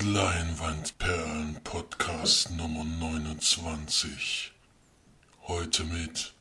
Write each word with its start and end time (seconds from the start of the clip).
Leinwandperlen 0.00 1.60
Podcast 1.64 2.50
Nummer 2.52 2.82
29. 2.82 4.50
Heute 5.46 5.84
mit 5.84 6.32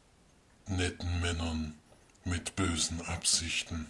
netten 0.67 1.19
Männern 1.19 1.75
mit 2.23 2.55
bösen 2.55 3.01
Absichten, 3.01 3.87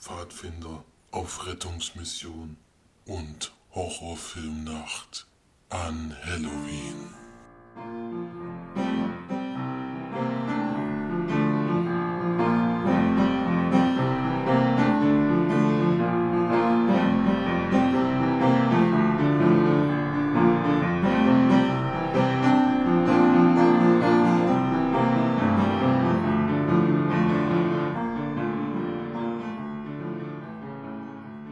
Pfadfinder 0.00 0.82
auf 1.10 1.46
Rettungsmission 1.46 2.56
und 3.04 3.52
Horrorfilmnacht 3.74 5.26
an 5.68 6.16
Halloween. 6.24 7.14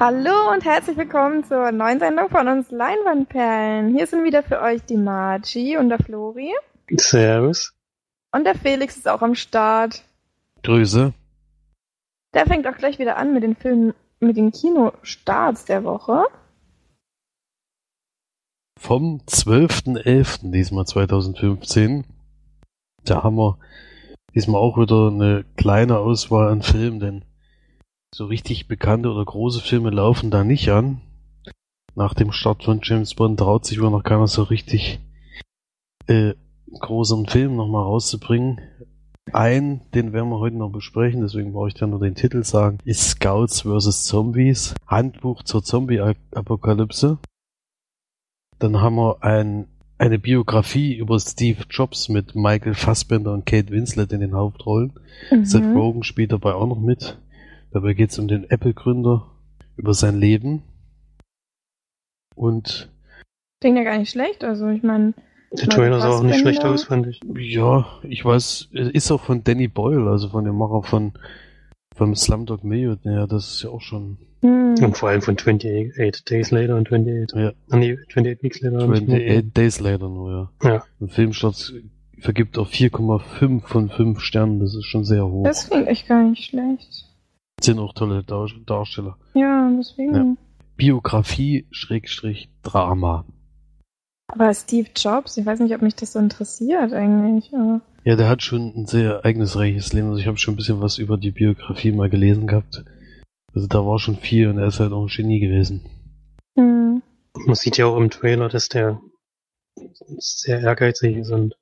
Hallo 0.06 0.52
und 0.52 0.66
herzlich 0.66 0.98
willkommen 0.98 1.44
zur 1.44 1.72
neuen 1.72 1.98
Sendung 1.98 2.28
von 2.28 2.46
uns 2.46 2.70
Leinwandperlen. 2.70 3.96
Hier 3.96 4.06
sind 4.06 4.22
wieder 4.22 4.42
für 4.42 4.60
euch 4.60 4.82
die 4.82 4.98
Margie 4.98 5.78
und 5.78 5.88
der 5.88 5.98
Flori. 5.98 6.52
Servus. 6.90 7.72
Und 8.30 8.44
der 8.44 8.54
Felix 8.54 8.98
ist 8.98 9.08
auch 9.08 9.22
am 9.22 9.34
Start. 9.34 10.04
Grüße. 10.62 11.14
Der 12.34 12.44
fängt 12.44 12.66
auch 12.66 12.76
gleich 12.76 12.98
wieder 12.98 13.16
an 13.16 13.32
mit 13.32 13.44
den 13.44 13.56
Filmen, 13.56 13.94
mit 14.20 14.36
den 14.36 14.52
Kinostarts 14.52 15.64
der 15.64 15.84
Woche. 15.84 16.26
Vom 18.78 19.22
12.11. 19.26 20.50
diesmal 20.50 20.84
2015. 20.84 22.04
Da 23.06 23.22
haben 23.22 23.36
wir 23.36 23.56
diesmal 24.34 24.60
auch 24.60 24.76
wieder 24.76 25.08
eine 25.08 25.46
kleine 25.56 25.96
Auswahl 25.96 26.52
an 26.52 26.60
Filmen, 26.60 27.00
denn 27.00 27.24
so 28.14 28.26
richtig 28.26 28.68
bekannte 28.68 29.10
oder 29.10 29.24
große 29.24 29.60
Filme 29.60 29.90
laufen 29.90 30.30
da 30.30 30.44
nicht 30.44 30.70
an. 30.70 31.00
Nach 31.96 32.14
dem 32.14 32.30
Start 32.30 32.62
von 32.62 32.78
James 32.80 33.14
Bond 33.14 33.40
traut 33.40 33.66
sich 33.66 33.80
wohl 33.80 33.90
noch 33.90 34.04
keiner 34.04 34.28
so 34.28 34.44
richtig 34.44 35.00
äh, 36.06 36.34
großen 36.78 37.26
Film 37.26 37.56
nochmal 37.56 37.82
rauszubringen. 37.82 38.60
Ein, 39.32 39.80
den 39.94 40.12
werden 40.12 40.30
wir 40.30 40.38
heute 40.38 40.56
noch 40.56 40.70
besprechen, 40.70 41.22
deswegen 41.22 41.52
brauche 41.52 41.68
ich 41.68 41.74
dann 41.74 41.90
nur 41.90 41.98
den 41.98 42.14
Titel 42.14 42.44
sagen, 42.44 42.78
ist 42.84 43.10
Scouts 43.10 43.62
vs. 43.62 44.04
Zombies, 44.04 44.76
Handbuch 44.86 45.42
zur 45.42 45.64
Zombie-Apokalypse. 45.64 47.18
Dann 48.60 48.80
haben 48.80 48.94
wir 48.94 49.24
ein, 49.24 49.66
eine 49.98 50.20
Biografie 50.20 50.94
über 50.94 51.18
Steve 51.18 51.64
Jobs 51.68 52.08
mit 52.08 52.36
Michael 52.36 52.74
Fassbender 52.74 53.32
und 53.32 53.44
Kate 53.44 53.70
Winslet 53.70 54.12
in 54.12 54.20
den 54.20 54.34
Hauptrollen. 54.34 54.92
Mhm. 55.32 55.44
Seth 55.44 55.64
Rogen 55.64 56.04
spielt 56.04 56.30
dabei 56.30 56.54
auch 56.54 56.68
noch 56.68 56.80
mit. 56.80 57.18
Dabei 57.74 57.94
geht 57.94 58.10
es 58.10 58.18
um 58.20 58.28
den 58.28 58.48
Apple-Gründer, 58.48 59.26
über 59.76 59.94
sein 59.94 60.20
Leben. 60.20 60.62
Und 62.36 62.88
Klingt 63.60 63.76
ja 63.76 63.82
gar 63.82 63.98
nicht 63.98 64.10
schlecht. 64.10 64.44
Also 64.44 64.68
ich 64.68 64.84
meine, 64.84 65.12
Der 65.50 65.68
Trailer 65.68 66.00
sah 66.00 66.10
auch 66.10 66.22
nicht 66.22 66.38
schlecht 66.38 66.64
aus, 66.64 66.84
fand 66.84 67.08
ich. 67.08 67.20
ja, 67.36 67.84
ich 68.04 68.24
weiß, 68.24 68.68
es 68.72 68.88
ist 68.90 69.10
auch 69.10 69.20
von 69.20 69.42
Danny 69.42 69.66
Boyle, 69.66 70.08
also 70.08 70.28
von 70.28 70.44
dem 70.44 70.56
Macher 70.56 70.84
von 70.84 71.14
vom 71.96 72.14
Slumdog 72.14 72.62
Millionaire, 72.62 73.20
ja, 73.20 73.26
das 73.26 73.54
ist 73.54 73.62
ja 73.64 73.70
auch 73.70 73.80
schon 73.80 74.18
hm, 74.42 74.74
Und 74.80 74.96
vor 74.96 75.08
allem 75.08 75.22
von 75.22 75.36
28 75.36 76.24
Days 76.24 76.50
Later 76.50 76.76
und 76.76 76.86
28, 76.86 77.36
ja, 77.36 77.52
ah, 77.70 77.76
nee, 77.76 77.98
28 78.08 78.42
Weeks 78.42 78.60
Later. 78.60 78.82
hab 78.82 78.94
ich 78.94 79.02
28 79.02 79.52
Days 79.52 79.80
Later 79.80 80.08
nur, 80.08 80.50
ja. 80.62 80.68
Ja. 80.68 80.84
Ein 81.00 81.08
Filmstart 81.08 81.74
vergibt 82.20 82.56
auch 82.58 82.68
4,5 82.68 83.62
von 83.62 83.90
5 83.90 84.20
Sternen, 84.20 84.60
das 84.60 84.74
ist 84.76 84.86
schon 84.86 85.04
sehr 85.04 85.26
hoch. 85.26 85.44
das 85.44 85.68
klingt 85.68 85.88
echt 85.88 86.06
gar 86.06 86.22
nicht 86.22 86.44
schlecht. 86.44 87.13
Sind 87.60 87.78
auch 87.78 87.94
tolle 87.94 88.22
Dar 88.24 88.48
Darsteller. 88.66 89.16
Ja, 89.34 89.70
deswegen. 89.78 90.14
Ja. 90.14 90.36
Biografie 90.76 91.66
Schrägstrich 91.70 92.50
Drama. 92.62 93.24
Aber 94.28 94.52
Steve 94.54 94.88
Jobs, 94.96 95.36
ich 95.36 95.46
weiß 95.46 95.60
nicht, 95.60 95.74
ob 95.74 95.82
mich 95.82 95.94
das 95.94 96.12
so 96.12 96.18
interessiert 96.18 96.92
eigentlich. 96.92 97.52
Aber 97.54 97.80
Ja, 98.04 98.16
der 98.16 98.28
hat 98.28 98.42
schon 98.42 98.72
ein 98.74 98.86
sehr 98.86 99.12
ereignisreiches 99.16 99.92
Leben. 99.92 100.08
Also 100.08 100.18
ich 100.18 100.26
habe 100.26 100.38
schon 100.38 100.54
ein 100.54 100.56
bisschen 100.56 100.80
was 100.80 100.98
über 100.98 101.16
die 101.16 101.30
Biografie 101.30 101.92
mal 101.92 102.10
gelesen 102.10 102.46
gehabt. 102.46 102.84
Also 103.54 103.68
da 103.68 103.86
war 103.86 103.98
schon 103.98 104.16
viel 104.16 104.48
und 104.48 104.58
er 104.58 104.66
ist 104.66 104.80
halt 104.80 104.92
auch 104.92 105.02
ein 105.04 105.08
Genie 105.14 105.38
gewesen. 105.40 105.84
hm, 106.58 107.02
Man 107.46 107.54
sieht 107.54 107.76
ja 107.76 107.86
auch 107.86 107.96
im 107.96 108.10
Trailer, 108.10 108.48
dass 108.48 108.68
der 108.68 109.00
sehr 110.18 110.60
ehrgeizig 110.60 111.16
ist 111.16 111.30
und 111.30 111.54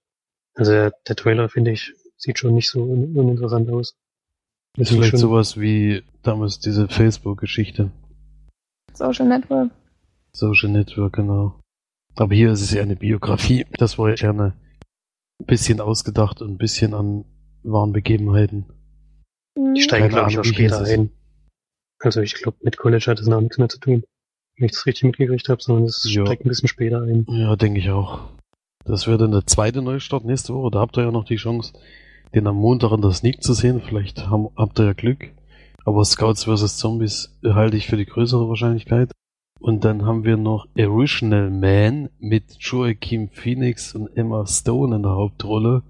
also 0.54 0.72
der, 0.72 0.92
der 1.08 1.16
Trailer, 1.16 1.48
finde 1.48 1.72
ich, 1.72 1.92
sieht 2.16 2.38
schon 2.38 2.54
nicht 2.54 2.68
so 2.68 2.82
un 2.82 3.16
uninteressant 3.16 3.70
aus. 3.70 3.94
Ist 4.78 4.90
vielleicht 4.90 5.10
schon- 5.10 5.18
sowas 5.20 5.58
wie 5.60 6.02
damals 6.22 6.58
diese 6.60 6.88
Facebook-Geschichte. 6.88 7.90
Social 8.94 9.26
Network. 9.28 9.70
Social 10.32 10.70
Network, 10.70 11.14
genau. 11.14 11.58
Aber 12.14 12.34
hier 12.34 12.52
ist 12.52 12.62
es 12.62 12.72
ja 12.72 12.82
eine 12.82 12.96
Biografie. 12.96 13.66
Das 13.78 13.98
war 13.98 14.08
ja 14.10 14.14
gerne 14.14 14.54
ein 15.40 15.46
bisschen 15.46 15.80
ausgedacht 15.80 16.40
und 16.42 16.50
ein 16.52 16.58
bisschen 16.58 16.94
an 16.94 17.24
wahren 17.62 17.92
Begebenheiten. 17.92 18.66
Hm. 19.58 19.74
Die 19.74 19.82
steigen, 19.82 20.08
glaube 20.08 20.30
ich, 20.30 20.38
auch 20.38 20.44
später 20.44 20.80
ein. 20.82 21.10
Also 22.00 22.20
ich 22.20 22.34
glaube, 22.34 22.58
mit 22.62 22.76
College 22.78 23.04
hat 23.08 23.18
das 23.18 23.26
noch 23.26 23.40
nichts 23.40 23.58
mehr 23.58 23.68
zu 23.68 23.78
tun. 23.78 24.04
Wenn 24.56 24.66
ich 24.66 24.72
das 24.72 24.86
richtig 24.86 25.04
mitgekriegt 25.04 25.48
habe, 25.48 25.62
sondern 25.62 25.84
es 25.84 26.04
Ja. 26.10 26.24
steigt 26.26 26.44
ein 26.44 26.48
bisschen 26.48 26.68
später 26.68 27.00
ein. 27.02 27.24
Ja, 27.28 27.56
denke 27.56 27.78
ich 27.80 27.90
auch. 27.90 28.28
Das 28.84 29.06
wäre 29.06 29.18
dann 29.18 29.30
der 29.30 29.46
zweite 29.46 29.80
Neustart 29.80 30.24
nächste 30.24 30.52
Woche. 30.54 30.70
Da 30.72 30.80
habt 30.80 30.96
ihr 30.98 31.04
ja 31.04 31.10
noch 31.12 31.24
die 31.24 31.36
Chance, 31.36 31.72
den 32.34 32.46
am 32.46 32.56
Montag 32.56 32.92
in 32.92 33.02
der 33.02 33.12
Sneak 33.12 33.42
zu 33.42 33.52
sehen. 33.54 33.80
Vielleicht 33.86 34.28
haben, 34.28 34.48
habt 34.56 34.78
ihr 34.80 34.86
ja 34.86 34.92
Glück. 34.92 35.30
Aber 35.84 36.04
Scouts 36.04 36.44
vs. 36.44 36.76
Zombies 36.78 37.36
halte 37.44 37.76
ich 37.76 37.86
für 37.88 37.96
die 37.96 38.06
größere 38.06 38.48
Wahrscheinlichkeit. 38.48 39.10
Und 39.60 39.84
dann 39.84 40.04
haben 40.06 40.24
wir 40.24 40.36
noch 40.36 40.66
Original 40.78 41.50
Man 41.50 42.08
mit 42.18 42.56
Joaquin 42.58 43.28
Phoenix 43.30 43.94
und 43.94 44.08
Emma 44.16 44.46
Stone 44.46 44.96
in 44.96 45.02
der 45.02 45.12
Hauptrolle. 45.12 45.82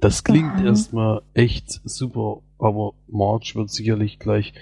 Das 0.00 0.24
klingt 0.24 0.58
Mhm. 0.60 0.66
erstmal 0.66 1.22
echt 1.34 1.80
super, 1.84 2.38
aber 2.58 2.94
March 3.06 3.54
wird 3.54 3.70
sicherlich 3.70 4.18
gleich 4.18 4.52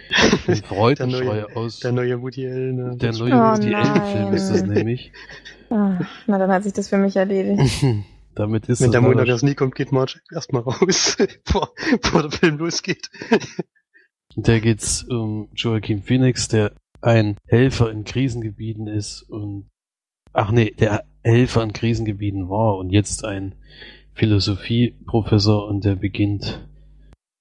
den 0.47 0.57
Freudenschrei 0.65 1.47
aus. 1.57 1.81
Der 1.81 1.93
neue 1.93 2.21
Woody 2.21 2.47
Allen. 2.47 2.77
ne? 2.77 2.97
Der 2.97 3.13
neue 3.13 3.33
Oh 3.33 3.57
Woody 3.57 3.75
Allen-Film 3.75 4.35
ist 4.35 4.51
das 4.51 4.63
nämlich. 4.65 5.13
Ah, 5.73 6.01
na, 6.27 6.37
dann 6.37 6.51
hat 6.51 6.65
sich 6.65 6.73
das 6.73 6.89
für 6.89 6.99
mich 6.99 7.15
erledigt. 7.15 7.63
Damit 8.35 8.69
ist 8.69 8.81
Wenn 8.81 8.93
der 8.93 9.01
Montag 9.01 9.27
das 9.27 9.43
nie 9.43 9.55
kommt, 9.55 9.75
geht 9.75 9.93
Marge 9.93 10.21
erstmal 10.33 10.63
raus, 10.63 11.17
bevor, 11.45 11.73
bevor 12.01 12.23
der 12.23 12.31
Film 12.31 12.59
losgeht. 12.59 13.11
Da 14.37 14.61
geht's 14.61 15.03
um 15.03 15.49
Joaquin 15.57 16.05
Phoenix, 16.05 16.47
der 16.47 16.73
ein 17.01 17.37
Helfer 17.47 17.91
in 17.91 18.05
Krisengebieten 18.05 18.87
ist 18.87 19.23
und 19.23 19.69
ach 20.33 20.53
nee, 20.53 20.71
der 20.71 21.05
Helfer 21.25 21.65
in 21.65 21.73
Krisengebieten 21.73 22.49
war 22.49 22.77
und 22.77 22.91
jetzt 22.91 23.25
ein 23.25 23.57
Philosophieprofessor 24.15 25.67
und 25.67 25.85
der 25.85 25.97
beginnt 25.97 26.65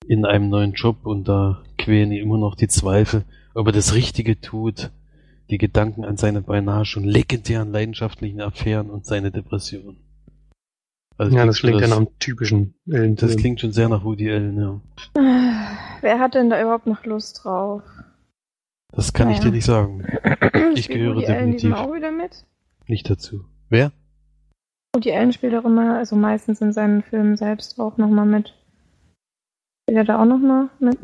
in 0.07 0.25
einem 0.25 0.49
neuen 0.49 0.73
Job 0.73 1.05
und 1.05 1.27
da 1.27 1.63
quälen 1.77 2.11
ihn 2.11 2.23
immer 2.23 2.39
noch 2.39 2.55
die 2.55 2.67
Zweifel, 2.67 3.23
ob 3.53 3.67
er 3.67 3.73
das 3.73 3.93
Richtige 3.93 4.41
tut, 4.41 4.91
die 5.51 5.59
Gedanken 5.59 6.05
an 6.05 6.17
seine 6.17 6.41
beinahe 6.41 6.85
schon 6.85 7.03
legendären 7.03 7.71
leidenschaftlichen 7.71 8.41
Affären 8.41 8.89
und 8.89 9.05
seine 9.05 9.31
Depression. 9.31 9.97
Also 11.19 11.35
ja, 11.35 11.45
das 11.45 11.59
klingt 11.59 11.81
ja 11.81 11.87
nach 11.87 11.97
einem 11.97 12.17
typischen 12.19 12.75
Allen. 12.91 13.15
das 13.17 13.35
klingt 13.35 13.59
schon 13.59 13.73
sehr 13.73 13.89
nach 13.89 14.03
Woody 14.05 14.31
Allen, 14.31 14.57
ja. 14.57 14.79
Ah, 15.21 15.77
Wer 16.01 16.17
hat 16.19 16.33
denn 16.33 16.49
da 16.49 16.61
überhaupt 16.61 16.87
noch 16.87 17.03
Lust 17.05 17.43
drauf? 17.43 17.83
Das 18.91 19.11
kann 19.13 19.29
ich 19.29 19.37
Naja. 19.39 19.49
dir 19.49 19.55
nicht 19.55 19.65
sagen. 19.65 20.03
Ich 20.75 20.85
Spielt 20.85 20.99
gehöre 20.99 21.15
Woody 21.15 21.25
Allen 21.27 21.51
definitiv. 21.51 21.73
auch 21.77 21.93
wieder 21.93 22.11
mit? 22.11 22.45
Nicht 22.87 23.09
dazu. 23.09 23.43
Wer? 23.69 23.91
Woody 24.95 25.11
Allen 25.11 25.33
spielt 25.33 25.53
auch 25.55 25.65
immer, 25.65 25.97
also 25.97 26.15
meistens 26.15 26.61
in 26.61 26.71
seinen 26.73 27.03
Filmen 27.03 27.35
selbst 27.37 27.79
auch 27.79 27.97
nochmal 27.97 28.25
mit. 28.25 28.55
Spielt 29.83 29.97
er 29.97 30.03
da 30.05 30.21
auch 30.21 30.25
nochmal 30.25 30.69
mit? 30.79 30.97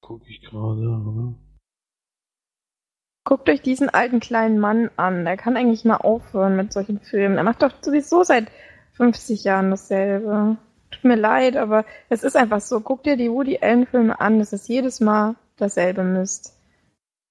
Guck 0.00 0.28
ich 0.28 0.40
gerade. 0.42 0.80
oder? 0.80 1.34
Guckt 3.24 3.48
euch 3.48 3.62
diesen 3.62 3.88
alten 3.88 4.20
kleinen 4.20 4.58
Mann 4.58 4.90
an. 4.96 5.24
Der 5.24 5.36
kann 5.36 5.56
eigentlich 5.56 5.84
mal 5.84 5.96
aufhören 5.96 6.56
mit 6.56 6.72
solchen 6.72 7.00
Filmen. 7.00 7.36
Er 7.38 7.44
macht 7.44 7.62
doch 7.62 7.72
sowieso 7.80 8.22
seit 8.24 8.50
50 8.94 9.44
Jahren 9.44 9.70
dasselbe. 9.70 10.56
Tut 10.90 11.04
mir 11.04 11.16
leid, 11.16 11.56
aber 11.56 11.84
es 12.08 12.22
ist 12.22 12.36
einfach 12.36 12.60
so. 12.60 12.80
Guck 12.80 13.02
dir 13.02 13.16
die 13.16 13.30
Woody 13.30 13.58
Allen 13.60 13.86
Filme 13.86 14.20
an. 14.20 14.40
Es 14.40 14.52
ist 14.52 14.68
jedes 14.68 15.00
Mal 15.00 15.34
dasselbe 15.56 16.04
Mist. 16.04 16.52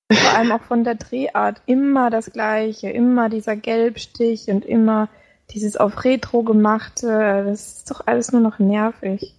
Und 0.10 0.18
vor 0.19 0.38
allem 0.38 0.51
auch 0.51 0.62
von 0.63 0.83
der 0.83 0.95
Drehart. 0.95 1.62
Immer 1.65 2.10
das 2.10 2.31
Gleiche. 2.31 2.89
Immer 2.89 3.30
dieser 3.30 3.56
Gelbstich 3.56 4.48
und 4.50 4.65
immer 4.65 5.07
dieses 5.51 5.77
auf 5.77 6.04
Retro 6.04 6.44
gemachte. 6.44 7.44
Das 7.45 7.77
ist 7.77 7.92
doch 7.92 8.06
alles 8.07 8.31
nur 8.31 8.42
noch 8.42 8.60
nervig. 8.60 9.36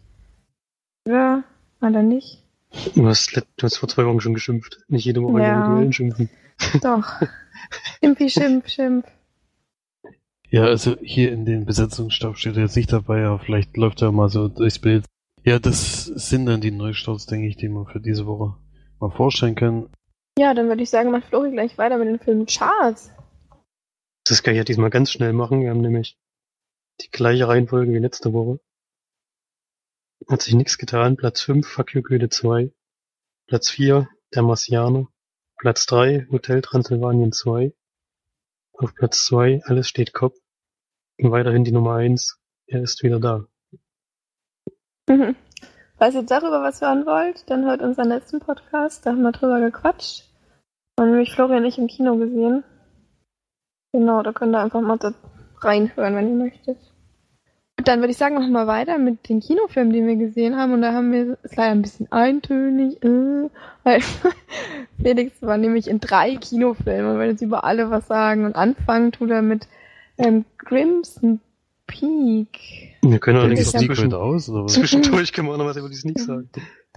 Oder? 1.06 1.42
Oder 1.82 2.02
nicht? 2.02 2.42
Du 2.94 3.06
hast, 3.06 3.36
du 3.36 3.62
hast 3.62 3.76
vor 3.76 3.88
zwei 3.88 4.06
Wochen 4.06 4.20
schon 4.20 4.34
geschimpft. 4.34 4.80
Nicht 4.88 5.04
jede 5.04 5.22
Woche 5.22 5.42
Ja. 5.42 5.58
über 5.58 5.66
Woody 5.68 5.80
Allen 5.82 5.92
schimpfen. 5.92 6.30
Doch. 6.82 7.20
Schimpfi, 8.02 8.30
Schimpf, 8.30 8.68
Schimpf. 8.68 9.06
Ja, 10.54 10.66
also 10.66 10.96
hier 11.00 11.32
in 11.32 11.44
den 11.44 11.66
Besetzungsstab 11.66 12.38
steht 12.38 12.54
er 12.54 12.62
jetzt 12.62 12.76
nicht 12.76 12.92
dabei, 12.92 13.24
aber 13.24 13.40
vielleicht 13.40 13.76
läuft 13.76 14.02
er 14.02 14.12
mal 14.12 14.28
so 14.28 14.46
durchs 14.46 14.78
Bild. 14.78 15.04
Ja, 15.42 15.58
das 15.58 16.04
sind 16.04 16.46
dann 16.46 16.60
die 16.60 16.70
Neustarts, 16.70 17.26
denke 17.26 17.48
ich, 17.48 17.56
die 17.56 17.68
man 17.68 17.88
für 17.88 17.98
diese 17.98 18.24
Woche 18.26 18.56
mal 19.00 19.10
vorstellen 19.10 19.56
können. 19.56 19.92
Ja, 20.38 20.54
dann 20.54 20.68
würde 20.68 20.84
ich 20.84 20.90
sagen, 20.90 21.10
macht 21.10 21.24
Flori 21.24 21.50
gleich 21.50 21.76
weiter 21.76 21.98
mit 21.98 22.06
dem 22.06 22.20
Film 22.20 22.46
Charles. 22.46 23.10
Das 24.22 24.44
kann 24.44 24.54
ich 24.54 24.58
ja 24.58 24.62
diesmal 24.62 24.90
ganz 24.90 25.10
schnell 25.10 25.32
machen. 25.32 25.62
Wir 25.62 25.70
haben 25.70 25.80
nämlich 25.80 26.16
die 27.00 27.10
gleiche 27.10 27.48
Reihenfolge 27.48 27.92
wie 27.92 27.98
letzte 27.98 28.32
Woche. 28.32 28.60
Hat 30.28 30.42
sich 30.42 30.54
nichts 30.54 30.78
getan. 30.78 31.16
Platz 31.16 31.40
5, 31.40 31.66
Fuck 31.66 31.94
You 31.96 32.02
Goethe 32.02 32.28
2. 32.28 32.72
Platz 33.48 33.70
4, 33.70 34.08
Der 34.32 34.42
Marsianer. 34.42 35.08
Platz 35.58 35.84
3, 35.86 36.28
Hotel 36.30 36.62
Transylvanien 36.62 37.32
2. 37.32 37.74
Auf 38.74 38.94
Platz 38.94 39.24
2, 39.24 39.62
Alles 39.64 39.88
steht 39.88 40.12
Kopf. 40.12 40.36
Weiterhin 41.18 41.64
die 41.64 41.72
Nummer 41.72 41.94
1, 41.94 42.40
Er 42.66 42.82
ist 42.82 43.02
wieder 43.02 43.20
da. 43.20 43.46
Mhm. 45.08 45.36
Falls 45.96 46.14
ihr 46.14 46.22
darüber 46.22 46.62
was 46.62 46.80
hören 46.80 47.06
wollt, 47.06 47.48
dann 47.48 47.64
hört 47.64 47.82
unseren 47.82 48.08
letzten 48.08 48.40
Podcast, 48.40 49.06
da 49.06 49.10
haben 49.10 49.22
wir 49.22 49.30
drüber 49.30 49.60
gequatscht. 49.60 50.28
Und 50.98 51.10
nämlich 51.10 51.32
Florian 51.32 51.62
nicht 51.62 51.78
im 51.78 51.86
Kino 51.86 52.16
gesehen. 52.16 52.64
Genau, 53.92 54.22
da 54.22 54.32
könnt 54.32 54.54
ihr 54.54 54.60
einfach 54.60 54.80
mal 54.80 54.98
da 54.98 55.12
reinhören, 55.60 56.16
wenn 56.16 56.28
ihr 56.30 56.44
möchtet. 56.44 56.78
Und 57.78 57.88
dann 57.88 58.00
würde 58.00 58.10
ich 58.10 58.18
sagen, 58.18 58.34
machen 58.34 58.52
wir 58.52 58.66
weiter 58.66 58.98
mit 58.98 59.28
den 59.28 59.40
Kinofilmen, 59.40 59.92
die 59.92 60.04
wir 60.04 60.16
gesehen 60.16 60.56
haben. 60.56 60.72
Und 60.72 60.82
da 60.82 60.92
haben 60.92 61.12
wir, 61.12 61.38
ist 61.42 61.56
leider 61.56 61.72
ein 61.72 61.82
bisschen 61.82 62.10
eintönig, 62.10 63.02
äh, 63.04 63.50
weil 63.84 64.00
Felix 65.02 65.42
war 65.42 65.58
nämlich 65.58 65.88
in 65.88 66.00
drei 66.00 66.36
Kinofilmen 66.36 67.12
und 67.12 67.18
will 67.20 67.30
jetzt 67.30 67.42
über 67.42 67.64
alle 67.64 67.90
was 67.90 68.08
sagen. 68.08 68.44
Und 68.46 68.56
anfangen 68.56 69.12
tut 69.12 69.30
er 69.30 69.42
mit 69.42 69.68
ähm, 70.18 70.44
Crimson 70.58 71.40
Peak. 71.86 72.96
Wir 73.02 73.18
können 73.18 73.38
auch 73.38 73.48
ja- 73.48 73.56
zwischen, 73.56 73.78
Secret 73.94 74.14
aus, 74.14 74.48
oder 74.48 74.64
was? 74.64 74.72
zwischendurch 74.72 75.32
können 75.32 75.48
wir 75.48 75.54
auch 75.54 75.58
noch 75.58 75.66
was 75.66 75.76
über 75.76 75.88
die 75.88 75.96
Sneaks 75.96 76.24
sagen. 76.24 76.48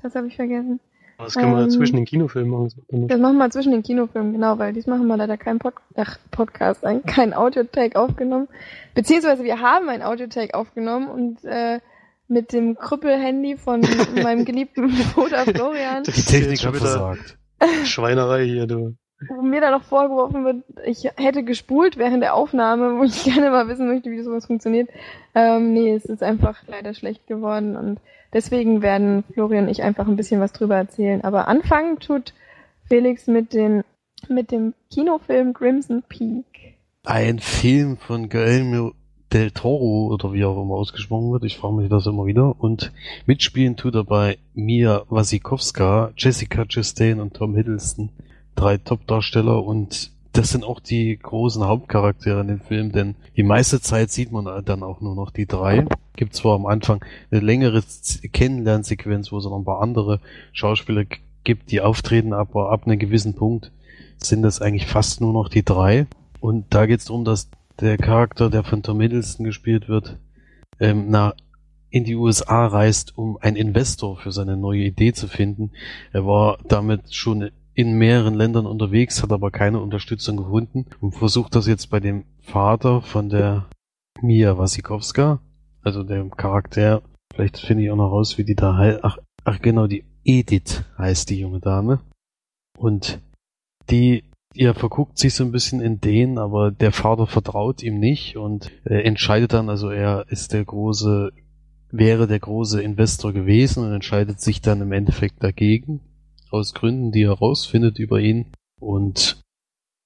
Das 0.02 0.16
habe 0.16 0.28
ich 0.28 0.36
vergessen. 0.36 0.80
Das 1.18 1.34
können 1.34 1.52
wir 1.54 1.64
Ähm, 1.64 1.69
zwischen 1.72 1.96
den 1.96 2.06
Kinofilmen 2.06 2.52
machen. 2.52 3.08
Das 3.08 3.19
machen 3.19 3.38
wir 3.38 3.50
zwischen 3.50 3.72
den 3.72 3.81
Kinofilmen, 3.81 4.34
genau, 4.34 4.60
weil 4.60 4.72
diesmal 4.74 5.00
haben 5.00 5.08
wir 5.08 5.18
leider 5.18 5.36
keinen 5.36 5.58
Pod 5.58 5.74
Ach, 5.96 6.18
Podcast, 6.30 6.86
ein, 6.86 7.04
kein 7.06 7.34
Audio-Take 7.34 8.00
aufgenommen. 8.00 8.48
Beziehungsweise 8.94 9.44
wir 9.44 9.60
haben 9.60 9.90
ein 9.90 10.04
Audio-Take 10.04 10.54
aufgenommen 10.54 11.08
und 11.10 11.44
äh, 11.44 11.80
mit 12.28 12.54
dem 12.54 12.75
Krüppel-Handy 12.75 13.58
von 13.58 13.81
meinem 14.22 14.46
geliebten 14.46 14.92
Bruder 15.16 15.44
Florian, 15.46 16.04
Das 16.04 16.14
Die 16.16 16.22
Technik 16.22 16.60
schon 16.60 16.68
hat 16.74 16.75
wieder 16.81 16.90
versagt. 16.92 17.38
Schweinerei 17.86 18.46
hier, 18.46 18.68
du. 18.68 18.96
Wo 19.30 19.42
mir 19.42 19.62
dann 19.62 19.72
noch 19.72 19.84
vorgeworfen 19.84 20.46
wird, 20.46 20.64
ich 20.86 21.10
hätte 21.16 21.44
gespult 21.44 21.98
während 21.98 22.22
der 22.22 22.36
Aufnahme, 22.36 22.98
wo 22.98 23.04
ich 23.04 23.24
gerne 23.24 23.50
mal 23.50 23.68
wissen 23.68 23.88
möchte, 23.88 24.12
wie 24.12 24.22
sowas 24.22 24.46
funktioniert. 24.46 24.90
Ähm, 25.34 25.74
nee, 25.74 25.94
es 25.94 26.06
ist 26.06 26.24
einfach 26.24 26.62
leider 26.68 26.94
schlecht 26.94 27.25
geworden 27.28 27.75
und 27.75 28.00
deswegen 28.34 28.81
werden 28.81 29.24
Florian 29.34 29.66
und 29.66 29.72
ich 29.72 29.84
einfach 29.84 30.08
ein 30.08 30.16
bisschen 30.16 30.40
was 30.40 30.54
drüber 30.54 30.75
erzählen. 30.75 31.24
Aber 31.24 31.48
anfangen 31.48 32.00
tut 32.00 32.34
Felix 32.88 33.28
mit 33.28 33.54
dem, 33.54 33.84
mit 34.30 34.52
dem 34.52 34.74
Kinofilm 34.92 35.54
Crimson 35.54 36.04
Peak. 36.08 36.46
Ein 37.04 37.40
Film 37.40 37.98
von 37.98 38.30
Guillermo 38.30 38.92
del 39.34 39.52
Toro 39.52 40.08
oder 40.14 40.34
wie 40.34 40.46
auch 40.46 40.62
immer 40.62 40.75
ausgesprochen 40.75 41.31
wird. 41.31 41.44
Ich 41.44 41.58
frage 41.58 41.75
mich 41.75 41.90
das 41.90 42.06
immer 42.06 42.25
wieder. 42.25 42.56
Und 42.60 42.92
mitspielen 43.25 43.75
tut 43.75 43.96
dabei 43.96 44.38
Mia 44.54 45.04
Wasikowska, 45.10 46.12
Jessica 46.16 46.66
Chastain 46.66 47.19
und 47.19 47.34
Tom 47.34 47.56
Hiddleston. 47.56 48.10
Drei 48.57 48.77
Top-Darsteller 48.77 49.63
und 49.63 50.12
das 50.33 50.50
sind 50.50 50.63
auch 50.63 50.80
die 50.80 51.18
großen 51.18 51.63
Hauptcharaktere 51.63 52.42
in 52.42 52.48
dem 52.48 52.59
Film, 52.59 52.92
denn 52.92 53.15
die 53.36 53.44
meiste 53.44 53.80
Zeit 53.80 54.12
sieht 54.12 54.31
man 54.31 54.45
dann 54.65 54.83
auch 54.83 55.00
nur 55.00 55.15
noch 55.15 55.30
die 55.30 55.45
drei. 55.45 55.86
Gibt 56.15 56.36
zwar 56.36 56.56
am 56.56 56.65
Anfang 56.65 57.06
eine 57.31 57.42
längere 57.42 57.83
Kennenlernsequenz, 58.33 59.31
wo 59.31 59.38
es 59.38 59.45
noch 59.45 59.57
ein 59.57 59.63
paar 59.63 59.81
andere 59.81 60.19
Schauspieler 60.54 61.06
gibt, 61.44 61.71
die 61.71 61.81
auftreten, 61.81 62.33
aber 62.33 62.71
ab 62.71 62.88
einem 62.88 62.98
gewissen 62.98 63.36
Punkt 63.36 63.71
sind 64.18 64.42
das 64.42 64.59
eigentlich 64.59 64.88
fast 64.88 65.21
nur 65.21 65.33
noch 65.33 65.50
die 65.50 65.63
drei. 65.63 66.07
Und 66.39 66.65
da 66.71 66.88
geht 66.88 67.00
es 67.00 67.06
darum, 67.06 67.25
dass 67.25 67.50
der 67.80 67.98
Charakter, 67.98 68.50
der 68.50 68.63
von 68.63 68.81
Tom 68.81 69.00
Hiddleston 69.01 69.45
gespielt 69.45 69.88
wird, 69.88 70.18
ähm, 70.80 71.09
nach 71.09 71.33
in 71.89 72.04
die 72.04 72.15
USA 72.15 72.68
reist, 72.68 73.18
um 73.18 73.38
einen 73.38 73.56
Investor 73.56 74.18
für 74.18 74.31
seine 74.31 74.57
neue 74.57 74.81
Idee 74.81 75.13
zu 75.13 75.27
finden. 75.27 75.71
Er 76.12 76.25
war 76.25 76.57
damit 76.68 77.13
schon 77.13 77.50
in 77.78 77.94
mehreren 77.94 78.34
Ländern 78.34 78.66
unterwegs, 78.66 79.22
hat 79.22 79.32
aber 79.32 79.52
keine 79.52 79.80
Unterstützung 79.80 80.36
gefunden 80.36 80.88
und 81.00 81.12
versucht 81.12 81.54
das 81.54 81.68
jetzt 81.68 81.92
bei 81.92 82.00
dem 82.00 82.26
Vater 82.42 83.04
von 83.04 83.30
der 83.30 83.68
Mia 84.20 84.58
Wasikowska, 84.58 85.40
also 85.84 86.02
dem 86.02 86.32
Charakter, 86.32 87.04
vielleicht 87.32 87.60
finde 87.60 87.84
ich 87.84 87.92
auch 87.92 87.96
noch 87.96 88.12
raus, 88.12 88.40
wie 88.40 88.46
die 88.46 88.56
da 88.56 88.76
heißt. 88.76 89.02
Ach, 89.04 89.20
ach 89.44 89.62
genau, 89.62 89.86
die 89.86 90.06
Edith 90.24 90.86
heißt 90.98 91.30
die 91.30 91.40
junge 91.40 91.60
Dame. 91.60 92.00
Und 92.80 93.20
die 93.92 94.24
ihr 94.56 94.74
verguckt 94.74 95.20
sich 95.20 95.36
so 95.36 95.44
ein 95.44 95.52
bisschen 95.52 95.80
in 95.80 96.02
den, 96.02 96.40
aber 96.40 96.72
der 96.72 96.92
Vater 96.92 97.28
vertraut 97.28 97.84
ihm 97.84 98.00
nicht 98.00 98.38
und 98.38 98.72
äh, 98.86 99.04
entscheidet 99.04 99.54
dann, 99.54 99.70
also 99.70 99.92
er 99.92 100.26
ist 100.30 100.52
der 100.52 100.66
große, 100.66 101.32
wäre 101.92 102.26
der 102.26 102.40
große 102.40 102.82
Investor 102.82 103.34
gewesen 103.34 103.84
und 103.84 103.94
entscheidet 103.94 104.42
sich 104.42 104.62
dann 104.62 104.82
im 104.82 104.94
Endeffekt 104.94 105.44
dagegen, 105.44 106.02
aus 106.57 106.74
Gründen, 106.74 107.12
die 107.12 107.24
er 107.24 107.33
rausfindet 107.33 108.00
über 108.00 108.19
ihn 108.19 108.51
und 108.80 109.42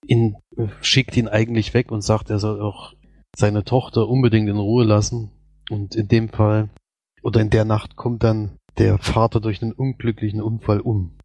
ihn, 0.05 0.37
äh, 0.57 0.67
schickt 0.81 1.17
ihn 1.17 1.27
eigentlich 1.27 1.73
weg 1.73 1.91
und 1.91 2.01
sagt, 2.01 2.29
er 2.29 2.39
soll 2.39 2.61
auch 2.61 2.93
seine 3.35 3.63
Tochter 3.63 4.07
unbedingt 4.07 4.49
in 4.49 4.57
Ruhe 4.57 4.83
lassen 4.83 5.31
und 5.69 5.95
in 5.95 6.07
dem 6.07 6.29
Fall 6.29 6.69
oder 7.23 7.41
in 7.41 7.49
der 7.49 7.65
Nacht 7.65 7.95
kommt 7.95 8.23
dann 8.23 8.57
der 8.77 8.97
Vater 8.97 9.39
durch 9.39 9.61
einen 9.61 9.73
unglücklichen 9.73 10.41
Unfall 10.41 10.79
um. 10.79 11.17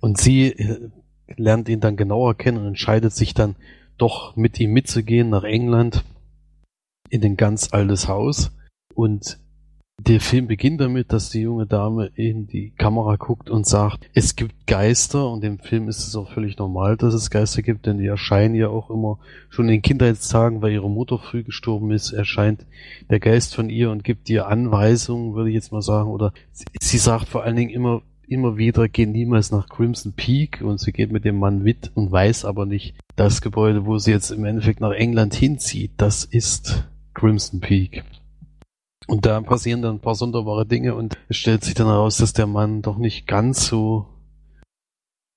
Und 0.00 0.18
sie 0.18 0.52
äh, 0.52 0.90
lernt 1.36 1.68
ihn 1.68 1.80
dann 1.80 1.96
genauer 1.96 2.36
kennen 2.36 2.58
und 2.58 2.66
entscheidet 2.66 3.12
sich 3.12 3.34
dann 3.34 3.56
doch 3.98 4.34
mit 4.36 4.58
ihm 4.58 4.72
mitzugehen 4.72 5.28
nach 5.28 5.44
England 5.44 6.04
in 7.10 7.22
ein 7.22 7.36
ganz 7.36 7.72
altes 7.72 8.08
Haus. 8.08 8.52
Und 8.94 9.38
der 10.06 10.20
Film 10.20 10.46
beginnt 10.46 10.80
damit, 10.80 11.12
dass 11.12 11.30
die 11.30 11.40
junge 11.40 11.66
Dame 11.66 12.10
in 12.14 12.46
die 12.46 12.70
Kamera 12.70 13.16
guckt 13.16 13.50
und 13.50 13.66
sagt, 13.66 14.08
es 14.14 14.34
gibt 14.34 14.66
Geister. 14.66 15.28
Und 15.28 15.44
im 15.44 15.58
Film 15.58 15.88
ist 15.88 16.06
es 16.06 16.16
auch 16.16 16.32
völlig 16.32 16.58
normal, 16.58 16.96
dass 16.96 17.12
es 17.12 17.30
Geister 17.30 17.62
gibt, 17.62 17.86
denn 17.86 17.98
die 17.98 18.06
erscheinen 18.06 18.54
ja 18.54 18.68
auch 18.68 18.90
immer 18.90 19.18
schon 19.48 19.68
in 19.68 19.82
Kindheitstagen, 19.82 20.62
weil 20.62 20.72
ihre 20.72 20.88
Mutter 20.88 21.18
früh 21.18 21.42
gestorben 21.42 21.90
ist, 21.90 22.12
erscheint 22.12 22.64
der 23.10 23.20
Geist 23.20 23.54
von 23.54 23.68
ihr 23.68 23.90
und 23.90 24.04
gibt 24.04 24.30
ihr 24.30 24.46
Anweisungen, 24.46 25.34
würde 25.34 25.50
ich 25.50 25.54
jetzt 25.54 25.72
mal 25.72 25.82
sagen, 25.82 26.10
oder 26.10 26.32
sie, 26.52 26.64
sie 26.80 26.98
sagt 26.98 27.28
vor 27.28 27.44
allen 27.44 27.56
Dingen 27.56 27.70
immer, 27.70 28.02
immer 28.26 28.56
wieder, 28.56 28.88
geh 28.88 29.06
niemals 29.06 29.50
nach 29.50 29.68
Crimson 29.68 30.12
Peak. 30.12 30.62
Und 30.62 30.80
sie 30.80 30.92
geht 30.92 31.12
mit 31.12 31.24
dem 31.24 31.38
Mann 31.38 31.62
mit 31.62 31.90
und 31.94 32.10
weiß 32.10 32.44
aber 32.44 32.64
nicht, 32.64 32.94
das 33.16 33.42
Gebäude, 33.42 33.84
wo 33.84 33.98
sie 33.98 34.12
jetzt 34.12 34.30
im 34.30 34.44
Endeffekt 34.44 34.80
nach 34.80 34.92
England 34.92 35.34
hinzieht, 35.34 35.92
das 35.98 36.24
ist 36.24 36.88
Crimson 37.12 37.60
Peak. 37.60 38.04
Und 39.10 39.26
da 39.26 39.40
passieren 39.40 39.82
dann 39.82 39.96
ein 39.96 40.00
paar 40.00 40.14
sonderbare 40.14 40.64
Dinge 40.64 40.94
und 40.94 41.18
es 41.28 41.36
stellt 41.36 41.64
sich 41.64 41.74
dann 41.74 41.88
heraus, 41.88 42.18
dass 42.18 42.32
der 42.32 42.46
Mann 42.46 42.80
doch 42.80 42.96
nicht 42.96 43.26
ganz 43.26 43.66
so 43.66 44.06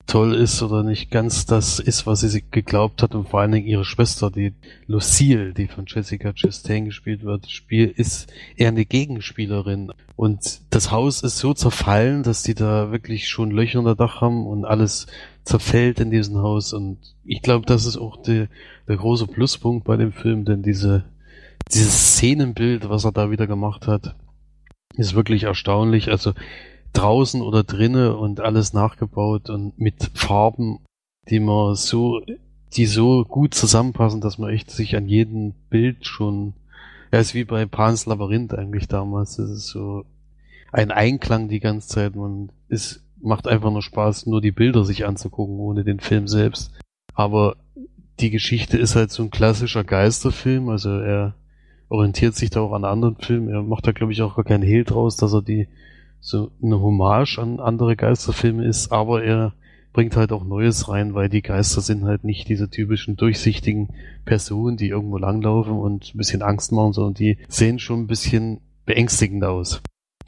toll 0.06 0.32
ist 0.32 0.62
oder 0.62 0.84
nicht 0.84 1.10
ganz 1.10 1.44
das 1.44 1.80
ist, 1.80 2.06
was 2.06 2.20
sie 2.20 2.28
sich 2.28 2.52
geglaubt 2.52 3.02
hat. 3.02 3.16
Und 3.16 3.28
vor 3.28 3.40
allen 3.40 3.50
Dingen 3.50 3.66
ihre 3.66 3.84
Schwester, 3.84 4.30
die 4.30 4.52
Lucille, 4.86 5.54
die 5.54 5.66
von 5.66 5.86
Jessica 5.88 6.32
Chastain 6.32 6.84
gespielt 6.84 7.24
wird, 7.24 7.50
Spiel 7.50 7.92
ist 7.96 8.32
eher 8.54 8.68
eine 8.68 8.84
Gegenspielerin. 8.84 9.90
Und 10.14 10.60
das 10.70 10.92
Haus 10.92 11.24
ist 11.24 11.38
so 11.38 11.52
zerfallen, 11.52 12.22
dass 12.22 12.44
die 12.44 12.54
da 12.54 12.92
wirklich 12.92 13.28
schon 13.28 13.50
Löcher 13.50 13.80
in 13.80 13.86
der 13.86 13.96
Dach 13.96 14.20
haben 14.20 14.46
und 14.46 14.64
alles 14.64 15.08
zerfällt 15.42 15.98
in 15.98 16.12
diesem 16.12 16.38
Haus. 16.38 16.72
Und 16.72 16.98
ich 17.24 17.42
glaube, 17.42 17.66
das 17.66 17.86
ist 17.86 17.96
auch 17.96 18.22
die, 18.22 18.46
der 18.86 18.96
große 18.96 19.26
Pluspunkt 19.26 19.84
bei 19.84 19.96
dem 19.96 20.12
Film, 20.12 20.44
denn 20.44 20.62
diese 20.62 21.06
dieses 21.72 22.14
Szenenbild, 22.14 22.88
was 22.88 23.04
er 23.04 23.12
da 23.12 23.30
wieder 23.30 23.46
gemacht 23.46 23.86
hat, 23.86 24.14
ist 24.96 25.14
wirklich 25.14 25.44
erstaunlich. 25.44 26.10
Also 26.10 26.32
draußen 26.92 27.42
oder 27.42 27.64
drinne 27.64 28.16
und 28.16 28.40
alles 28.40 28.72
nachgebaut 28.72 29.50
und 29.50 29.78
mit 29.78 30.10
Farben, 30.14 30.80
die 31.28 31.40
man 31.40 31.74
so, 31.74 32.22
die 32.76 32.86
so 32.86 33.24
gut 33.24 33.54
zusammenpassen, 33.54 34.20
dass 34.20 34.38
man 34.38 34.50
echt 34.50 34.70
sich 34.70 34.96
an 34.96 35.08
jedem 35.08 35.54
Bild 35.70 36.06
schon, 36.06 36.54
ja, 37.12 37.18
ist 37.18 37.34
wie 37.34 37.44
bei 37.44 37.66
Pans 37.66 38.06
Labyrinth 38.06 38.54
eigentlich 38.54 38.88
damals. 38.88 39.36
Das 39.36 39.50
ist 39.50 39.66
so 39.66 40.04
ein 40.72 40.90
Einklang 40.90 41.48
die 41.48 41.60
ganze 41.60 41.88
Zeit. 41.88 42.16
Man 42.16 42.50
ist, 42.68 43.04
macht 43.20 43.48
einfach 43.48 43.70
nur 43.70 43.82
Spaß, 43.82 44.26
nur 44.26 44.40
die 44.40 44.52
Bilder 44.52 44.84
sich 44.84 45.06
anzugucken, 45.06 45.58
ohne 45.58 45.84
den 45.84 46.00
Film 46.00 46.28
selbst. 46.28 46.72
Aber 47.14 47.56
die 48.20 48.30
Geschichte 48.30 48.78
ist 48.78 48.94
halt 48.94 49.10
so 49.10 49.22
ein 49.22 49.30
klassischer 49.30 49.84
Geisterfilm, 49.84 50.68
also 50.68 50.90
er 50.90 51.34
orientiert 51.88 52.34
sich 52.34 52.50
da 52.50 52.60
auch 52.60 52.72
an 52.72 52.84
anderen 52.84 53.16
Filmen. 53.16 53.48
Er 53.48 53.62
macht 53.62 53.86
da, 53.86 53.92
glaube 53.92 54.12
ich, 54.12 54.22
auch 54.22 54.36
gar 54.36 54.44
keinen 54.44 54.62
Hehl 54.62 54.84
draus, 54.84 55.16
dass 55.16 55.32
er 55.32 55.42
die 55.42 55.68
so 56.20 56.50
eine 56.62 56.80
Hommage 56.80 57.38
an 57.38 57.60
andere 57.60 57.96
Geisterfilme 57.96 58.64
ist, 58.64 58.90
aber 58.90 59.22
er 59.22 59.52
bringt 59.92 60.16
halt 60.16 60.32
auch 60.32 60.44
Neues 60.44 60.88
rein, 60.88 61.14
weil 61.14 61.28
die 61.28 61.42
Geister 61.42 61.80
sind 61.80 62.04
halt 62.04 62.24
nicht 62.24 62.48
diese 62.48 62.68
typischen 62.68 63.16
durchsichtigen 63.16 63.90
Personen, 64.24 64.76
die 64.76 64.88
irgendwo 64.88 65.18
langlaufen 65.18 65.72
und 65.72 66.12
ein 66.14 66.18
bisschen 66.18 66.42
Angst 66.42 66.72
machen, 66.72 66.92
sondern 66.92 67.14
die 67.14 67.38
sehen 67.48 67.78
schon 67.78 68.00
ein 68.00 68.06
bisschen 68.06 68.60
beängstigend 68.86 69.44
aus. 69.44 69.82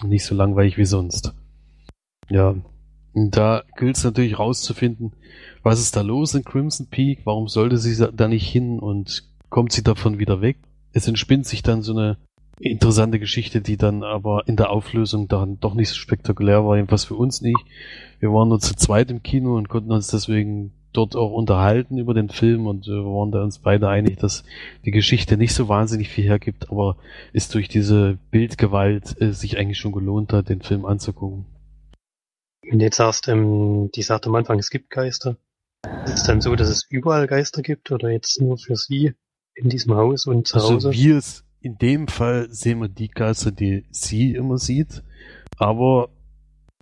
Nicht 0.05 0.25
so 0.25 0.35
langweilig 0.35 0.77
wie 0.79 0.85
sonst. 0.85 1.35
Ja, 2.29 2.55
da 3.15 3.63
gilt 3.77 3.97
es 3.97 4.05
natürlich 4.05 4.39
rauszufinden, 4.39 5.13
was 5.63 5.81
ist 5.81 5.97
da 5.97 6.03
los 6.03 6.35
in 6.35 6.45
Crimson 6.45 6.87
Peak, 6.89 7.21
warum 7.25 7.49
sollte 7.49 7.79
sie 7.79 8.07
da 8.15 8.29
nicht 8.29 8.47
hin 8.47 8.79
und 8.79 9.25
kommt 9.49 9.73
sie 9.73 9.83
davon 9.83 10.19
wieder 10.19 10.41
weg? 10.43 10.59
Es 10.97 11.07
entspinnt 11.07 11.45
sich 11.47 11.63
dann 11.63 11.83
so 11.83 11.93
eine 11.93 12.17
interessante 12.59 13.19
Geschichte, 13.19 13.61
die 13.61 13.77
dann 13.77 14.03
aber 14.03 14.49
in 14.49 14.57
der 14.57 14.71
Auflösung 14.71 15.29
dann 15.29 15.61
doch 15.61 15.75
nicht 15.75 15.91
so 15.91 15.97
spektakulär 15.97 16.65
war, 16.65 16.77
jedenfalls 16.77 17.05
für 17.05 17.17
uns 17.17 17.43
nicht. 17.43 17.59
Wir 18.19 18.33
waren 18.33 18.49
nur 18.49 18.61
zu 18.61 18.75
zweit 18.75 19.11
im 19.11 19.23
Kino 19.23 19.59
und 19.59 19.69
konnten 19.69 19.93
uns 19.93 20.07
deswegen 20.07 20.73
dort 20.95 21.15
auch 21.15 21.33
unterhalten 21.33 21.99
über 21.99 22.15
den 22.15 22.31
Film 22.31 22.67
und 22.67 22.87
wir 22.87 23.05
waren 23.05 23.31
da 23.31 23.45
uns 23.45 23.59
beide 23.59 23.91
einig, 23.91 24.17
dass 24.17 24.43
die 24.87 24.91
Geschichte 24.91 25.37
nicht 25.37 25.53
so 25.53 25.69
wahnsinnig 25.69 26.09
viel 26.09 26.25
hergibt, 26.25 26.71
aber 26.71 26.97
es 27.35 27.51
durch 27.51 27.69
diese 27.69 28.17
Bildgewalt 28.31 29.21
äh, 29.21 29.35
sich 29.35 29.59
eigentlich 29.59 29.77
schon 29.77 29.93
gelohnt 29.93 30.33
hat, 30.33 30.49
den 30.49 30.63
Film 30.63 30.87
anzugucken. 30.87 31.45
Wenn 32.63 32.79
du 32.79 32.87
jetzt 32.87 32.97
sagst, 32.97 33.29
ähm, 33.29 33.91
die 33.95 34.03
sagt 34.03 34.27
am 34.27 34.35
Anfang, 34.35 34.59
es 34.59 34.71
gibt 34.71 34.89
Geister, 34.89 35.37
ist 36.07 36.15
es 36.15 36.23
dann 36.23 36.41
so, 36.41 36.57
dass 36.57 36.71
es 36.71 36.87
überall 36.89 37.27
Geister 37.27 37.61
gibt 37.61 37.93
oder 37.93 38.09
jetzt 38.09 38.41
nur 38.41 38.57
für 38.57 38.77
sie 38.77 39.13
in 39.57 39.69
diesem 39.69 39.95
Haus 39.95 40.27
und 40.27 40.47
zu 40.47 40.57
Also 40.57 40.75
Hause? 40.75 40.93
wie 40.93 41.11
es 41.11 41.45
in 41.61 41.79
dem 41.79 42.07
Fall 42.07 42.49
sehen 42.51 42.81
wir 42.81 42.89
die 42.89 43.09
Geister, 43.09 43.51
die 43.51 43.85
sie 43.91 44.35
immer 44.35 44.59
sieht, 44.59 45.03
aber 45.59 46.11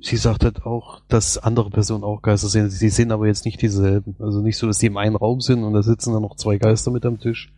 sie 0.00 0.16
sagt 0.16 0.44
halt 0.44 0.66
auch, 0.66 1.00
dass 1.08 1.38
andere 1.38 1.70
Personen 1.70 2.04
auch 2.04 2.20
Geister 2.20 2.48
sehen. 2.48 2.68
Sie 2.68 2.90
sehen 2.90 3.10
aber 3.12 3.26
jetzt 3.26 3.46
nicht 3.46 3.62
dieselben. 3.62 4.16
Also 4.18 4.42
nicht 4.42 4.58
so, 4.58 4.66
dass 4.66 4.78
sie 4.80 4.88
im 4.88 4.98
einen 4.98 5.16
Raum 5.16 5.40
sind 5.40 5.64
und 5.64 5.72
da 5.72 5.82
sitzen 5.82 6.12
dann 6.12 6.20
noch 6.22 6.36
zwei 6.36 6.58
Geister 6.58 6.90
mit 6.90 7.06
am 7.06 7.18
Tisch. 7.18 7.50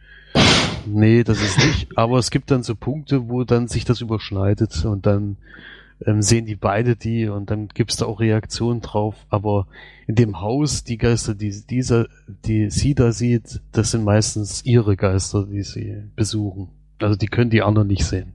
Nee, 0.86 1.24
das 1.24 1.42
ist 1.42 1.58
nicht. 1.58 1.88
Aber 1.98 2.18
es 2.18 2.30
gibt 2.30 2.50
dann 2.52 2.62
so 2.62 2.76
Punkte, 2.76 3.28
wo 3.28 3.42
dann 3.42 3.66
sich 3.66 3.84
das 3.84 4.00
überschneidet 4.00 4.84
und 4.84 5.06
dann 5.06 5.36
ähm, 6.04 6.22
sehen 6.22 6.46
die 6.46 6.56
beide 6.56 6.96
die 6.96 7.28
und 7.28 7.50
dann 7.50 7.68
gibt's 7.68 7.96
da 7.96 8.06
auch 8.06 8.20
Reaktionen 8.20 8.80
drauf. 8.80 9.26
Aber 9.28 9.68
in 10.06 10.14
dem 10.14 10.40
Haus, 10.40 10.84
die 10.84 10.98
Geister, 10.98 11.34
die 11.34 11.50
dieser, 11.66 12.06
die 12.26 12.70
sie 12.70 12.94
da 12.94 13.12
sieht, 13.12 13.60
das 13.72 13.92
sind 13.92 14.04
meistens 14.04 14.64
ihre 14.64 14.96
Geister, 14.96 15.46
die 15.46 15.62
sie 15.62 16.10
besuchen. 16.14 16.70
Also 17.00 17.16
die 17.16 17.26
können 17.26 17.50
die 17.50 17.62
anderen 17.62 17.88
nicht 17.88 18.04
sehen. 18.04 18.34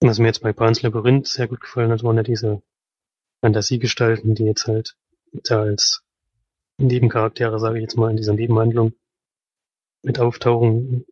Was 0.00 0.18
mir 0.18 0.26
jetzt 0.26 0.42
bei 0.42 0.52
Pans 0.52 0.82
Labyrinth 0.82 1.26
sehr 1.26 1.48
gut 1.48 1.60
gefallen 1.60 1.90
hat, 1.90 2.02
waren 2.02 2.16
ja 2.16 2.22
diese 2.22 2.62
Fantasiegestalten, 3.42 4.34
die 4.34 4.44
jetzt 4.44 4.66
halt 4.66 4.96
da 5.44 5.60
als 5.60 6.02
Nebencharaktere, 6.78 7.58
sage 7.58 7.78
ich 7.78 7.82
jetzt 7.82 7.96
mal, 7.96 8.10
in 8.10 8.16
dieser 8.16 8.32
Nebenhandlung 8.32 8.94
mit 10.02 10.18
auftauchen. 10.18 11.04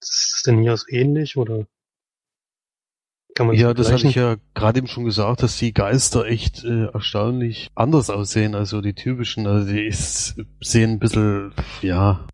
Ist 0.00 0.44
denn 0.46 0.60
hier 0.60 0.76
so 0.76 0.86
ähnlich 0.88 1.36
oder 1.36 1.66
kann 3.36 3.46
man 3.46 3.56
Ja, 3.56 3.74
das 3.74 3.92
hatte 3.92 4.08
ich 4.08 4.14
ja 4.14 4.36
gerade 4.54 4.78
eben 4.78 4.88
schon 4.88 5.04
gesagt, 5.04 5.42
dass 5.42 5.58
die 5.58 5.72
Geister 5.72 6.26
echt 6.26 6.64
äh, 6.64 6.86
erstaunlich 6.86 7.68
anders 7.74 8.10
aussehen, 8.10 8.54
also 8.54 8.80
die 8.80 8.94
typischen. 8.94 9.46
Also 9.46 9.70
die 9.72 9.86
ist, 9.86 10.36
sehen 10.60 10.92
ein 10.92 10.98
bisschen, 10.98 11.52
ja, 11.82 12.26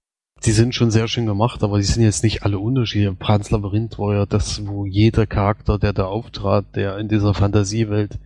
die 0.44 0.52
sind 0.52 0.74
schon 0.74 0.90
sehr 0.90 1.08
schön 1.08 1.26
gemacht, 1.26 1.62
aber 1.64 1.78
die 1.78 1.84
sind 1.84 2.04
jetzt 2.04 2.22
nicht 2.22 2.44
alle 2.44 2.58
unterschiedlich. 2.58 3.18
Pans 3.18 3.50
Labyrinth 3.50 3.98
war 3.98 4.14
ja 4.14 4.26
das, 4.26 4.64
wo 4.66 4.86
jeder 4.86 5.26
Charakter, 5.26 5.78
der 5.78 5.92
da 5.92 6.04
auftrat, 6.04 6.76
der 6.76 6.98
in 6.98 7.08
dieser 7.08 7.34
Fantasiewelt 7.34 8.18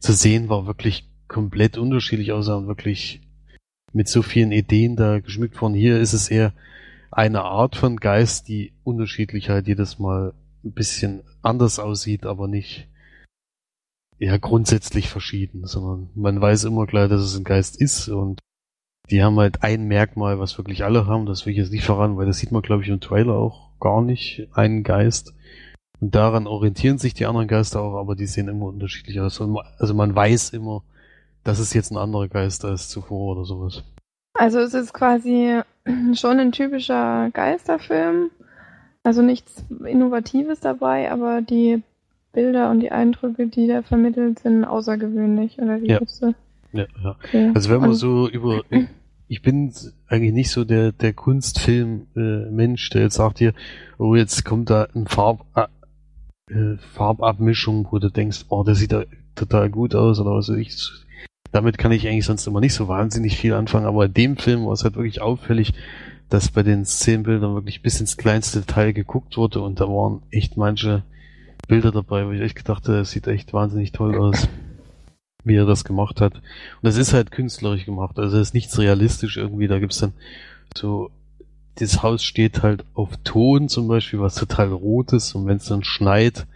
zu 0.00 0.12
sehen 0.12 0.48
war, 0.48 0.66
wirklich 0.66 1.08
komplett 1.28 1.78
unterschiedlich 1.78 2.32
aussah 2.32 2.56
und 2.56 2.66
wirklich 2.66 3.20
mit 3.92 4.08
so 4.08 4.22
vielen 4.22 4.50
Ideen 4.50 4.96
da 4.96 5.20
geschmückt 5.20 5.60
worden. 5.62 5.74
Hier 5.74 6.00
ist 6.00 6.12
es 6.12 6.28
eher 6.28 6.52
eine 7.12 7.42
Art 7.42 7.76
von 7.76 7.96
Geist, 7.96 8.48
die 8.48 8.72
unterschiedlich 8.82 9.50
halt 9.50 9.68
jedes 9.68 10.00
Mal 10.00 10.34
ein 10.64 10.72
bisschen 10.72 11.22
anders 11.44 11.78
aussieht, 11.78 12.26
aber 12.26 12.48
nicht 12.48 12.88
ja 14.18 14.36
grundsätzlich 14.36 15.08
verschieden, 15.08 15.66
sondern 15.66 16.10
man 16.14 16.40
weiß 16.40 16.64
immer 16.64 16.86
gleich, 16.86 17.08
dass 17.08 17.22
es 17.22 17.36
ein 17.36 17.44
Geist 17.44 17.80
ist 17.80 18.08
und 18.08 18.40
die 19.10 19.22
haben 19.22 19.38
halt 19.38 19.62
ein 19.62 19.84
Merkmal, 19.84 20.38
was 20.38 20.56
wirklich 20.56 20.84
alle 20.84 21.06
haben, 21.06 21.26
das 21.26 21.44
will 21.44 21.52
ich 21.52 21.58
jetzt 21.58 21.72
nicht 21.72 21.84
verraten, 21.84 22.16
weil 22.16 22.26
das 22.26 22.38
sieht 22.38 22.52
man 22.52 22.62
glaube 22.62 22.82
ich 22.82 22.88
im 22.88 23.00
Trailer 23.00 23.34
auch 23.34 23.78
gar 23.80 24.02
nicht, 24.02 24.48
einen 24.52 24.82
Geist. 24.82 25.34
Und 26.00 26.14
daran 26.14 26.46
orientieren 26.46 26.98
sich 26.98 27.14
die 27.14 27.26
anderen 27.26 27.48
Geister 27.48 27.80
auch, 27.80 27.98
aber 27.98 28.16
die 28.16 28.26
sehen 28.26 28.48
immer 28.48 28.66
unterschiedlich 28.66 29.20
aus. 29.20 29.40
Also 29.78 29.94
man 29.94 30.14
weiß 30.14 30.50
immer, 30.50 30.82
dass 31.44 31.58
es 31.58 31.74
jetzt 31.74 31.92
ein 31.92 31.98
anderer 31.98 32.28
Geist 32.28 32.64
als 32.64 32.88
zuvor 32.88 33.36
oder 33.36 33.44
sowas. 33.44 33.84
Also 34.34 34.58
es 34.58 34.74
ist 34.74 34.92
quasi 34.92 35.60
schon 36.14 36.40
ein 36.40 36.52
typischer 36.52 37.30
Geisterfilm. 37.32 38.30
Also 39.04 39.22
nichts 39.22 39.64
Innovatives 39.86 40.60
dabei, 40.60 41.10
aber 41.12 41.42
die 41.42 41.82
Bilder 42.32 42.70
und 42.70 42.80
die 42.80 42.90
Eindrücke, 42.90 43.46
die 43.46 43.68
da 43.68 43.82
vermittelt 43.82 44.40
sind, 44.40 44.64
außergewöhnlich. 44.64 45.58
Oder 45.60 45.80
wie 45.82 45.88
Ja. 45.88 46.00
du? 46.00 46.34
Ja, 46.72 46.86
ja. 47.02 47.10
Okay. 47.22 47.52
Also 47.54 47.70
wenn 47.70 47.80
man 47.80 47.90
Und- 47.90 47.96
so 47.96 48.28
über, 48.28 48.62
ich 49.28 49.42
bin 49.42 49.72
eigentlich 50.08 50.32
nicht 50.32 50.50
so 50.50 50.64
der 50.64 50.90
der 50.92 51.12
Kunstfilm-Mensch, 51.12 52.90
der 52.90 53.02
jetzt 53.02 53.14
sagt 53.14 53.38
hier, 53.38 53.52
oh 53.98 54.14
jetzt 54.16 54.44
kommt 54.44 54.70
da 54.70 54.88
ein 54.94 55.06
Farb, 55.06 55.44
äh, 56.50 56.76
Farbabmischung, 56.94 57.86
wo 57.90 57.98
du 57.98 58.10
denkst, 58.10 58.46
oh 58.48 58.64
der 58.64 58.74
sieht 58.74 58.92
da 58.92 59.04
total 59.34 59.70
gut 59.70 59.94
aus 59.94 60.18
oder 60.18 60.32
was 60.34 60.48
weiß 60.48 60.56
ich. 60.56 60.76
Damit 61.52 61.78
kann 61.78 61.92
ich 61.92 62.08
eigentlich 62.08 62.24
sonst 62.24 62.46
immer 62.46 62.60
nicht 62.60 62.74
so 62.74 62.88
wahnsinnig 62.88 63.36
viel 63.36 63.52
anfangen, 63.54 63.86
aber 63.86 64.06
in 64.06 64.14
dem 64.14 64.36
Film 64.36 64.66
war 64.66 64.72
es 64.72 64.82
halt 64.82 64.96
wirklich 64.96 65.20
auffällig, 65.20 65.72
dass 66.34 66.50
bei 66.50 66.64
den 66.64 66.84
Szenenbildern 66.84 67.54
wirklich 67.54 67.80
bis 67.80 68.00
ins 68.00 68.16
kleinste 68.16 68.60
Detail 68.60 68.92
geguckt 68.92 69.36
wurde 69.36 69.60
und 69.60 69.78
da 69.80 69.84
waren 69.84 70.22
echt 70.30 70.56
manche 70.56 71.04
Bilder 71.68 71.92
dabei, 71.92 72.26
wo 72.26 72.32
ich 72.32 72.40
echt 72.40 72.56
gedacht 72.56 72.88
habe, 72.88 72.98
das 72.98 73.12
sieht 73.12 73.28
echt 73.28 73.52
wahnsinnig 73.52 73.92
toll 73.92 74.18
aus 74.18 74.48
wie 75.44 75.56
er 75.56 75.66
das 75.66 75.84
gemacht 75.84 76.20
hat. 76.20 76.34
Und 76.34 76.42
das 76.82 76.96
ist 76.96 77.12
halt 77.12 77.30
künstlerisch 77.30 77.84
gemacht. 77.84 78.18
Also 78.18 78.38
es 78.38 78.48
ist 78.48 78.54
nichts 78.54 78.78
realistisch 78.78 79.36
irgendwie. 79.36 79.68
Da 79.68 79.78
gibt's 79.78 79.98
dann 79.98 80.14
so, 80.74 81.10
das 81.76 82.02
Haus 82.02 82.22
steht 82.22 82.62
halt 82.62 82.84
auf 82.94 83.10
Ton 83.24 83.68
zum 83.68 83.86
Beispiel, 83.86 84.20
was 84.20 84.34
total 84.36 84.72
rot 84.72 85.12
ist. 85.12 85.34
Und 85.34 85.46
wenn 85.46 85.58
es 85.58 85.66
dann 85.66 85.84
schneit, 85.84 86.46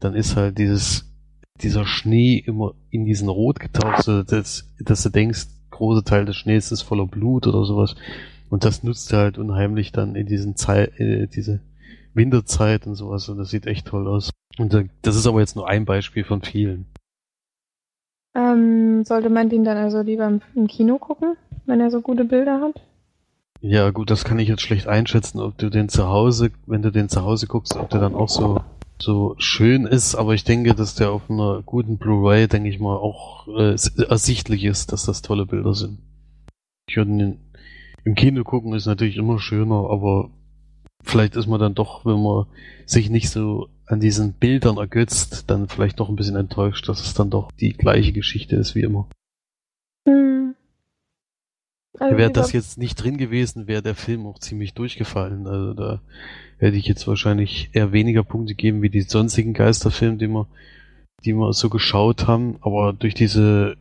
dann 0.00 0.14
ist 0.14 0.34
halt 0.34 0.58
dieses, 0.58 1.12
dieser 1.60 1.84
Schnee 1.84 2.38
immer 2.38 2.74
in 2.90 3.04
diesen 3.04 3.28
Rot 3.28 3.60
getaucht, 3.60 4.02
so 4.02 4.22
dass, 4.22 4.66
dass 4.80 5.02
du 5.02 5.10
denkst, 5.10 5.46
große 5.70 6.04
Teil 6.04 6.24
des 6.24 6.36
Schnees 6.36 6.72
ist 6.72 6.82
voller 6.82 7.06
Blut 7.06 7.46
oder 7.46 7.64
sowas. 7.64 7.94
Und 8.52 8.66
das 8.66 8.82
nutzt 8.82 9.10
er 9.14 9.20
halt 9.20 9.38
unheimlich 9.38 9.92
dann 9.92 10.14
in 10.14 10.26
diesen 10.26 10.56
Zeit, 10.56 11.00
äh, 11.00 11.26
diese 11.26 11.60
Winterzeit 12.12 12.86
und 12.86 12.96
sowas. 12.96 13.26
Und 13.30 13.38
das 13.38 13.48
sieht 13.48 13.66
echt 13.66 13.86
toll 13.86 14.06
aus. 14.06 14.30
Und 14.58 14.74
da- 14.74 14.82
das 15.00 15.16
ist 15.16 15.26
aber 15.26 15.40
jetzt 15.40 15.56
nur 15.56 15.70
ein 15.70 15.86
Beispiel 15.86 16.22
von 16.22 16.42
vielen. 16.42 16.84
Ähm, 18.34 19.04
sollte 19.04 19.30
man 19.30 19.48
den 19.48 19.64
dann 19.64 19.78
also 19.78 20.02
lieber 20.02 20.26
im, 20.26 20.42
im 20.54 20.66
Kino 20.66 20.98
gucken, 20.98 21.38
wenn 21.64 21.80
er 21.80 21.90
so 21.90 22.02
gute 22.02 22.26
Bilder 22.26 22.60
hat? 22.60 22.82
Ja, 23.62 23.88
gut, 23.88 24.10
das 24.10 24.24
kann 24.24 24.38
ich 24.38 24.48
jetzt 24.48 24.60
schlecht 24.60 24.86
einschätzen, 24.86 25.40
ob 25.40 25.56
du 25.56 25.70
den 25.70 25.88
zu 25.88 26.08
Hause, 26.08 26.50
wenn 26.66 26.82
du 26.82 26.92
den 26.92 27.08
zu 27.08 27.22
Hause 27.22 27.46
guckst, 27.46 27.74
ob 27.76 27.88
der 27.88 28.00
dann 28.00 28.14
auch 28.14 28.28
so, 28.28 28.60
so 28.98 29.34
schön 29.38 29.86
ist, 29.86 30.14
aber 30.14 30.34
ich 30.34 30.44
denke, 30.44 30.74
dass 30.74 30.94
der 30.94 31.10
auf 31.10 31.30
einer 31.30 31.62
guten 31.64 31.96
Blu-ray, 31.96 32.48
denke 32.48 32.68
ich 32.68 32.80
mal, 32.80 32.96
auch 32.96 33.48
äh, 33.48 33.76
ersichtlich 34.08 34.64
ist, 34.64 34.92
dass 34.92 35.06
das 35.06 35.22
tolle 35.22 35.46
Bilder 35.46 35.72
sind. 35.72 36.00
Ich 36.86 36.98
würde 36.98 37.12
ihn 37.12 37.38
im 38.04 38.14
Kino 38.14 38.44
gucken, 38.44 38.74
ist 38.74 38.86
natürlich 38.86 39.16
immer 39.16 39.38
schöner, 39.38 39.90
aber 39.90 40.30
vielleicht 41.02 41.36
ist 41.36 41.46
man 41.46 41.60
dann 41.60 41.74
doch, 41.74 42.04
wenn 42.04 42.22
man 42.22 42.46
sich 42.86 43.10
nicht 43.10 43.30
so 43.30 43.68
an 43.86 44.00
diesen 44.00 44.34
Bildern 44.34 44.78
ergötzt, 44.78 45.50
dann 45.50 45.68
vielleicht 45.68 46.00
doch 46.00 46.08
ein 46.08 46.16
bisschen 46.16 46.36
enttäuscht, 46.36 46.88
dass 46.88 47.00
es 47.00 47.14
dann 47.14 47.30
doch 47.30 47.50
die 47.52 47.72
gleiche 47.72 48.12
Geschichte 48.12 48.56
ist 48.56 48.74
wie 48.74 48.82
immer. 48.82 49.08
Hm. 50.08 50.54
Also 51.98 52.16
Wäre 52.16 52.32
das 52.32 52.52
jetzt 52.52 52.78
nicht 52.78 52.96
drin 52.96 53.18
gewesen, 53.18 53.66
wäre 53.66 53.82
der 53.82 53.94
Film 53.94 54.26
auch 54.26 54.38
ziemlich 54.38 54.72
durchgefallen. 54.74 55.46
Also 55.46 55.74
da 55.74 56.00
hätte 56.58 56.76
ich 56.76 56.86
jetzt 56.86 57.06
wahrscheinlich 57.06 57.70
eher 57.74 57.92
weniger 57.92 58.24
Punkte 58.24 58.54
geben 58.54 58.82
wie 58.82 58.90
die 58.90 59.02
sonstigen 59.02 59.52
Geisterfilme, 59.52 60.16
die 60.16 60.28
wir, 60.28 60.48
die 61.24 61.34
wir 61.34 61.52
so 61.52 61.68
geschaut 61.68 62.26
haben. 62.26 62.56
Aber 62.62 62.92
durch 62.92 63.14
diese 63.14 63.76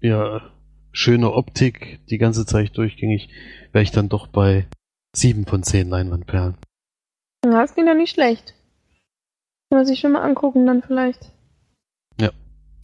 ja 0.00 0.51
schöne 0.92 1.32
Optik 1.32 2.00
die 2.08 2.18
ganze 2.18 2.46
Zeit 2.46 2.76
durchgängig, 2.76 3.28
wäre 3.72 3.82
ich 3.82 3.90
dann 3.90 4.08
doch 4.08 4.26
bei 4.26 4.66
sieben 5.14 5.46
von 5.46 5.62
zehn 5.62 5.88
Leinwandperlen. 5.88 6.56
Ja, 7.44 7.60
das 7.60 7.74
klingt 7.74 7.88
ja 7.88 7.94
nicht 7.94 8.14
schlecht. 8.14 8.54
Kann 9.70 9.78
man 9.78 9.86
sich 9.86 10.00
schon 10.00 10.12
mal 10.12 10.22
angucken, 10.22 10.66
dann 10.66 10.82
vielleicht. 10.82 11.32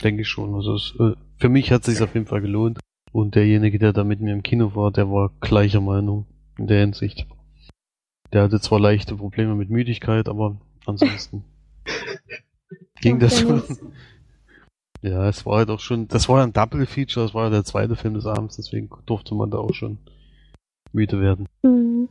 Denke 0.02 0.22
ich 0.22 0.28
schon. 0.28 0.54
Also 0.54 0.74
es, 0.74 0.94
äh, 0.98 1.14
für 1.38 1.48
mich 1.48 1.72
hat 1.72 1.86
es 1.86 1.94
sich 1.94 2.02
auf 2.02 2.14
jeden 2.14 2.26
Fall 2.26 2.40
gelohnt. 2.40 2.78
Und 3.12 3.34
derjenige, 3.34 3.78
der 3.78 3.92
da 3.92 4.04
mit 4.04 4.20
mir 4.20 4.32
im 4.32 4.42
Kino 4.42 4.74
war, 4.74 4.92
der 4.92 5.10
war 5.10 5.32
gleicher 5.40 5.80
Meinung 5.80 6.26
in 6.58 6.66
der 6.66 6.80
Hinsicht. 6.80 7.26
Der 8.32 8.42
hatte 8.42 8.60
zwar 8.60 8.78
leichte 8.78 9.16
Probleme 9.16 9.54
mit 9.54 9.70
Müdigkeit, 9.70 10.28
aber 10.28 10.60
ansonsten 10.84 11.44
ging 13.00 13.18
das 13.18 13.40
schon. 13.40 13.62
Ja, 15.02 15.28
es 15.28 15.46
war 15.46 15.58
halt 15.58 15.70
auch 15.70 15.80
schon, 15.80 16.08
das 16.08 16.28
war 16.28 16.38
ja 16.38 16.44
ein 16.44 16.52
Double 16.52 16.86
Feature, 16.86 17.26
das 17.26 17.34
war 17.34 17.44
ja 17.44 17.50
der 17.50 17.64
zweite 17.64 17.96
Film 17.96 18.14
des 18.14 18.26
Abends, 18.26 18.56
deswegen 18.56 18.90
durfte 19.06 19.34
man 19.34 19.50
da 19.50 19.58
auch 19.58 19.74
schon 19.74 19.98
müde 20.92 21.20
werden. 21.20 21.46
Mhm. 21.62 22.08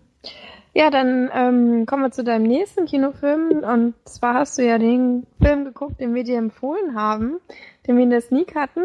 Ja, 0.74 0.92
dann 0.92 1.32
ähm, 1.34 1.86
kommen 1.88 2.04
wir 2.04 2.12
zu 2.12 2.24
deinem 2.24 2.44
nächsten 2.44 2.86
Kinofilm. 2.86 3.64
Und 3.64 3.96
zwar 4.06 4.36
hast 4.36 4.60
du 4.60 4.64
ja 4.64 4.78
den 4.78 5.26
Film 5.42 5.66
geguckt, 5.66 6.00
den 6.00 6.14
wir 6.14 6.24
dir 6.24 6.38
empfohlen 6.38 6.94
haben, 6.94 7.40
den 7.88 7.98
wir 7.98 8.04
in 8.04 8.12
der 8.12 8.22
Sneak 8.22 8.54
hatten. 8.54 8.84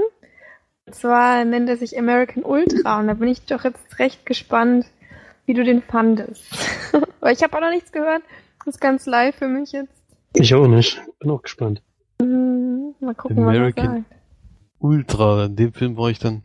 Und 0.87 0.95
zwar 0.95 1.45
nennt 1.45 1.69
er 1.69 1.77
sich 1.77 1.99
American 1.99 2.45
Ultra. 2.45 2.99
Und 2.99 3.09
da 3.09 3.15
bin 3.15 3.29
ich 3.29 3.45
doch 3.45 3.65
jetzt 3.65 3.99
recht 3.99 4.25
gespannt, 4.25 4.87
wie 5.45 5.53
du 5.53 5.65
den 5.65 5.83
fandest. 5.83 6.43
Weil 7.21 7.35
ich 7.35 7.43
habe 7.43 7.55
auch 7.59 7.61
noch 7.61 7.71
nichts 7.71 7.93
gehört. 7.93 8.23
Das 8.65 8.77
ist 8.77 8.81
ganz 8.81 9.05
live 9.05 9.37
für 9.37 9.49
mich 9.49 9.73
jetzt. 9.73 9.93
Ich 10.35 10.55
auch 10.55 10.67
nicht. 10.67 10.99
Bin 11.19 11.31
auch 11.31 11.43
gespannt. 11.43 11.83
Mhm, 12.23 12.95
mal 13.01 13.15
gucken, 13.15 13.39
er 13.39 13.49
American. 13.49 14.05
Ultra, 14.79 15.47
in 15.47 15.57
dem 15.57 15.73
Film 15.73 15.97
war 15.97 16.11
ich 16.11 16.19
dann 16.19 16.43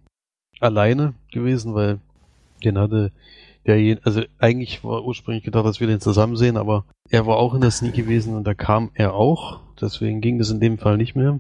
alleine 0.60 1.14
gewesen, 1.32 1.74
weil 1.74 2.00
den 2.64 2.78
hatte 2.78 3.12
der, 3.68 4.00
also 4.04 4.22
eigentlich 4.40 4.84
war 4.84 5.04
ursprünglich 5.04 5.44
gedacht, 5.44 5.66
dass 5.66 5.80
wir 5.80 5.88
den 5.88 6.00
zusammen 6.00 6.38
sehen, 6.38 6.58
aber 6.58 6.86
er 7.10 7.28
war 7.28 7.38
auch 7.38 7.54
in 7.54 7.62
der 7.62 7.72
Sneak 7.72 7.96
gewesen 7.96 8.36
und 8.36 8.46
da 8.46 8.54
kam 8.54 8.92
er 8.94 9.14
auch, 9.14 9.60
deswegen 9.80 10.22
ging 10.22 10.40
das 10.40 10.50
in 10.50 10.62
dem 10.62 10.78
Fall 10.78 10.98
nicht 10.98 11.16
mehr. 11.16 11.40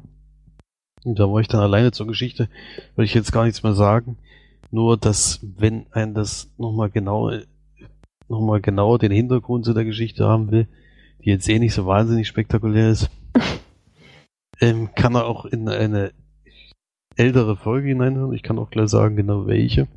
Und 1.06 1.20
da 1.20 1.32
war 1.32 1.40
ich 1.40 1.48
dann 1.48 1.62
alleine 1.62 1.92
zur 1.92 2.06
Geschichte, 2.06 2.50
will 2.96 3.06
ich 3.06 3.14
jetzt 3.14 3.32
gar 3.32 3.46
nichts 3.46 3.64
mehr 3.64 3.74
sagen. 3.74 4.18
Nur, 4.72 4.98
dass 4.98 5.40
wenn 5.42 5.86
ein 5.92 6.14
das 6.14 6.52
nochmal 6.58 6.90
genau, 6.90 7.32
nochmal 8.28 8.60
genauer 8.60 9.00
den 9.00 9.14
Hintergrund 9.14 9.64
zu 9.64 9.74
der 9.74 9.86
Geschichte 9.86 10.26
haben 10.26 10.52
will, 10.52 10.68
die 11.24 11.30
jetzt 11.30 11.48
eh 11.48 11.60
nicht 11.60 11.74
so 11.74 11.86
wahnsinnig 11.86 12.28
spektakulär 12.28 12.90
ist, 12.90 13.10
ähm, 14.60 14.90
kann 14.96 15.16
er 15.16 15.26
auch 15.26 15.46
in 15.46 15.68
eine 15.70 16.12
ältere 17.16 17.56
Folge 17.56 17.90
hineinhören. 17.90 18.34
Ich 18.34 18.44
kann 18.44 18.60
auch 18.60 18.70
gleich 18.70 18.90
sagen, 18.90 19.16
genau 19.16 19.48
welche. 19.48 19.88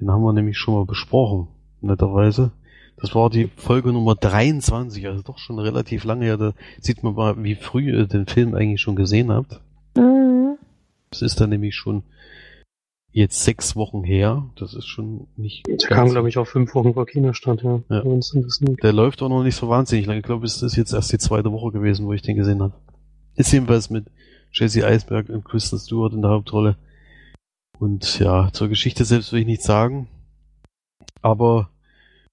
Den 0.00 0.10
haben 0.10 0.22
wir 0.22 0.32
nämlich 0.32 0.58
schon 0.58 0.74
mal 0.74 0.84
besprochen, 0.84 1.48
netterweise. 1.80 2.52
Das 2.96 3.14
war 3.14 3.30
die 3.30 3.48
Folge 3.56 3.92
Nummer 3.92 4.14
23, 4.14 5.06
also 5.06 5.22
doch 5.22 5.38
schon 5.38 5.58
relativ 5.58 6.04
lange 6.04 6.26
her. 6.26 6.36
Da 6.36 6.52
sieht 6.80 7.02
man 7.02 7.14
mal, 7.14 7.42
wie 7.42 7.54
früh 7.54 7.90
ihr 7.90 8.06
den 8.06 8.26
Film 8.26 8.54
eigentlich 8.54 8.80
schon 8.80 8.96
gesehen 8.96 9.32
habt. 9.32 9.60
Mhm. 9.96 10.58
Das 11.10 11.22
ist 11.22 11.40
dann 11.40 11.50
nämlich 11.50 11.74
schon 11.74 12.02
jetzt 13.12 13.42
sechs 13.42 13.74
Wochen 13.74 14.04
her. 14.04 14.50
Das 14.56 14.74
ist 14.74 14.86
schon 14.86 15.28
nicht. 15.36 15.66
Der 15.66 15.76
kam, 15.88 16.10
glaube 16.10 16.28
ich, 16.28 16.38
auch 16.38 16.46
fünf 16.46 16.74
Wochen 16.74 16.94
vor 16.94 17.06
Kinostart, 17.06 17.62
ja. 17.62 17.80
Ja. 17.88 18.02
Der 18.82 18.92
läuft 18.92 19.22
auch 19.22 19.28
noch 19.28 19.42
nicht 19.42 19.56
so 19.56 19.68
wahnsinnig 19.68 20.06
lange. 20.06 20.20
Ich 20.20 20.26
glaube, 20.26 20.44
es 20.44 20.62
ist 20.62 20.76
jetzt 20.76 20.92
erst 20.92 21.12
die 21.12 21.18
zweite 21.18 21.50
Woche 21.52 21.72
gewesen, 21.72 22.06
wo 22.06 22.12
ich 22.12 22.22
den 22.22 22.36
gesehen 22.36 22.62
habe. 22.62 22.74
Ist 23.40 23.52
jedenfalls 23.52 23.88
mit 23.88 24.04
Jesse 24.52 24.86
Eisberg 24.86 25.30
und 25.30 25.46
Kristen 25.46 25.78
Stewart 25.78 26.12
in 26.12 26.20
der 26.20 26.30
Hauptrolle. 26.30 26.76
Und 27.78 28.18
ja, 28.18 28.52
zur 28.52 28.68
Geschichte 28.68 29.06
selbst 29.06 29.32
will 29.32 29.40
ich 29.40 29.46
nichts 29.46 29.64
sagen. 29.64 30.08
Aber 31.22 31.70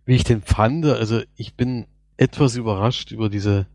wie 0.05 0.15
ich 0.15 0.25
den 0.25 0.41
fand, 0.41 0.85
also 0.85 1.21
ich 1.37 1.55
bin 1.55 1.85
etwas 2.17 2.57
überrascht 2.57 3.11
über 3.11 3.29
diese 3.29 3.67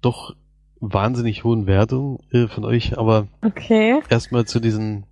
doch 0.00 0.36
wahnsinnig 0.78 1.42
hohen 1.42 1.66
Wertungen 1.66 2.20
äh, 2.30 2.46
von 2.46 2.64
euch, 2.64 2.96
aber 2.96 3.26
Okay. 3.44 4.00
erstmal 4.08 4.44
zu 4.44 4.60
diesen 4.60 5.06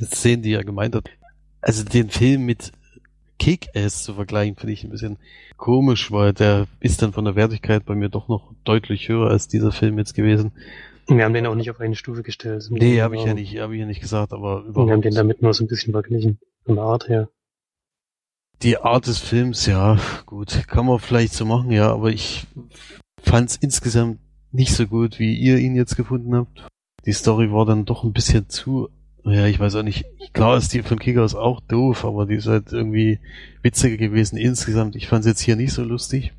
Szenen, 0.00 0.44
die 0.44 0.52
er 0.52 0.62
gemeint 0.62 0.94
hat. 0.94 1.10
Also 1.60 1.82
den 1.82 2.08
Film 2.08 2.46
mit 2.46 2.70
Kick-Ass 3.38 4.02
zu 4.02 4.14
vergleichen, 4.14 4.56
finde 4.56 4.72
ich 4.72 4.84
ein 4.84 4.90
bisschen 4.90 5.18
komisch, 5.56 6.10
weil 6.10 6.32
der 6.32 6.66
ist 6.80 7.02
dann 7.02 7.12
von 7.12 7.24
der 7.24 7.36
Wertigkeit 7.36 7.84
bei 7.84 7.94
mir 7.94 8.08
doch 8.08 8.28
noch 8.28 8.52
deutlich 8.64 9.08
höher 9.08 9.30
als 9.30 9.48
dieser 9.48 9.72
Film 9.72 9.98
jetzt 9.98 10.14
gewesen. 10.14 10.52
Wir 11.06 11.24
haben 11.24 11.32
den 11.32 11.46
auch 11.46 11.54
nicht 11.54 11.70
auf 11.70 11.80
eine 11.80 11.96
Stufe 11.96 12.22
gestellt. 12.22 12.66
Nee, 12.70 13.00
habe 13.00 13.16
ich 13.16 13.24
ja 13.24 13.32
nicht, 13.32 13.58
habe 13.58 13.74
ich 13.74 13.80
ja 13.80 13.86
nicht 13.86 14.00
gesagt, 14.02 14.32
aber 14.32 14.48
Wir 14.48 14.56
haben 14.58 14.68
überhaupt. 14.68 15.04
den 15.04 15.14
damit 15.14 15.40
nur 15.42 15.54
so 15.54 15.64
ein 15.64 15.68
bisschen 15.68 15.92
verglichen. 15.92 16.38
Von 16.66 16.74
der 16.74 16.84
Art 16.84 17.08
her. 17.08 17.30
Die 18.62 18.76
Art 18.76 19.06
des 19.06 19.18
Films, 19.18 19.66
ja, 19.66 19.98
gut, 20.26 20.66
kann 20.66 20.84
man 20.84 20.98
vielleicht 20.98 21.32
so 21.32 21.44
machen, 21.44 21.70
ja, 21.70 21.92
aber 21.92 22.10
ich 22.10 22.46
fand's 23.22 23.56
insgesamt 23.56 24.18
nicht 24.50 24.74
so 24.74 24.86
gut, 24.86 25.18
wie 25.18 25.34
ihr 25.34 25.58
ihn 25.58 25.76
jetzt 25.76 25.96
gefunden 25.96 26.34
habt. 26.34 26.66
Die 27.06 27.12
Story 27.12 27.52
war 27.52 27.64
dann 27.64 27.84
doch 27.84 28.02
ein 28.04 28.12
bisschen 28.12 28.48
zu, 28.48 28.88
ja, 29.30 29.46
ich 29.46 29.58
weiß 29.58 29.76
auch 29.76 29.82
nicht, 29.82 30.04
klar 30.32 30.56
ist 30.56 30.72
die 30.72 30.82
von 30.82 30.98
Kickers 30.98 31.34
auch 31.34 31.60
doof, 31.60 32.04
aber 32.04 32.26
die 32.26 32.34
ist 32.34 32.46
halt 32.46 32.72
irgendwie 32.72 33.18
witziger 33.62 33.96
gewesen 33.96 34.36
insgesamt. 34.36 34.96
Ich 34.96 35.08
fand's 35.08 35.26
jetzt 35.26 35.40
hier 35.40 35.56
nicht 35.56 35.72
so 35.72 35.82
lustig. 35.82 36.32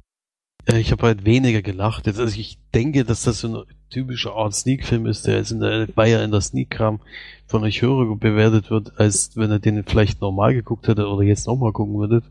Äh, 0.65 0.79
Ich 0.79 0.91
habe 0.91 1.03
halt 1.07 1.25
weniger 1.25 1.61
gelacht. 1.61 2.07
Jetzt, 2.07 2.19
also 2.19 2.37
ich 2.39 2.57
denke, 2.73 3.03
dass 3.05 3.23
das 3.23 3.39
so 3.39 3.47
ein 3.47 3.63
typischer 3.89 4.33
Art 4.33 4.53
Sneak-Film 4.53 5.05
ist, 5.07 5.25
der 5.25 5.37
jetzt 5.37 5.51
in 5.51 5.59
der, 5.59 5.87
weil 5.95 6.11
er 6.11 6.23
in 6.23 6.31
der 6.31 6.41
Sneak-Kram 6.41 6.99
von 7.47 7.63
euch 7.63 7.81
höher 7.81 8.15
bewertet 8.15 8.69
wird, 8.69 8.99
als 8.99 9.35
wenn 9.35 9.51
er 9.51 9.59
den 9.59 9.83
vielleicht 9.83 10.21
normal 10.21 10.53
geguckt 10.53 10.87
hätte 10.87 11.07
oder 11.07 11.23
jetzt 11.23 11.47
nochmal 11.47 11.71
gucken 11.71 11.97
würdet. 11.97 12.23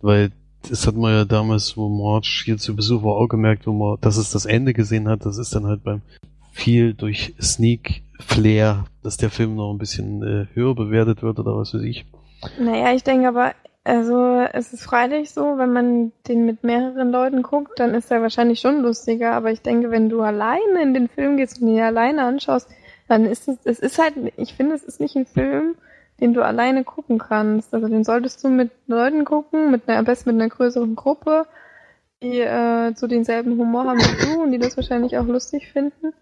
Weil 0.00 0.30
das 0.68 0.86
hat 0.86 0.94
man 0.94 1.12
ja 1.12 1.24
damals, 1.24 1.76
wo 1.76 1.88
March 1.88 2.42
hier 2.44 2.58
zu 2.58 2.76
Besuch 2.76 3.02
war, 3.02 3.14
auch 3.16 3.28
gemerkt, 3.28 3.66
wo 3.66 3.72
man, 3.72 3.98
dass 4.00 4.16
es 4.16 4.30
das 4.30 4.46
Ende 4.46 4.72
gesehen 4.74 5.08
hat. 5.08 5.26
Das 5.26 5.38
ist 5.38 5.54
dann 5.54 5.66
halt 5.66 5.82
beim 5.82 6.02
viel 6.52 6.94
durch 6.94 7.34
Sneak 7.40 8.02
Flair, 8.20 8.84
dass 9.02 9.16
der 9.16 9.30
Film 9.30 9.56
noch 9.56 9.72
ein 9.72 9.78
bisschen 9.78 10.22
äh, 10.22 10.46
höher 10.54 10.74
bewertet 10.74 11.22
wird 11.22 11.38
oder 11.38 11.56
was 11.56 11.74
weiß 11.74 11.82
ich. 11.82 12.06
Naja, 12.58 12.92
ich 12.94 13.02
denke 13.02 13.28
aber, 13.28 13.52
also 13.84 14.40
es 14.52 14.72
ist 14.72 14.84
freilich 14.84 15.30
so, 15.30 15.58
wenn 15.58 15.72
man 15.72 16.12
den 16.28 16.44
mit 16.44 16.64
mehreren 16.64 17.10
Leuten 17.10 17.42
guckt, 17.42 17.78
dann 17.78 17.94
ist 17.94 18.10
er 18.10 18.22
wahrscheinlich 18.22 18.60
schon 18.60 18.82
lustiger. 18.82 19.32
Aber 19.32 19.50
ich 19.50 19.62
denke, 19.62 19.90
wenn 19.90 20.08
du 20.08 20.22
alleine 20.22 20.82
in 20.82 20.94
den 20.94 21.08
Film 21.08 21.36
gehst 21.36 21.60
und 21.60 21.68
ihn 21.68 21.80
alleine 21.80 22.22
anschaust, 22.24 22.68
dann 23.08 23.24
ist 23.24 23.48
es, 23.48 23.58
es 23.64 23.80
ist 23.80 23.98
halt, 23.98 24.14
ich 24.36 24.54
finde, 24.54 24.74
es 24.74 24.84
ist 24.84 25.00
nicht 25.00 25.16
ein 25.16 25.26
Film, 25.26 25.74
den 26.20 26.34
du 26.34 26.44
alleine 26.44 26.84
gucken 26.84 27.18
kannst. 27.18 27.74
Also 27.74 27.88
den 27.88 28.04
solltest 28.04 28.44
du 28.44 28.48
mit 28.48 28.70
Leuten 28.86 29.24
gucken, 29.24 29.70
mit 29.70 29.88
einer, 29.88 29.98
am 29.98 30.04
besten 30.04 30.30
mit 30.30 30.40
einer 30.40 30.50
größeren 30.50 30.94
Gruppe, 30.94 31.46
die 32.22 32.40
äh, 32.40 32.94
so 32.94 33.06
denselben 33.06 33.58
Humor 33.58 33.86
haben 33.86 33.98
wie 33.98 34.26
du 34.26 34.42
und 34.42 34.52
die 34.52 34.58
das 34.58 34.76
wahrscheinlich 34.76 35.16
auch 35.16 35.26
lustig 35.26 35.72
finden. 35.72 36.12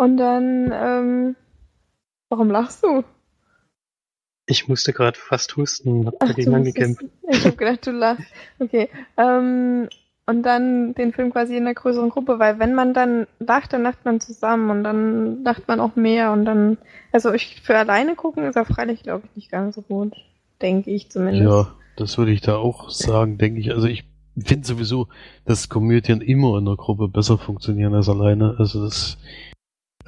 Und 0.00 0.16
dann, 0.16 0.72
ähm, 0.72 1.36
warum 2.30 2.48
lachst 2.48 2.82
du? 2.82 3.04
Ich 4.46 4.66
musste 4.66 4.94
gerade 4.94 5.18
fast 5.18 5.58
husten, 5.58 6.06
hab 6.06 6.14
Ach, 6.20 6.28
dagegen 6.28 6.54
angekämpft. 6.54 7.04
Ich 7.28 7.44
habe 7.44 7.54
gedacht, 7.54 7.86
du 7.86 7.90
lachst. 7.90 8.24
Okay. 8.58 8.88
Ähm, 9.18 9.90
und 10.24 10.42
dann 10.42 10.94
den 10.94 11.12
Film 11.12 11.30
quasi 11.30 11.54
in 11.54 11.64
einer 11.64 11.74
größeren 11.74 12.08
Gruppe, 12.08 12.38
weil 12.38 12.58
wenn 12.58 12.72
man 12.72 12.94
dann 12.94 13.26
lacht, 13.40 13.74
dann 13.74 13.82
lacht 13.82 14.06
man 14.06 14.20
zusammen 14.20 14.70
und 14.70 14.84
dann 14.84 15.44
lacht 15.44 15.68
man 15.68 15.80
auch 15.80 15.96
mehr 15.96 16.32
und 16.32 16.46
dann, 16.46 16.78
also 17.12 17.34
ich 17.34 17.60
für 17.60 17.76
alleine 17.76 18.14
gucken 18.14 18.44
ist 18.44 18.56
er 18.56 18.64
freilich, 18.64 19.02
glaube 19.02 19.26
ich, 19.26 19.36
nicht 19.36 19.50
ganz 19.50 19.74
so 19.74 19.82
gut. 19.82 20.14
Denke 20.62 20.92
ich 20.92 21.10
zumindest. 21.10 21.44
Ja, 21.44 21.74
das 21.96 22.16
würde 22.16 22.32
ich 22.32 22.40
da 22.40 22.56
auch 22.56 22.88
sagen, 22.88 23.36
denke 23.36 23.60
ich. 23.60 23.72
Also 23.72 23.86
ich 23.86 24.04
finde 24.38 24.66
sowieso, 24.66 25.08
dass 25.44 25.68
Komödien 25.68 26.22
immer 26.22 26.56
in 26.56 26.64
der 26.64 26.76
Gruppe 26.76 27.08
besser 27.08 27.36
funktionieren 27.36 27.94
als 27.94 28.08
alleine. 28.08 28.54
Also 28.58 28.82
das, 28.82 29.18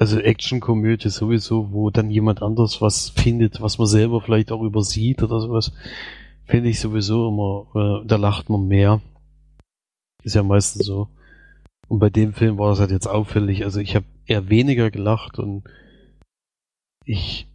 also 0.03 0.19
Action-Komödie 0.19 1.09
sowieso, 1.09 1.71
wo 1.71 1.89
dann 1.89 2.11
jemand 2.11 2.41
anders 2.41 2.81
was 2.81 3.09
findet, 3.09 3.61
was 3.61 3.77
man 3.77 3.87
selber 3.87 4.19
vielleicht 4.19 4.51
auch 4.51 4.61
übersieht 4.61 5.23
oder 5.23 5.39
sowas, 5.39 5.71
finde 6.43 6.67
ich 6.67 6.81
sowieso 6.81 7.29
immer, 7.29 8.01
äh, 8.03 8.05
da 8.05 8.17
lacht 8.17 8.49
man 8.49 8.67
mehr. 8.67 8.99
Ist 10.21 10.35
ja 10.35 10.43
meistens 10.43 10.85
so. 10.85 11.07
Und 11.87 11.99
bei 11.99 12.09
dem 12.09 12.33
Film 12.33 12.57
war 12.57 12.69
das 12.69 12.81
halt 12.81 12.91
jetzt 12.91 13.07
auffällig. 13.07 13.63
Also 13.63 13.79
ich 13.79 13.95
habe 13.95 14.05
eher 14.25 14.49
weniger 14.49 14.91
gelacht 14.91 15.39
und 15.39 15.63
ich 17.05 17.47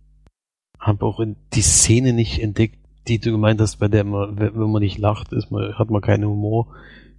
habe 0.81 1.05
auch 1.05 1.21
die 1.53 1.61
Szene 1.61 2.15
nicht 2.15 2.41
entdeckt, 2.41 2.79
die 3.09 3.19
du 3.19 3.31
gemeint 3.31 3.61
hast, 3.61 3.77
bei 3.77 3.89
der 3.89 4.05
man, 4.05 4.39
wenn 4.39 4.71
man 4.71 4.81
nicht 4.81 4.97
lacht, 4.97 5.35
ist 5.35 5.51
man, 5.51 5.77
hat 5.79 5.91
man 5.91 6.01
keinen 6.01 6.25
Humor. 6.25 6.69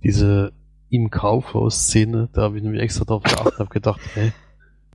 Diese 0.03 0.53
im 0.89 1.11
Kaufhaus-Szene, 1.11 2.29
da 2.33 2.41
habe 2.41 2.57
ich 2.57 2.63
nämlich 2.63 2.81
extra 2.81 3.05
drauf 3.05 3.21
geachtet, 3.21 3.59
habe 3.59 3.69
gedacht, 3.69 4.01
hä? 4.15 4.31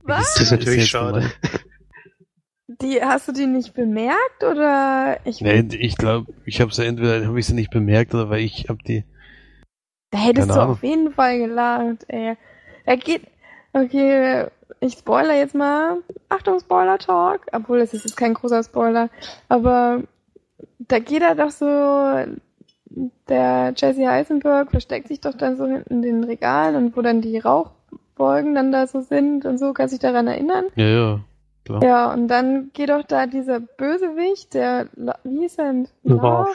Was? 0.05 0.35
Das 0.35 0.41
ist 0.41 0.51
natürlich 0.51 0.87
schade. 0.87 1.31
Die, 2.67 3.01
hast 3.01 3.27
du 3.27 3.31
die 3.31 3.45
nicht 3.45 3.73
bemerkt 3.73 4.43
oder 4.43 5.19
ich, 5.23 5.39
Nee, 5.41 5.67
ich 5.79 5.97
glaube, 5.97 6.33
ich 6.45 6.61
habe 6.61 6.73
sie 6.73 6.85
entweder 6.85 7.25
habe 7.25 7.39
ich 7.39 7.45
sie 7.45 7.53
nicht 7.53 7.69
bemerkt 7.69 8.13
oder 8.13 8.29
weil 8.29 8.41
ich 8.41 8.67
habe 8.69 8.79
die. 8.83 9.03
da 10.11 10.17
hättest 10.17 10.49
du 10.49 10.61
auf 10.61 10.83
jeden 10.83 11.11
Fall 11.11 11.37
gelacht, 11.37 12.05
ey. 12.07 12.35
Da 12.85 12.95
geht, 12.95 13.21
okay, 13.73 14.47
ich 14.79 14.93
spoiler 14.93 15.35
jetzt 15.35 15.55
mal. 15.55 15.97
Achtung, 16.29 16.59
Spoiler-Talk. 16.59 17.47
Obwohl, 17.51 17.79
es 17.79 17.93
ist 17.93 18.05
jetzt 18.05 18.17
kein 18.17 18.33
großer 18.33 18.63
Spoiler. 18.63 19.09
Aber 19.49 20.03
da 20.79 20.99
geht 20.99 21.21
er 21.21 21.35
doch 21.35 21.51
so, 21.51 21.65
der 23.27 23.73
Jesse 23.75 24.09
Eisenberg 24.09 24.71
versteckt 24.71 25.07
sich 25.07 25.21
doch 25.21 25.33
dann 25.33 25.57
so 25.57 25.65
hinten 25.65 25.95
in 25.95 26.01
den 26.01 26.23
Regalen 26.23 26.75
und 26.75 26.97
wo 26.97 27.01
dann 27.01 27.21
die 27.21 27.37
Rauchwolken 28.17 28.55
dann 28.55 28.71
da 28.71 28.87
so 28.87 29.01
sind 29.01 29.45
und 29.45 29.57
so, 29.57 29.73
kannst 29.73 29.93
du 29.93 29.97
dich 29.97 30.01
daran 30.01 30.27
erinnern? 30.27 30.65
Ja, 30.75 30.85
ja, 30.85 31.19
klar. 31.65 31.83
Ja, 31.83 32.13
und 32.13 32.27
dann 32.27 32.71
geht 32.73 32.89
doch 32.89 33.03
da 33.03 33.27
dieser 33.27 33.59
Bösewicht, 33.59 34.53
der, 34.53 34.87
wie 35.23 35.39
hieß 35.39 35.57
er 35.57 35.65
denn? 35.65 35.87
Love. 36.03 36.53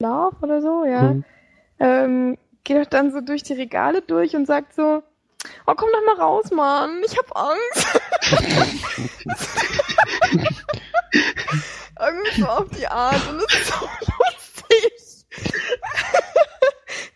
Love 0.00 0.36
oder 0.42 0.60
so, 0.60 0.84
ja. 0.84 1.10
Hm. 1.10 1.24
Ähm, 1.78 2.38
geht 2.64 2.78
doch 2.78 2.90
dann 2.90 3.10
so 3.10 3.20
durch 3.20 3.42
die 3.42 3.54
Regale 3.54 4.02
durch 4.02 4.36
und 4.36 4.46
sagt 4.46 4.74
so, 4.74 5.02
Oh, 5.66 5.72
komm 5.74 5.88
doch 5.90 6.14
mal 6.14 6.22
raus, 6.22 6.50
Mann. 6.50 7.00
Ich 7.04 7.16
hab 7.16 7.34
Angst. 7.34 7.98
Irgendwie 11.98 12.40
so 12.40 12.46
auf 12.46 12.68
die 12.70 12.86
Art 12.86 13.28
und 13.28 13.42
es 13.42 13.54
ist 13.54 13.66
so 13.66 13.74
lustig. 14.18 14.92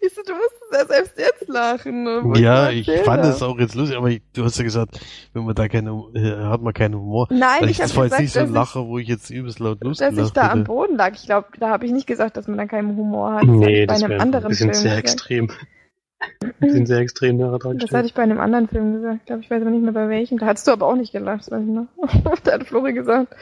Siehst 0.00 0.16
du, 0.18 0.22
du 0.22 0.34
musst 0.34 0.54
es 0.70 0.78
ja 0.78 0.86
selbst 0.86 1.18
jetzt 1.18 1.48
lachen. 1.48 2.04
ne, 2.04 2.22
Ja, 2.40 2.70
ich 2.70 2.90
fand 3.04 3.24
es 3.24 3.42
auch 3.42 3.58
jetzt 3.58 3.74
lustig, 3.74 3.96
aber 3.96 4.08
ich, 4.08 4.22
du 4.34 4.44
hast 4.44 4.58
ja 4.58 4.64
gesagt, 4.64 5.00
wenn 5.32 5.44
man 5.44 5.54
da 5.54 5.68
keine, 5.68 5.90
äh, 6.14 6.36
hat 6.44 6.62
man 6.62 6.72
keinen 6.72 6.94
Humor. 6.96 7.26
Nein, 7.30 7.62
Weil 7.62 7.70
ich 7.70 7.78
das 7.78 7.90
habe 7.90 7.96
war 7.96 8.04
gesagt, 8.04 8.22
jetzt 8.22 8.22
nicht 8.22 8.32
so 8.34 8.40
ein 8.40 8.46
dass, 8.46 8.54
Lacher, 8.54 8.86
wo 8.86 8.98
ich 8.98 9.08
jetzt 9.08 9.30
übelst 9.30 9.58
laut 9.58 9.78
ich, 9.82 9.98
dass 9.98 10.16
ich 10.16 10.30
da 10.32 10.50
am 10.50 10.58
hätte. 10.60 10.68
Boden 10.68 10.96
lag. 10.96 11.12
Ich 11.14 11.24
glaube, 11.26 11.48
da 11.58 11.68
habe 11.70 11.86
ich 11.86 11.92
nicht 11.92 12.06
gesagt, 12.06 12.36
dass 12.36 12.48
man 12.48 12.58
da 12.58 12.66
keinen 12.66 12.96
Humor 12.96 13.34
hat. 13.34 13.42
Das 13.42 13.48
hatte 13.48 13.58
Nee, 13.58 13.82
ich 13.82 13.86
bei 13.86 13.94
das 13.94 14.02
einem 14.02 14.12
ein 14.12 14.20
anderen 14.20 14.48
bisschen 14.48 14.70
Film 14.72 14.82
sehr 14.82 15.02
gesagt. 15.02 15.20
extrem. 15.20 15.50
Wir 16.58 16.72
sind 16.72 16.86
sehr 16.86 16.98
extrem 17.00 17.36
nachher 17.36 17.58
dran 17.58 17.78
Das 17.78 17.90
hatte 17.92 18.06
ich 18.06 18.14
bei 18.14 18.22
einem 18.22 18.40
anderen 18.40 18.68
Film 18.68 18.94
gesagt. 18.94 19.18
Ich 19.20 19.26
glaube, 19.26 19.42
ich 19.42 19.50
weiß 19.50 19.60
aber 19.60 19.70
nicht 19.70 19.82
mehr 19.82 19.92
bei 19.92 20.08
welchem. 20.08 20.38
Da 20.38 20.46
hattest 20.46 20.66
du 20.66 20.72
aber 20.72 20.86
auch 20.86 20.96
nicht 20.96 21.12
gelacht, 21.12 21.40
das 21.40 21.50
weiß 21.50 21.62
ich 21.62 21.68
noch. 21.68 21.86
da 22.44 22.52
hat 22.52 22.64
Flori 22.64 22.94
gesagt, 22.94 23.34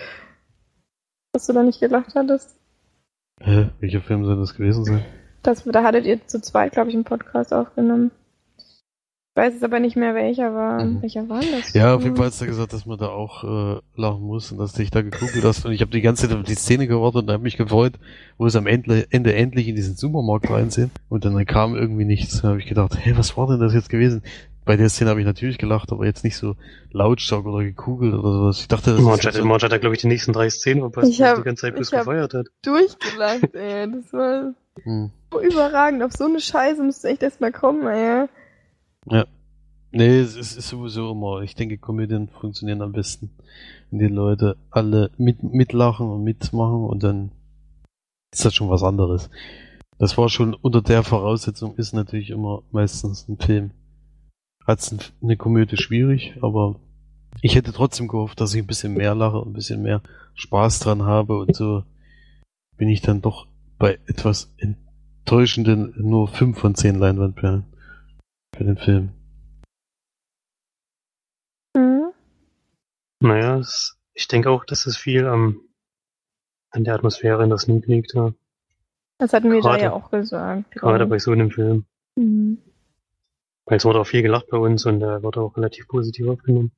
dass 1.32 1.46
du 1.46 1.52
da 1.52 1.62
nicht 1.62 1.80
gelacht 1.80 2.14
hattest. 2.14 2.56
Hä? 3.40 3.70
Welcher 3.80 4.00
Film 4.00 4.24
soll 4.24 4.36
das 4.36 4.54
gewesen 4.54 4.84
sein? 4.84 5.04
Das, 5.42 5.64
da 5.64 5.82
hattet 5.82 6.06
ihr 6.06 6.26
zu 6.26 6.40
zweit, 6.40 6.72
glaube 6.72 6.90
ich, 6.90 6.94
einen 6.94 7.04
Podcast 7.04 7.52
aufgenommen. 7.52 8.12
Ich 9.34 9.36
weiß 9.36 9.54
jetzt 9.54 9.64
aber 9.64 9.80
nicht 9.80 9.96
mehr, 9.96 10.14
welcher 10.14 10.54
war. 10.54 10.84
Mhm. 10.84 11.00
Welcher 11.00 11.26
war 11.28 11.40
das? 11.40 11.72
Ja, 11.72 11.94
auf 11.94 12.02
jeden 12.02 12.16
Fall 12.16 12.26
hast 12.26 12.42
du 12.42 12.46
gesagt, 12.46 12.74
dass 12.74 12.84
man 12.84 12.98
da 12.98 13.08
auch 13.08 13.44
äh, 13.44 13.80
lachen 13.96 14.20
muss 14.20 14.52
und 14.52 14.58
dass 14.58 14.72
du 14.72 14.82
dich 14.82 14.90
da 14.90 15.00
gegoogelt 15.00 15.42
hast. 15.42 15.64
Und 15.64 15.72
ich 15.72 15.80
habe 15.80 15.90
die 15.90 16.02
ganze 16.02 16.28
Zeit 16.28 16.36
auf 16.36 16.44
die 16.44 16.54
Szene 16.54 16.86
gewartet 16.86 17.22
und 17.22 17.30
habe 17.30 17.42
mich 17.42 17.56
gefreut, 17.56 17.94
wo 18.36 18.46
es 18.46 18.56
am 18.56 18.66
Ende, 18.66 19.06
Ende 19.10 19.34
endlich 19.34 19.68
in 19.68 19.74
diesen 19.74 19.96
Supermarkt 19.96 20.50
reinsehen. 20.50 20.90
Und 21.08 21.24
dann 21.24 21.46
kam 21.46 21.74
irgendwie 21.74 22.04
nichts. 22.04 22.42
Da 22.42 22.48
habe 22.48 22.58
ich 22.58 22.66
gedacht, 22.66 22.94
hey, 22.98 23.16
was 23.16 23.36
war 23.38 23.48
denn 23.48 23.58
das 23.58 23.72
jetzt 23.72 23.88
gewesen? 23.88 24.22
Bei 24.66 24.76
der 24.76 24.90
Szene 24.90 25.10
habe 25.10 25.20
ich 25.20 25.26
natürlich 25.26 25.56
gelacht, 25.56 25.90
aber 25.92 26.04
jetzt 26.04 26.24
nicht 26.24 26.36
so 26.36 26.54
lautstark 26.92 27.46
oder 27.46 27.64
gekugelt 27.64 28.12
oder 28.12 28.32
sowas. 28.32 28.60
Ich 28.60 28.68
dachte, 28.68 28.92
das 28.92 29.00
Marge 29.00 29.20
ist 29.20 29.26
hat, 29.28 29.34
so, 29.34 29.44
Marge 29.46 29.64
hat 29.64 29.72
da, 29.72 29.78
glaube 29.78 29.96
ich, 29.96 30.02
die 30.02 30.08
nächsten 30.08 30.34
drei 30.34 30.50
Szenen 30.50 30.82
verpasst, 30.82 31.14
sie 31.14 31.24
die 31.36 31.42
ganze 31.42 31.62
Zeit 31.62 31.74
bloß 31.74 31.90
gefeiert 31.90 32.34
hat. 32.34 32.46
Durchgelacht, 32.62 33.54
ey. 33.54 33.90
Das 33.90 34.12
war 34.12 34.54
hm. 34.84 35.10
Überragend. 35.40 36.02
Auf 36.02 36.12
so 36.12 36.24
eine 36.24 36.40
Scheiße 36.40 36.82
musst 36.82 37.04
du 37.04 37.08
echt 37.08 37.22
erstmal 37.22 37.52
kommen, 37.52 37.86
ey. 37.86 38.28
Nee, 39.94 40.20
es 40.20 40.36
ist, 40.36 40.68
sowieso 40.68 41.12
immer, 41.12 41.42
ich 41.42 41.54
denke, 41.54 41.76
Komödien 41.76 42.28
funktionieren 42.28 42.80
am 42.80 42.92
besten, 42.92 43.30
wenn 43.90 43.98
die 43.98 44.06
Leute 44.06 44.56
alle 44.70 45.10
mit, 45.18 45.42
mitlachen 45.42 46.08
und 46.08 46.24
mitmachen 46.24 46.84
und 46.84 47.02
dann 47.02 47.30
ist 48.32 48.46
das 48.46 48.54
schon 48.54 48.70
was 48.70 48.82
anderes. 48.82 49.28
Das 49.98 50.16
war 50.16 50.30
schon 50.30 50.54
unter 50.54 50.80
der 50.80 51.02
Voraussetzung, 51.02 51.76
ist 51.76 51.92
natürlich 51.92 52.30
immer 52.30 52.62
meistens 52.70 53.28
ein 53.28 53.36
Film. 53.36 53.72
Hat's 54.66 54.90
ein, 54.92 55.00
eine 55.22 55.36
Komödie 55.36 55.76
schwierig, 55.76 56.38
aber 56.40 56.76
ich 57.42 57.54
hätte 57.54 57.74
trotzdem 57.74 58.08
gehofft, 58.08 58.40
dass 58.40 58.54
ich 58.54 58.62
ein 58.62 58.66
bisschen 58.66 58.94
mehr 58.94 59.14
lache 59.14 59.40
und 59.40 59.50
ein 59.50 59.52
bisschen 59.54 59.82
mehr 59.82 60.00
Spaß 60.34 60.80
dran 60.80 61.02
habe 61.02 61.38
und 61.38 61.54
so 61.54 61.84
bin 62.78 62.88
ich 62.88 63.02
dann 63.02 63.20
doch 63.20 63.46
bei 63.78 63.98
etwas 64.06 64.54
enttäuschenden 65.24 65.94
nur 65.96 66.28
5 66.28 66.58
von 66.58 66.74
10 66.74 66.96
Leinwandperlen 66.96 67.64
für 68.54 68.64
den 68.64 68.76
Film. 68.76 69.12
Mhm. 71.76 72.12
Naja, 73.20 73.58
es, 73.58 73.98
ich 74.14 74.26
denke 74.26 74.50
auch, 74.50 74.64
dass 74.64 74.86
es 74.86 74.96
viel 74.96 75.26
am, 75.26 75.60
an 76.70 76.84
der 76.84 76.94
Atmosphäre 76.94 77.44
in 77.44 77.50
das 77.50 77.62
Sneak 77.62 77.86
liegt, 77.86 78.14
ja. 78.14 78.32
Das 79.18 79.32
hatten 79.32 79.50
wir 79.52 79.62
da 79.62 79.70
Gerade- 79.70 79.82
ja 79.84 79.92
auch 79.92 80.10
gesagt. 80.10 80.72
Gerade 80.72 81.06
bei 81.06 81.18
so 81.20 81.30
einem 81.30 81.52
Film. 81.52 81.86
Mhm. 82.16 82.58
Weil 83.64 83.76
es 83.76 83.84
wurde 83.84 84.00
auch 84.00 84.06
viel 84.06 84.22
gelacht 84.22 84.48
bei 84.50 84.58
uns 84.58 84.84
und 84.86 84.98
da 84.98 85.22
wurde 85.22 85.40
auch 85.40 85.56
relativ 85.56 85.86
positiv 85.86 86.26
aufgenommen. 86.26 86.72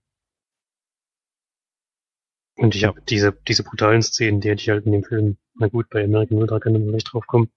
Und 2.56 2.74
ich 2.76 2.84
habe 2.84 3.00
diese, 3.00 3.32
diese 3.32 3.64
brutalen 3.64 4.02
Szenen, 4.02 4.40
die 4.40 4.50
hätte 4.50 4.60
ich 4.60 4.68
halt 4.68 4.84
in 4.84 4.92
dem 4.92 5.02
Film, 5.02 5.38
na 5.54 5.66
gut, 5.68 5.88
bei 5.88 6.04
American 6.04 6.38
Ultra 6.38 6.60
kann 6.60 6.74
man 6.74 6.84
vielleicht 6.84 7.12
drauf 7.12 7.26
kommen. 7.26 7.50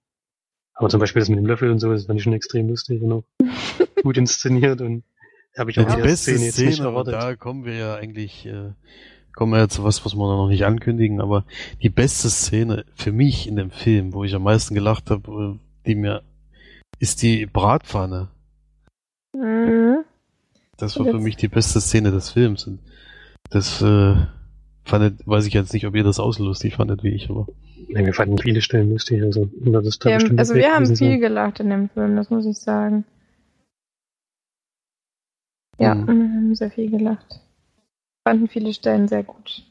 Aber 0.78 0.88
zum 0.88 1.00
Beispiel 1.00 1.20
das 1.20 1.28
mit 1.28 1.38
dem 1.38 1.46
Löffel 1.46 1.70
und 1.70 1.80
so, 1.80 1.92
das 1.92 2.06
fand 2.06 2.18
ich 2.18 2.24
schon 2.24 2.32
extrem 2.32 2.68
lustig 2.68 3.02
und 3.02 3.12
auch 3.12 3.24
gut 4.02 4.16
inszeniert 4.16 4.80
und 4.80 5.04
habe 5.56 5.70
ich 5.70 5.76
Ja, 5.76 5.82
auch 5.82 5.88
die 5.88 5.92
in 5.94 5.98
der 5.98 6.04
beste 6.04 6.32
Szene 6.32 6.46
jetzt 6.46 6.58
nicht 6.58 6.74
Szene, 6.74 6.88
und 6.88 6.94
erwartet. 6.94 7.14
da 7.14 7.36
kommen 7.36 7.64
wir 7.64 7.74
ja 7.74 7.94
eigentlich, 7.96 8.46
äh, 8.46 8.70
kommen 9.34 9.52
wir 9.52 9.58
ja 9.58 9.68
zu 9.68 9.82
was, 9.84 10.04
was 10.04 10.14
wir 10.14 10.26
noch 10.26 10.48
nicht 10.48 10.64
ankündigen, 10.64 11.20
aber 11.20 11.44
die 11.82 11.90
beste 11.90 12.30
Szene 12.30 12.84
für 12.94 13.10
mich 13.12 13.48
in 13.48 13.56
dem 13.56 13.70
Film, 13.72 14.12
wo 14.12 14.22
ich 14.24 14.34
am 14.34 14.44
meisten 14.44 14.74
gelacht 14.74 15.10
habe, 15.10 15.56
äh, 15.56 15.86
die 15.86 15.94
mir, 15.96 16.22
ist 17.00 17.22
die 17.22 17.46
Bratpfanne. 17.46 18.28
Mhm. 19.34 20.04
Das 20.76 20.96
war 20.98 21.06
für 21.06 21.18
mich 21.18 21.36
die 21.36 21.48
beste 21.48 21.80
Szene 21.80 22.12
des 22.12 22.30
Films. 22.30 22.66
Und 22.68 22.78
das 23.50 23.82
äh, 23.82 24.14
fandet, 24.88 25.26
weiß 25.26 25.46
ich 25.46 25.54
jetzt 25.54 25.72
nicht, 25.72 25.86
ob 25.86 25.94
ihr 25.94 26.04
das 26.04 26.18
auch 26.20 26.32
so 26.32 26.44
lustig 26.44 26.76
fandet 26.76 27.02
wie 27.02 27.14
ich, 27.14 27.30
aber 27.30 27.46
Nee, 27.88 28.04
wir 28.04 28.12
fanden 28.12 28.36
viele 28.38 28.60
Stellen 28.60 28.90
lustig, 28.90 29.22
also 29.22 29.48
das 29.64 29.86
ist 29.86 30.04
da 30.04 30.08
Wir 30.10 30.14
haben, 30.14 30.18
bestimmt 30.20 30.38
also 30.40 30.54
wir 30.54 30.72
haben 30.72 30.84
gewesen 30.84 30.96
viel 30.96 31.18
gelacht 31.18 31.60
in 31.60 31.70
dem 31.70 31.88
Film, 31.88 32.16
das 32.16 32.28
muss 32.30 32.44
ich 32.46 32.58
sagen. 32.58 33.04
Ja, 35.78 35.94
Mhm. 35.94 36.06
wir 36.06 36.14
haben 36.14 36.54
sehr 36.54 36.70
viel 36.70 36.90
gelacht. 36.90 37.40
Fanden 38.26 38.48
viele 38.48 38.74
Stellen 38.74 39.08
sehr 39.08 39.22
gut. 39.22 39.64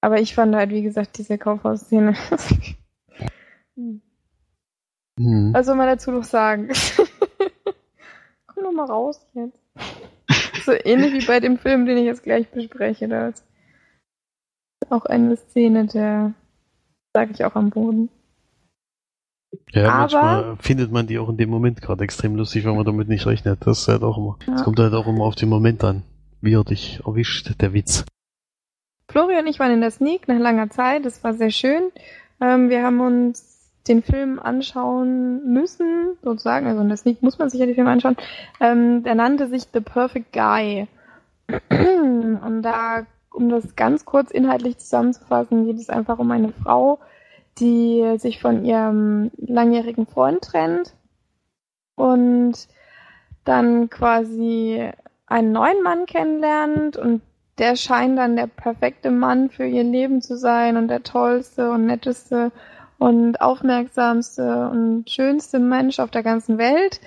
Aber 0.00 0.20
ich 0.20 0.34
fand 0.34 0.54
halt, 0.54 0.70
wie 0.70 0.82
gesagt, 0.82 1.18
diese 1.18 1.38
Kaufhausszene. 1.38 2.14
Mhm. 5.18 5.54
Was 5.54 5.64
soll 5.64 5.76
man 5.76 5.86
dazu 5.86 6.10
noch 6.10 6.24
sagen? 6.24 6.68
Komm 8.46 8.64
doch 8.64 8.72
mal 8.72 8.84
raus 8.84 9.26
jetzt. 9.34 9.58
So 10.64 10.72
ähnlich 10.72 11.14
wie 11.14 11.26
bei 11.26 11.40
dem 11.40 11.58
Film, 11.58 11.86
den 11.86 11.96
ich 11.96 12.04
jetzt 12.04 12.22
gleich 12.22 12.48
bespreche. 12.50 13.08
Da 13.08 13.28
ist 13.28 13.45
auch 14.90 15.04
eine 15.06 15.36
Szene, 15.36 15.86
der 15.86 16.32
sage 17.14 17.32
ich 17.32 17.44
auch 17.44 17.54
am 17.54 17.70
Boden. 17.70 18.08
Ja, 19.72 19.88
Aber- 19.88 19.98
manchmal 20.00 20.56
findet 20.60 20.92
man 20.92 21.06
die 21.06 21.18
auch 21.18 21.28
in 21.28 21.36
dem 21.36 21.50
Moment 21.50 21.80
gerade 21.80 22.04
extrem 22.04 22.36
lustig, 22.36 22.64
wenn 22.64 22.76
man 22.76 22.84
damit 22.84 23.08
nicht 23.08 23.26
rechnet. 23.26 23.66
Das 23.66 23.80
ist 23.80 23.88
halt 23.88 24.02
auch 24.02 24.18
immer. 24.18 24.36
Es 24.40 24.46
Ja. 24.46 24.64
kommt 24.64 24.78
halt 24.78 24.92
auch 24.94 25.06
immer 25.06 25.24
auf 25.24 25.34
den 25.34 25.48
Moment 25.48 25.82
an, 25.84 26.02
wie 26.40 26.54
er 26.54 26.64
dich 26.64 27.00
erwischt, 27.06 27.54
der 27.60 27.72
Witz. 27.72 28.04
Florian 29.10 29.44
und 29.44 29.46
ich 29.50 29.58
waren 29.60 29.72
in 29.72 29.80
der 29.80 29.90
Sneak 29.92 30.28
nach 30.28 30.38
langer 30.38 30.68
Zeit. 30.70 31.04
Das 31.04 31.22
war 31.24 31.32
sehr 31.34 31.50
schön. 31.50 31.90
Ähm, 32.40 32.68
wir 32.70 32.82
haben 32.82 33.00
uns 33.00 33.54
den 33.88 34.02
Film 34.02 34.40
anschauen 34.40 35.52
müssen, 35.52 36.16
sozusagen. 36.22 36.66
Also 36.66 36.82
in 36.82 36.88
der 36.88 36.96
Sneak 36.96 37.22
muss 37.22 37.38
man 37.38 37.48
sich 37.48 37.60
ja 37.60 37.66
die 37.66 37.74
Filme 37.74 37.90
anschauen. 37.90 38.16
Ähm, 38.60 39.04
der 39.04 39.14
nannte 39.14 39.48
sich 39.48 39.68
The 39.72 39.80
Perfect 39.80 40.32
Guy. 40.32 40.88
Und 41.70 42.62
da, 42.62 43.06
um 43.36 43.48
das 43.50 43.76
ganz 43.76 44.04
kurz 44.04 44.30
inhaltlich 44.30 44.78
zusammenzufassen, 44.78 45.66
geht 45.66 45.76
es 45.76 45.90
einfach 45.90 46.18
um 46.18 46.30
eine 46.30 46.52
Frau, 46.52 46.98
die 47.58 48.16
sich 48.18 48.40
von 48.40 48.64
ihrem 48.64 49.30
langjährigen 49.36 50.06
Freund 50.06 50.42
trennt 50.42 50.94
und 51.94 52.54
dann 53.44 53.90
quasi 53.90 54.90
einen 55.26 55.52
neuen 55.52 55.82
Mann 55.82 56.06
kennenlernt 56.06 56.96
und 56.96 57.22
der 57.58 57.76
scheint 57.76 58.18
dann 58.18 58.36
der 58.36 58.48
perfekte 58.48 59.10
Mann 59.10 59.50
für 59.50 59.64
ihr 59.64 59.84
Leben 59.84 60.20
zu 60.20 60.36
sein 60.36 60.76
und 60.76 60.88
der 60.88 61.02
tollste 61.02 61.70
und 61.70 61.86
netteste 61.86 62.52
und 62.98 63.40
aufmerksamste 63.40 64.68
und 64.68 65.08
schönste 65.10 65.58
Mensch 65.58 65.98
auf 65.98 66.10
der 66.10 66.22
ganzen 66.22 66.58
Welt. 66.58 67.00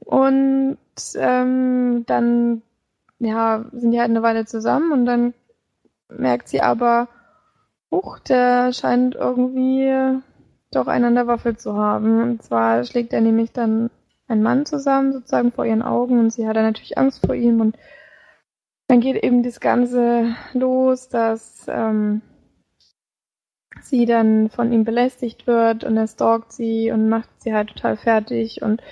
Und 0.00 0.78
ähm, 1.16 2.04
dann 2.06 2.62
ja, 3.18 3.64
sind 3.72 3.90
die 3.90 4.00
halt 4.00 4.10
eine 4.10 4.22
Weile 4.22 4.44
zusammen 4.44 4.92
und 4.92 5.06
dann 5.06 5.34
merkt 6.08 6.48
sie 6.48 6.60
aber, 6.60 7.08
huch, 7.90 8.18
der 8.18 8.72
scheint 8.72 9.14
irgendwie 9.14 10.20
doch 10.70 10.86
einen 10.86 11.16
an 11.16 11.56
zu 11.56 11.76
haben. 11.76 12.22
Und 12.22 12.42
zwar 12.42 12.84
schlägt 12.84 13.12
er 13.12 13.20
nämlich 13.20 13.52
dann 13.52 13.90
einen 14.26 14.42
Mann 14.42 14.66
zusammen, 14.66 15.12
sozusagen 15.12 15.52
vor 15.52 15.66
ihren 15.66 15.82
Augen 15.82 16.18
und 16.18 16.30
sie 16.30 16.46
hat 16.46 16.56
dann 16.56 16.64
natürlich 16.64 16.98
Angst 16.98 17.24
vor 17.24 17.34
ihm 17.34 17.60
und 17.60 17.76
dann 18.88 19.00
geht 19.00 19.22
eben 19.22 19.42
das 19.42 19.60
Ganze 19.60 20.34
los, 20.52 21.08
dass 21.08 21.66
ähm, 21.68 22.22
sie 23.80 24.06
dann 24.06 24.50
von 24.50 24.72
ihm 24.72 24.84
belästigt 24.84 25.46
wird 25.46 25.84
und 25.84 25.96
er 25.96 26.06
stalkt 26.06 26.52
sie 26.52 26.90
und 26.90 27.08
macht 27.08 27.28
sie 27.38 27.54
halt 27.54 27.70
total 27.70 27.96
fertig 27.96 28.62
und 28.62 28.82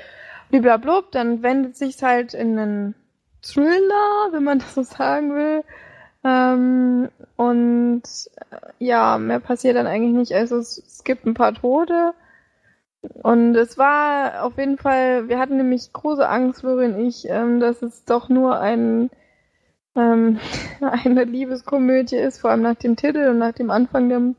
bliblablub, 0.50 1.10
dann 1.12 1.42
wendet 1.42 1.76
sich's 1.76 2.02
halt 2.02 2.34
in 2.34 2.58
einen 2.58 2.94
Thriller, 3.42 4.28
wenn 4.32 4.44
man 4.44 4.58
das 4.58 4.74
so 4.74 4.82
sagen 4.82 5.34
will. 5.34 5.64
Ähm, 6.24 7.08
und 7.36 8.02
äh, 8.50 8.56
ja, 8.78 9.18
mehr 9.18 9.40
passiert 9.40 9.76
dann 9.76 9.86
eigentlich 9.86 10.14
nicht. 10.14 10.32
Also 10.32 10.58
es, 10.58 10.78
es 10.78 11.04
gibt 11.04 11.26
ein 11.26 11.34
paar 11.34 11.54
Tote. 11.54 12.14
Und 13.22 13.56
es 13.56 13.78
war 13.78 14.44
auf 14.44 14.56
jeden 14.58 14.78
Fall, 14.78 15.28
wir 15.28 15.38
hatten 15.38 15.56
nämlich 15.56 15.92
große 15.92 16.28
Angst, 16.28 16.60
Florian 16.60 16.94
und 16.94 17.06
ich, 17.06 17.28
ähm, 17.28 17.58
dass 17.58 17.82
es 17.82 18.04
doch 18.04 18.28
nur 18.28 18.60
ein 18.60 19.10
ähm, 19.96 20.38
eine 20.80 21.24
Liebeskomödie 21.24 22.16
ist, 22.16 22.38
vor 22.40 22.50
allem 22.50 22.62
nach 22.62 22.76
dem 22.76 22.96
Titel 22.96 23.28
und 23.28 23.38
nach 23.38 23.52
dem 23.52 23.70
Anfang 23.70 24.08
dem, 24.08 24.36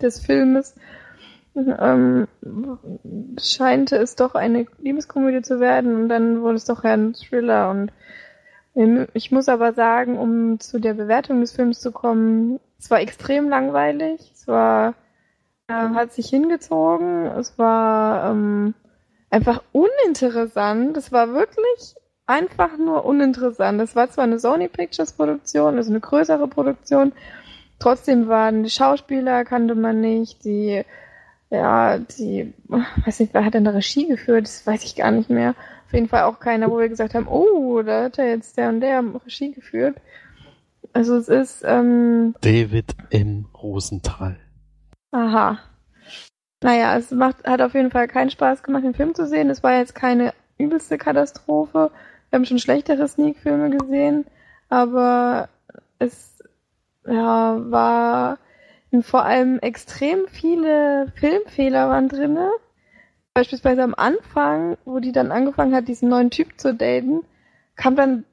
des 0.00 0.20
Filmes. 0.20 0.74
Ähm, 1.54 2.28
scheinte 3.38 3.96
es 3.96 4.16
doch 4.16 4.34
eine 4.34 4.66
Liebeskomödie 4.78 5.42
zu 5.42 5.60
werden 5.60 5.96
und 5.96 6.08
dann 6.08 6.40
wurde 6.40 6.56
es 6.56 6.64
doch 6.64 6.82
ein 6.82 7.12
Thriller 7.12 7.70
und 7.70 7.92
Ich 8.74 9.30
muss 9.30 9.48
aber 9.48 9.74
sagen, 9.74 10.18
um 10.18 10.58
zu 10.58 10.80
der 10.80 10.94
Bewertung 10.94 11.40
des 11.40 11.52
Films 11.52 11.80
zu 11.80 11.92
kommen, 11.92 12.58
es 12.78 12.90
war 12.90 13.00
extrem 13.00 13.48
langweilig. 13.48 14.32
Es 14.34 14.48
war, 14.48 14.94
äh, 15.68 15.74
hat 15.74 16.12
sich 16.12 16.28
hingezogen. 16.28 17.26
Es 17.26 17.58
war 17.58 18.30
ähm, 18.30 18.74
einfach 19.30 19.62
uninteressant. 19.72 20.96
Es 20.96 21.12
war 21.12 21.34
wirklich 21.34 21.96
einfach 22.26 22.78
nur 22.78 23.04
uninteressant. 23.04 23.80
Es 23.80 23.94
war 23.94 24.10
zwar 24.10 24.24
eine 24.24 24.38
Sony 24.38 24.68
Pictures 24.68 25.12
Produktion, 25.12 25.76
also 25.76 25.90
eine 25.90 26.00
größere 26.00 26.48
Produktion. 26.48 27.12
Trotzdem 27.78 28.28
waren 28.28 28.62
die 28.62 28.70
Schauspieler, 28.70 29.44
kannte 29.44 29.74
man 29.74 30.00
nicht, 30.00 30.44
die, 30.44 30.84
ja, 31.52 31.98
die, 31.98 32.54
weiß 32.68 33.20
nicht, 33.20 33.34
wer 33.34 33.44
hat 33.44 33.52
denn 33.52 33.64
da 33.64 33.72
Regie 33.72 34.08
geführt? 34.08 34.46
Das 34.46 34.66
weiß 34.66 34.84
ich 34.84 34.96
gar 34.96 35.10
nicht 35.10 35.28
mehr. 35.28 35.54
Auf 35.86 35.92
jeden 35.92 36.08
Fall 36.08 36.22
auch 36.22 36.40
keiner, 36.40 36.70
wo 36.70 36.78
wir 36.78 36.88
gesagt 36.88 37.14
haben, 37.14 37.28
oh, 37.28 37.82
da 37.82 38.04
hat 38.04 38.18
er 38.18 38.30
jetzt 38.30 38.56
der 38.56 38.70
und 38.70 38.80
der 38.80 39.04
Regie 39.26 39.52
geführt. 39.52 39.96
Also 40.94 41.16
es 41.16 41.28
ist, 41.28 41.62
ähm, 41.66 42.34
David 42.40 42.96
M. 43.10 43.46
Rosenthal. 43.62 44.36
aha. 45.10 45.58
Naja, 46.62 46.96
es 46.96 47.10
macht, 47.10 47.44
hat 47.44 47.60
auf 47.60 47.74
jeden 47.74 47.90
Fall 47.90 48.06
keinen 48.08 48.30
Spaß 48.30 48.62
gemacht, 48.62 48.84
den 48.84 48.94
Film 48.94 49.14
zu 49.14 49.26
sehen. 49.26 49.50
Es 49.50 49.62
war 49.62 49.76
jetzt 49.76 49.94
keine 49.94 50.32
übelste 50.58 50.96
Katastrophe. 50.96 51.90
Wir 52.30 52.36
haben 52.38 52.46
schon 52.46 52.60
schlechtere 52.60 53.06
Sneak-Filme 53.08 53.76
gesehen, 53.76 54.24
aber 54.68 55.48
es 55.98 56.38
ja, 57.04 57.58
war 57.70 58.38
vor 59.00 59.24
allem 59.24 59.58
extrem 59.60 60.26
viele 60.28 61.10
Filmfehler 61.16 61.88
waren 61.88 62.10
drinne. 62.10 62.50
Beispielsweise 63.32 63.82
am 63.82 63.94
Anfang, 63.94 64.76
wo 64.84 64.98
die 64.98 65.12
dann 65.12 65.32
angefangen 65.32 65.74
hat, 65.74 65.88
diesen 65.88 66.10
neuen 66.10 66.28
Typ 66.28 66.60
zu 66.60 66.74
daten, 66.74 67.22
kam 67.76 67.96
dann, 67.96 68.26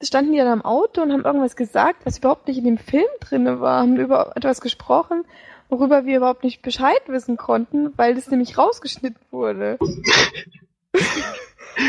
standen 0.00 0.30
die 0.30 0.38
dann 0.38 0.46
am 0.46 0.62
Auto 0.62 1.02
und 1.02 1.10
haben 1.10 1.24
irgendwas 1.24 1.56
gesagt, 1.56 2.06
was 2.06 2.18
überhaupt 2.18 2.46
nicht 2.46 2.58
in 2.58 2.64
dem 2.64 2.78
Film 2.78 3.08
drinne 3.18 3.60
war, 3.60 3.80
haben 3.80 3.96
über 3.96 4.36
etwas 4.36 4.60
gesprochen, 4.60 5.24
worüber 5.68 6.06
wir 6.06 6.18
überhaupt 6.18 6.44
nicht 6.44 6.62
Bescheid 6.62 7.02
wissen 7.08 7.36
konnten, 7.36 7.92
weil 7.96 8.14
das 8.14 8.30
nämlich 8.30 8.56
rausgeschnitten 8.56 9.20
wurde. 9.32 9.78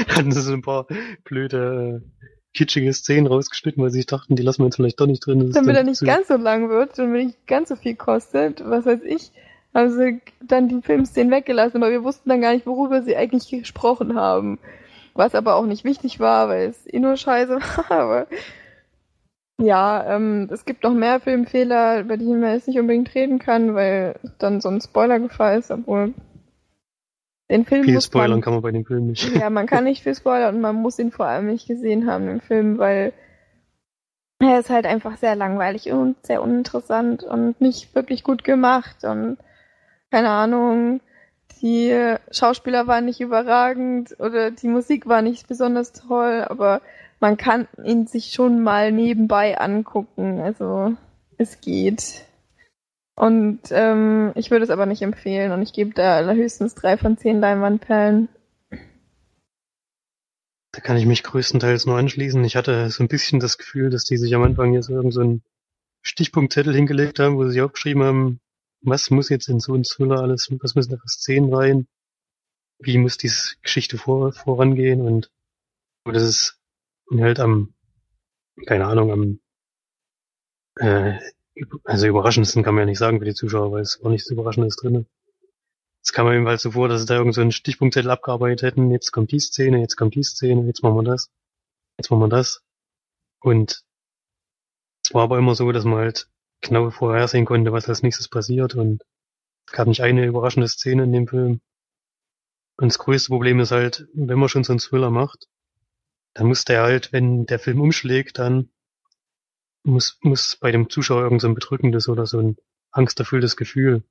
Hatten 0.07 0.31
sie 0.31 0.41
so 0.41 0.53
ein 0.53 0.63
paar 0.63 0.87
blöde, 1.23 2.01
äh, 2.01 2.27
kitschige 2.53 2.93
Szenen 2.93 3.27
rausgeschnitten, 3.27 3.81
weil 3.83 3.89
sie 3.89 3.97
sich 3.99 4.05
dachten, 4.05 4.35
die 4.35 4.43
lassen 4.43 4.61
wir 4.61 4.65
jetzt 4.65 4.75
vielleicht 4.75 4.99
doch 4.99 5.07
nicht 5.07 5.25
drin. 5.25 5.51
Damit 5.51 5.75
er 5.75 5.83
nicht 5.83 5.97
zu- 5.97 6.05
ganz 6.05 6.27
so 6.27 6.35
lang 6.37 6.69
wird 6.69 6.97
und 6.99 7.11
nicht 7.11 7.47
ganz 7.47 7.69
so 7.69 7.75
viel 7.75 7.95
kostet, 7.95 8.63
was 8.67 8.85
weiß 8.85 9.01
ich, 9.03 9.31
haben 9.73 9.89
sie 9.91 10.21
dann 10.41 10.67
die 10.69 10.81
Filmszenen 10.81 11.31
weggelassen, 11.31 11.77
aber 11.81 11.91
wir 11.91 12.03
wussten 12.03 12.29
dann 12.29 12.41
gar 12.41 12.53
nicht, 12.53 12.65
worüber 12.67 13.01
sie 13.01 13.15
eigentlich 13.15 13.49
gesprochen 13.49 14.15
haben. 14.15 14.59
Was 15.15 15.35
aber 15.35 15.55
auch 15.55 15.65
nicht 15.65 15.83
wichtig 15.83 16.19
war, 16.19 16.49
weil 16.49 16.69
es 16.69 16.91
eh 16.91 16.99
nur 16.99 17.17
scheiße 17.17 17.59
war, 17.77 17.91
aber 17.91 18.27
ja, 19.61 20.15
ähm, 20.15 20.49
es 20.51 20.65
gibt 20.65 20.83
noch 20.83 20.93
mehr 20.93 21.19
Filmfehler, 21.19 21.99
über 22.01 22.17
die 22.17 22.25
man 22.25 22.53
jetzt 22.53 22.67
nicht 22.67 22.79
unbedingt 22.79 23.13
reden 23.13 23.39
kann, 23.39 23.75
weil 23.75 24.15
dann 24.39 24.61
so 24.61 24.69
ein 24.69 24.81
Spoiler-Gefahr 24.81 25.55
ist, 25.57 25.71
obwohl 25.71 26.13
den 27.53 27.65
Film 27.65 27.83
Viel 27.83 27.93
muss 27.93 28.11
man 28.11 28.21
spoilern 28.21 28.41
kann 28.41 28.53
man 28.53 28.61
bei 28.63 28.71
dem 28.71 28.85
Film 28.85 29.07
nicht. 29.07 29.35
ja, 29.35 29.49
man 29.49 29.67
kann 29.67 29.83
nicht 29.83 30.03
viel 30.03 30.15
spoilern 30.15 30.55
und 30.55 30.61
man 30.61 30.75
muss 30.75 30.99
ihn 30.99 31.11
vor 31.11 31.27
allem 31.27 31.47
nicht 31.47 31.67
gesehen 31.67 32.07
haben 32.09 32.27
im 32.27 32.41
Film, 32.41 32.79
weil 32.79 33.13
er 34.39 34.59
ist 34.59 34.69
halt 34.69 34.85
einfach 34.85 35.17
sehr 35.17 35.35
langweilig 35.35 35.91
und 35.91 36.15
sehr 36.25 36.41
uninteressant 36.41 37.23
und 37.23 37.61
nicht 37.61 37.93
wirklich 37.95 38.23
gut 38.23 38.43
gemacht 38.43 39.03
und 39.03 39.37
keine 40.11 40.29
Ahnung, 40.29 40.99
die 41.61 42.15
Schauspieler 42.31 42.87
waren 42.87 43.05
nicht 43.05 43.21
überragend 43.21 44.15
oder 44.19 44.51
die 44.51 44.67
Musik 44.67 45.07
war 45.07 45.21
nicht 45.21 45.47
besonders 45.47 45.93
toll, 45.93 46.45
aber 46.49 46.81
man 47.19 47.37
kann 47.37 47.67
ihn 47.83 48.07
sich 48.07 48.33
schon 48.33 48.63
mal 48.63 48.91
nebenbei 48.91 49.57
angucken, 49.57 50.41
also 50.41 50.93
es 51.37 51.61
geht. 51.61 52.25
Und 53.15 53.61
ähm, 53.69 54.31
ich 54.35 54.49
würde 54.49 54.63
es 54.63 54.71
aber 54.71 54.85
nicht 54.85 55.01
empfehlen 55.01 55.51
und 55.51 55.61
ich 55.61 55.73
gebe 55.73 55.93
da 55.93 56.23
höchstens 56.31 56.73
drei 56.73 56.97
von 56.97 57.17
zehn 57.17 57.39
Leinwandperlen. 57.39 58.29
Da 60.71 60.81
kann 60.81 60.97
ich 60.97 61.05
mich 61.05 61.21
größtenteils 61.21 61.85
nur 61.85 61.97
anschließen. 61.97 62.43
Ich 62.43 62.55
hatte 62.55 62.89
so 62.89 63.03
ein 63.03 63.07
bisschen 63.07 63.39
das 63.39 63.59
Gefühl, 63.59 63.91
dass 63.91 64.05
die 64.05 64.17
sich 64.17 64.33
am 64.33 64.41
Anfang 64.41 64.71
hier 64.71 64.81
so 64.81 64.93
irgend 64.93 65.13
so 65.13 65.21
einen 65.21 65.43
Stichpunktzettel 66.01 66.73
hingelegt 66.73 67.19
haben, 67.19 67.37
wo 67.37 67.45
sie 67.45 67.51
sich 67.51 67.61
aufgeschrieben 67.61 68.03
haben, 68.03 68.39
was 68.81 69.11
muss 69.11 69.29
jetzt 69.29 69.47
in 69.47 69.59
so 69.59 69.73
einen 69.73 69.83
Thriller 69.83 70.21
alles, 70.21 70.49
was 70.61 70.73
müssen 70.73 70.91
da 70.91 70.97
für 70.97 71.07
Szenen 71.07 71.53
rein, 71.53 71.87
wie 72.79 72.97
muss 72.97 73.17
diese 73.17 73.55
Geschichte 73.61 73.97
vor, 73.97 74.33
vorangehen 74.33 75.01
und 75.01 75.31
das 76.05 76.23
ist 76.23 76.59
halt 77.11 77.39
am, 77.39 77.73
keine 78.65 78.87
Ahnung, 78.87 79.11
am 79.11 79.39
äh, 80.75 81.19
also 81.83 82.07
überraschendsten 82.07 82.63
kann 82.63 82.75
man 82.75 82.83
ja 82.83 82.85
nicht 82.87 82.99
sagen 82.99 83.19
für 83.19 83.25
die 83.25 83.33
Zuschauer, 83.33 83.71
weil 83.71 83.81
es 83.81 84.03
war 84.03 84.11
nichts 84.11 84.29
Überraschendes 84.29 84.75
drin. 84.75 85.07
Es 86.01 86.11
kam 86.11 86.25
mir 86.25 86.33
jedenfalls 86.33 86.61
so 86.61 86.71
vor, 86.71 86.89
dass 86.89 87.01
sie 87.01 87.07
da 87.07 87.15
irgend 87.15 87.35
so 87.35 87.41
einen 87.41 87.51
Stichpunktzettel 87.51 88.11
abgearbeitet 88.11 88.63
hätten. 88.63 88.91
Jetzt 88.91 89.11
kommt 89.11 89.31
die 89.31 89.39
Szene, 89.39 89.79
jetzt 89.79 89.95
kommt 89.95 90.15
die 90.15 90.23
Szene, 90.23 90.65
jetzt 90.65 90.83
machen 90.83 90.95
wir 90.95 91.03
das, 91.03 91.29
jetzt 91.97 92.11
machen 92.11 92.21
wir 92.21 92.29
das. 92.29 92.61
Und 93.39 93.83
es 95.05 95.13
war 95.13 95.23
aber 95.23 95.37
immer 95.37 95.55
so, 95.55 95.71
dass 95.71 95.85
man 95.85 95.99
halt 95.99 96.29
genau 96.61 96.89
vorhersehen 96.89 97.45
konnte, 97.45 97.71
was 97.71 97.87
als 97.87 98.03
nächstes 98.03 98.27
passiert 98.27 98.75
und 98.75 99.03
es 99.67 99.73
gab 99.73 99.87
nicht 99.87 100.01
eine 100.01 100.25
überraschende 100.25 100.67
Szene 100.67 101.03
in 101.03 101.13
dem 101.13 101.27
Film. 101.27 101.61
Und 102.77 102.87
das 102.87 102.99
größte 102.99 103.29
Problem 103.29 103.59
ist 103.59 103.71
halt, 103.71 104.07
wenn 104.13 104.39
man 104.39 104.49
schon 104.49 104.63
so 104.63 104.73
einen 104.73 104.79
Thriller 104.79 105.11
macht, 105.11 105.47
dann 106.33 106.47
muss 106.47 106.65
der 106.65 106.81
halt, 106.81 107.13
wenn 107.13 107.45
der 107.45 107.59
Film 107.59 107.79
umschlägt, 107.79 108.39
dann 108.39 108.72
muss, 109.83 110.17
muss 110.21 110.57
bei 110.59 110.71
dem 110.71 110.89
Zuschauer 110.89 111.23
irgend 111.23 111.41
so 111.41 111.47
ein 111.47 111.55
bedrückendes 111.55 112.09
oder 112.09 112.25
so 112.25 112.39
ein 112.39 112.57
angsterfülltes 112.91 113.57
Gefühl 113.57 114.03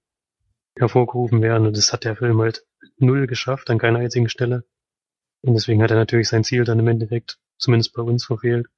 hervorgerufen 0.76 1.42
werden. 1.42 1.66
Und 1.66 1.76
das 1.76 1.92
hat 1.92 2.04
der 2.04 2.16
Film 2.16 2.40
halt 2.40 2.66
null 2.98 3.26
geschafft, 3.26 3.70
an 3.70 3.78
keiner 3.78 4.00
einzigen 4.00 4.28
Stelle. 4.28 4.64
Und 5.42 5.54
deswegen 5.54 5.82
hat 5.82 5.90
er 5.90 5.96
natürlich 5.96 6.28
sein 6.28 6.44
Ziel 6.44 6.64
dann 6.64 6.78
im 6.78 6.88
Endeffekt, 6.88 7.38
zumindest 7.58 7.94
bei 7.94 8.02
uns, 8.02 8.24
verfehlt. 8.24 8.68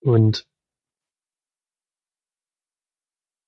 Und 0.00 0.46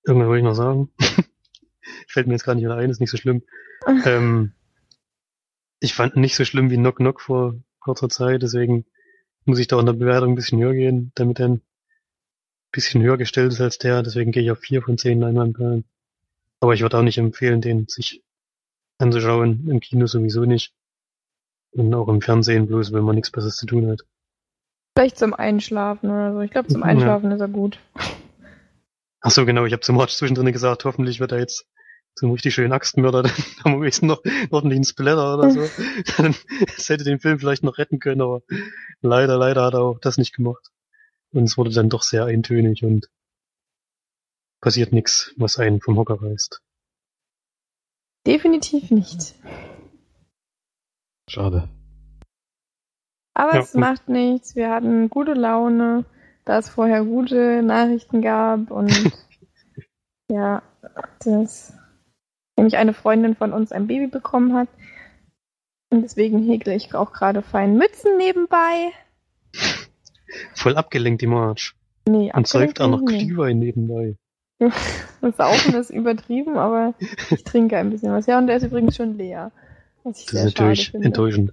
irgendwas 0.07 0.29
wollte 0.29 0.39
ich 0.39 0.45
noch 0.45 0.55
sagen. 0.55 0.93
Fällt 2.09 2.27
mir 2.27 2.35
jetzt 2.35 2.45
gar 2.45 2.55
nicht 2.55 2.67
ein, 2.67 2.91
ist 2.91 3.01
nicht 3.01 3.11
so 3.11 3.17
schlimm. 3.17 3.43
ähm, 4.05 4.53
ich 5.81 5.95
fand 5.95 6.17
nicht 6.17 6.37
so 6.37 6.45
schlimm 6.45 6.71
wie 6.71 6.77
Knock 6.77 6.97
Knock 6.97 7.21
vor 7.21 7.55
kurzer 7.81 8.09
Zeit, 8.09 8.43
deswegen 8.43 8.85
muss 9.45 9.59
ich 9.59 9.69
da 9.69 9.79
in 9.79 9.87
der 9.87 9.93
Bewertung 9.93 10.33
ein 10.33 10.35
bisschen 10.35 10.61
höher 10.61 10.75
gehen, 10.75 11.13
damit 11.15 11.41
er 11.41 11.49
ein 11.49 11.63
bisschen 12.73 13.03
höher 13.03 13.17
gestellt 13.17 13.53
ist 13.53 13.61
als 13.61 13.79
der, 13.79 14.03
deswegen 14.03 14.33
gehe 14.33 14.43
ich 14.43 14.51
auf 14.51 14.59
vier 14.61 14.83
von 14.83 14.99
zehn 14.99 15.21
Leinwandperlen. 15.21 15.85
Aber 16.61 16.75
ich 16.75 16.83
würde 16.83 16.99
auch 16.99 17.03
nicht 17.03 17.19
empfehlen, 17.19 17.61
den 17.61 17.87
sich 17.89 18.23
anzuschauen, 18.99 19.69
im 19.69 19.81
Kino 19.81 20.07
sowieso 20.07 20.45
nicht. 20.45 20.73
Und 21.73 21.95
auch 21.95 22.09
im 22.09 22.21
Fernsehen 22.21 22.67
bloß, 22.67 22.93
wenn 22.93 23.05
man 23.05 23.15
nichts 23.15 23.31
Besseres 23.31 23.57
zu 23.57 23.67
tun 23.67 23.89
hat. 23.91 24.01
Vielleicht 24.97 25.19
zum 25.19 25.35
Einschlafen 25.35 26.11
oder 26.11 26.33
so. 26.33 26.41
Ich 26.41 26.51
glaube, 26.51 26.69
zum 26.69 26.81
Ja. 26.81 26.87
Einschlafen 26.89 27.31
ist 27.31 27.41
er 27.41 27.49
gut. 27.49 27.79
Ach 29.21 29.31
so, 29.31 29.45
genau, 29.45 29.65
ich 29.65 29.73
habe 29.73 29.81
zum 29.81 29.97
March 29.97 30.17
zwischendrin 30.17 30.51
gesagt, 30.53 30.85
hoffentlich 30.85 31.21
wird 31.21 31.33
er 31.33 31.39
jetzt 31.39 31.67
zum 32.15 32.33
richtig 32.33 32.55
schönen 32.55 32.73
Axtmörder, 32.73 33.23
dann 33.25 33.33
haben 33.65 33.73
wir 33.75 33.81
wenigstens 33.83 34.09
noch 34.09 34.25
einen 34.25 34.49
ordentlichen 34.51 34.85
Splatter 34.85 35.35
oder 35.39 35.51
so. 35.51 35.61
Dann- 36.17 36.35
Das 36.77 36.89
hätte 36.89 37.05
den 37.05 37.21
Film 37.21 37.39
vielleicht 37.39 37.63
noch 37.63 37.79
retten 37.79 38.01
können, 38.01 38.23
aber 38.23 38.43
leider, 39.01 39.37
leider 39.39 39.65
hat 39.65 39.75
er 39.75 39.83
auch 39.83 40.01
das 40.01 40.19
nicht 40.19 40.35
gemacht. 40.35 40.71
Und 41.33 41.45
es 41.45 41.59
wurde 41.59 41.71
dann 41.71 41.91
doch 41.91 42.03
sehr 42.03 42.25
eintönig 42.25 42.85
und 42.85 43.11
passiert 44.61 44.93
nichts, 44.93 45.35
was 45.37 45.59
einen 45.59 45.81
vom 45.81 45.99
Hocker 45.99 46.21
reißt. 46.23 46.61
Definitiv 48.27 48.91
nicht. 48.91 49.35
Schade. 51.29 51.69
Aber 53.35 53.55
Ja, 53.55 53.61
es 53.61 53.75
macht 53.75 54.09
nichts. 54.09 54.57
Wir 54.57 54.71
hatten 54.71 55.09
gute 55.09 55.35
Laune, 55.35 56.05
da 56.45 56.59
es 56.59 56.69
vorher 56.69 57.05
gute 57.05 57.63
Nachrichten 57.63 58.21
gab 58.21 58.71
und 58.71 58.91
ja, 60.31 60.63
dass 61.21 61.73
nämlich 62.57 62.77
eine 62.77 62.93
Freundin 62.95 63.37
von 63.37 63.53
uns 63.53 63.71
ein 63.71 63.87
Baby 63.87 64.09
bekommen 64.09 64.55
hat. 64.55 64.69
Und 65.91 66.03
deswegen 66.03 66.43
häkle 66.43 66.75
ich 66.75 66.95
auch 66.95 67.13
gerade 67.13 67.43
fein 67.43 67.77
Mützen 67.77 68.17
nebenbei. 68.19 68.93
Voll 70.55 70.77
abgelenkt, 70.77 71.23
die 71.23 71.27
March. 71.27 71.75
Nee, 72.09 72.33
Und 72.35 72.47
säuft 72.47 72.81
auch 72.81 72.89
noch. 72.89 73.05
Glühwein 73.05 73.59
nebenbei. 73.59 74.17
Das 75.21 75.37
Saufen 75.37 75.75
ist 75.75 75.91
übertrieben, 75.91 76.57
aber 76.57 76.95
ich 77.31 77.43
trinke 77.43 77.77
ein 77.77 77.91
bisschen 77.91 78.13
was. 78.13 78.27
Ja, 78.27 78.39
und 78.39 78.47
der 78.47 78.57
ist 78.59 78.63
übrigens 78.63 78.95
schon 78.95 79.17
leer. 79.19 79.51
Was 80.05 80.21
ich 80.21 80.27
Das 80.27 80.35
ist 80.35 80.45
natürlich 80.45 80.91
finde. 80.93 81.07
enttäuschend. 81.07 81.53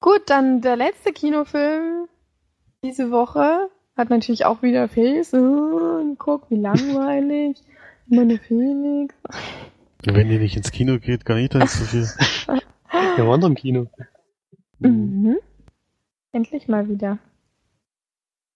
Gut, 0.00 0.22
dann 0.26 0.60
der 0.60 0.76
letzte 0.76 1.12
Kinofilm 1.12 2.06
diese 2.84 3.10
Woche 3.10 3.68
hat 3.96 4.10
natürlich 4.10 4.44
auch 4.44 4.62
wieder 4.62 4.88
Felix. 4.88 5.34
Oh, 5.34 6.14
guck, 6.18 6.48
wie 6.50 6.56
langweilig. 6.56 7.60
Immer 8.10 8.24
nur 8.24 8.38
Felix. 8.38 9.14
Wenn 10.04 10.30
ihr 10.30 10.38
nicht 10.38 10.56
ins 10.56 10.70
Kino 10.70 10.98
geht, 10.98 11.24
kann 11.24 11.38
ich 11.38 11.48
da 11.50 11.58
nicht 11.58 11.70
so 11.72 11.84
viel. 11.84 12.06
Wir 13.16 13.26
waren 13.26 13.40
doch 13.40 13.48
im 13.48 13.56
Kino. 13.56 13.88
Mhm. 14.78 15.36
Endlich 16.32 16.68
mal 16.68 16.88
wieder. 16.88 17.18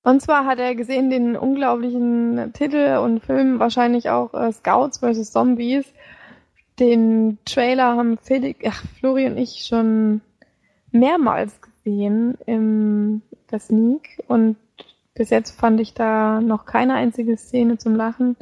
Und 0.05 0.21
zwar 0.21 0.47
hat 0.47 0.59
er 0.59 0.75
gesehen 0.75 1.11
den 1.11 1.37
unglaublichen 1.37 2.53
Titel 2.53 2.99
und 2.99 3.21
Film, 3.21 3.61
wahrscheinlich 3.61 4.11
auch 4.11 4.35
äh, 4.35 4.53
Scouts 4.53 4.99
vs. 4.99 5.31
Zombies. 5.31 5.87
Den 6.79 7.39
Trailer 7.45 7.97
haben 7.97 8.19
Felix, 8.19 8.61
ach, 8.67 8.83
Flori 8.99 9.27
und 9.27 9.39
ich 9.39 9.65
schon 9.65 10.21
mehrmals 10.91 11.61
gesehen 11.61 12.37
im 12.47 13.23
der 13.51 13.61
Sneak 13.61 14.23
und 14.27 14.57
bis 15.15 15.31
jetzt 15.31 15.59
fand 15.59 15.79
ich 15.81 15.95
da 15.95 16.41
noch 16.41 16.65
keine 16.65 16.95
einzige 16.95 17.37
Szene 17.37 17.79
zum 17.79 17.95
Lachen. 17.95 18.37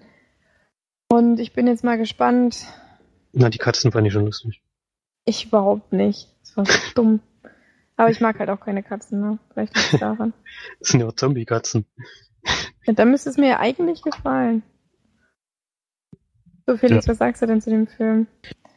Und 1.08 1.40
ich 1.40 1.52
bin 1.52 1.66
jetzt 1.66 1.82
mal 1.82 1.98
gespannt. 1.98 2.64
Na, 3.32 3.50
die 3.50 3.58
Katzen 3.58 3.90
fand 3.90 4.06
ich 4.06 4.12
schon 4.12 4.26
lustig. 4.26 4.62
Ich 5.24 5.46
überhaupt 5.46 5.92
nicht. 5.92 6.28
Das 6.42 6.56
war 6.56 6.64
so 6.64 6.78
dumm. 6.94 7.20
Aber 8.00 8.08
ich 8.08 8.22
mag 8.22 8.38
halt 8.38 8.48
auch 8.48 8.60
keine 8.60 8.82
Katzen, 8.82 9.20
ne? 9.20 9.38
Vielleicht 9.52 9.76
liegt 9.76 9.92
es 9.92 10.00
daran. 10.00 10.32
Das 10.78 10.88
sind 10.88 11.00
ja 11.00 11.06
auch 11.08 11.12
Zombie-Katzen. 11.12 11.84
Ja, 12.86 12.94
dann 12.94 13.10
müsste 13.10 13.28
es 13.28 13.36
mir 13.36 13.60
eigentlich 13.60 14.00
gefallen. 14.00 14.62
So, 16.66 16.78
Felix, 16.78 17.04
Ja. 17.04 17.10
was 17.12 17.18
sagst 17.18 17.42
du 17.42 17.46
denn 17.46 17.60
zu 17.60 17.68
dem 17.68 17.86
Film? 17.86 18.26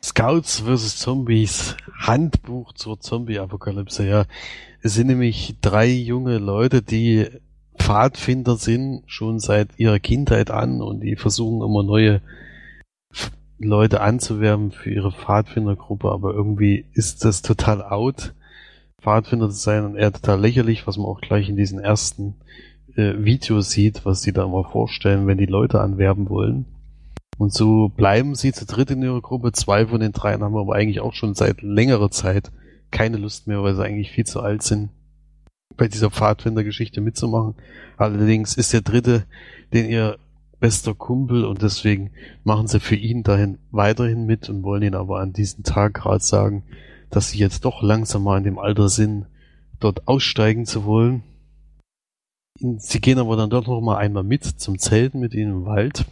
Scouts 0.03 0.59
vs. 0.59 0.97
Zombies, 0.97 1.77
Handbuch 1.97 2.73
zur 2.73 2.99
Zombie-Apokalypse, 2.99 4.05
ja. 4.05 4.25
Es 4.81 4.95
sind 4.95 5.07
nämlich 5.07 5.55
drei 5.61 5.87
junge 5.87 6.37
Leute, 6.37 6.81
die 6.81 7.29
Pfadfinder 7.79 8.57
sind, 8.57 9.03
schon 9.05 9.39
seit 9.39 9.79
ihrer 9.79 9.99
Kindheit 9.99 10.51
an 10.51 10.81
und 10.81 10.99
die 10.99 11.15
versuchen 11.15 11.61
immer 11.65 11.83
neue 11.83 12.21
Leute 13.57 14.01
anzuwerben 14.01 14.71
für 14.73 14.91
ihre 14.91 15.13
Pfadfindergruppe, 15.13 16.11
aber 16.11 16.33
irgendwie 16.33 16.87
ist 16.91 17.23
das 17.23 17.41
total 17.41 17.81
out, 17.81 18.33
Pfadfinder 19.03 19.49
zu 19.49 19.55
sein 19.55 19.85
und 19.85 19.95
eher 19.95 20.13
total 20.13 20.39
lächerlich, 20.39 20.87
was 20.87 20.97
man 20.97 21.07
auch 21.07 21.21
gleich 21.21 21.49
in 21.49 21.57
diesen 21.57 21.79
ersten 21.79 22.35
äh, 22.95 23.13
Videos 23.17 23.69
sieht, 23.69 24.05
was 24.05 24.21
die 24.21 24.31
da 24.31 24.45
immer 24.45 24.63
vorstellen, 24.63 25.27
wenn 25.27 25.37
die 25.37 25.45
Leute 25.45 25.81
anwerben 25.81 26.29
wollen. 26.29 26.65
Und 27.37 27.53
so 27.53 27.89
bleiben 27.89 28.35
sie 28.35 28.53
zu 28.53 28.65
dritt 28.65 28.91
in 28.91 29.01
ihrer 29.01 29.21
Gruppe. 29.21 29.51
Zwei 29.51 29.87
von 29.87 29.99
den 29.99 30.11
dreien 30.11 30.43
haben 30.43 30.55
aber 30.55 30.75
eigentlich 30.75 31.01
auch 31.01 31.13
schon 31.13 31.33
seit 31.33 31.61
längerer 31.61 32.11
Zeit 32.11 32.51
keine 32.91 33.17
Lust 33.17 33.47
mehr, 33.47 33.61
weil 33.63 33.75
sie 33.75 33.83
eigentlich 33.83 34.11
viel 34.11 34.25
zu 34.25 34.39
alt 34.39 34.61
sind, 34.61 34.89
bei 35.75 35.87
dieser 35.87 36.11
Pfadfinder-Geschichte 36.11 37.01
mitzumachen. 37.01 37.55
Allerdings 37.97 38.55
ist 38.55 38.71
der 38.71 38.81
dritte, 38.81 39.25
den 39.73 39.89
ihr 39.89 40.17
bester 40.59 40.93
Kumpel 40.93 41.43
und 41.43 41.61
deswegen 41.61 42.11
machen 42.43 42.67
sie 42.67 42.79
für 42.79 42.95
ihn 42.95 43.23
dahin 43.23 43.57
weiterhin 43.71 44.25
mit 44.25 44.47
und 44.47 44.63
wollen 44.63 44.83
ihn 44.83 44.95
aber 44.95 45.19
an 45.19 45.33
diesem 45.33 45.63
Tag 45.63 45.95
gerade 45.95 46.23
sagen, 46.23 46.63
dass 47.13 47.29
sie 47.29 47.37
jetzt 47.37 47.63
doch 47.63 47.83
langsam 47.83 48.23
mal 48.23 48.39
in 48.39 48.43
dem 48.43 48.57
Alter 48.57 48.89
sind, 48.89 49.27
dort 49.79 50.07
aussteigen 50.07 50.65
zu 50.65 50.83
wollen. 50.83 51.23
Sie 52.77 53.01
gehen 53.01 53.19
aber 53.19 53.35
dann 53.35 53.51
doch 53.51 53.67
noch 53.67 53.81
mal 53.81 53.97
einmal 53.97 54.23
mit 54.23 54.43
zum 54.43 54.79
Zelten 54.79 55.19
mit 55.19 55.33
ihnen 55.35 55.51
im 55.51 55.65
Wald. 55.65 56.05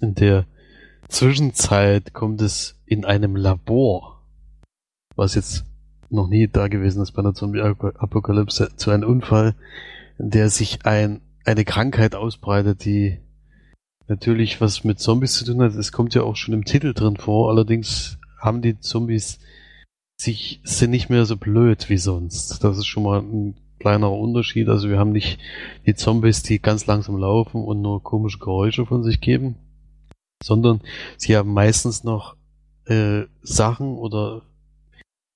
In 0.00 0.14
der 0.14 0.44
Zwischenzeit 1.08 2.12
kommt 2.12 2.42
es 2.42 2.78
in 2.84 3.06
einem 3.06 3.34
Labor, 3.34 4.22
was 5.14 5.34
jetzt 5.34 5.64
noch 6.10 6.28
nie 6.28 6.48
da 6.48 6.68
gewesen 6.68 7.02
ist 7.02 7.12
bei 7.12 7.20
einer 7.20 7.34
Zombie-Apokalypse, 7.34 8.76
zu 8.76 8.90
einem 8.90 9.08
Unfall, 9.08 9.54
in 10.18 10.30
der 10.30 10.50
sich 10.50 10.84
ein, 10.84 11.22
eine 11.44 11.64
Krankheit 11.64 12.14
ausbreitet, 12.14 12.84
die 12.84 13.18
natürlich 14.06 14.60
was 14.60 14.84
mit 14.84 15.00
Zombies 15.00 15.32
zu 15.34 15.46
tun 15.46 15.62
hat. 15.62 15.74
Es 15.74 15.92
kommt 15.92 16.14
ja 16.14 16.22
auch 16.22 16.36
schon 16.36 16.52
im 16.52 16.64
Titel 16.66 16.92
drin 16.92 17.16
vor, 17.16 17.50
allerdings 17.50 18.18
haben 18.38 18.60
die 18.60 18.78
Zombies 18.80 19.38
sich, 20.16 20.60
sind 20.64 20.90
nicht 20.90 21.10
mehr 21.10 21.26
so 21.26 21.36
blöd 21.36 21.88
wie 21.88 21.98
sonst. 21.98 22.62
Das 22.64 22.78
ist 22.78 22.86
schon 22.86 23.02
mal 23.02 23.20
ein 23.20 23.56
kleinerer 23.78 24.18
Unterschied. 24.18 24.68
Also 24.68 24.88
wir 24.88 24.98
haben 24.98 25.12
nicht 25.12 25.38
die 25.86 25.94
Zombies, 25.94 26.42
die 26.42 26.60
ganz 26.60 26.86
langsam 26.86 27.16
laufen 27.16 27.62
und 27.62 27.82
nur 27.82 28.02
komische 28.02 28.38
Geräusche 28.38 28.86
von 28.86 29.04
sich 29.04 29.20
geben, 29.20 29.56
sondern 30.42 30.80
sie 31.16 31.36
haben 31.36 31.52
meistens 31.52 32.04
noch 32.04 32.36
äh, 32.86 33.24
Sachen 33.42 33.96
oder 33.96 34.42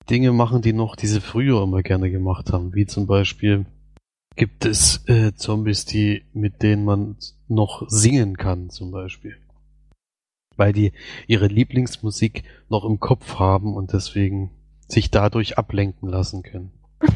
Dinge 0.08 0.32
machen, 0.32 0.62
die 0.62 0.72
noch 0.72 0.96
diese 0.96 1.20
früher 1.20 1.62
immer 1.62 1.82
gerne 1.82 2.10
gemacht 2.10 2.52
haben, 2.52 2.74
wie 2.74 2.86
zum 2.86 3.06
Beispiel 3.06 3.66
gibt 4.36 4.64
es 4.64 5.06
äh, 5.08 5.34
Zombies, 5.34 5.84
die 5.84 6.24
mit 6.32 6.62
denen 6.62 6.84
man 6.84 7.16
noch 7.48 7.88
singen 7.88 8.36
kann, 8.36 8.70
zum 8.70 8.90
Beispiel, 8.90 9.36
weil 10.56 10.72
die 10.72 10.92
ihre 11.26 11.46
Lieblingsmusik 11.46 12.44
noch 12.68 12.84
im 12.84 12.98
Kopf 12.98 13.38
haben 13.38 13.74
und 13.74 13.92
deswegen 13.92 14.50
sich 14.92 15.10
dadurch 15.10 15.58
ablenken 15.58 16.08
lassen 16.08 16.42
können. 16.42 16.72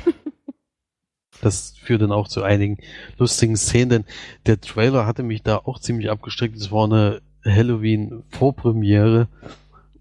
Das 1.40 1.74
führt 1.82 2.00
dann 2.00 2.12
auch 2.12 2.28
zu 2.28 2.42
einigen 2.42 2.78
lustigen 3.18 3.56
Szenen, 3.56 3.90
denn 3.90 4.04
der 4.46 4.60
Trailer 4.60 5.04
hatte 5.04 5.22
mich 5.22 5.42
da 5.42 5.58
auch 5.58 5.78
ziemlich 5.78 6.08
abgesteckt. 6.08 6.56
Es 6.56 6.70
war 6.70 6.84
eine 6.84 7.20
Halloween-Vorpremiere 7.44 9.28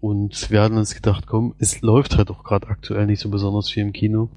und 0.00 0.50
wir 0.50 0.62
hatten 0.62 0.78
uns 0.78 0.94
gedacht, 0.94 1.26
komm, 1.26 1.54
es 1.58 1.82
läuft 1.82 2.16
halt 2.16 2.30
auch 2.30 2.44
gerade 2.44 2.68
aktuell 2.68 3.04
nicht 3.06 3.20
so 3.20 3.28
besonders 3.28 3.68
viel 3.68 3.82
im 3.82 3.92
Kino. 3.92 4.30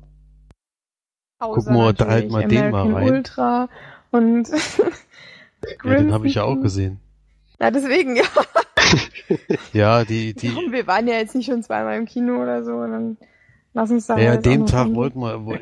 Gucken 1.39 1.75
wir 1.75 1.93
da 1.93 2.07
halt 2.07 2.31
mal 2.31 2.45
den 2.47 2.71
mal 2.71 2.81
American 2.81 2.95
rein. 2.95 3.13
Ultra 3.13 3.69
und 4.11 4.49
Ja, 5.83 5.95
den 5.97 6.13
habe 6.13 6.27
ich 6.27 6.35
ja 6.35 6.43
auch 6.43 6.59
gesehen. 6.61 6.99
Ja, 7.59 7.71
deswegen, 7.71 8.15
ja. 8.15 8.23
Ja, 9.73 10.05
die, 10.05 10.33
die, 10.33 10.53
Komm, 10.53 10.71
wir 10.71 10.87
waren 10.87 11.07
ja 11.07 11.15
jetzt 11.15 11.35
nicht 11.35 11.45
schon 11.47 11.63
zweimal 11.63 11.97
im 11.97 12.05
Kino 12.05 12.41
oder 12.41 12.63
so, 12.63 12.71
dann 12.81 13.17
lass 13.73 13.91
uns 13.91 14.07
da 14.07 14.17
ja, 14.17 14.31
halt 14.31 14.45
dem 14.45 14.65
Tag 14.65 14.93
wollten 14.93 15.19
wir, 15.19 15.45
wo- 15.45 15.57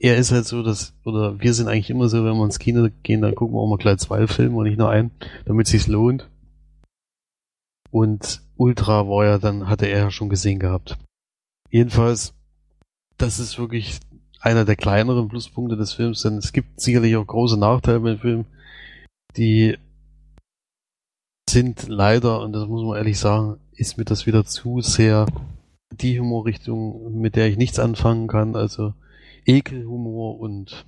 er 0.00 0.16
ist 0.16 0.30
halt 0.30 0.46
so, 0.46 0.62
dass, 0.62 0.94
oder 1.04 1.40
wir 1.40 1.54
sind 1.54 1.66
eigentlich 1.68 1.90
immer 1.90 2.08
so, 2.08 2.24
wenn 2.24 2.36
wir 2.36 2.44
ins 2.44 2.58
Kino 2.60 2.88
gehen, 3.02 3.20
dann 3.22 3.34
gucken 3.34 3.56
wir 3.56 3.60
auch 3.60 3.68
mal 3.68 3.78
gleich 3.78 3.98
zwei 3.98 4.26
Filme 4.26 4.56
und 4.56 4.64
nicht 4.64 4.78
nur 4.78 4.90
einen, 4.90 5.10
damit 5.44 5.66
es 5.66 5.72
sich 5.72 5.86
lohnt. 5.88 6.28
Und 7.90 8.42
Ultra 8.56 9.08
war 9.08 9.24
ja 9.24 9.38
dann, 9.38 9.68
hatte 9.68 9.86
er 9.86 9.98
ja 9.98 10.10
schon 10.10 10.28
gesehen 10.28 10.58
gehabt. 10.58 10.98
Jedenfalls, 11.70 12.34
das 13.16 13.38
ist 13.40 13.58
wirklich 13.58 13.98
einer 14.40 14.64
der 14.64 14.76
kleineren 14.76 15.28
Pluspunkte 15.28 15.76
des 15.76 15.94
Films, 15.94 16.22
denn 16.22 16.36
es 16.36 16.52
gibt 16.52 16.80
sicherlich 16.80 17.16
auch 17.16 17.26
große 17.26 17.58
Nachteile 17.58 18.00
beim 18.00 18.18
Film, 18.18 18.44
die 19.36 19.78
sind 21.48 21.88
leider, 21.88 22.40
und 22.40 22.52
das 22.52 22.66
muss 22.66 22.84
man 22.84 22.96
ehrlich 22.96 23.18
sagen, 23.18 23.58
ist 23.72 23.98
mir 23.98 24.04
das 24.04 24.26
wieder 24.26 24.44
zu 24.44 24.80
sehr 24.80 25.26
die 25.90 26.20
Humorrichtung, 26.20 27.20
mit 27.20 27.36
der 27.36 27.48
ich 27.48 27.56
nichts 27.56 27.78
anfangen 27.78 28.28
kann, 28.28 28.56
also 28.56 28.94
Ekelhumor 29.46 30.38
und 30.38 30.86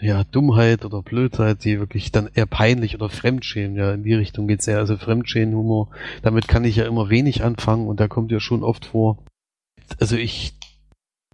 ja, 0.00 0.22
Dummheit 0.24 0.84
oder 0.84 1.02
Blödheit, 1.02 1.64
die 1.64 1.80
wirklich 1.80 2.12
dann 2.12 2.28
eher 2.32 2.46
peinlich 2.46 2.94
oder 2.94 3.08
Fremdschämen, 3.08 3.76
ja, 3.76 3.92
in 3.92 4.04
die 4.04 4.14
Richtung 4.14 4.46
geht's 4.46 4.68
eher, 4.68 4.78
also 4.78 4.96
Fremdschämenhumor, 4.96 5.90
damit 6.22 6.46
kann 6.46 6.64
ich 6.64 6.76
ja 6.76 6.86
immer 6.86 7.10
wenig 7.10 7.42
anfangen 7.42 7.88
und 7.88 7.98
da 7.98 8.06
kommt 8.06 8.30
ja 8.30 8.38
schon 8.40 8.62
oft 8.62 8.86
vor. 8.86 9.18
Also 9.98 10.16
ich 10.16 10.57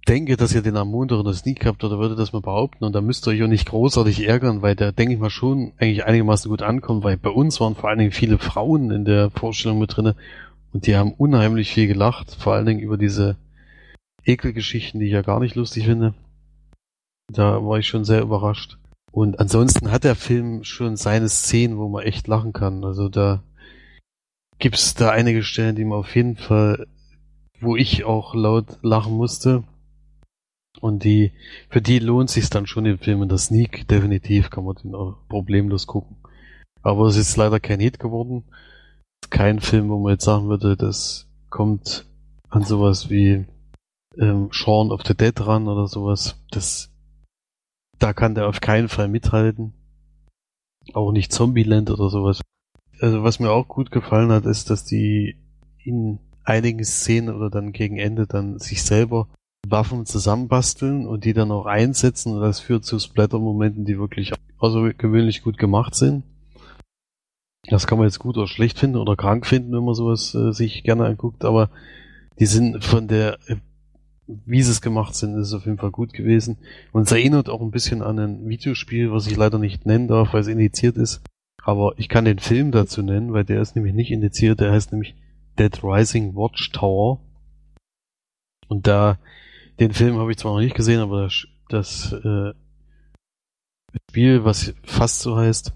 denke, 0.07 0.37
dass 0.37 0.53
ihr 0.53 0.61
den 0.61 0.75
in 0.75 1.07
der 1.07 1.33
Sneak 1.33 1.65
habt 1.65 1.83
oder 1.83 1.99
würde 1.99 2.15
das 2.15 2.33
mal 2.33 2.41
behaupten 2.41 2.83
und 2.83 2.93
da 2.93 3.01
müsst 3.01 3.27
ihr 3.27 3.31
euch 3.31 3.43
auch 3.43 3.47
nicht 3.47 3.67
großartig 3.67 4.27
ärgern, 4.27 4.61
weil 4.61 4.75
der, 4.75 4.91
denke 4.91 5.13
ich 5.13 5.19
mal, 5.19 5.29
schon 5.29 5.73
eigentlich 5.77 6.05
einigermaßen 6.05 6.49
gut 6.49 6.61
ankommt, 6.61 7.03
weil 7.03 7.17
bei 7.17 7.29
uns 7.29 7.59
waren 7.59 7.75
vor 7.75 7.89
allen 7.89 7.99
Dingen 7.99 8.11
viele 8.11 8.37
Frauen 8.37 8.91
in 8.91 9.05
der 9.05 9.31
Vorstellung 9.31 9.79
mit 9.79 9.95
drinne 9.95 10.15
und 10.73 10.87
die 10.87 10.95
haben 10.95 11.13
unheimlich 11.13 11.71
viel 11.71 11.87
gelacht, 11.87 12.35
vor 12.35 12.53
allen 12.53 12.65
Dingen 12.65 12.81
über 12.81 12.97
diese 12.97 13.37
Ekelgeschichten, 14.25 14.99
die 14.99 15.07
ich 15.07 15.13
ja 15.13 15.21
gar 15.21 15.39
nicht 15.39 15.55
lustig 15.55 15.85
finde. 15.85 16.13
Da 17.31 17.63
war 17.65 17.79
ich 17.79 17.87
schon 17.87 18.05
sehr 18.05 18.21
überrascht. 18.21 18.77
Und 19.11 19.39
ansonsten 19.39 19.91
hat 19.91 20.03
der 20.03 20.15
Film 20.15 20.63
schon 20.63 20.97
seine 20.97 21.29
Szenen, 21.29 21.77
wo 21.77 21.87
man 21.87 22.03
echt 22.03 22.27
lachen 22.27 22.51
kann. 22.51 22.83
Also 22.83 23.07
da 23.07 23.41
gibt's 24.59 24.93
da 24.93 25.09
einige 25.11 25.43
Stellen, 25.43 25.75
die 25.75 25.85
man 25.85 25.99
auf 25.99 26.15
jeden 26.15 26.35
Fall, 26.35 26.87
wo 27.61 27.75
ich 27.77 28.03
auch 28.03 28.35
laut 28.35 28.65
lachen 28.81 29.13
musste. 29.13 29.63
Und 30.81 31.03
die, 31.03 31.31
für 31.69 31.81
die 31.81 31.99
lohnt 31.99 32.29
sich 32.29 32.49
dann 32.49 32.67
schon 32.67 32.83
den 32.83 32.97
Film 32.97 33.23
in 33.23 33.29
der 33.29 33.37
Sneak. 33.37 33.87
Definitiv 33.87 34.49
kann 34.49 34.65
man 34.65 34.75
den 34.75 34.95
auch 34.95 35.17
problemlos 35.29 35.87
gucken. 35.87 36.17
Aber 36.81 37.07
es 37.07 37.17
ist 37.17 37.35
leider 37.37 37.59
kein 37.59 37.79
Hit 37.79 37.99
geworden. 37.99 38.43
Kein 39.29 39.59
Film, 39.59 39.89
wo 39.89 39.99
man 39.99 40.13
jetzt 40.13 40.25
sagen 40.25 40.47
würde, 40.49 40.77
das 40.77 41.27
kommt 41.49 42.05
an 42.49 42.63
sowas 42.63 43.09
wie 43.09 43.45
ähm, 44.17 44.49
Shaun 44.51 44.91
of 44.91 45.01
the 45.05 45.15
Dead 45.15 45.33
ran 45.45 45.67
oder 45.67 45.87
sowas. 45.87 46.43
Das, 46.51 46.91
da 47.97 48.13
kann 48.13 48.35
der 48.35 48.47
auf 48.47 48.61
keinen 48.61 48.89
Fall 48.89 49.07
mithalten. 49.07 49.73
Auch 50.93 51.11
nicht 51.11 51.31
Zombieland 51.31 51.89
oder 51.89 52.09
sowas. 52.09 52.41
Also 52.99 53.23
was 53.23 53.39
mir 53.39 53.51
auch 53.51 53.67
gut 53.67 53.91
gefallen 53.91 54.31
hat, 54.31 54.45
ist, 54.45 54.69
dass 54.69 54.85
die 54.85 55.37
in 55.83 56.19
einigen 56.43 56.83
Szenen 56.83 57.35
oder 57.35 57.49
dann 57.49 57.71
gegen 57.71 57.97
Ende 57.97 58.27
dann 58.27 58.59
sich 58.59 58.83
selber 58.83 59.27
Waffen 59.71 60.05
zusammenbasteln 60.05 61.07
und 61.07 61.25
die 61.25 61.33
dann 61.33 61.51
auch 61.51 61.65
einsetzen 61.65 62.33
und 62.33 62.41
das 62.41 62.59
führt 62.59 62.85
zu 62.85 62.99
Splatter-Momenten, 62.99 63.85
die 63.85 63.99
wirklich 63.99 64.33
außergewöhnlich 64.57 65.43
gut 65.43 65.57
gemacht 65.57 65.95
sind. 65.95 66.23
Das 67.67 67.87
kann 67.87 67.97
man 67.97 68.07
jetzt 68.07 68.19
gut 68.19 68.37
oder 68.37 68.47
schlecht 68.47 68.77
finden 68.77 68.97
oder 68.97 69.15
krank 69.15 69.45
finden, 69.45 69.73
wenn 69.73 69.83
man 69.83 69.95
sowas 69.95 70.35
äh, 70.35 70.51
sich 70.51 70.83
gerne 70.83 71.05
anguckt, 71.05 71.43
aber 71.45 71.69
die 72.39 72.45
sind 72.45 72.83
von 72.83 73.07
der 73.07 73.39
wie 74.27 74.61
sie 74.61 74.71
es 74.71 74.81
gemacht 74.81 75.15
sind, 75.15 75.35
ist 75.37 75.47
es 75.47 75.53
auf 75.53 75.65
jeden 75.65 75.77
Fall 75.77 75.91
gut 75.91 76.13
gewesen. 76.13 76.57
Und 76.91 77.03
es 77.03 77.11
erinnert 77.11 77.49
auch 77.49 77.61
ein 77.61 77.71
bisschen 77.71 78.01
an 78.01 78.19
ein 78.19 78.49
Videospiel, 78.49 79.11
was 79.11 79.27
ich 79.27 79.37
leider 79.37 79.59
nicht 79.59 79.85
nennen 79.85 80.07
darf, 80.07 80.33
weil 80.33 80.41
es 80.41 80.47
indiziert 80.47 80.97
ist. 80.97 81.21
Aber 81.63 81.93
ich 81.97 82.09
kann 82.09 82.25
den 82.25 82.39
Film 82.39 82.71
dazu 82.71 83.01
nennen, 83.01 83.33
weil 83.33 83.43
der 83.43 83.61
ist 83.61 83.75
nämlich 83.75 83.93
nicht 83.93 84.11
indiziert, 84.11 84.59
der 84.59 84.71
heißt 84.71 84.91
nämlich 84.91 85.15
Dead 85.57 85.83
Rising 85.83 86.35
Watchtower. 86.35 87.19
Und 88.67 88.87
da, 88.87 89.19
den 89.79 89.93
Film 89.93 90.17
habe 90.17 90.31
ich 90.31 90.37
zwar 90.37 90.53
noch 90.53 90.61
nicht 90.61 90.75
gesehen, 90.75 90.99
aber 90.99 91.23
das, 91.23 91.47
das 91.69 92.13
äh, 92.13 92.53
Spiel, 94.09 94.43
was 94.43 94.73
fast 94.83 95.19
so 95.21 95.37
heißt. 95.37 95.73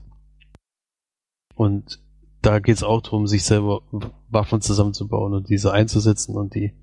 Und 1.56 2.00
da 2.42 2.60
geht 2.60 2.78
es 2.78 2.84
auch 2.84 3.02
darum, 3.02 3.28
sich 3.28 3.44
selber 3.44 3.82
Waffen 4.30 4.62
zusammenzubauen 4.62 5.34
und 5.34 5.50
diese 5.50 5.74
einzusetzen 5.74 6.36
und 6.36 6.56
die 6.56 6.74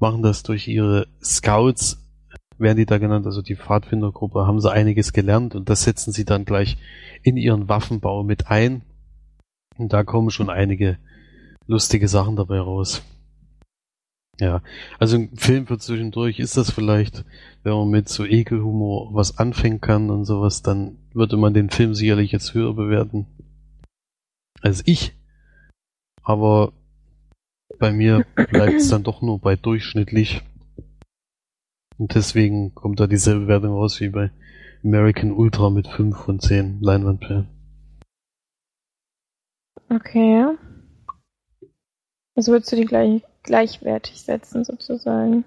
machen 0.00 0.22
das 0.22 0.42
durch 0.42 0.68
ihre 0.68 1.06
Scouts, 1.22 2.02
werden 2.58 2.78
die 2.78 2.86
da 2.86 2.98
genannt, 2.98 3.26
also 3.26 3.42
die 3.42 3.56
Pfadfindergruppe, 3.56 4.46
haben 4.46 4.60
sie 4.60 4.72
einiges 4.72 5.12
gelernt 5.12 5.54
und 5.54 5.68
das 5.68 5.82
setzen 5.82 6.12
sie 6.12 6.24
dann 6.24 6.44
gleich 6.44 6.76
in 7.22 7.36
ihren 7.36 7.68
Waffenbau 7.68 8.22
mit 8.22 8.48
ein. 8.48 8.82
Und 9.76 9.92
da 9.92 10.04
kommen 10.04 10.30
schon 10.30 10.50
einige 10.50 10.98
lustige 11.66 12.08
Sachen 12.08 12.36
dabei 12.36 12.60
raus. 12.60 13.02
Ja, 14.40 14.62
also 14.98 15.16
ein 15.16 15.36
Film 15.36 15.66
für 15.66 15.78
zwischendurch 15.78 16.40
ist 16.40 16.56
das 16.56 16.70
vielleicht, 16.70 17.24
wenn 17.62 17.72
man 17.72 17.88
mit 17.88 18.08
so 18.08 18.24
Ekelhumor 18.24 19.14
was 19.14 19.38
anfangen 19.38 19.80
kann 19.80 20.10
und 20.10 20.24
sowas, 20.24 20.62
dann 20.62 20.98
würde 21.12 21.36
man 21.36 21.54
den 21.54 21.70
Film 21.70 21.94
sicherlich 21.94 22.32
jetzt 22.32 22.52
höher 22.52 22.74
bewerten 22.74 23.26
als 24.64 24.82
ich. 24.86 25.14
Aber 26.22 26.72
bei 27.78 27.92
mir 27.92 28.24
bleibt 28.34 28.74
es 28.74 28.88
dann 28.88 29.04
doch 29.04 29.20
nur 29.22 29.38
bei 29.38 29.56
durchschnittlich. 29.56 30.42
Und 31.98 32.14
deswegen 32.14 32.74
kommt 32.74 32.98
da 32.98 33.06
dieselbe 33.06 33.46
Wertung 33.46 33.74
raus 33.74 34.00
wie 34.00 34.08
bei 34.08 34.30
American 34.82 35.32
Ultra 35.32 35.70
mit 35.70 35.86
5 35.86 36.16
von 36.16 36.40
10 36.40 36.80
Leinwandperlen. 36.80 37.48
Okay. 39.90 40.46
Also 42.34 42.52
würdest 42.52 42.72
du 42.72 42.76
die 42.76 42.84
gleich, 42.84 43.22
gleichwertig 43.44 44.20
setzen, 44.22 44.64
sozusagen? 44.64 45.44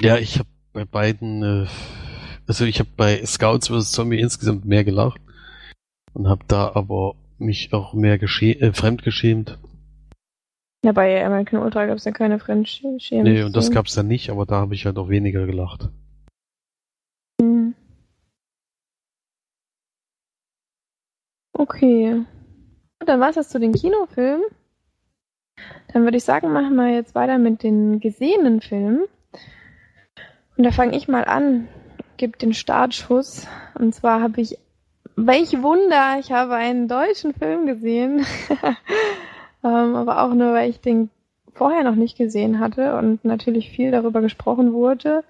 Ja, 0.00 0.16
ich 0.16 0.38
habe 0.38 0.48
bei 0.72 0.84
beiden, 0.86 1.42
äh, 1.42 1.66
also 2.46 2.64
ich 2.64 2.78
habe 2.78 2.88
bei 2.96 3.24
Scouts 3.26 3.68
vs. 3.68 3.92
Zombie 3.92 4.20
insgesamt 4.20 4.64
mehr 4.64 4.84
gelacht 4.84 5.20
und 6.14 6.28
habe 6.28 6.44
da 6.48 6.72
aber 6.74 7.16
mich 7.38 7.72
auch 7.72 7.92
mehr 7.92 8.18
gesche 8.18 8.52
äh, 8.52 8.72
fremdgeschämt. 8.72 9.58
Ja, 10.82 10.92
bei 10.92 11.24
American 11.24 11.62
Ultra 11.62 11.84
gab 11.84 11.98
es 11.98 12.04
ja 12.04 12.12
keine 12.12 12.38
Fremdschämen. 12.38 13.24
Nee, 13.24 13.42
und 13.42 13.54
das 13.54 13.70
gab's 13.70 13.94
dann 13.94 14.08
nicht, 14.08 14.30
aber 14.30 14.46
da 14.46 14.56
habe 14.56 14.74
ich 14.74 14.86
halt 14.86 14.96
auch 14.96 15.10
weniger 15.10 15.44
gelacht. 15.46 15.90
Hm. 17.40 17.74
Okay. 21.52 22.24
Und 23.00 23.08
dann 23.08 23.20
war's 23.20 23.34
das 23.34 23.50
zu 23.50 23.60
den 23.60 23.72
Kinofilmen. 23.72 24.44
Dann 25.92 26.04
würde 26.04 26.16
ich 26.16 26.24
sagen, 26.24 26.52
machen 26.52 26.76
wir 26.76 26.88
jetzt 26.88 27.14
weiter 27.14 27.38
mit 27.38 27.62
den 27.62 28.00
gesehenen 28.00 28.60
Filmen. 28.60 29.04
Und 30.56 30.64
da 30.64 30.70
fange 30.70 30.96
ich 30.96 31.08
mal 31.08 31.24
an, 31.24 31.68
gebe 32.16 32.36
den 32.36 32.52
Startschuss. 32.52 33.46
Und 33.78 33.94
zwar 33.94 34.20
habe 34.20 34.40
ich, 34.40 34.58
welch 35.16 35.62
Wunder, 35.62 36.18
ich 36.20 36.32
habe 36.32 36.54
einen 36.54 36.86
deutschen 36.86 37.34
Film 37.34 37.66
gesehen. 37.66 38.26
ähm, 39.64 39.96
aber 39.96 40.22
auch 40.22 40.34
nur, 40.34 40.52
weil 40.52 40.70
ich 40.70 40.80
den 40.80 41.10
vorher 41.54 41.82
noch 41.82 41.94
nicht 41.94 42.16
gesehen 42.16 42.60
hatte 42.60 42.96
und 42.96 43.24
natürlich 43.24 43.70
viel 43.70 43.90
darüber 43.90 44.20
gesprochen 44.20 44.72
wurde. 44.72 45.24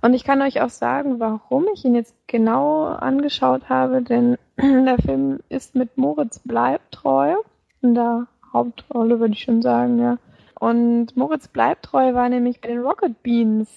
Und 0.00 0.14
ich 0.14 0.24
kann 0.24 0.42
euch 0.42 0.60
auch 0.60 0.70
sagen, 0.70 1.18
warum 1.18 1.66
ich 1.74 1.84
ihn 1.84 1.94
jetzt 1.94 2.14
genau 2.26 2.84
angeschaut 2.84 3.68
habe, 3.68 4.02
denn 4.02 4.38
der 4.56 4.98
Film 4.98 5.40
ist 5.48 5.74
mit 5.74 5.96
Moritz 5.98 6.40
Bleibtreu 6.40 7.34
in 7.82 7.94
der 7.94 8.26
Hauptrolle, 8.52 9.20
würde 9.20 9.34
ich 9.34 9.42
schon 9.42 9.62
sagen, 9.62 9.98
ja. 10.00 10.18
Und 10.58 11.16
Moritz 11.16 11.48
Bleibtreu 11.48 12.14
war 12.14 12.28
nämlich 12.28 12.60
bei 12.60 12.68
den 12.68 12.80
Rocket 12.80 13.22
Beans 13.22 13.68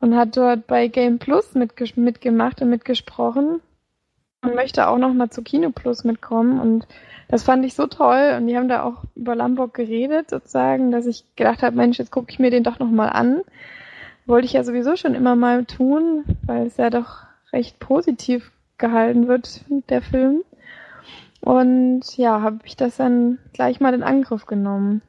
und 0.00 0.16
hat 0.16 0.36
dort 0.36 0.66
bei 0.66 0.88
Game 0.88 1.18
Plus 1.18 1.54
mitgemacht 1.54 2.62
und 2.62 2.70
mitgesprochen 2.70 3.60
und 4.42 4.54
möchte 4.54 4.88
auch 4.88 4.98
noch 4.98 5.12
mal 5.12 5.30
zu 5.30 5.42
Kino 5.42 5.70
Plus 5.70 6.04
mitkommen 6.04 6.60
und 6.60 6.86
das 7.28 7.44
fand 7.44 7.64
ich 7.64 7.74
so 7.74 7.86
toll 7.86 8.34
und 8.36 8.46
die 8.46 8.58
haben 8.58 8.68
da 8.68 8.82
auch 8.82 9.04
über 9.14 9.34
Lamborg 9.34 9.72
geredet 9.72 10.28
sozusagen, 10.28 10.90
dass 10.90 11.06
ich 11.06 11.24
gedacht 11.34 11.62
habe, 11.62 11.76
Mensch, 11.76 11.98
jetzt 11.98 12.10
gucke 12.10 12.30
ich 12.30 12.38
mir 12.38 12.50
den 12.50 12.62
doch 12.62 12.78
noch 12.78 12.90
mal 12.90 13.08
an. 13.08 13.40
Wollte 14.26 14.44
ich 14.44 14.52
ja 14.52 14.64
sowieso 14.64 14.96
schon 14.96 15.14
immer 15.14 15.34
mal 15.34 15.64
tun, 15.64 16.24
weil 16.44 16.66
es 16.66 16.76
ja 16.76 16.90
doch 16.90 17.24
recht 17.52 17.78
positiv 17.78 18.52
gehalten 18.76 19.28
wird, 19.28 19.64
der 19.88 20.02
Film. 20.02 20.42
Und 21.42 22.16
ja, 22.16 22.40
habe 22.40 22.60
ich 22.64 22.76
das 22.76 22.96
dann 22.96 23.38
gleich 23.52 23.80
mal 23.80 23.94
in 23.94 24.04
Angriff 24.04 24.46
genommen. 24.46 25.02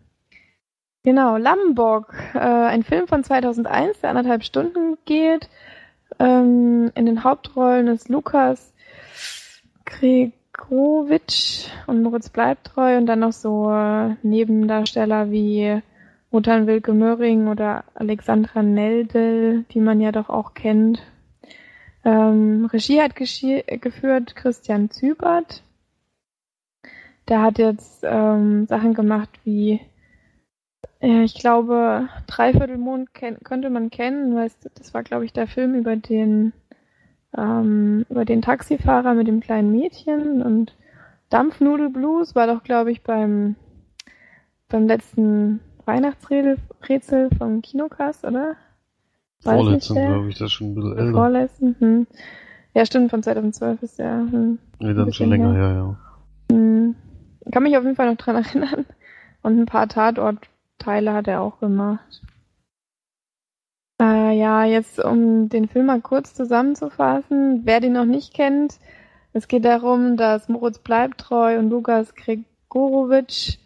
Genau, 1.03 1.37
Lamborg, 1.37 2.13
äh, 2.33 2.39
ein 2.39 2.83
Film 2.83 3.07
von 3.07 3.23
2001, 3.23 4.01
der 4.01 4.09
anderthalb 4.09 4.43
Stunden 4.43 4.97
geht. 5.05 5.49
Ähm, 6.19 6.91
in 6.95 7.05
den 7.05 7.23
Hauptrollen 7.23 7.87
ist 7.87 8.09
Lukas 8.09 8.73
Krieg 9.85 10.33
Growitsch 10.53 11.67
und 11.87 12.03
Moritz 12.03 12.29
bleibt 12.29 12.67
treu 12.67 12.97
und 12.97 13.05
dann 13.07 13.19
noch 13.19 13.33
so 13.33 13.71
äh, 13.71 14.15
Nebendarsteller 14.23 15.29
wie 15.29 15.81
Rutan 16.31 16.67
Wilke 16.67 16.93
Möhring 16.93 17.47
oder 17.47 17.83
Alexandra 17.95 18.63
Neldel, 18.63 19.65
die 19.71 19.79
man 19.79 20.01
ja 20.01 20.11
doch 20.11 20.29
auch 20.29 20.53
kennt. 20.53 21.01
Ähm, 22.05 22.65
Regie 22.71 23.01
hat 23.01 23.15
geführt 23.15 24.35
Christian 24.35 24.89
Zübert. 24.89 25.63
Der 27.27 27.41
hat 27.41 27.57
jetzt 27.57 28.03
ähm, 28.03 28.67
Sachen 28.67 28.93
gemacht 28.93 29.29
wie, 29.43 29.79
äh, 31.01 31.23
ich 31.23 31.35
glaube, 31.35 32.09
Dreiviertelmond 32.27 33.09
könnte 33.13 33.69
man 33.69 33.89
kennen, 33.89 34.35
weil 34.35 34.51
das 34.75 34.93
war, 34.93 35.03
glaube 35.03 35.25
ich, 35.25 35.33
der 35.33 35.47
Film 35.47 35.75
über 35.75 35.95
den 35.95 36.53
ähm, 37.35 38.05
über 38.09 38.25
den 38.25 38.41
Taxifahrer 38.41 39.13
mit 39.13 39.27
dem 39.27 39.39
kleinen 39.39 39.71
Mädchen 39.71 40.41
und 40.41 40.75
Dampfnudelblues 41.29 42.35
war 42.35 42.47
doch, 42.47 42.63
glaube 42.63 42.91
ich, 42.91 43.01
beim, 43.01 43.55
beim 44.69 44.85
letzten 44.85 45.61
Weihnachtsrätsel 45.85 47.29
vom 47.37 47.61
Kinocast, 47.61 48.23
oder? 48.23 48.55
Vorletzten, 49.41 49.95
glaube 49.95 50.29
ich, 50.29 50.37
das 50.37 50.51
schon 50.51 50.71
ein 50.71 50.75
bisschen 50.75 50.97
älter. 50.97 51.13
Vorletzten, 51.13 51.75
hm. 51.79 52.07
Ja, 52.75 52.85
stimmt, 52.85 53.09
von 53.09 53.21
2012 53.23 53.83
ist 53.83 53.99
der. 53.99 54.19
Hm, 54.19 54.59
nee, 54.79 54.93
dann 54.93 55.11
schon 55.11 55.29
länger 55.29 55.53
her, 55.53 55.73
ja. 55.73 56.55
Hm. 56.55 56.95
Kann 57.51 57.63
mich 57.63 57.77
auf 57.77 57.83
jeden 57.83 57.95
Fall 57.95 58.09
noch 58.09 58.17
dran 58.17 58.43
erinnern. 58.43 58.85
Und 59.41 59.59
ein 59.59 59.65
paar 59.65 59.87
Tatortteile 59.87 61.13
hat 61.13 61.27
er 61.27 61.41
auch 61.41 61.59
gemacht. 61.59 62.21
Äh, 64.01 64.37
ja, 64.37 64.65
jetzt 64.65 64.99
um 64.99 65.49
den 65.49 65.67
Film 65.67 65.87
mal 65.87 66.01
kurz 66.01 66.33
zusammenzufassen. 66.33 67.61
Wer 67.65 67.79
den 67.79 67.93
noch 67.93 68.05
nicht 68.05 68.33
kennt, 68.33 68.79
es 69.33 69.47
geht 69.47 69.65
darum, 69.65 70.15
dass 70.17 70.47
Moritz 70.47 70.79
Bleibtreu 70.79 71.57
und 71.57 71.69
Lukas 71.69 72.13
Gregorowitsch 72.15 73.57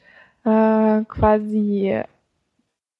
äh, 0.45 1.03
quasi 1.05 2.01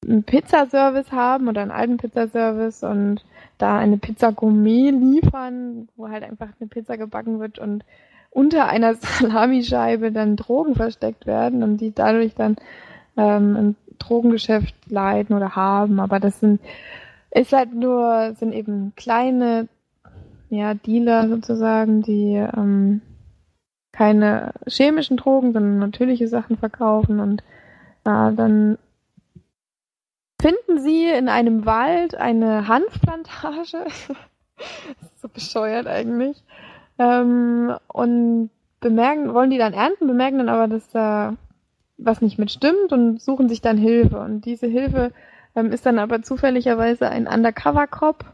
einen 0.06 0.24
Pizzaservice 0.24 1.12
haben 1.12 1.48
oder 1.48 1.62
einen 1.62 1.72
alten 1.72 1.98
Pizzaservice 1.98 2.84
und 2.84 3.26
da 3.58 3.78
eine 3.78 3.98
Pizza 3.98 4.32
Gourmet 4.32 4.92
liefern, 4.92 5.90
wo 5.96 6.10
halt 6.10 6.24
einfach 6.24 6.50
eine 6.60 6.68
Pizza 6.68 6.98
gebacken 6.98 7.40
wird 7.40 7.58
und 7.58 7.84
unter 8.38 8.68
einer 8.68 8.94
Salamischeibe 9.20 10.12
dann 10.12 10.36
Drogen 10.36 10.76
versteckt 10.76 11.26
werden 11.26 11.64
und 11.64 11.78
die 11.78 11.94
dadurch 11.94 12.36
dann 12.36 12.58
ähm, 13.18 13.56
ein 13.56 13.76
Drogengeschäft 13.98 14.76
leiten 14.90 15.36
oder 15.36 15.56
haben. 15.56 16.00
Aber 16.00 16.20
das 16.20 16.40
sind 16.40 16.62
ist 17.32 17.52
halt 17.52 17.74
nur, 17.74 18.36
sind 18.36 18.54
eben 18.54 18.94
kleine, 18.96 19.68
ja, 20.50 20.74
Dealer 20.76 21.28
sozusagen, 21.28 22.02
die 22.04 22.36
ähm, 22.36 23.02
keine 23.92 24.54
chemischen 24.68 25.18
Drogen, 25.18 25.52
sondern 25.52 25.80
natürliche 25.80 26.28
Sachen 26.28 26.58
verkaufen 26.58 27.20
und 27.20 27.42
äh, 28.06 28.34
dann 28.34 28.78
finden 30.40 30.80
sie 30.80 31.10
in 31.10 31.28
einem 31.28 31.66
Wald 31.66 32.16
eine 32.16 32.68
Hanfplantage. 32.68 33.86
so 35.22 35.28
bescheuert 35.28 35.88
eigentlich. 35.88 36.44
Ähm, 37.00 37.76
und 37.88 38.50
bemerken, 38.80 39.34
wollen 39.34 39.50
die 39.50 39.58
dann 39.58 39.74
ernten, 39.74 40.08
bemerken 40.08 40.40
dann 40.40 40.50
aber, 40.50 40.68
dass 40.68 40.88
da 40.90 41.36
was 41.98 42.22
nicht 42.22 42.38
mit 42.38 42.52
stimmt 42.52 42.92
und 42.92 43.22
suchen 43.22 43.50
sich 43.50 43.62
dann 43.62 43.78
Hilfe. 43.78 44.20
Und 44.20 44.46
diese 44.46 44.68
Hilfe 44.68 45.12
ähm, 45.56 45.72
ist 45.72 45.86
dann 45.86 46.00
aber 46.00 46.22
zufälligerweise 46.22 47.10
ein 47.10 47.28
Undercover-Cop, 47.28 48.26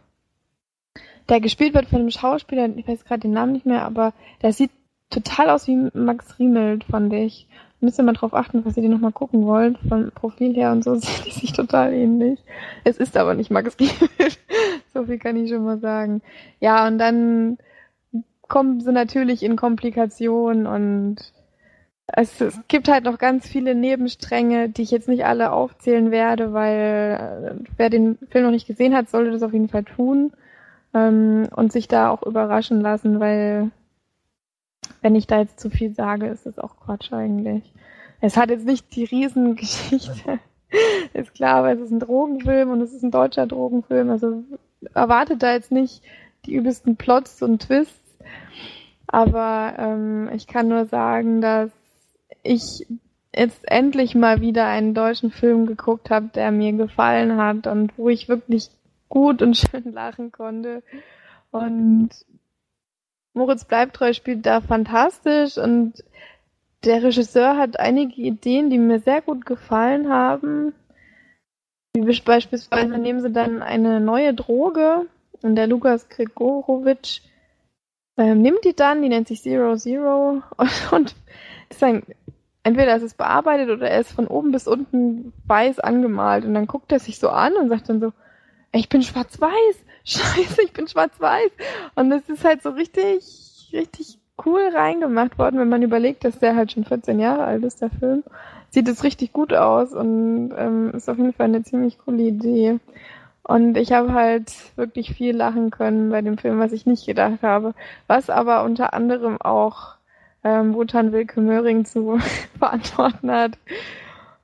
der 1.29 1.39
gespielt 1.39 1.73
wird 1.73 1.87
von 1.87 1.99
einem 1.99 2.11
Schauspieler, 2.11 2.69
ich 2.75 2.87
weiß 2.87 3.05
gerade 3.05 3.21
den 3.21 3.31
Namen 3.31 3.53
nicht 3.53 3.65
mehr, 3.65 3.83
aber 3.83 4.13
der 4.41 4.51
sieht 4.51 4.71
total 5.09 5.49
aus 5.49 5.67
wie 5.67 5.89
Max 5.93 6.37
Riemelt, 6.39 6.83
fand 6.83 7.13
ich. 7.13 7.47
müsst 7.79 7.99
ihr 7.99 8.03
mal 8.03 8.13
drauf 8.13 8.33
achten, 8.33 8.65
was 8.65 8.75
ihr 8.75 8.83
die 8.83 8.89
nochmal 8.89 9.11
gucken 9.11 9.45
wollt. 9.45 9.77
Vom 9.87 10.11
Profil 10.11 10.53
her 10.53 10.71
und 10.71 10.83
so 10.83 10.95
sieht 10.99 11.25
die 11.25 11.31
sich 11.31 11.53
total 11.53 11.93
ähnlich. 11.93 12.39
Es 12.83 12.97
ist 12.97 13.15
aber 13.15 13.35
nicht 13.35 13.51
Max 13.51 13.77
Giebel. 13.77 14.09
so 14.93 15.05
viel 15.05 15.19
kann 15.19 15.37
ich 15.37 15.49
schon 15.49 15.63
mal 15.63 15.79
sagen. 15.79 16.21
Ja, 16.59 16.87
und 16.87 16.97
dann 16.97 17.57
kommen 18.53 18.81
sie 18.81 18.91
natürlich 18.91 19.41
in 19.41 19.55
Komplikationen 19.55 20.67
und 20.67 21.15
es, 22.05 22.39
es 22.39 22.59
gibt 22.67 22.87
halt 22.87 23.03
noch 23.03 23.17
ganz 23.17 23.47
viele 23.47 23.73
Nebenstränge, 23.73 24.69
die 24.69 24.83
ich 24.83 24.91
jetzt 24.91 25.07
nicht 25.07 25.25
alle 25.25 25.51
aufzählen 25.51 26.11
werde, 26.11 26.53
weil 26.53 27.57
äh, 27.59 27.65
wer 27.77 27.89
den 27.89 28.19
Film 28.29 28.43
noch 28.45 28.51
nicht 28.51 28.67
gesehen 28.67 28.93
hat, 28.93 29.09
sollte 29.09 29.31
das 29.31 29.41
auf 29.41 29.53
jeden 29.53 29.69
Fall 29.69 29.85
tun 29.85 30.33
ähm, 30.93 31.49
und 31.55 31.71
sich 31.71 31.87
da 31.87 32.11
auch 32.11 32.21
überraschen 32.21 32.79
lassen, 32.79 33.19
weil 33.19 33.71
wenn 35.01 35.15
ich 35.15 35.25
da 35.25 35.39
jetzt 35.39 35.59
zu 35.59 35.71
viel 35.71 35.95
sage, 35.95 36.27
ist 36.27 36.45
das 36.45 36.59
auch 36.59 36.77
Quatsch 36.77 37.11
eigentlich. 37.11 37.63
Es 38.21 38.37
hat 38.37 38.51
jetzt 38.51 38.67
nicht 38.67 38.95
die 38.95 39.05
Riesengeschichte. 39.05 40.37
ist 41.13 41.33
klar, 41.33 41.55
aber 41.55 41.71
es 41.71 41.79
ist 41.79 41.91
ein 41.91 41.99
Drogenfilm 41.99 42.69
und 42.69 42.81
es 42.81 42.93
ist 42.93 43.01
ein 43.01 43.09
deutscher 43.09 43.47
Drogenfilm. 43.47 44.11
Also 44.11 44.43
erwartet 44.93 45.41
da 45.41 45.53
jetzt 45.53 45.71
nicht 45.71 46.03
die 46.45 46.53
übelsten 46.53 46.97
Plots 46.97 47.41
und 47.41 47.63
Twists. 47.63 48.02
Aber 49.07 49.75
ähm, 49.77 50.29
ich 50.33 50.47
kann 50.47 50.67
nur 50.67 50.85
sagen, 50.85 51.41
dass 51.41 51.69
ich 52.41 52.87
jetzt 53.35 53.69
endlich 53.69 54.15
mal 54.15 54.41
wieder 54.41 54.67
einen 54.67 54.93
deutschen 54.93 55.31
Film 55.31 55.65
geguckt 55.65 56.09
habe, 56.09 56.27
der 56.33 56.51
mir 56.51 56.73
gefallen 56.73 57.37
hat 57.37 57.67
und 57.67 57.97
wo 57.97 58.09
ich 58.09 58.29
wirklich 58.29 58.69
gut 59.09 59.41
und 59.41 59.57
schön 59.57 59.91
lachen 59.91 60.31
konnte. 60.31 60.83
Und 61.51 62.09
Moritz 63.33 63.65
Bleibtreu 63.65 64.13
spielt 64.13 64.45
da 64.45 64.61
fantastisch 64.61 65.57
und 65.57 66.03
der 66.83 67.01
Regisseur 67.03 67.57
hat 67.57 67.79
einige 67.79 68.21
Ideen, 68.21 68.69
die 68.69 68.77
mir 68.77 68.99
sehr 68.99 69.21
gut 69.21 69.45
gefallen 69.45 70.09
haben. 70.09 70.73
Wie 71.95 72.19
beispielsweise 72.21 72.97
nehmen 72.97 73.21
sie 73.21 73.31
dann 73.31 73.61
eine 73.61 73.99
neue 73.99 74.33
Droge 74.33 75.05
und 75.41 75.55
der 75.55 75.67
Lukas 75.67 76.09
Gregorowitsch 76.09 77.21
äh, 78.17 78.35
nimmt 78.35 78.63
die 78.63 78.75
dann, 78.75 79.01
die 79.01 79.09
nennt 79.09 79.27
sich 79.27 79.41
Zero 79.41 79.75
Zero 79.75 80.41
und, 80.57 80.71
und 80.91 81.15
ist 81.69 81.83
ein, 81.83 82.03
entweder 82.63 82.95
ist 82.95 83.03
es 83.03 83.13
bearbeitet 83.13 83.69
oder 83.69 83.89
er 83.89 84.01
ist 84.01 84.11
von 84.11 84.27
oben 84.27 84.51
bis 84.51 84.67
unten 84.67 85.33
weiß 85.45 85.79
angemalt 85.79 86.45
und 86.45 86.53
dann 86.53 86.67
guckt 86.67 86.91
er 86.91 86.99
sich 86.99 87.19
so 87.19 87.29
an 87.29 87.53
und 87.53 87.69
sagt 87.69 87.89
dann 87.89 87.99
so, 87.99 88.13
ich 88.73 88.89
bin 88.89 89.03
schwarz-weiß, 89.03 89.75
scheiße, 90.03 90.63
ich 90.63 90.73
bin 90.73 90.87
schwarz-weiß. 90.87 91.51
Und 91.95 92.09
das 92.09 92.27
ist 92.27 92.43
halt 92.43 92.63
so 92.63 92.71
richtig, 92.71 93.69
richtig 93.71 94.17
cool 94.45 94.69
reingemacht 94.73 95.37
worden, 95.37 95.59
wenn 95.59 95.69
man 95.69 95.83
überlegt, 95.83 96.25
dass 96.25 96.39
der 96.39 96.55
halt 96.55 96.71
schon 96.71 96.83
14 96.83 97.19
Jahre 97.19 97.43
alt 97.43 97.63
ist, 97.63 97.81
der 97.81 97.91
Film. 97.91 98.23
Sieht 98.71 98.87
es 98.87 99.03
richtig 99.03 99.31
gut 99.31 99.53
aus 99.53 99.93
und 99.93 100.51
ähm, 100.57 100.91
ist 100.95 101.07
auf 101.07 101.17
jeden 101.17 101.33
Fall 101.33 101.45
eine 101.45 101.63
ziemlich 101.63 101.99
coole 101.99 102.23
Idee. 102.23 102.79
Und 103.43 103.77
ich 103.77 103.91
habe 103.91 104.13
halt 104.13 104.53
wirklich 104.77 105.13
viel 105.13 105.35
lachen 105.35 105.69
können 105.69 106.09
bei 106.09 106.21
dem 106.21 106.37
Film, 106.37 106.59
was 106.59 106.71
ich 106.71 106.85
nicht 106.85 107.05
gedacht 107.05 107.43
habe. 107.43 107.73
Was 108.07 108.29
aber 108.29 108.63
unter 108.63 108.93
anderem 108.93 109.41
auch 109.41 109.95
ähm, 110.43 110.73
Wotan 110.73 111.11
Wilke 111.11 111.41
Möhring 111.41 111.85
zu 111.85 112.19
verantworten 112.57 113.29
hat. 113.31 113.57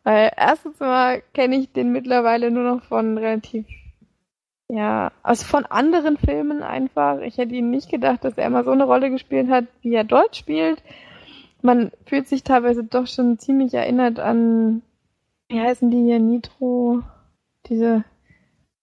Weil 0.04 0.32
erstens 0.36 0.80
mal 0.80 1.22
kenne 1.34 1.58
ich 1.58 1.72
den 1.72 1.92
mittlerweile 1.92 2.52
nur 2.52 2.64
noch 2.64 2.84
von 2.84 3.18
relativ 3.18 3.66
ja, 4.72 5.12
also 5.24 5.46
von 5.46 5.66
anderen 5.66 6.18
Filmen 6.18 6.62
einfach. 6.62 7.22
Ich 7.22 7.38
hätte 7.40 7.56
ihm 7.56 7.72
nicht 7.72 7.90
gedacht, 7.90 8.24
dass 8.24 8.38
er 8.38 8.46
immer 8.46 8.64
so 8.64 8.72
eine 8.72 8.84
Rolle 8.86 9.10
gespielt 9.10 9.50
hat, 9.50 9.66
wie 9.82 9.96
er 9.96 10.04
dort 10.04 10.36
spielt. 10.36 10.84
Man 11.64 11.92
fühlt 12.06 12.28
sich 12.28 12.44
teilweise 12.44 12.84
doch 12.84 13.08
schon 13.08 13.40
ziemlich 13.40 13.74
erinnert 13.74 14.20
an, 14.20 14.84
wie 15.48 15.60
heißen 15.60 15.90
die 15.90 16.04
hier, 16.04 16.20
Nitro, 16.20 17.02
diese, 17.66 18.04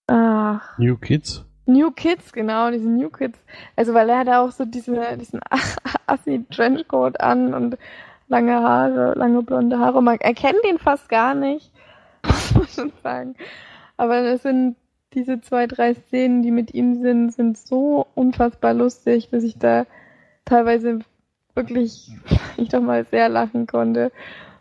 ach. 0.06 0.78
New 0.78 0.96
Kids? 0.96 1.44
New 1.66 1.90
Kids, 1.90 2.32
genau, 2.32 2.70
diese 2.70 2.88
New 2.88 3.10
Kids. 3.10 3.38
Also, 3.74 3.92
weil 3.92 4.08
er 4.08 4.18
hat 4.18 4.28
auch 4.28 4.52
so 4.52 4.64
diese, 4.64 5.16
diesen 5.18 5.40
Assi-Trenchcoat 6.06 7.20
an 7.20 7.54
und 7.54 7.76
lange 8.28 8.54
Haare, 8.54 9.14
lange 9.16 9.42
blonde 9.42 9.78
Haare. 9.78 10.02
Man 10.02 10.20
erkennt 10.20 10.64
ihn 10.68 10.78
fast 10.78 11.08
gar 11.08 11.34
nicht, 11.34 11.72
muss 12.24 12.54
man 12.54 12.68
schon 12.68 12.92
sagen. 13.02 13.34
Aber 13.96 14.18
es 14.18 14.42
sind 14.42 14.76
diese 15.12 15.40
zwei, 15.40 15.66
drei 15.66 15.94
Szenen, 15.94 16.42
die 16.42 16.50
mit 16.50 16.74
ihm 16.74 17.00
sind, 17.02 17.32
sind 17.32 17.58
so 17.58 18.06
unfassbar 18.14 18.74
lustig, 18.74 19.30
dass 19.30 19.42
ich 19.42 19.58
da 19.58 19.86
teilweise 20.44 21.00
wirklich, 21.54 22.12
ich 22.56 22.68
doch 22.68 22.82
mal 22.82 23.04
sehr 23.06 23.28
lachen 23.28 23.66
konnte. 23.66 24.12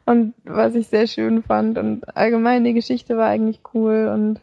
Und 0.06 0.34
was 0.44 0.76
ich 0.76 0.88
sehr 0.88 1.08
schön 1.08 1.44
fand. 1.44 1.78
Und 1.78 2.16
allgemein 2.16 2.64
die 2.64 2.74
Geschichte 2.74 3.18
war 3.18 3.28
eigentlich 3.28 3.62
cool 3.74 4.10
und 4.14 4.40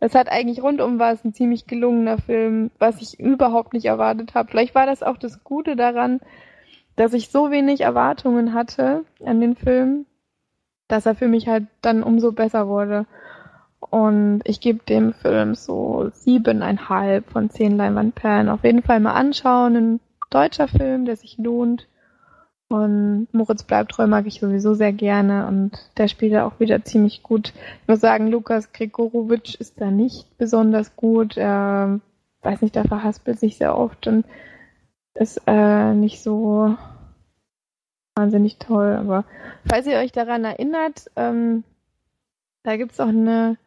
es 0.00 0.14
hat 0.14 0.30
eigentlich 0.30 0.62
rundum 0.62 0.98
war 0.98 1.12
es 1.12 1.24
ein 1.24 1.32
ziemlich 1.32 1.66
gelungener 1.66 2.18
Film, 2.18 2.70
was 2.78 3.00
ich 3.00 3.18
überhaupt 3.18 3.72
nicht 3.72 3.86
erwartet 3.86 4.34
habe. 4.34 4.50
Vielleicht 4.50 4.74
war 4.74 4.86
das 4.86 5.02
auch 5.02 5.16
das 5.16 5.42
Gute 5.42 5.76
daran, 5.76 6.20
dass 6.96 7.12
ich 7.12 7.30
so 7.30 7.50
wenig 7.50 7.80
Erwartungen 7.80 8.54
hatte 8.54 9.04
an 9.24 9.40
den 9.40 9.56
Film, 9.56 10.06
dass 10.88 11.06
er 11.06 11.14
für 11.14 11.28
mich 11.28 11.48
halt 11.48 11.66
dann 11.82 12.02
umso 12.02 12.32
besser 12.32 12.68
wurde. 12.68 13.06
Und 13.80 14.40
ich 14.44 14.60
gebe 14.60 14.84
dem 14.84 15.12
Film 15.12 15.54
so 15.54 16.10
siebeneinhalb 16.12 17.30
von 17.30 17.50
zehn 17.50 17.76
Leinwandperlen. 17.76 18.48
Auf 18.48 18.64
jeden 18.64 18.82
Fall 18.82 19.00
mal 19.00 19.12
anschauen. 19.12 19.76
Ein 19.76 20.00
deutscher 20.30 20.68
Film, 20.68 21.04
der 21.04 21.16
sich 21.16 21.38
lohnt. 21.38 21.86
Und 22.68 23.28
Moritz 23.32 23.62
Bleibtreu 23.62 24.08
mag 24.08 24.26
ich 24.26 24.40
sowieso 24.40 24.74
sehr 24.74 24.92
gerne 24.92 25.46
und 25.46 25.70
der 25.98 26.08
spielt 26.08 26.32
da 26.32 26.46
auch 26.46 26.58
wieder 26.58 26.84
ziemlich 26.84 27.22
gut. 27.22 27.52
Ich 27.82 27.88
muss 27.88 28.00
sagen, 28.00 28.26
Lukas 28.26 28.72
Gregorowitsch 28.72 29.54
ist 29.54 29.80
da 29.80 29.92
nicht 29.92 30.36
besonders 30.36 30.96
gut. 30.96 31.36
Er, 31.36 32.00
weiß 32.42 32.62
nicht, 32.62 32.74
der 32.74 32.84
verhaspelt 32.84 33.38
sich 33.38 33.56
sehr 33.56 33.78
oft 33.78 34.08
und 34.08 34.26
ist 35.14 35.40
äh, 35.46 35.94
nicht 35.94 36.20
so 36.22 36.76
wahnsinnig 38.16 38.58
toll. 38.58 38.96
Aber 38.96 39.24
falls 39.64 39.86
ihr 39.86 39.98
euch 39.98 40.10
daran 40.10 40.44
erinnert, 40.44 41.08
ähm, 41.14 41.62
da 42.64 42.76
gibt's 42.76 42.98
auch 42.98 43.08
eine 43.08 43.58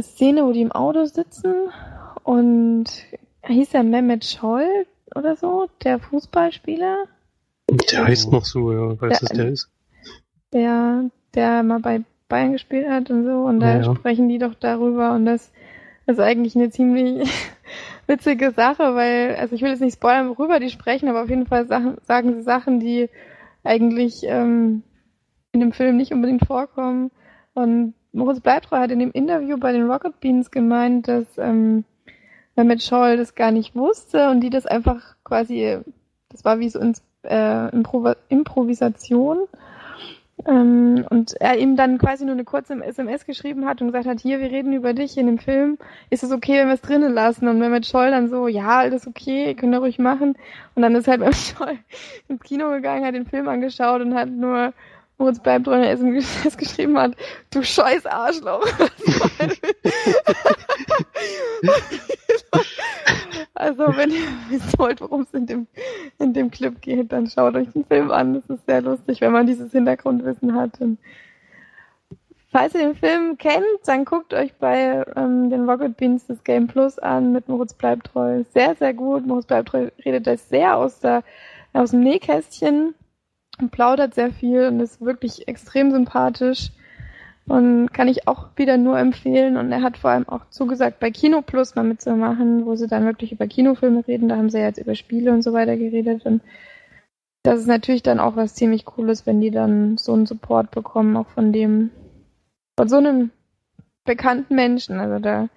Szene, 0.00 0.44
wo 0.44 0.52
die 0.52 0.62
im 0.62 0.70
Auto 0.70 1.06
sitzen 1.06 1.54
und 2.22 2.84
hieß 3.42 3.74
er 3.74 3.82
Mehmet 3.82 4.24
Scholl 4.24 4.86
oder 5.16 5.34
so, 5.34 5.68
der 5.82 5.98
Fußballspieler? 5.98 7.06
Der 7.70 8.06
heißt 8.06 8.32
noch 8.32 8.44
so, 8.44 8.72
ja, 8.72 9.00
weißt 9.00 9.22
du, 9.22 9.26
der, 9.26 9.36
der 9.36 9.52
ist? 9.52 9.70
Der, 10.52 11.10
der 11.34 11.62
mal 11.62 11.80
bei 11.80 12.02
Bayern 12.28 12.52
gespielt 12.52 12.88
hat 12.88 13.10
und 13.10 13.24
so 13.24 13.44
und 13.44 13.60
da 13.60 13.76
ja, 13.76 13.82
ja. 13.82 13.94
sprechen 13.94 14.28
die 14.28 14.38
doch 14.38 14.54
darüber 14.54 15.12
und 15.12 15.26
das, 15.26 15.52
das 16.06 16.16
ist 16.16 16.22
eigentlich 16.22 16.56
eine 16.56 16.70
ziemlich 16.70 17.28
witzige 18.06 18.52
Sache, 18.52 18.94
weil, 18.94 19.36
also 19.36 19.54
ich 19.54 19.62
will 19.62 19.70
jetzt 19.70 19.80
nicht 19.80 19.94
spoilern, 19.94 20.28
worüber 20.28 20.60
die 20.60 20.70
sprechen, 20.70 21.08
aber 21.08 21.22
auf 21.22 21.30
jeden 21.30 21.46
Fall 21.46 21.66
Sachen, 21.66 21.98
sagen 22.06 22.34
sie 22.34 22.42
Sachen, 22.42 22.80
die 22.80 23.08
eigentlich 23.64 24.22
ähm, 24.24 24.82
in 25.52 25.60
dem 25.60 25.72
Film 25.72 25.96
nicht 25.96 26.12
unbedingt 26.12 26.46
vorkommen 26.46 27.10
und 27.54 27.94
Moritz 28.12 28.40
Bleibtreu 28.40 28.78
hat 28.78 28.90
in 28.90 28.98
dem 28.98 29.12
Interview 29.12 29.58
bei 29.58 29.72
den 29.72 29.90
Rocket 29.90 30.20
Beans 30.20 30.50
gemeint, 30.50 31.08
dass 31.08 31.26
ähm, 31.36 31.84
Mehmet 32.56 32.82
Scholl 32.82 33.16
das 33.16 33.34
gar 33.34 33.52
nicht 33.52 33.76
wusste 33.76 34.30
und 34.30 34.40
die 34.40 34.50
das 34.50 34.66
einfach 34.66 35.16
quasi, 35.24 35.78
das 36.30 36.44
war 36.44 36.58
wie 36.58 36.68
so 36.68 36.78
ins, 36.80 37.02
äh, 37.22 37.68
Impro 37.70 38.12
Improvisation. 38.28 39.38
Ähm, 40.46 41.04
und 41.10 41.34
er 41.40 41.58
ihm 41.58 41.76
dann 41.76 41.98
quasi 41.98 42.24
nur 42.24 42.34
eine 42.34 42.44
kurze 42.44 42.80
SMS 42.82 43.26
geschrieben 43.26 43.66
hat 43.66 43.80
und 43.80 43.88
gesagt 43.88 44.06
hat, 44.06 44.20
hier, 44.20 44.38
wir 44.38 44.50
reden 44.50 44.72
über 44.72 44.94
dich 44.94 45.18
in 45.18 45.26
dem 45.26 45.38
Film, 45.38 45.78
ist 46.10 46.22
es 46.22 46.30
okay, 46.30 46.60
wenn 46.60 46.68
wir 46.68 46.74
es 46.74 46.80
drinnen 46.80 47.12
lassen? 47.12 47.48
Und 47.48 47.58
Mehmet 47.58 47.86
Scholl 47.86 48.10
dann 48.10 48.28
so, 48.28 48.46
ja, 48.46 48.78
alles 48.78 49.08
okay, 49.08 49.54
könnt 49.54 49.74
ihr 49.74 49.80
ruhig 49.80 49.98
machen. 49.98 50.36
Und 50.74 50.82
dann 50.82 50.94
ist 50.94 51.08
halt 51.08 51.20
Mehmet 51.20 51.36
Scholl 51.36 51.78
ins 52.28 52.42
Kino 52.42 52.70
gegangen, 52.70 53.04
hat 53.04 53.14
den 53.14 53.26
Film 53.26 53.48
angeschaut 53.48 54.00
und 54.00 54.14
hat 54.14 54.28
nur 54.28 54.72
Moritz 55.18 55.40
bleibt 55.40 55.66
dran, 55.66 55.82
er 55.82 55.94
es 55.94 56.56
geschrieben 56.56 56.96
hat, 56.96 57.16
du 57.50 57.64
scheiß 57.64 58.06
Arschloch. 58.06 58.64
also 63.58 63.96
wenn 63.96 64.10
ihr 64.10 64.26
wissen 64.50 64.72
wollt, 64.78 65.00
worum 65.00 65.22
es 65.22 65.34
in 65.34 65.46
dem, 65.46 65.66
in 66.18 66.32
dem 66.32 66.50
Clip 66.50 66.80
geht, 66.80 67.12
dann 67.12 67.26
schaut 67.26 67.56
euch 67.56 67.70
den 67.72 67.84
Film 67.84 68.10
an. 68.10 68.34
Das 68.34 68.48
ist 68.48 68.66
sehr 68.66 68.82
lustig, 68.82 69.20
wenn 69.20 69.32
man 69.32 69.46
dieses 69.46 69.72
Hintergrundwissen 69.72 70.54
hat. 70.54 70.80
Und 70.80 70.98
falls 72.50 72.74
ihr 72.74 72.80
den 72.80 72.94
Film 72.94 73.36
kennt, 73.36 73.64
dann 73.84 74.04
guckt 74.04 74.32
euch 74.32 74.54
bei 74.54 75.04
ähm, 75.16 75.50
den 75.50 75.68
Rocket 75.68 75.96
Beans 75.96 76.26
das 76.26 76.44
Game 76.44 76.68
Plus 76.68 76.98
an 76.98 77.32
mit 77.32 77.48
Moritz 77.48 77.74
Bleibtreu. 77.74 78.44
Sehr, 78.54 78.74
sehr 78.76 78.94
gut. 78.94 79.26
Moritz 79.26 79.46
Bleibtreu 79.46 79.90
redet 80.04 80.26
das 80.26 80.48
sehr 80.48 80.76
aus, 80.76 81.00
der, 81.00 81.24
aus 81.72 81.90
dem 81.90 82.00
Nähkästchen 82.00 82.94
und 83.60 83.70
plaudert 83.72 84.14
sehr 84.14 84.30
viel 84.30 84.68
und 84.68 84.80
ist 84.80 85.00
wirklich 85.00 85.48
extrem 85.48 85.90
sympathisch 85.90 86.70
und 87.48 87.92
kann 87.92 88.08
ich 88.08 88.28
auch 88.28 88.48
wieder 88.56 88.76
nur 88.76 88.98
empfehlen. 88.98 89.56
Und 89.56 89.72
er 89.72 89.82
hat 89.82 89.96
vor 89.96 90.10
allem 90.10 90.28
auch 90.28 90.48
zugesagt, 90.50 91.00
bei 91.00 91.10
Kino 91.10 91.42
Plus 91.42 91.74
mal 91.74 91.84
mitzumachen, 91.84 92.66
wo 92.66 92.76
sie 92.76 92.86
dann 92.86 93.06
wirklich 93.06 93.32
über 93.32 93.46
Kinofilme 93.46 94.06
reden. 94.06 94.28
Da 94.28 94.36
haben 94.36 94.50
sie 94.50 94.58
ja 94.58 94.66
jetzt 94.66 94.78
über 94.78 94.94
Spiele 94.94 95.32
und 95.32 95.42
so 95.42 95.52
weiter 95.54 95.76
geredet. 95.76 96.26
Und 96.26 96.42
das 97.42 97.60
ist 97.60 97.66
natürlich 97.66 98.02
dann 98.02 98.20
auch 98.20 98.36
was 98.36 98.54
ziemlich 98.54 98.84
Cooles, 98.84 99.26
wenn 99.26 99.40
die 99.40 99.50
dann 99.50 99.96
so 99.96 100.12
einen 100.12 100.26
Support 100.26 100.70
bekommen, 100.70 101.16
auch 101.16 101.28
von 101.28 101.52
dem, 101.52 101.90
von 102.76 102.88
so 102.88 102.96
einem 102.96 103.30
bekannten 104.04 104.54
Menschen. 104.54 105.00
Also 105.00 105.18
da 105.18 105.48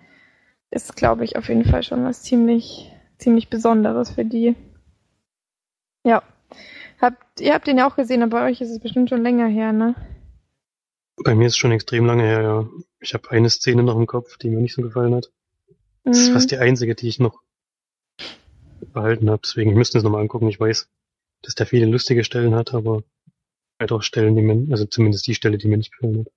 ist, 0.69 0.95
glaube 0.95 1.25
ich, 1.25 1.35
auf 1.35 1.49
jeden 1.49 1.65
Fall 1.65 1.83
schon 1.83 2.05
was 2.05 2.23
ziemlich, 2.23 2.89
ziemlich 3.17 3.49
Besonderes 3.49 4.11
für 4.11 4.23
die. 4.23 4.55
Ja. 6.05 6.23
Habt, 7.01 7.41
ihr 7.41 7.53
habt 7.53 7.67
den 7.67 7.79
ja 7.79 7.87
auch 7.87 7.95
gesehen, 7.95 8.23
aber 8.23 8.39
bei 8.39 8.49
euch 8.49 8.61
ist 8.61 8.69
es 8.69 8.79
bestimmt 8.79 9.09
schon 9.09 9.23
länger 9.23 9.47
her, 9.47 9.73
ne? 9.73 9.95
Bei 11.23 11.35
mir 11.35 11.47
ist 11.47 11.53
es 11.53 11.57
schon 11.57 11.71
extrem 11.71 12.05
lange 12.05 12.23
her, 12.23 12.41
ja. 12.41 12.69
Ich 12.99 13.13
habe 13.13 13.29
eine 13.31 13.49
Szene 13.49 13.83
noch 13.83 13.95
im 13.95 14.07
Kopf, 14.07 14.37
die 14.37 14.49
mir 14.49 14.61
nicht 14.61 14.73
so 14.75 14.81
gefallen 14.81 15.15
hat. 15.15 15.31
Das 16.03 16.17
ist 16.17 16.29
Mhm. 16.29 16.33
fast 16.33 16.51
die 16.51 16.57
einzige, 16.57 16.95
die 16.95 17.07
ich 17.07 17.19
noch 17.19 17.41
behalten 18.93 19.29
habe. 19.29 19.41
Deswegen, 19.43 19.71
ich 19.71 19.77
müsste 19.77 19.97
es 19.97 20.03
nochmal 20.03 20.21
angucken. 20.21 20.47
Ich 20.47 20.59
weiß, 20.59 20.89
dass 21.43 21.55
der 21.55 21.65
viele 21.65 21.85
lustige 21.85 22.23
Stellen 22.23 22.55
hat, 22.55 22.73
aber 22.73 23.03
halt 23.79 23.91
auch 23.91 24.01
Stellen, 24.03 24.35
die 24.35 24.41
mir, 24.41 24.71
also 24.71 24.85
zumindest 24.85 25.27
die 25.27 25.35
Stelle, 25.35 25.57
die 25.57 25.67
mir 25.67 25.77
nicht 25.77 25.91
gefallen 25.91 26.19
hat. 26.19 26.27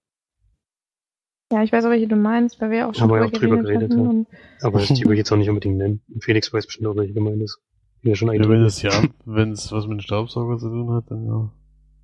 Ja, 1.53 1.62
ich 1.62 1.72
weiß 1.72 1.85
auch, 1.85 1.91
welche 1.91 2.09
du 2.09 2.16
meinst, 2.16 2.61
weil 2.61 2.70
wir 2.70 2.89
auch 2.89 2.95
schon 2.95 3.03
Haben 3.03 3.11
wir 3.11 3.18
ja 3.18 3.24
auch 3.26 3.30
drüber 3.30 3.59
geredet, 3.59 3.93
hatten 3.93 4.26
ja. 4.30 4.66
Aber 4.66 4.80
die 4.80 4.89
will 5.05 5.12
ich 5.12 5.18
jetzt 5.18 5.32
auch 5.32 5.37
nicht 5.37 5.49
unbedingt 5.49 5.76
nennen. 5.76 6.01
Felix 6.20 6.53
weiß 6.53 6.66
bestimmt 6.66 6.89
auch, 6.89 6.97
welche 6.97 7.12
gemeint 7.12 7.43
ist. 7.43 7.59
Ja 8.03 8.14
schon 8.14 8.32
Ja, 8.32 8.49
wenn 8.49 8.64
es 8.64 8.82
ja, 8.82 8.91
wenn 9.24 9.53
es 9.53 9.70
was 9.72 9.87
mit 9.87 9.99
dem 9.99 10.01
Staubsauger 10.01 10.59
zu 10.59 10.68
tun 10.68 10.91
hat, 10.93 11.11
dann 11.11 11.26
ja. 11.26 11.53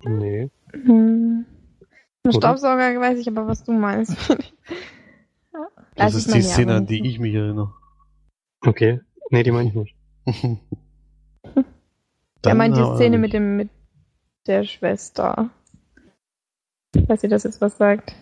Nee. 0.03 0.49
Hm. 0.71 1.45
Ein? 2.23 2.33
Staubsauger 2.33 2.99
weiß 2.99 3.19
ich 3.19 3.27
aber, 3.27 3.47
was 3.47 3.63
du 3.63 3.71
meinst. 3.73 4.15
ja. 4.29 4.37
Das 5.95 6.15
ist 6.15 6.33
die 6.33 6.41
Szene, 6.41 6.75
an 6.75 6.85
die 6.87 7.05
ich 7.05 7.19
mich 7.19 7.33
erinnere. 7.35 7.73
Okay. 8.65 9.01
Nee, 9.29 9.43
die 9.43 9.51
meine 9.51 9.69
ich 9.69 9.75
nicht. 9.75 9.95
Er 12.43 12.55
meint 12.55 12.75
die 12.75 12.95
Szene 12.95 13.17
mit 13.19 13.33
dem 13.33 13.55
mit 13.57 13.69
der 14.47 14.63
Schwester. 14.63 15.51
Falls 17.07 17.23
ihr 17.23 17.29
das 17.29 17.43
jetzt 17.43 17.61
was 17.61 17.77
sagt. 17.77 18.15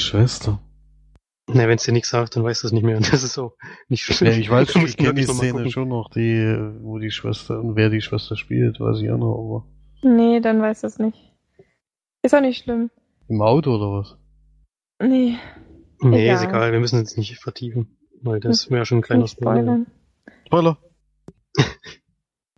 Schwester. 0.00 0.60
Nee, 1.48 1.66
wenn 1.66 1.76
es 1.76 1.82
dir 1.82 1.92
nichts 1.92 2.10
sagt, 2.10 2.36
dann 2.36 2.44
weißt 2.44 2.62
du 2.62 2.66
es 2.68 2.72
nicht 2.72 2.84
mehr. 2.84 3.00
Das 3.10 3.24
ist 3.24 3.32
so 3.32 3.54
nicht 3.88 4.04
schlimm. 4.04 4.30
Ja, 4.30 4.36
ich 4.38 4.48
weiß 4.50 4.66
Du 4.68 4.72
schon, 4.74 4.82
musst 4.82 4.94
ich 4.94 4.98
kenne 4.98 5.14
die 5.14 5.24
Szene 5.24 5.52
gucken. 5.52 5.70
schon 5.70 5.88
noch, 5.88 6.08
die, 6.10 6.56
wo 6.82 6.98
die 6.98 7.10
Schwester 7.10 7.58
und 7.60 7.74
wer 7.74 7.90
die 7.90 8.00
Schwester 8.00 8.36
spielt, 8.36 8.78
weiß 8.78 9.00
ich 9.00 9.10
auch 9.10 9.18
noch, 9.18 9.34
aber 9.38 9.66
Nee, 10.08 10.38
dann 10.40 10.60
weiß 10.60 10.84
es 10.84 10.98
nicht. 10.98 11.31
Ist 12.22 12.34
auch 12.34 12.40
nicht 12.40 12.62
schlimm. 12.62 12.90
im 13.28 13.42
Auto 13.42 13.74
oder 13.76 13.98
was? 14.00 14.16
Nee, 15.00 15.38
Nee, 16.00 16.24
Egal. 16.24 16.36
ist 16.36 16.42
egal. 16.42 16.72
Wir 16.72 16.80
müssen 16.80 17.00
es 17.02 17.16
nicht 17.16 17.38
vertiefen. 17.38 17.96
Weil 18.22 18.40
das 18.40 18.70
wäre 18.70 18.84
schon 18.86 18.98
ein 18.98 19.02
kleiner 19.02 19.26
Spoiler. 19.28 19.84
Spoiler! 20.46 20.76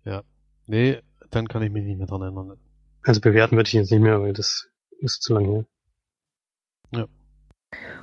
ja. 0.05 0.23
Nee, 0.67 1.01
dann 1.31 1.49
kann 1.49 1.63
ich 1.63 1.71
mich 1.71 1.85
nicht 1.85 1.99
mehr 1.99 2.07
dran 2.07 2.23
erinnern. 2.23 2.59
Also 3.03 3.21
bewerten 3.21 3.57
würde 3.57 3.67
ich 3.69 3.73
jetzt 3.75 3.91
nicht 3.91 4.01
mehr, 4.01 4.21
weil 4.21 4.33
das 4.35 4.69
ist 5.01 5.23
zu 5.23 5.35
lange 5.35 5.67
her. 6.91 7.09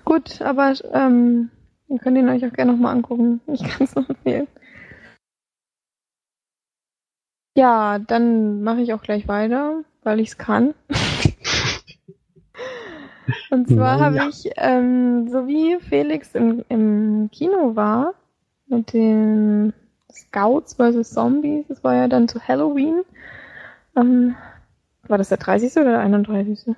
Gut, 0.06 0.42
aber 0.42 0.74
ähm, 0.94 1.50
ihr 1.88 2.00
könnt 2.00 2.18
ihn 2.18 2.30
euch 2.30 2.46
auch 2.46 2.54
gerne 2.54 2.72
nochmal 2.74 2.96
angucken. 2.96 3.42
Ich 3.48 3.64
kann 3.64 3.84
es 3.86 3.96
noch 3.96 4.10
empfehlen. 4.10 4.48
Ja, 7.56 8.00
dann 8.00 8.64
mache 8.64 8.82
ich 8.82 8.94
auch 8.94 9.02
gleich 9.02 9.28
weiter, 9.28 9.84
weil 10.04 10.20
ich 10.20 10.30
es 10.30 10.38
kann. 10.38 10.74
Und 13.50 13.68
zwar 13.68 13.98
Na 13.98 14.06
habe 14.06 14.16
ja. 14.18 14.28
ich, 14.30 14.52
ähm, 14.58 15.30
so 15.30 15.48
wie 15.48 15.78
Felix 15.80 16.36
im, 16.36 16.64
im 16.70 17.30
Kino 17.32 17.76
war, 17.76 18.14
mit 18.68 18.94
den 18.94 19.74
Scouts 20.12 20.76
vs. 20.76 21.12
Zombies, 21.12 21.68
das 21.68 21.84
war 21.84 21.96
ja 21.96 22.08
dann 22.08 22.28
zu 22.28 22.40
Halloween. 22.46 23.04
Ähm, 23.96 24.36
war 25.08 25.18
das 25.18 25.30
der 25.30 25.38
30. 25.38 25.76
oder 25.78 25.92
der 25.92 26.00
31.? 26.00 26.76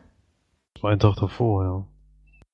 Das 0.73 0.83
war 0.83 0.91
ein 0.91 0.99
Tag 0.99 1.15
davor, 1.15 1.63
ja. 1.63 1.85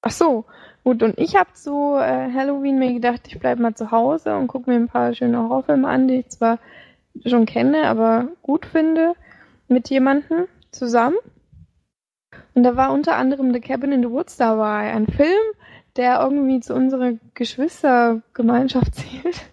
Ach 0.02 0.12
so, 0.12 0.46
gut. 0.84 1.04
Und 1.04 1.18
ich 1.18 1.36
habe 1.36 1.54
zu 1.54 1.96
äh, 1.96 2.32
Halloween 2.34 2.80
mir 2.80 2.94
gedacht, 2.94 3.22
ich 3.28 3.40
bleib 3.40 3.60
mal 3.60 3.76
zu 3.76 3.92
Hause 3.92 4.36
und 4.38 4.48
gucke 4.48 4.70
mir 4.70 4.78
ein 4.78 4.88
paar 4.88 5.14
schöne 5.14 5.38
Horrorfilme 5.38 5.88
an, 5.88 6.08
die 6.08 6.16
ich 6.16 6.30
zwar 6.30 6.60
schon 7.26 7.46
kenne, 7.46 7.88
aber 7.88 8.28
gut 8.42 8.66
finde, 8.66 9.14
mit 9.68 9.90
jemandem 9.90 10.46
zusammen. 10.72 11.18
Und 12.54 12.64
da 12.64 12.76
war 12.76 12.92
unter 12.92 13.16
anderem 13.16 13.54
The 13.54 13.60
Cabin 13.60 13.92
in 13.92 14.04
the 14.04 14.10
Woods 14.10 14.38
dabei, 14.38 14.92
ein 14.92 15.08
Film, 15.08 15.54
der 15.96 16.22
irgendwie 16.22 16.60
zu 16.60 16.74
unserer 16.74 17.14
Geschwistergemeinschaft 17.34 18.96
zählt, 18.96 19.50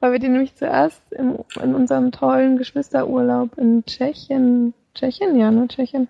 weil 0.00 0.12
wir 0.12 0.18
den 0.18 0.32
nämlich 0.32 0.54
zuerst 0.54 1.02
im, 1.12 1.38
in 1.62 1.74
unserem 1.74 2.12
tollen 2.12 2.56
Geschwisterurlaub 2.56 3.56
in 3.58 3.84
Tschechien, 3.84 4.74
Tschechien, 4.94 5.38
ja, 5.38 5.50
ne, 5.50 5.68
Tschechien, 5.68 6.08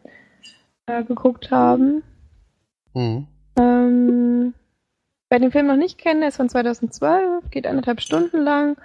äh, 0.87 1.05
geguckt 1.05 1.51
haben. 1.51 2.03
Mhm. 2.95 3.27
Ähm, 3.57 4.55
wer 5.31 5.39
den 5.39 5.53
Film 5.53 5.67
noch 5.67 5.77
nicht 5.77 5.99
kennt, 5.99 6.21
der 6.21 6.29
ist 6.29 6.37
von 6.37 6.49
2012, 6.49 7.51
geht 7.51 7.67
anderthalb 7.67 8.01
Stunden 8.01 8.43
lang. 8.43 8.77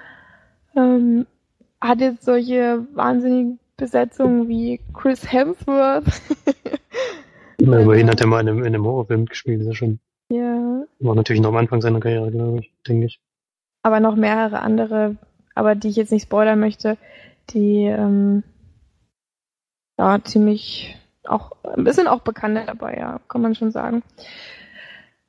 Ähm, 0.76 1.26
hat 1.82 2.00
jetzt 2.00 2.24
solche 2.24 2.86
wahnsinnigen 2.94 3.60
Besetzungen 3.78 4.48
wie 4.48 4.80
Chris 4.94 5.32
Hemsworth. 5.32 6.06
Na, 7.60 7.80
immerhin 7.80 8.10
hat 8.10 8.22
er 8.22 8.28
mal 8.28 8.42
in 8.42 8.50
einem, 8.50 8.60
in 8.60 8.68
einem 8.68 8.86
Horrorfilm 8.86 9.22
mitgespielt. 9.22 9.60
Das 9.60 9.68
ist 9.68 9.74
ja 9.74 9.76
schon, 9.76 10.00
ja, 10.30 10.84
war 11.00 11.16
natürlich 11.16 11.42
noch 11.42 11.50
am 11.50 11.58
Anfang 11.58 11.82
seiner 11.82 12.00
Karriere, 12.00 12.32
glaube 12.32 12.60
ich, 12.60 12.72
denke 12.88 13.08
ich. 13.08 13.20
aber 13.84 14.00
noch 14.00 14.16
mehrere 14.16 14.62
andere, 14.62 15.18
aber 15.56 15.76
die 15.76 15.90
ich 15.90 15.96
jetzt 15.96 16.12
nicht 16.12 16.24
spoilern 16.24 16.60
möchte, 16.60 16.98
die 17.52 17.86
ähm, 17.86 18.44
ja 20.00 20.20
ziemlich 20.24 20.96
auch 21.26 21.52
es 21.86 21.96
sind 21.96 22.08
auch 22.08 22.22
Bekannte 22.22 22.64
dabei, 22.66 22.98
ja, 22.98 23.20
kann 23.28 23.42
man 23.42 23.54
schon 23.56 23.72
sagen. 23.72 24.04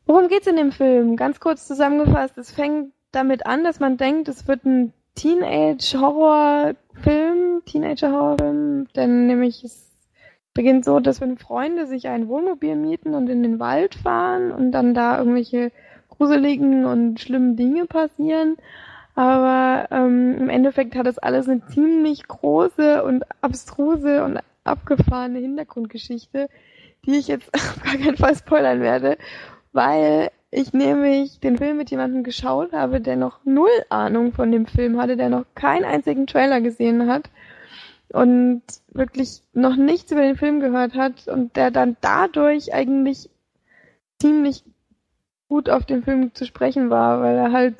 Worum 0.06 0.28
geht's 0.28 0.46
in 0.46 0.56
dem 0.56 0.72
Film? 0.72 1.16
Ganz 1.16 1.40
kurz 1.40 1.66
zusammengefasst, 1.66 2.36
es 2.38 2.50
fängt 2.50 2.92
damit 3.12 3.46
an, 3.46 3.64
dass 3.64 3.80
man 3.80 3.96
denkt, 3.96 4.28
es 4.28 4.46
wird 4.48 4.64
ein 4.64 4.92
Teenage-Horror-Film, 5.14 7.62
Teenager-Horror-Film, 7.64 8.88
denn 8.94 9.26
nämlich 9.26 9.64
es 9.64 9.93
beginnt 10.54 10.84
so, 10.84 11.00
dass 11.00 11.20
wenn 11.20 11.36
Freunde 11.36 11.86
sich 11.86 12.08
ein 12.08 12.28
Wohnmobil 12.28 12.76
mieten 12.76 13.14
und 13.14 13.28
in 13.28 13.42
den 13.42 13.58
Wald 13.58 13.96
fahren 13.96 14.52
und 14.52 14.70
dann 14.70 14.94
da 14.94 15.18
irgendwelche 15.18 15.72
gruseligen 16.08 16.84
und 16.84 17.20
schlimmen 17.20 17.56
Dinge 17.56 17.86
passieren. 17.86 18.56
Aber 19.16 19.88
ähm, 19.90 20.36
im 20.38 20.48
Endeffekt 20.48 20.94
hat 20.94 21.06
das 21.06 21.18
alles 21.18 21.48
eine 21.48 21.66
ziemlich 21.66 22.26
große 22.26 23.02
und 23.04 23.24
abstruse 23.42 24.24
und 24.24 24.38
abgefahrene 24.62 25.40
Hintergrundgeschichte, 25.40 26.48
die 27.04 27.16
ich 27.16 27.28
jetzt 27.28 27.48
auf 27.54 27.82
gar 27.82 27.96
keinen 27.96 28.16
Fall 28.16 28.36
spoilern 28.36 28.80
werde, 28.80 29.18
weil 29.72 30.30
ich 30.52 30.72
nämlich 30.72 31.40
den 31.40 31.58
Film 31.58 31.76
mit 31.76 31.90
jemandem 31.90 32.22
geschaut 32.22 32.72
habe, 32.72 33.00
der 33.00 33.16
noch 33.16 33.40
null 33.44 33.68
Ahnung 33.88 34.32
von 34.32 34.52
dem 34.52 34.66
Film 34.66 35.00
hatte, 35.00 35.16
der 35.16 35.28
noch 35.28 35.44
keinen 35.56 35.84
einzigen 35.84 36.28
Trailer 36.28 36.60
gesehen 36.60 37.08
hat 37.08 37.28
und 38.12 38.62
wirklich 38.88 39.42
noch 39.52 39.76
nichts 39.76 40.12
über 40.12 40.22
den 40.22 40.36
Film 40.36 40.60
gehört 40.60 40.94
hat 40.94 41.28
und 41.28 41.56
der 41.56 41.70
dann 41.70 41.96
dadurch 42.00 42.72
eigentlich 42.72 43.30
ziemlich 44.20 44.64
gut 45.48 45.68
auf 45.68 45.84
den 45.84 46.02
Film 46.02 46.34
zu 46.34 46.46
sprechen 46.46 46.90
war, 46.90 47.20
weil 47.20 47.36
er 47.36 47.52
halt 47.52 47.76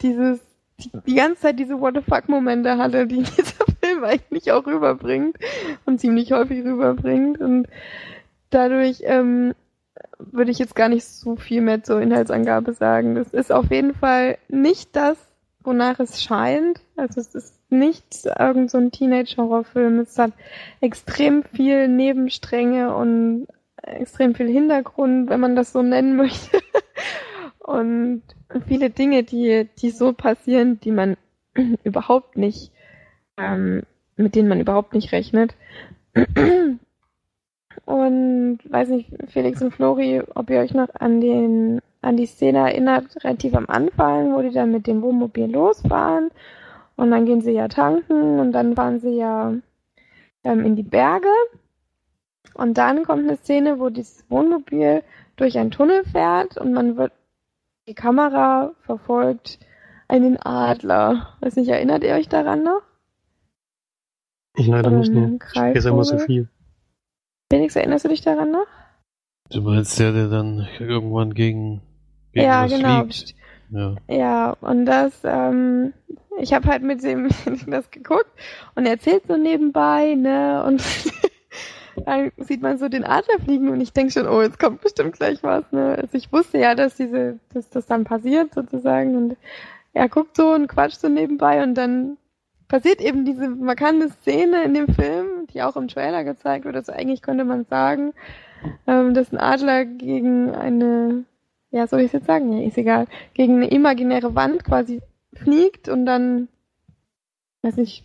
dieses 0.00 0.40
die, 0.78 0.90
die 1.06 1.14
ganze 1.14 1.42
Zeit 1.42 1.58
diese 1.58 1.80
What 1.80 1.94
the 1.96 2.02
fuck 2.02 2.28
Momente 2.28 2.78
hatte, 2.78 3.06
die 3.06 3.22
dieser 3.22 3.64
Film 3.80 4.04
eigentlich 4.04 4.52
auch 4.52 4.66
rüberbringt 4.66 5.36
und 5.84 6.00
ziemlich 6.00 6.32
häufig 6.32 6.64
rüberbringt 6.64 7.40
und 7.40 7.66
dadurch 8.50 9.02
ähm, 9.04 9.54
würde 10.18 10.50
ich 10.50 10.58
jetzt 10.58 10.74
gar 10.74 10.88
nicht 10.88 11.04
so 11.04 11.36
viel 11.36 11.60
mehr 11.60 11.82
zur 11.82 12.00
Inhaltsangabe 12.00 12.72
sagen. 12.72 13.14
Das 13.14 13.32
ist 13.32 13.52
auf 13.52 13.70
jeden 13.70 13.94
Fall 13.94 14.38
nicht 14.48 14.94
das, 14.96 15.18
wonach 15.60 16.00
es 16.00 16.22
scheint. 16.22 16.80
Also 16.96 17.20
es 17.20 17.34
ist 17.34 17.58
nicht 17.72 18.26
irgend 18.38 18.70
so 18.70 18.78
ein 18.78 18.92
Teenage-Horrorfilm. 18.92 20.00
Es 20.00 20.18
hat 20.18 20.32
extrem 20.80 21.42
viel 21.42 21.88
Nebenstränge 21.88 22.94
und 22.94 23.46
extrem 23.82 24.34
viel 24.34 24.48
Hintergrund, 24.48 25.28
wenn 25.28 25.40
man 25.40 25.56
das 25.56 25.72
so 25.72 25.82
nennen 25.82 26.16
möchte. 26.16 26.58
und 27.58 28.22
viele 28.68 28.90
Dinge, 28.90 29.24
die, 29.24 29.68
die 29.78 29.90
so 29.90 30.12
passieren, 30.12 30.78
die 30.80 30.92
man 30.92 31.16
überhaupt 31.84 32.36
nicht, 32.36 32.70
ähm, 33.36 33.82
mit 34.16 34.34
denen 34.34 34.48
man 34.48 34.60
überhaupt 34.60 34.94
nicht 34.94 35.12
rechnet. 35.12 35.54
Und 37.84 38.58
weiß 38.68 38.90
nicht, 38.90 39.08
Felix 39.28 39.62
und 39.62 39.72
Flori, 39.72 40.22
ob 40.34 40.50
ihr 40.50 40.60
euch 40.60 40.74
noch 40.74 40.88
an 40.94 41.20
den 41.20 41.80
an 42.02 42.16
die 42.16 42.26
Szene 42.26 42.58
erinnert, 42.58 43.24
relativ 43.24 43.54
am 43.54 43.66
Anfang, 43.66 44.34
wo 44.34 44.42
die 44.42 44.50
dann 44.50 44.72
mit 44.72 44.86
dem 44.86 45.02
Wohnmobil 45.02 45.46
losfahren 45.46 46.30
und 47.02 47.10
dann 47.10 47.26
gehen 47.26 47.40
sie 47.40 47.50
ja 47.50 47.66
tanken 47.66 48.38
und 48.38 48.52
dann 48.52 48.76
fahren 48.76 49.00
sie 49.00 49.16
ja 49.16 49.54
ähm, 50.44 50.64
in 50.64 50.76
die 50.76 50.84
Berge 50.84 51.32
und 52.54 52.78
dann 52.78 53.02
kommt 53.02 53.28
eine 53.28 53.36
Szene, 53.38 53.80
wo 53.80 53.90
dieses 53.90 54.24
Wohnmobil 54.30 55.02
durch 55.34 55.58
einen 55.58 55.72
Tunnel 55.72 56.04
fährt 56.04 56.56
und 56.58 56.72
man 56.72 56.96
wird 56.96 57.12
die 57.88 57.94
Kamera 57.94 58.70
verfolgt 58.82 59.58
einen 60.06 60.36
Adler. 60.40 61.36
Weiß 61.40 61.56
nicht, 61.56 61.70
erinnert 61.70 62.04
ihr 62.04 62.14
euch 62.14 62.28
daran 62.28 62.62
noch? 62.62 62.82
Ich 64.54 64.68
leider 64.68 64.90
nicht, 64.90 65.08
Ähm, 65.08 65.14
ne. 65.14 65.38
Ich 65.44 65.58
vergesse 65.58 65.88
immer 65.88 66.04
so 66.04 66.18
viel. 66.18 66.48
Felix, 67.52 67.74
erinnerst 67.74 68.04
du 68.04 68.10
dich 68.10 68.20
daran 68.20 68.52
noch? 68.52 68.66
Du 69.50 69.60
meinst 69.60 69.98
der, 69.98 70.12
der 70.12 70.28
dann 70.28 70.68
irgendwann 70.78 71.34
gegen, 71.34 71.82
gegen 72.32 72.46
ja, 72.46 72.64
genau. 72.68 73.00
fliegt? 73.00 73.34
Ja. 73.70 73.96
Ja, 74.08 74.56
und 74.60 74.86
das, 74.86 75.20
ähm, 75.24 75.94
ich 76.38 76.52
habe 76.52 76.68
halt 76.68 76.82
mit 76.82 77.02
dem 77.02 77.28
das 77.66 77.90
geguckt 77.90 78.30
und 78.74 78.86
er 78.86 78.92
erzählt 78.92 79.24
so 79.28 79.36
nebenbei, 79.36 80.14
ne, 80.14 80.64
und 80.64 80.82
dann 82.06 82.32
sieht 82.38 82.62
man 82.62 82.78
so 82.78 82.88
den 82.88 83.04
Adler 83.04 83.38
fliegen 83.44 83.68
und 83.68 83.80
ich 83.80 83.92
denke 83.92 84.12
schon, 84.12 84.28
oh, 84.28 84.42
jetzt 84.42 84.58
kommt 84.58 84.80
bestimmt 84.80 85.14
gleich 85.14 85.42
was, 85.42 85.64
ne. 85.72 85.96
Also 86.00 86.16
ich 86.16 86.32
wusste 86.32 86.58
ja, 86.58 86.74
dass 86.74 86.96
diese, 86.96 87.38
dass 87.52 87.68
das 87.70 87.86
dann 87.86 88.04
passiert 88.04 88.54
sozusagen 88.54 89.16
und 89.16 89.36
er 89.92 90.08
guckt 90.08 90.36
so 90.36 90.52
und 90.52 90.68
quatscht 90.68 91.00
so 91.00 91.08
nebenbei 91.08 91.62
und 91.62 91.74
dann 91.74 92.16
passiert 92.68 93.02
eben 93.02 93.26
diese 93.26 93.48
markante 93.50 94.08
Szene 94.08 94.64
in 94.64 94.72
dem 94.72 94.88
Film, 94.88 95.46
die 95.52 95.62
auch 95.62 95.76
im 95.76 95.88
Trailer 95.88 96.24
gezeigt 96.24 96.64
wird. 96.64 96.74
Also 96.74 96.92
eigentlich 96.92 97.20
könnte 97.20 97.44
man 97.44 97.66
sagen, 97.66 98.14
ähm, 98.86 99.12
dass 99.12 99.30
ein 99.30 99.38
Adler 99.38 99.84
gegen 99.84 100.50
eine, 100.54 101.24
ja, 101.70 101.86
soll 101.86 102.00
ich 102.00 102.06
es 102.06 102.12
jetzt 102.12 102.26
sagen? 102.26 102.50
Ja, 102.56 102.66
ist 102.66 102.78
egal, 102.78 103.06
gegen 103.34 103.56
eine 103.56 103.70
imaginäre 103.70 104.34
Wand 104.34 104.64
quasi 104.64 105.02
fliegt 105.34 105.88
und 105.88 106.06
dann, 106.06 106.48
weiß 107.62 107.76
nicht, 107.76 108.04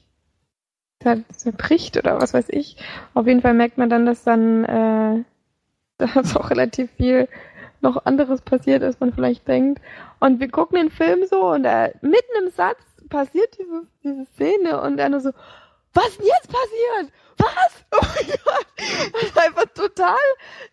zer- 1.01 1.23
zerbricht 1.29 1.97
oder 1.97 2.19
was 2.21 2.33
weiß 2.33 2.47
ich. 2.49 2.77
Auf 3.13 3.27
jeden 3.27 3.41
Fall 3.41 3.53
merkt 3.53 3.77
man 3.77 3.89
dann, 3.89 4.05
dass 4.05 4.23
dann 4.23 4.63
äh, 4.65 5.23
da 5.97 6.07
auch 6.35 6.49
relativ 6.49 6.91
viel 6.91 7.27
noch 7.81 8.05
anderes 8.05 8.41
passiert, 8.41 8.83
als 8.83 8.99
man 8.99 9.13
vielleicht 9.13 9.47
denkt. 9.47 9.81
Und 10.19 10.39
wir 10.39 10.49
gucken 10.49 10.77
den 10.77 10.89
Film 10.91 11.25
so 11.29 11.51
und 11.51 11.65
äh, 11.65 11.93
mitten 12.01 12.43
im 12.43 12.49
Satz 12.51 12.79
passiert 13.09 13.57
diese, 13.59 13.83
diese 14.03 14.25
Szene 14.33 14.81
und 14.81 14.99
er 14.99 15.09
nur 15.09 15.21
so, 15.21 15.31
was 15.97 16.09
ist 16.09 16.19
denn 16.19 16.27
jetzt 16.27 16.47
passiert? 16.47 17.11
Was? 17.39 17.85
Oh 17.91 18.01
mein 18.01 18.37
Gott! 18.43 18.65
Das 19.13 19.23
ist 19.23 19.37
einfach 19.37 19.65
total, 19.73 20.17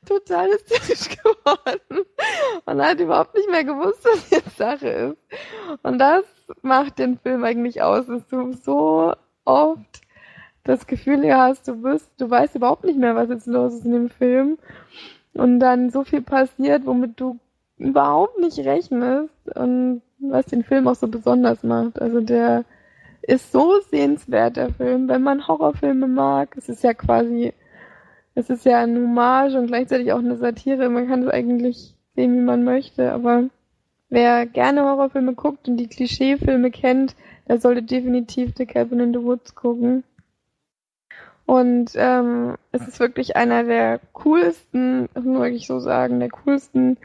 total 0.06 0.50
hysterisch 0.50 1.16
geworden. 1.16 2.06
Und 2.66 2.82
hat 2.82 3.00
überhaupt 3.00 3.34
nicht 3.34 3.50
mehr 3.50 3.64
gewusst, 3.64 4.04
was 4.04 4.30
jetzt 4.30 4.56
Sache 4.56 4.88
ist. 4.88 5.16
Und 5.82 5.98
das 5.98 6.24
macht 6.62 6.98
den 6.98 7.18
Film 7.18 7.44
eigentlich 7.44 7.82
aus, 7.82 8.06
dass 8.06 8.26
du 8.26 8.52
so 8.52 9.14
oft 9.44 10.00
das 10.64 10.86
Gefühl 10.86 11.34
hast, 11.34 11.68
du 11.68 11.82
wirst, 11.82 12.10
du 12.18 12.28
weißt 12.28 12.54
überhaupt 12.56 12.84
nicht 12.84 12.98
mehr, 12.98 13.14
was 13.14 13.28
jetzt 13.28 13.46
los 13.46 13.74
ist 13.74 13.84
in 13.84 13.92
dem 13.92 14.10
Film. 14.10 14.58
Und 15.34 15.60
dann 15.60 15.90
so 15.90 16.04
viel 16.04 16.22
passiert, 16.22 16.86
womit 16.86 17.20
du 17.20 17.38
überhaupt 17.76 18.38
nicht 18.38 18.58
rechnest 18.58 19.34
und 19.54 20.02
was 20.18 20.46
den 20.46 20.64
Film 20.64 20.88
auch 20.88 20.94
so 20.94 21.08
besonders 21.08 21.62
macht. 21.62 22.00
Also 22.00 22.20
der 22.20 22.64
ist 23.26 23.52
so 23.52 23.80
sehenswert, 23.90 24.56
der 24.56 24.70
Film, 24.70 25.08
wenn 25.08 25.22
man 25.22 25.46
Horrorfilme 25.46 26.06
mag. 26.06 26.56
Es 26.56 26.68
ist 26.68 26.82
ja 26.82 26.94
quasi, 26.94 27.52
es 28.34 28.50
ist 28.50 28.64
ja 28.64 28.82
ein 28.82 28.96
Hommage 28.96 29.56
und 29.56 29.66
gleichzeitig 29.66 30.12
auch 30.12 30.18
eine 30.18 30.36
Satire. 30.36 30.88
Man 30.90 31.08
kann 31.08 31.22
es 31.22 31.28
eigentlich 31.28 31.94
sehen, 32.14 32.36
wie 32.36 32.42
man 32.42 32.64
möchte, 32.64 33.12
aber 33.12 33.44
wer 34.08 34.46
gerne 34.46 34.82
Horrorfilme 34.82 35.34
guckt 35.34 35.68
und 35.68 35.78
die 35.78 35.88
Klischeefilme 35.88 36.70
kennt, 36.70 37.16
der 37.48 37.60
sollte 37.60 37.82
definitiv 37.82 38.52
The 38.56 38.66
Cabin 38.66 39.00
in 39.00 39.12
the 39.12 39.22
Woods 39.22 39.54
gucken. 39.54 40.04
Und 41.46 41.92
ähm, 41.94 42.56
es 42.72 42.88
ist 42.88 43.00
wirklich 43.00 43.36
einer 43.36 43.64
der 43.64 44.00
coolsten, 44.12 45.08
das 45.12 45.24
muss 45.24 45.40
wirklich 45.40 45.66
so 45.66 45.78
sagen, 45.78 46.20
der 46.20 46.30
coolsten 46.30 46.96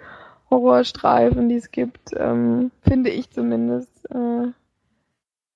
Horrorstreifen, 0.50 1.50
die 1.50 1.56
es 1.56 1.72
gibt, 1.72 2.12
ähm, 2.16 2.72
finde 2.82 3.10
ich 3.10 3.30
zumindest. 3.32 4.10
Äh, 4.10 4.52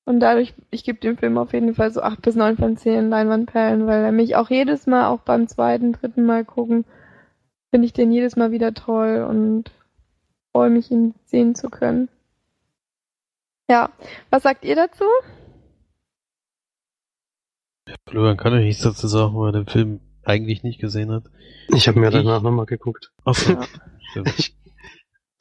und 0.06 0.20
dadurch, 0.20 0.54
ich 0.72 0.84
gebe 0.84 1.00
dem 1.00 1.18
Film 1.18 1.38
auf 1.38 1.54
jeden 1.54 1.76
Fall 1.76 1.92
so 1.92 2.02
acht 2.02 2.22
bis 2.22 2.36
neun 2.36 2.58
von 2.58 2.78
zehn 2.78 3.10
Leinwandperlen, 3.10 3.88
weil 3.88 4.04
er 4.04 4.12
mich 4.12 4.36
auch 4.36 4.50
jedes 4.50 4.86
Mal, 4.88 5.08
auch 5.08 5.22
beim 5.22 5.48
zweiten, 5.48 5.94
dritten 5.94 6.26
Mal 6.26 6.44
gucken, 6.46 6.86
finde 7.72 7.86
ich 7.86 7.94
den 7.94 8.12
jedes 8.12 8.36
Mal 8.36 8.52
wieder 8.52 8.74
toll 8.74 9.26
und 9.28 9.72
freue 10.52 10.70
mich, 10.70 10.92
ihn 10.92 11.16
sehen 11.26 11.56
zu 11.56 11.70
können. 11.70 12.10
Ja, 13.70 13.90
was 14.30 14.44
sagt 14.44 14.66
ihr 14.66 14.76
dazu? 14.76 15.06
Florian 18.08 18.38
kann 18.38 18.54
ja 18.54 18.60
nichts 18.60 18.84
dazu 18.84 19.08
sagen, 19.08 19.36
weil 19.36 19.50
er 19.50 19.64
den 19.64 19.68
Film 19.68 20.00
eigentlich 20.24 20.64
nicht 20.64 20.80
gesehen 20.80 21.12
hat. 21.12 21.26
Ich 21.70 21.88
habe 21.88 22.00
mir 22.00 22.08
Ich- 22.08 22.14
danach 22.14 22.42
nochmal 22.42 22.66
geguckt. 22.66 23.12
Achso, 23.26 23.54
Ja. 24.16 24.24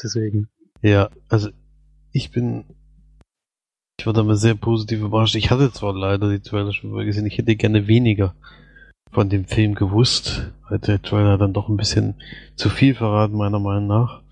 deswegen. 0.02 0.48
Ja, 0.82 1.10
also 1.28 1.50
ich 2.12 2.30
bin. 2.32 2.64
Ich 3.98 4.06
war 4.06 4.12
damit 4.12 4.38
sehr 4.38 4.54
positiv 4.54 5.00
überrascht. 5.00 5.36
Ich 5.36 5.50
hatte 5.50 5.72
zwar 5.72 5.94
leider 5.94 6.30
die 6.30 6.40
Trailer 6.40 6.72
schon 6.72 6.90
mal 6.90 7.04
gesehen, 7.04 7.26
ich 7.26 7.38
hätte 7.38 7.54
gerne 7.56 7.86
weniger 7.86 8.34
von 9.10 9.28
dem 9.28 9.44
Film 9.44 9.74
gewusst. 9.74 10.50
Weil 10.68 10.78
der 10.78 11.02
Trailer 11.02 11.38
dann 11.38 11.52
doch 11.52 11.68
ein 11.68 11.76
bisschen 11.76 12.14
zu 12.56 12.68
viel 12.70 12.94
verraten, 12.94 13.36
meiner 13.36 13.60
Meinung 13.60 13.86
nach. 13.86 14.22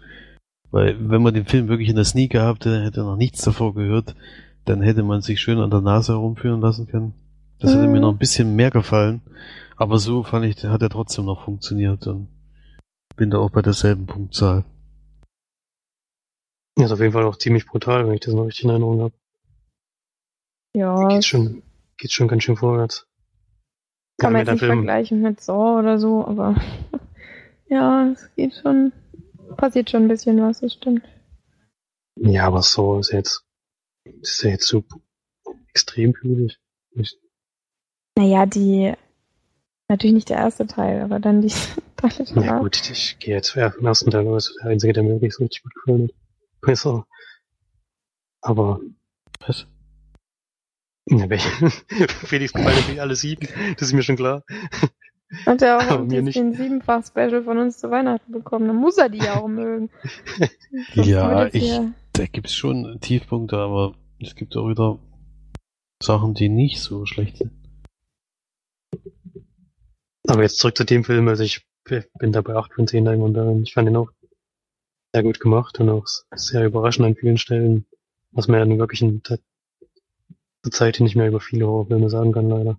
Weil 0.71 0.97
wenn 1.11 1.23
man 1.23 1.35
den 1.35 1.47
Film 1.47 1.69
wirklich 1.69 1.89
in 1.89 1.97
der 1.97 2.05
Sneak 2.05 2.33
gehabt 2.33 2.65
hätte, 2.65 2.83
hätte 2.83 3.01
noch 3.01 3.17
nichts 3.17 3.43
davor 3.43 3.75
gehört, 3.75 4.15
dann 4.65 4.83
hätte 4.83 5.03
man 5.03 5.21
sich 5.21 5.41
schön 5.41 5.59
an 5.59 5.71
der 5.71 5.81
Nase 5.81 6.13
herumführen 6.13 6.61
lassen 6.61 6.87
können. 6.87 7.15
Das 7.59 7.73
hätte 7.73 7.87
Mhm. 7.87 7.93
mir 7.93 8.01
noch 8.01 8.13
ein 8.13 8.19
bisschen 8.19 8.57
mehr 8.57 8.71
gefallen. 8.71 9.21
Aber 9.77 9.99
so 9.99 10.23
fand 10.23 10.47
ich, 10.47 10.65
hat 10.65 10.83
er 10.83 10.89
trotzdem 10.89 11.27
noch 11.27 11.45
funktioniert 11.45 12.07
und 12.07 12.29
bin 13.17 13.31
da 13.31 13.39
auch 13.39 13.51
bei 13.51 13.63
derselben 13.63 14.07
Punktzahl. 14.07 14.65
Ist 16.77 16.93
auf 16.93 17.01
jeden 17.01 17.13
Fall 17.13 17.25
auch 17.25 17.37
ziemlich 17.37 17.67
brutal, 17.67 18.07
wenn 18.07 18.15
ich 18.15 18.21
das 18.21 18.33
noch 18.35 18.45
richtig 18.45 18.65
in 18.65 18.71
Erinnerung 18.71 19.01
habe. 19.03 19.15
Ja, 20.75 21.09
Geht 21.09 21.25
schon, 21.25 21.63
geht 21.97 22.13
schon 22.13 22.29
ganz 22.29 22.45
schön 22.45 22.57
vorwärts. 22.57 23.07
kann 24.19 24.29
Ja, 24.29 24.31
man 24.31 24.41
jetzt 24.41 24.51
nicht 24.53 24.61
Film- 24.61 24.79
vergleichen 24.79 25.23
mit 25.23 25.41
Saw 25.41 25.79
oder 25.81 25.99
so, 25.99 26.25
aber 26.27 26.55
ja, 27.69 28.11
es 28.13 28.31
geht 28.37 28.55
schon, 28.55 28.93
passiert 29.57 29.91
schon 29.91 30.03
ein 30.05 30.09
bisschen 30.09 30.41
was, 30.41 30.61
das 30.61 30.75
stimmt. 30.75 31.03
Ja, 32.17 32.47
aber 32.47 32.63
so 32.63 32.99
ist 32.99 33.13
jetzt, 33.13 33.45
ist 34.05 34.43
ja 34.43 34.51
jetzt 34.51 34.67
so 34.67 34.85
extrem 35.71 36.13
blutig. 36.13 36.59
Ich, 36.93 37.17
Naja, 38.17 38.47
die, 38.47 38.93
natürlich 39.89 40.15
nicht 40.15 40.29
der 40.29 40.39
erste 40.39 40.67
Teil, 40.67 41.03
aber 41.03 41.19
dann 41.19 41.41
die 41.41 41.49
Teile 41.97 42.15
ja 42.19 42.35
danach. 42.35 42.61
gut, 42.61 42.91
ich 42.91 43.19
gehe 43.19 43.35
jetzt 43.35 43.57
eher 43.57 43.73
vom 43.73 43.87
ersten 43.87 44.11
Teil 44.11 44.27
aus. 44.29 44.55
Der 44.63 44.71
einzige, 44.71 44.93
der 44.93 45.03
mir 45.03 45.11
wirklich 45.15 45.35
so 45.35 45.43
richtig 45.45 45.63
gut 45.63 45.75
gefallen 45.75 46.05
hat. 46.09 46.15
Besser. 46.61 47.07
Aber, 48.43 48.81
Was? 49.47 49.67
Ja, 51.07 51.29
welche, 51.29 51.71
Felix 52.27 52.53
gefallen 52.53 52.77
natürlich 52.77 53.01
alle 53.01 53.17
sieben. 53.17 53.47
Das 53.75 53.83
ist 53.89 53.93
mir 53.93 54.03
schon 54.03 54.17
klar. 54.17 54.43
Hat 55.47 55.63
er 55.63 55.79
auch 55.79 56.01
mir 56.01 56.09
den, 56.17 56.25
nicht. 56.25 56.37
den 56.37 56.55
Siebenfach-Special 56.55 57.45
von 57.45 57.59
uns 57.59 57.79
zu 57.79 57.91
Weihnachten 57.91 58.33
bekommen, 58.33 58.67
dann 58.67 58.77
muss 58.77 58.99
er 58.99 59.09
die 59.09 59.19
ja 59.19 59.37
auch 59.41 59.49
mögen. 59.49 59.91
Ja, 60.95 61.29
Würde 61.31 61.45
jetzt 61.45 61.55
ich- 61.55 61.63
hier- 61.65 61.93
Da 62.13 62.27
gibt's 62.27 62.55
schon 62.55 62.99
Tiefpunkte, 63.01 63.57
aber 63.57 63.95
es 64.21 64.35
gibt 64.35 64.57
auch 64.57 64.69
wieder 64.69 64.99
Sachen, 66.03 66.35
die 66.35 66.49
nicht 66.49 66.81
so 66.81 67.07
schlecht 67.07 67.39
sind. 67.39 67.53
Aber 70.29 70.43
jetzt 70.43 70.59
zurück 70.59 70.77
zu 70.77 70.85
dem 70.85 71.05
Film, 71.05 71.29
also 71.29 71.43
ich 71.43 71.67
bin 71.85 72.33
da 72.33 72.41
bei 72.41 72.55
8 72.55 72.75
von 72.75 72.87
10 72.87 73.05
Leinwandperlen. 73.05 73.63
Ich 73.63 73.73
fand 73.75 73.89
ihn 73.89 73.97
auch 73.97 74.11
sehr 75.13 75.23
gut 75.23 75.41
gemacht 75.41 75.81
und 75.81 75.89
auch 75.89 76.07
sehr 76.35 76.67
überraschend 76.67 77.07
an 77.07 77.17
vielen 77.17 77.39
Stellen, 77.39 77.87
was 78.33 78.47
man 78.49 78.61
ja 78.61 78.67
nun 78.67 78.79
wirklich 78.79 79.03
in 79.03 79.23
der, 80.65 80.71
der 80.71 80.73
Zeit 80.73 81.01
nicht 81.01 81.17
mehr 81.17 81.29
über 81.29 81.41
viele 81.41 81.67
Horrorfilme 81.67 82.11
sagen 82.11 82.33
kann, 82.33 82.49
leider. 82.49 82.79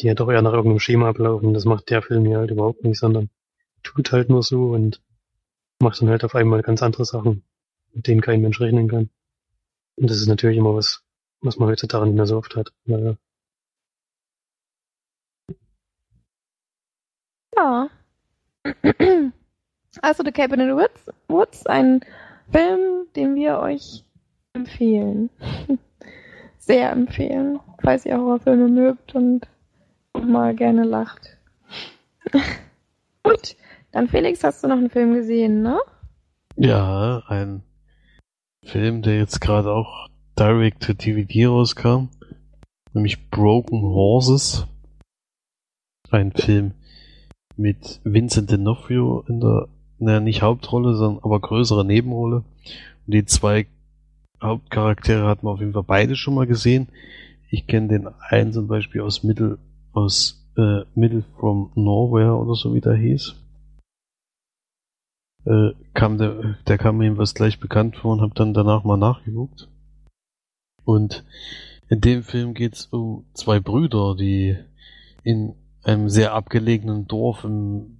Die 0.00 0.06
ja 0.06 0.14
doch 0.14 0.30
eher 0.30 0.42
nach 0.42 0.52
irgendeinem 0.52 0.80
Schema 0.80 1.08
ablaufen. 1.08 1.54
Das 1.54 1.64
macht 1.64 1.90
der 1.90 2.02
Film 2.02 2.24
hier 2.24 2.38
halt 2.38 2.50
überhaupt 2.50 2.84
nicht, 2.84 2.98
sondern 2.98 3.30
tut 3.82 4.12
halt 4.12 4.28
nur 4.28 4.42
so 4.42 4.70
und 4.70 5.02
macht 5.80 6.00
dann 6.00 6.08
halt 6.08 6.24
auf 6.24 6.34
einmal 6.34 6.62
ganz 6.62 6.82
andere 6.82 7.04
Sachen, 7.04 7.44
mit 7.92 8.06
denen 8.06 8.20
kein 8.20 8.40
Mensch 8.40 8.60
rechnen 8.60 8.88
kann. 8.88 9.10
Und 9.96 10.10
das 10.10 10.18
ist 10.18 10.26
natürlich 10.26 10.58
immer 10.58 10.74
was, 10.74 11.04
was 11.40 11.58
man 11.58 11.68
heutzutage 11.68 12.06
nicht 12.06 12.16
mehr 12.16 12.26
so 12.26 12.36
oft 12.36 12.56
hat. 12.56 12.72
Leider. 12.84 13.16
Ja. 17.56 17.88
Also 20.02 20.24
The 20.24 20.32
Cabin 20.32 20.60
in 20.60 20.70
the 20.70 20.74
Woods, 20.74 21.08
Woods, 21.28 21.66
ein 21.66 22.00
Film, 22.50 23.06
den 23.14 23.36
wir 23.36 23.58
euch 23.58 24.04
empfehlen. 24.54 25.30
Sehr 26.66 26.92
empfehlen, 26.92 27.60
falls 27.82 28.06
ihr 28.06 28.16
Horrorfilme 28.16 28.68
mögt 28.68 29.14
und 29.14 29.46
mal 30.14 30.54
gerne 30.54 30.84
lacht. 30.84 31.36
Gut, 33.22 33.56
dann 33.92 34.08
Felix, 34.08 34.42
hast 34.42 34.64
du 34.64 34.68
noch 34.68 34.78
einen 34.78 34.88
Film 34.88 35.12
gesehen, 35.12 35.60
ne? 35.60 35.78
Ja, 36.56 37.22
ein 37.26 37.62
Film, 38.64 39.02
der 39.02 39.18
jetzt 39.18 39.42
gerade 39.42 39.72
auch 39.72 40.08
direct 40.38 40.84
to 40.84 40.94
DVD 40.94 41.46
rauskam, 41.46 42.08
nämlich 42.94 43.28
Broken 43.28 43.82
Horses. 43.82 44.66
Ein 46.10 46.32
Film 46.32 46.72
mit 47.56 48.00
Vincent 48.04 48.50
D'Onofrio 48.50 49.28
in 49.28 49.40
der, 49.40 49.68
naja, 49.98 50.20
nicht 50.20 50.40
Hauptrolle, 50.40 50.94
sondern 50.94 51.22
aber 51.22 51.40
größere 51.40 51.84
Nebenrolle. 51.84 52.36
Und 53.06 53.12
die 53.12 53.26
zwei 53.26 53.66
Hauptcharaktere 54.44 55.26
hat 55.26 55.42
man 55.42 55.54
auf 55.54 55.60
jeden 55.60 55.72
Fall 55.72 55.84
beide 55.84 56.16
schon 56.16 56.34
mal 56.34 56.46
gesehen. 56.46 56.88
ich 57.50 57.66
kenne 57.66 57.88
den 57.88 58.08
einen 58.28 58.52
zum 58.52 58.66
Beispiel 58.66 59.00
aus 59.00 59.22
Mittel, 59.22 59.58
aus 59.92 60.50
äh, 60.56 60.82
Middle 60.94 61.24
from 61.38 61.70
Nowhere 61.74 62.36
oder 62.36 62.54
so 62.54 62.74
wie 62.74 62.80
der 62.80 62.94
hieß. 62.94 63.34
Äh, 65.46 65.70
kam 65.92 66.18
der, 66.18 66.56
der 66.66 66.78
kam 66.78 66.98
mir 66.98 67.16
was 67.18 67.34
gleich 67.34 67.60
bekannt 67.60 67.96
vor 67.96 68.12
und 68.12 68.20
habe 68.20 68.34
dann 68.34 68.54
danach 68.54 68.84
mal 68.84 68.96
nachgeguckt. 68.96 69.68
Und 70.84 71.24
in 71.88 72.00
dem 72.00 72.22
Film 72.22 72.54
geht 72.54 72.74
es 72.74 72.86
um 72.86 73.26
zwei 73.34 73.60
Brüder, 73.60 74.16
die 74.16 74.56
in 75.22 75.54
einem 75.82 76.08
sehr 76.08 76.32
abgelegenen 76.32 77.06
Dorf 77.06 77.44
im 77.44 77.98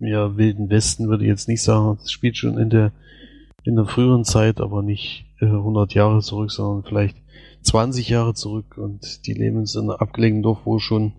ja, 0.00 0.36
wilden 0.36 0.70
Westen, 0.70 1.08
würde 1.08 1.24
ich 1.24 1.28
jetzt 1.28 1.48
nicht 1.48 1.62
sagen, 1.62 1.98
das 1.98 2.10
spielt 2.10 2.36
schon 2.36 2.58
in 2.58 2.70
der 2.70 2.92
in 3.64 3.76
der 3.76 3.84
früheren 3.84 4.24
Zeit, 4.24 4.60
aber 4.60 4.82
nicht 4.82 5.27
äh, 5.40 5.46
100 5.46 5.94
Jahre 5.94 6.20
zurück, 6.20 6.50
sondern 6.50 6.84
vielleicht 6.84 7.16
20 7.62 8.08
Jahre 8.08 8.34
zurück. 8.34 8.78
Und 8.78 9.26
die 9.26 9.34
leben 9.34 9.64
in 9.64 9.80
einem 9.80 9.90
abgelegenen 9.90 10.42
Dorf, 10.42 10.60
wo 10.64 10.78
schon 10.78 11.12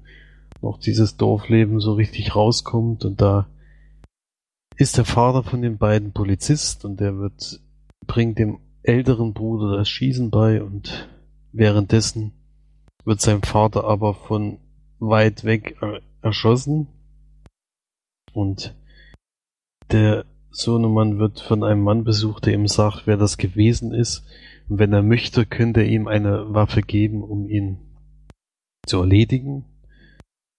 noch 0.61 0.79
dieses 0.79 1.17
Dorfleben 1.17 1.79
so 1.79 1.93
richtig 1.93 2.35
rauskommt. 2.35 3.05
Und 3.05 3.21
da 3.21 3.47
ist 4.77 4.97
der 4.97 5.05
Vater 5.05 5.43
von 5.43 5.61
den 5.61 5.77
beiden 5.77 6.13
Polizist 6.13 6.85
und 6.85 6.99
der 6.99 7.17
wird 7.17 7.61
bringt 8.07 8.39
dem 8.39 8.59
älteren 8.81 9.33
Bruder 9.33 9.77
das 9.77 9.89
Schießen 9.89 10.31
bei. 10.31 10.63
Und 10.63 11.09
währenddessen 11.51 12.33
wird 13.05 13.21
sein 13.21 13.41
Vater 13.41 13.83
aber 13.83 14.13
von 14.13 14.59
weit 14.99 15.43
weg 15.43 15.77
erschossen. 16.21 16.87
Und 18.33 18.75
der 19.91 20.25
Sohnemann 20.51 21.19
wird 21.19 21.39
von 21.39 21.63
einem 21.63 21.81
Mann 21.81 22.03
besucht, 22.03 22.45
der 22.45 22.53
ihm 22.53 22.67
sagt, 22.67 23.03
wer 23.05 23.17
das 23.17 23.37
gewesen 23.37 23.93
ist. 23.93 24.25
Und 24.67 24.79
wenn 24.79 24.93
er 24.93 25.03
möchte, 25.03 25.45
könnte 25.45 25.81
er 25.81 25.87
ihm 25.87 26.07
eine 26.07 26.53
Waffe 26.53 26.81
geben, 26.81 27.23
um 27.23 27.47
ihn 27.47 27.77
zu 28.85 28.99
erledigen. 28.99 29.65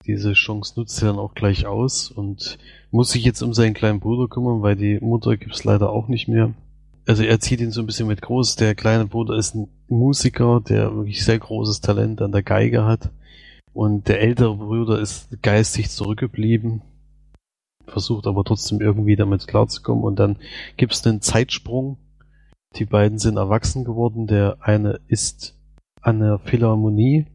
Diese 0.07 0.33
Chance 0.33 0.75
nutzt 0.77 1.03
er 1.03 1.09
dann 1.09 1.19
auch 1.19 1.35
gleich 1.35 1.67
aus 1.67 2.11
und 2.11 2.59
muss 2.91 3.11
sich 3.11 3.25
jetzt 3.25 3.43
um 3.43 3.53
seinen 3.53 3.75
kleinen 3.75 4.01
Bruder 4.01 4.29
kümmern, 4.29 4.63
weil 4.63 4.77
die 4.77 4.99
Mutter 5.01 5.37
gibt's 5.37 5.65
leider 5.65 5.91
auch 5.91 6.09
nicht 6.09 6.27
mehr. 6.27 6.55
Also 7.07 7.23
er 7.23 7.41
zieht 7.41 7.61
ihn 7.61 7.71
so 7.71 7.81
ein 7.81 7.87
bisschen 7.87 8.09
mit 8.09 8.23
groß. 8.23 8.57
Der 8.57 8.75
kleine 8.75 9.07
Bruder 9.07 9.37
ist 9.37 9.55
ein 9.55 9.69
Musiker, 9.89 10.61
der 10.61 10.95
wirklich 10.95 11.25
sehr 11.25 11.39
großes 11.39 11.81
Talent 11.81 12.23
an 12.23 12.33
der 12.33 12.43
Geige 12.43 12.85
hat. 12.85 13.11
Und 13.73 14.09
der 14.09 14.21
ältere 14.21 14.57
Bruder 14.57 15.01
ist 15.01 15.43
geistig 15.43 15.91
zurückgeblieben, 15.91 16.83
versucht 17.91 18.27
aber 18.27 18.45
trotzdem 18.45 18.81
irgendwie 18.81 19.17
damit 19.17 19.47
klarzukommen. 19.47 20.05
Und 20.05 20.19
dann 20.19 20.37
gibt's 20.77 21.07
einen 21.07 21.21
Zeitsprung. 21.21 21.99
Die 22.77 22.85
beiden 22.85 23.19
sind 23.19 23.37
erwachsen 23.37 23.85
geworden. 23.85 24.27
Der 24.27 24.59
eine 24.61 25.01
ist 25.09 25.59
an 26.01 26.21
der 26.21 26.39
Philharmonie 26.39 27.27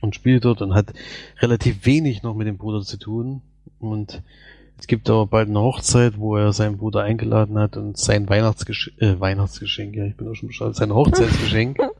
und 0.00 0.14
spielt 0.14 0.44
dort 0.44 0.62
und 0.62 0.74
hat 0.74 0.92
relativ 1.40 1.84
wenig 1.84 2.22
noch 2.22 2.34
mit 2.34 2.46
dem 2.46 2.58
Bruder 2.58 2.82
zu 2.82 2.96
tun. 2.96 3.42
Und 3.78 4.22
es 4.78 4.86
gibt 4.86 5.10
aber 5.10 5.26
bald 5.26 5.48
eine 5.48 5.60
Hochzeit, 5.60 6.18
wo 6.18 6.36
er 6.36 6.54
seinen 6.54 6.78
Bruder 6.78 7.02
eingeladen 7.02 7.58
hat 7.58 7.76
und 7.76 7.98
sein 7.98 8.28
Weihnachtsgeschenk, 8.28 9.00
äh, 9.02 9.20
Weihnachtsgeschenk, 9.20 9.94
ja, 9.94 10.06
ich 10.06 10.16
bin 10.16 10.26
auch 10.26 10.34
schon 10.34 10.48
bescheuert, 10.48 10.74
sein 10.74 10.94
Hochzeitsgeschenk. 10.94 11.78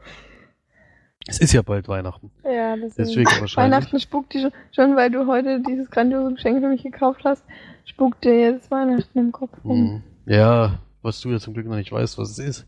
es 1.26 1.38
ist 1.38 1.52
ja 1.52 1.62
bald 1.62 1.88
Weihnachten. 1.88 2.30
Ja, 2.44 2.76
das 2.76 2.94
Deswegen 2.94 3.28
ist 3.28 3.28
wahrscheinlich. 3.40 3.56
Weihnachten 3.56 4.00
spukt 4.00 4.34
dir 4.34 4.40
schon, 4.40 4.52
schon, 4.72 4.96
weil 4.96 5.10
du 5.10 5.26
heute 5.26 5.62
dieses 5.66 5.90
grandiose 5.90 6.34
Geschenk 6.34 6.60
für 6.60 6.68
mich 6.68 6.82
gekauft 6.82 7.22
hast, 7.24 7.44
spukt 7.84 8.24
dir 8.24 8.38
jetzt 8.38 8.70
Weihnachten 8.70 9.18
im 9.18 9.32
Kopf 9.32 9.52
rum. 9.64 9.80
Mhm. 9.80 10.02
Ja, 10.26 10.80
was 11.02 11.20
du 11.20 11.30
ja 11.30 11.38
zum 11.38 11.54
Glück 11.54 11.66
noch 11.66 11.76
nicht 11.76 11.92
weißt, 11.92 12.18
was 12.18 12.30
es 12.30 12.38
ist. 12.38 12.66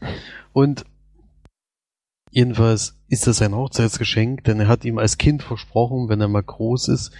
Und 0.52 0.84
jedenfalls 2.30 2.98
ist 3.08 3.26
das 3.26 3.38
sein 3.38 3.54
Hochzeitsgeschenk, 3.54 4.44
denn 4.44 4.60
er 4.60 4.68
hat 4.68 4.84
ihm 4.84 4.98
als 4.98 5.18
Kind 5.18 5.42
versprochen, 5.42 6.08
wenn 6.08 6.20
er 6.20 6.28
mal 6.28 6.42
groß 6.42 6.88
ist 6.88 7.12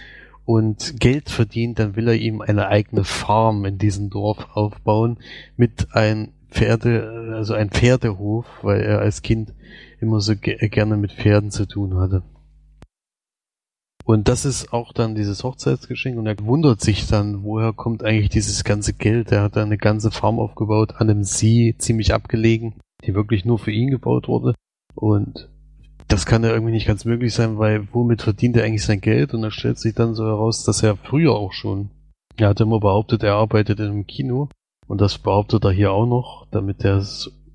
und 0.45 0.99
Geld 0.99 1.29
verdient, 1.29 1.79
dann 1.79 1.95
will 1.95 2.07
er 2.07 2.15
ihm 2.15 2.41
eine 2.41 2.67
eigene 2.67 3.03
Farm 3.03 3.65
in 3.65 3.77
diesem 3.77 4.09
Dorf 4.09 4.47
aufbauen 4.53 5.17
mit 5.55 5.87
ein 5.93 6.33
Pferde, 6.49 7.33
also 7.35 7.53
ein 7.53 7.69
Pferdehof, 7.69 8.45
weil 8.61 8.81
er 8.81 8.99
als 8.99 9.21
Kind 9.21 9.53
immer 10.03 10.21
so 10.21 10.35
ge 10.35 10.57
gerne 10.69 10.97
mit 10.97 11.13
Pferden 11.13 11.49
zu 11.49 11.65
tun 11.65 11.95
hatte. 11.95 12.23
Und 14.05 14.27
das 14.27 14.43
ist 14.43 14.73
auch 14.73 14.91
dann 14.91 15.15
dieses 15.15 15.43
Hochzeitsgeschenk 15.43 16.17
und 16.17 16.27
er 16.27 16.37
wundert 16.41 16.81
sich 16.81 17.07
dann, 17.07 17.43
woher 17.43 17.71
kommt 17.71 18.03
eigentlich 18.03 18.29
dieses 18.29 18.65
ganze 18.65 18.93
Geld. 18.93 19.31
Er 19.31 19.41
hat 19.41 19.57
eine 19.57 19.77
ganze 19.77 20.11
Farm 20.11 20.39
aufgebaut 20.39 20.95
an 20.97 21.09
einem 21.09 21.23
See, 21.23 21.75
ziemlich 21.77 22.13
abgelegen, 22.13 22.75
die 23.05 23.15
wirklich 23.15 23.45
nur 23.45 23.59
für 23.59 23.71
ihn 23.71 23.89
gebaut 23.89 24.27
wurde. 24.27 24.55
Und 24.93 25.49
das 26.09 26.25
kann 26.25 26.43
ja 26.43 26.49
irgendwie 26.49 26.73
nicht 26.73 26.85
ganz 26.85 27.05
möglich 27.05 27.33
sein, 27.33 27.57
weil 27.57 27.87
womit 27.93 28.21
verdient 28.21 28.57
er 28.57 28.65
eigentlich 28.65 28.83
sein 28.83 28.99
Geld? 28.99 29.33
Und 29.33 29.41
da 29.41 29.51
stellt 29.51 29.79
sich 29.79 29.95
dann 29.95 30.15
so 30.15 30.25
heraus, 30.25 30.65
dass 30.65 30.83
er 30.83 30.97
früher 30.97 31.31
auch 31.31 31.53
schon, 31.53 31.89
er 32.35 32.49
hat 32.49 32.59
immer 32.59 32.81
behauptet, 32.81 33.23
er 33.23 33.35
arbeitet 33.35 33.79
in 33.79 33.85
einem 33.85 34.05
Kino. 34.05 34.49
Und 34.85 34.99
das 34.99 35.17
behauptet 35.17 35.63
er 35.63 35.71
hier 35.71 35.93
auch 35.93 36.05
noch, 36.05 36.45
damit 36.51 36.83
der 36.83 37.05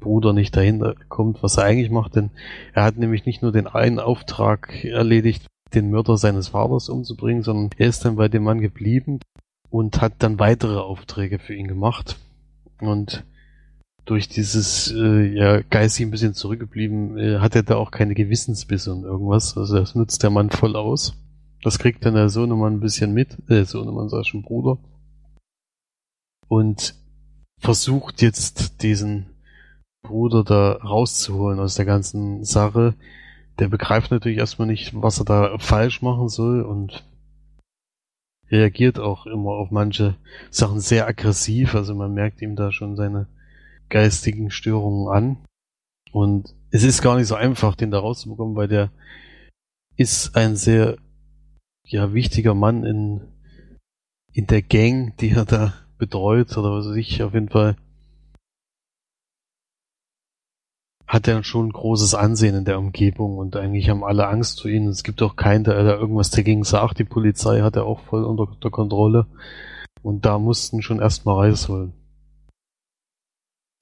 Bruder 0.01 0.33
nicht 0.33 0.57
dahinter 0.57 0.95
kommt, 1.09 1.43
was 1.43 1.57
er 1.57 1.65
eigentlich 1.65 1.91
macht, 1.91 2.17
denn 2.17 2.31
er 2.73 2.85
hat 2.85 2.97
nämlich 2.97 3.27
nicht 3.27 3.43
nur 3.43 3.53
den 3.53 3.67
einen 3.67 3.99
Auftrag 3.99 4.85
erledigt, 4.85 5.47
den 5.75 5.91
Mörder 5.91 6.17
seines 6.17 6.49
Vaters 6.49 6.89
umzubringen, 6.89 7.43
sondern 7.43 7.71
er 7.77 7.89
ist 7.89 8.05
dann 8.05 8.17
bei 8.17 8.29
dem 8.29 8.45
Mann 8.45 8.61
geblieben 8.61 9.21
und 9.71 10.01
hat 10.01 10.15
dann 10.19 10.39
weitere 10.39 10.79
Aufträge 10.79 11.39
für 11.39 11.55
ihn 11.55 11.69
gemacht. 11.69 12.17
Und 12.81 13.25
durch 14.05 14.29
dieses 14.29 14.91
äh, 14.93 15.27
ja, 15.35 15.61
geistig 15.61 16.07
ein 16.07 16.11
bisschen 16.11 16.35
zurückgeblieben, 16.35 17.19
äh, 17.19 17.39
hat 17.41 17.55
er 17.55 17.63
da 17.63 17.77
auch 17.77 17.91
keine 17.91 18.15
Gewissensbisse 18.15 18.93
und 18.93 19.05
irgendwas. 19.05 19.57
Also 19.57 19.77
das 19.77 19.95
nutzt 19.95 20.23
der 20.23 20.31
Mann 20.31 20.51
voll 20.51 20.77
aus. 20.77 21.15
Das 21.63 21.79
kriegt 21.79 22.05
dann 22.05 22.15
der 22.15 22.31
Sohnemann 22.31 22.75
ein 22.75 22.81
bisschen 22.81 23.13
mit, 23.13 23.37
äh, 23.51 23.65
Sohnemann 23.65 24.09
sag 24.09 24.25
schon 24.27 24.43
Bruder. 24.43 24.79
Und 26.47 26.95
versucht 27.61 28.23
jetzt 28.23 28.83
diesen 28.83 29.27
Bruder 30.03 30.45
da 30.45 30.73
rauszuholen 30.73 31.61
aus 31.61 31.75
der 31.75 31.85
ganzen 31.85 32.45
Sache. 32.45 32.95
Der 33.59 33.69
begreift 33.69 34.11
natürlich 34.11 34.39
erstmal 34.39 34.69
nicht, 34.69 34.93
was 34.95 35.19
er 35.19 35.25
da 35.25 35.59
falsch 35.59 36.03
machen 36.03 36.29
soll 36.29 36.63
und 36.63 37.05
reagiert 38.51 38.99
auch 38.99 39.27
immer 39.27 39.51
auf 39.51 39.71
manche 39.71 40.17
Sachen 40.51 40.81
sehr 40.81 41.07
aggressiv. 41.07 41.75
Also 41.75 41.95
man 41.95 42.15
merkt 42.15 42.41
ihm 42.41 42.57
da 42.57 42.73
schon 42.73 42.97
seine 42.97 43.27
geistigen 43.89 44.51
Störungen 44.51 45.09
an. 45.09 45.37
Und 46.13 46.55
es 46.71 46.85
ist 46.85 47.03
gar 47.03 47.17
nicht 47.17 47.27
so 47.27 47.35
einfach, 47.35 47.75
den 47.75 47.91
da 47.91 47.99
rauszubekommen, 47.99 48.57
weil 48.57 48.69
der 48.69 48.91
ist 49.97 50.37
ein 50.37 50.57
sehr 50.57 50.97
ja, 51.85 52.13
wichtiger 52.13 52.55
Mann 52.55 52.85
in, 52.85 53.21
in 54.33 54.47
der 54.47 54.63
Gang, 54.63 55.17
die 55.17 55.31
er 55.31 55.45
da 55.45 55.75
betreut 55.99 56.57
oder 56.57 56.73
was 56.73 56.87
weiß 56.87 56.97
ich, 56.97 57.23
auf 57.23 57.35
jeden 57.35 57.49
Fall 57.49 57.77
hat 61.09 61.27
er 61.27 61.43
schon 61.43 61.73
großes 61.73 62.15
Ansehen 62.15 62.55
in 62.55 62.65
der 62.67 62.79
Umgebung 62.79 63.39
und 63.39 63.57
eigentlich 63.57 63.89
haben 63.89 64.05
alle 64.05 64.29
Angst 64.29 64.61
vor 64.61 64.71
ihm. 64.71 64.89
Es 64.89 65.03
gibt 65.03 65.23
auch 65.23 65.37
keinen, 65.37 65.65
der 65.65 65.83
da 65.83 65.97
irgendwas 65.97 66.31
dagegen 66.31 66.65
sagt. 66.65 66.99
Die 66.99 67.05
Polizei 67.05 67.63
hat 67.63 67.77
er 67.77 67.87
auch 67.87 68.01
voll 68.01 68.25
unter 68.25 68.47
der 68.63 68.71
Kontrolle. 68.71 69.27
Und 70.03 70.27
da 70.27 70.39
mussten 70.39 70.83
schon 70.83 71.01
erstmal 71.01 71.51
holen. 71.69 71.95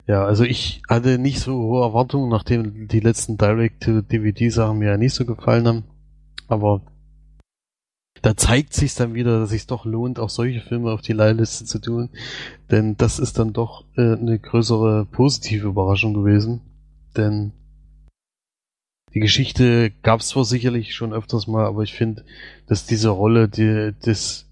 Ja, 0.07 0.23
also 0.25 0.45
ich 0.45 0.81
hatte 0.87 1.19
nicht 1.19 1.41
so 1.41 1.53
hohe 1.53 1.83
Erwartungen, 1.83 2.29
nachdem 2.29 2.87
die 2.87 3.01
letzten 3.01 3.37
Direct-to-DVD-Sachen 3.37 4.77
mir 4.77 4.91
ja 4.91 4.97
nicht 4.97 5.13
so 5.13 5.25
gefallen 5.25 5.67
haben. 5.67 5.83
Aber 6.47 6.81
da 8.21 8.37
zeigt 8.37 8.73
sich 8.73 8.95
dann 8.95 9.15
wieder, 9.15 9.39
dass 9.39 9.47
es 9.47 9.49
sich 9.49 9.67
doch 9.67 9.83
lohnt, 9.83 10.17
auch 10.17 10.29
solche 10.29 10.61
Filme 10.61 10.91
auf 10.91 11.01
die 11.01 11.11
Leihliste 11.11 11.65
zu 11.65 11.79
tun. 11.79 12.09
Denn 12.71 12.95
das 12.95 13.19
ist 13.19 13.37
dann 13.37 13.51
doch 13.51 13.83
äh, 13.97 14.13
eine 14.13 14.39
größere 14.39 15.05
positive 15.11 15.67
Überraschung 15.67 16.13
gewesen. 16.13 16.61
Denn 17.17 17.51
die 19.13 19.19
Geschichte 19.19 19.91
gab 20.03 20.19
es 20.19 20.29
zwar 20.29 20.45
sicherlich 20.45 20.93
schon 20.93 21.13
öfters 21.13 21.47
mal, 21.47 21.65
aber 21.65 21.83
ich 21.83 21.93
finde, 21.93 22.23
dass 22.67 22.85
diese 22.85 23.09
Rolle 23.09 23.47
die, 23.47 23.93
des 24.05 24.47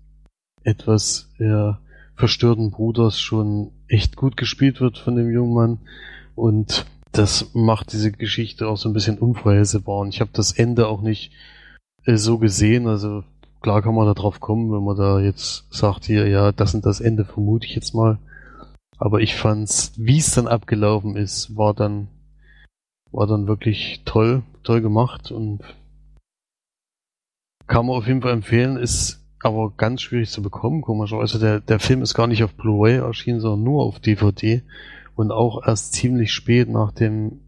etwas 0.64 1.30
ja, 1.38 1.80
verstörten 2.16 2.72
Bruders 2.72 3.20
schon 3.20 3.72
echt 3.88 4.16
gut 4.16 4.38
gespielt 4.38 4.82
wird 4.82 4.98
von 4.98 5.16
dem 5.16 5.32
jungen 5.32 5.54
Mann. 5.54 5.80
Und 6.34 6.86
das 7.12 7.52
macht 7.54 7.94
diese 7.94 8.12
Geschichte 8.12 8.68
auch 8.68 8.78
so 8.78 8.90
ein 8.90 8.94
bisschen 8.94 9.20
unvorhersehbar. 9.20 10.00
Und 10.00 10.10
ich 10.10 10.22
habe 10.22 10.32
das 10.34 10.52
Ende 10.52 10.88
auch 10.88 11.02
nicht 11.02 11.32
äh, 12.06 12.18
so 12.18 12.40
gesehen, 12.40 12.88
also 12.88 13.24
klar 13.62 13.82
kann 13.82 13.96
man 13.96 14.06
da 14.06 14.14
drauf 14.14 14.40
kommen, 14.40 14.72
wenn 14.72 14.84
man 14.84 14.98
da 14.98 15.20
jetzt 15.20 15.66
sagt 15.70 16.06
hier, 16.06 16.28
ja, 16.28 16.52
das 16.52 16.76
und 16.76 16.86
das 16.86 17.02
Ende 17.02 17.26
vermute 17.26 17.66
ich 17.66 17.76
jetzt 17.76 17.94
mal, 17.94 18.20
aber 18.98 19.22
ich 19.22 19.36
fand's, 19.36 19.92
wie 19.98 20.20
es 20.20 20.32
dann 20.32 20.48
abgelaufen 20.48 21.16
ist, 21.16 21.56
war 21.58 21.74
dann 21.74 22.08
war 23.16 23.28
dann 23.28 23.48
wirklich 23.48 24.02
toll, 24.06 24.44
toll 24.64 24.82
gemacht 24.82 25.32
und 25.32 25.62
kann 27.68 27.86
man 27.86 27.96
auf 27.96 28.08
jeden 28.08 28.22
Fall 28.22 28.34
empfehlen, 28.34 28.78
ist 28.78 29.24
aber 29.42 29.72
ganz 29.72 30.02
schwierig 30.02 30.30
zu 30.30 30.42
bekommen, 30.42 30.82
komischerweise. 30.82 31.40
Der, 31.40 31.60
der 31.60 31.80
Film 31.80 32.02
ist 32.02 32.14
gar 32.14 32.28
nicht 32.28 32.44
auf 32.44 32.54
Blu-ray 32.54 32.98
erschienen, 32.98 33.40
sondern 33.40 33.64
nur 33.64 33.84
auf 33.84 34.00
DVD 34.00 34.62
und 35.16 35.32
auch 35.32 35.66
erst 35.66 35.94
ziemlich 35.94 36.32
spät 36.32 36.70
nach 36.70 36.92
dem 36.92 37.42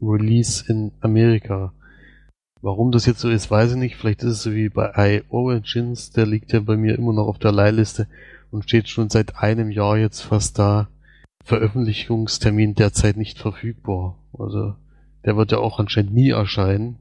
Release 0.00 0.64
in 0.70 0.92
Amerika 1.00 1.72
Warum 2.66 2.90
das 2.90 3.06
jetzt 3.06 3.20
so 3.20 3.28
ist, 3.28 3.48
weiß 3.48 3.72
ich 3.72 3.76
nicht. 3.76 3.94
Vielleicht 3.94 4.24
ist 4.24 4.32
es 4.32 4.42
so 4.42 4.52
wie 4.52 4.68
bei 4.68 5.22
iOrigins, 5.30 6.10
der 6.10 6.26
liegt 6.26 6.52
ja 6.52 6.58
bei 6.58 6.76
mir 6.76 6.96
immer 6.96 7.12
noch 7.12 7.28
auf 7.28 7.38
der 7.38 7.52
Leihliste 7.52 8.08
und 8.50 8.64
steht 8.64 8.88
schon 8.88 9.08
seit 9.08 9.36
einem 9.36 9.70
Jahr 9.70 9.98
jetzt 9.98 10.22
fast 10.22 10.58
da. 10.58 10.88
Veröffentlichungstermin 11.46 12.74
derzeit 12.74 13.16
nicht 13.16 13.38
verfügbar. 13.38 14.18
Also 14.38 14.74
der 15.24 15.36
wird 15.36 15.52
ja 15.52 15.58
auch 15.58 15.78
anscheinend 15.78 16.12
nie 16.12 16.30
erscheinen. 16.30 16.98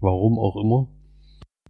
Warum 0.00 0.38
auch 0.38 0.56
immer. 0.56 0.88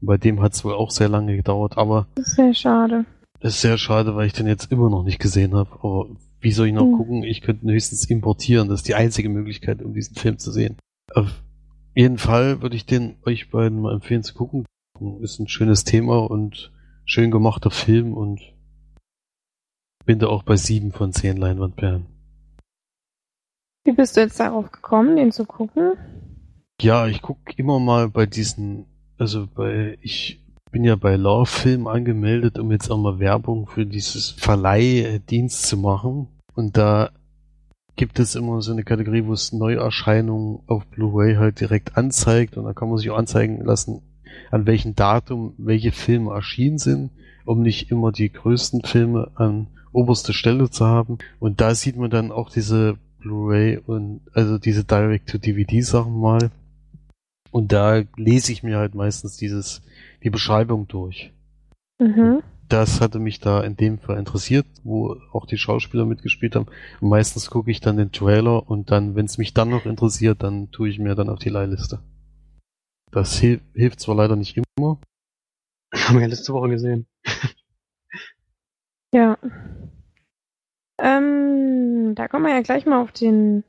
Bei 0.00 0.16
dem 0.16 0.40
hat 0.42 0.54
es 0.54 0.64
wohl 0.64 0.74
auch 0.74 0.90
sehr 0.90 1.08
lange 1.08 1.36
gedauert, 1.36 1.76
aber 1.78 2.06
Das 2.16 2.28
ist 2.28 2.36
sehr 2.36 2.54
schade. 2.54 3.04
das 3.40 3.54
ist 3.54 3.60
sehr 3.60 3.78
schade, 3.78 4.16
weil 4.16 4.26
ich 4.26 4.32
den 4.32 4.46
jetzt 4.46 4.72
immer 4.72 4.90
noch 4.90 5.04
nicht 5.04 5.18
gesehen 5.18 5.54
habe. 5.54 5.70
Aber 5.82 6.06
wie 6.40 6.50
soll 6.52 6.66
ich 6.68 6.72
noch 6.74 6.86
Hm. 6.86 6.96
gucken? 6.96 7.22
Ich 7.24 7.40
könnte 7.42 7.66
höchstens 7.66 8.06
importieren. 8.10 8.68
Das 8.68 8.80
ist 8.80 8.88
die 8.88 8.94
einzige 8.94 9.28
Möglichkeit, 9.28 9.82
um 9.82 9.92
diesen 9.94 10.16
Film 10.16 10.38
zu 10.38 10.50
sehen. 10.50 10.76
Auf 11.14 11.42
jeden 11.94 12.18
Fall 12.18 12.62
würde 12.62 12.76
ich 12.76 12.86
den 12.86 13.16
euch 13.24 13.50
beiden 13.50 13.80
mal 13.80 13.92
empfehlen 13.94 14.22
zu 14.22 14.34
gucken. 14.34 14.64
Ist 15.20 15.38
ein 15.40 15.48
schönes 15.48 15.84
Thema 15.84 16.18
und 16.30 16.72
schön 17.04 17.30
gemachter 17.30 17.70
Film 17.70 18.14
und 18.14 18.40
bin 20.06 20.18
da 20.18 20.26
auch 20.26 20.42
bei 20.42 20.56
sieben 20.56 20.92
von 20.92 21.12
zehn 21.12 21.36
Leinwandperlen. 21.36 22.06
Wie 23.84 23.92
bist 23.92 24.16
du 24.16 24.22
jetzt 24.22 24.40
darauf 24.40 24.72
gekommen, 24.72 25.16
den 25.16 25.30
zu 25.30 25.44
gucken? 25.44 25.92
Ja, 26.80 27.06
ich 27.06 27.20
guck 27.20 27.58
immer 27.58 27.78
mal 27.78 28.08
bei 28.08 28.24
diesen, 28.24 28.86
also 29.18 29.46
bei, 29.46 29.98
ich 30.00 30.42
bin 30.72 30.84
ja 30.84 30.96
bei 30.96 31.16
Love 31.16 31.46
Film 31.46 31.86
angemeldet, 31.86 32.58
um 32.58 32.72
jetzt 32.72 32.90
auch 32.90 32.96
mal 32.96 33.18
Werbung 33.18 33.66
für 33.66 33.84
dieses 33.84 34.30
Verleihdienst 34.30 35.66
zu 35.66 35.76
machen. 35.76 36.28
Und 36.54 36.78
da 36.78 37.10
gibt 37.96 38.18
es 38.18 38.34
immer 38.34 38.62
so 38.62 38.72
eine 38.72 38.84
Kategorie, 38.84 39.26
wo 39.26 39.34
es 39.34 39.52
Neuerscheinungen 39.52 40.60
auf 40.66 40.86
Blu-ray 40.86 41.36
halt 41.36 41.60
direkt 41.60 41.96
anzeigt 41.98 42.56
und 42.56 42.64
da 42.64 42.72
kann 42.72 42.88
man 42.88 42.96
sich 42.96 43.10
auch 43.10 43.18
anzeigen 43.18 43.62
lassen, 43.64 44.00
an 44.50 44.66
welchem 44.66 44.94
Datum 44.94 45.54
welche 45.58 45.92
Filme 45.92 46.32
erschienen 46.32 46.78
sind, 46.78 47.10
um 47.44 47.60
nicht 47.60 47.90
immer 47.90 48.12
die 48.12 48.32
größten 48.32 48.82
Filme 48.82 49.30
an 49.34 49.68
oberster 49.92 50.32
Stelle 50.32 50.70
zu 50.70 50.86
haben. 50.86 51.18
Und 51.38 51.60
da 51.60 51.74
sieht 51.74 51.96
man 51.96 52.10
dann 52.10 52.32
auch 52.32 52.50
diese 52.50 52.96
Blu-ray 53.24 53.78
und 53.78 54.20
also 54.34 54.58
diese 54.58 54.84
Direct-to-DVD-Sachen 54.84 56.18
mal. 56.18 56.50
Und 57.50 57.72
da 57.72 58.02
lese 58.16 58.52
ich 58.52 58.62
mir 58.62 58.78
halt 58.78 58.94
meistens 58.94 59.36
dieses, 59.36 59.82
die 60.22 60.30
Beschreibung 60.30 60.86
durch. 60.88 61.32
Mhm. 61.98 62.42
Das 62.68 63.00
hatte 63.00 63.18
mich 63.18 63.40
da 63.40 63.62
in 63.62 63.76
dem 63.76 63.98
Fall 63.98 64.18
interessiert, 64.18 64.66
wo 64.82 65.16
auch 65.32 65.46
die 65.46 65.58
Schauspieler 65.58 66.06
mitgespielt 66.06 66.54
haben. 66.54 66.66
Und 67.00 67.08
meistens 67.08 67.50
gucke 67.50 67.70
ich 67.70 67.80
dann 67.80 67.96
den 67.96 68.12
Trailer 68.12 68.68
und 68.68 68.90
dann, 68.90 69.14
wenn 69.14 69.26
es 69.26 69.38
mich 69.38 69.54
dann 69.54 69.70
noch 69.70 69.86
interessiert, 69.86 70.42
dann 70.42 70.70
tue 70.70 70.88
ich 70.88 70.98
mir 70.98 71.14
dann 71.14 71.28
auf 71.28 71.38
die 71.38 71.50
Leihliste. 71.50 72.00
Das 73.10 73.38
hil 73.38 73.60
hilft 73.74 74.00
zwar 74.00 74.16
leider 74.16 74.36
nicht 74.36 74.56
immer. 74.56 74.98
Haben 75.94 76.14
wir 76.14 76.22
ja 76.22 76.26
letzte 76.26 76.52
Woche 76.52 76.70
gesehen. 76.70 77.06
Ja. 79.14 79.38
Ähm, 80.98 82.14
da 82.14 82.28
kommen 82.28 82.46
wir 82.46 82.54
ja 82.54 82.62
gleich 82.62 82.86
mal 82.86 83.02
auf 83.02 83.12
den 83.12 83.64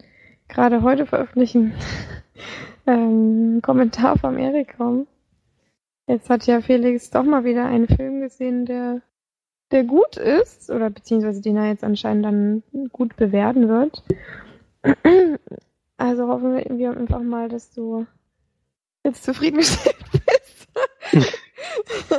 gerade 0.47 0.83
heute 0.83 1.05
veröffentlichten 1.05 1.73
ähm, 2.87 3.61
Kommentar 3.63 4.17
vom 4.17 4.37
Erik 4.37 4.77
kommen. 4.77 5.07
Jetzt 6.07 6.29
hat 6.29 6.45
ja 6.45 6.61
Felix 6.61 7.09
doch 7.09 7.23
mal 7.23 7.43
wieder 7.43 7.65
einen 7.65 7.87
Film 7.87 8.21
gesehen, 8.21 8.65
der, 8.65 9.01
der 9.71 9.83
gut 9.83 10.17
ist, 10.17 10.69
oder 10.69 10.91
beziehungsweise 10.91 11.41
den 11.41 11.57
er 11.57 11.69
jetzt 11.69 11.83
anscheinend 11.83 12.25
dann 12.25 12.63
gut 12.91 13.15
bewerten 13.15 13.67
wird. 13.69 14.03
Also 15.97 16.27
hoffen 16.27 16.77
wir 16.77 16.91
einfach 16.91 17.21
mal, 17.21 17.47
dass 17.47 17.71
du 17.71 18.05
jetzt 19.05 19.23
zufriedengestellt 19.23 19.95
bist. 20.11 20.67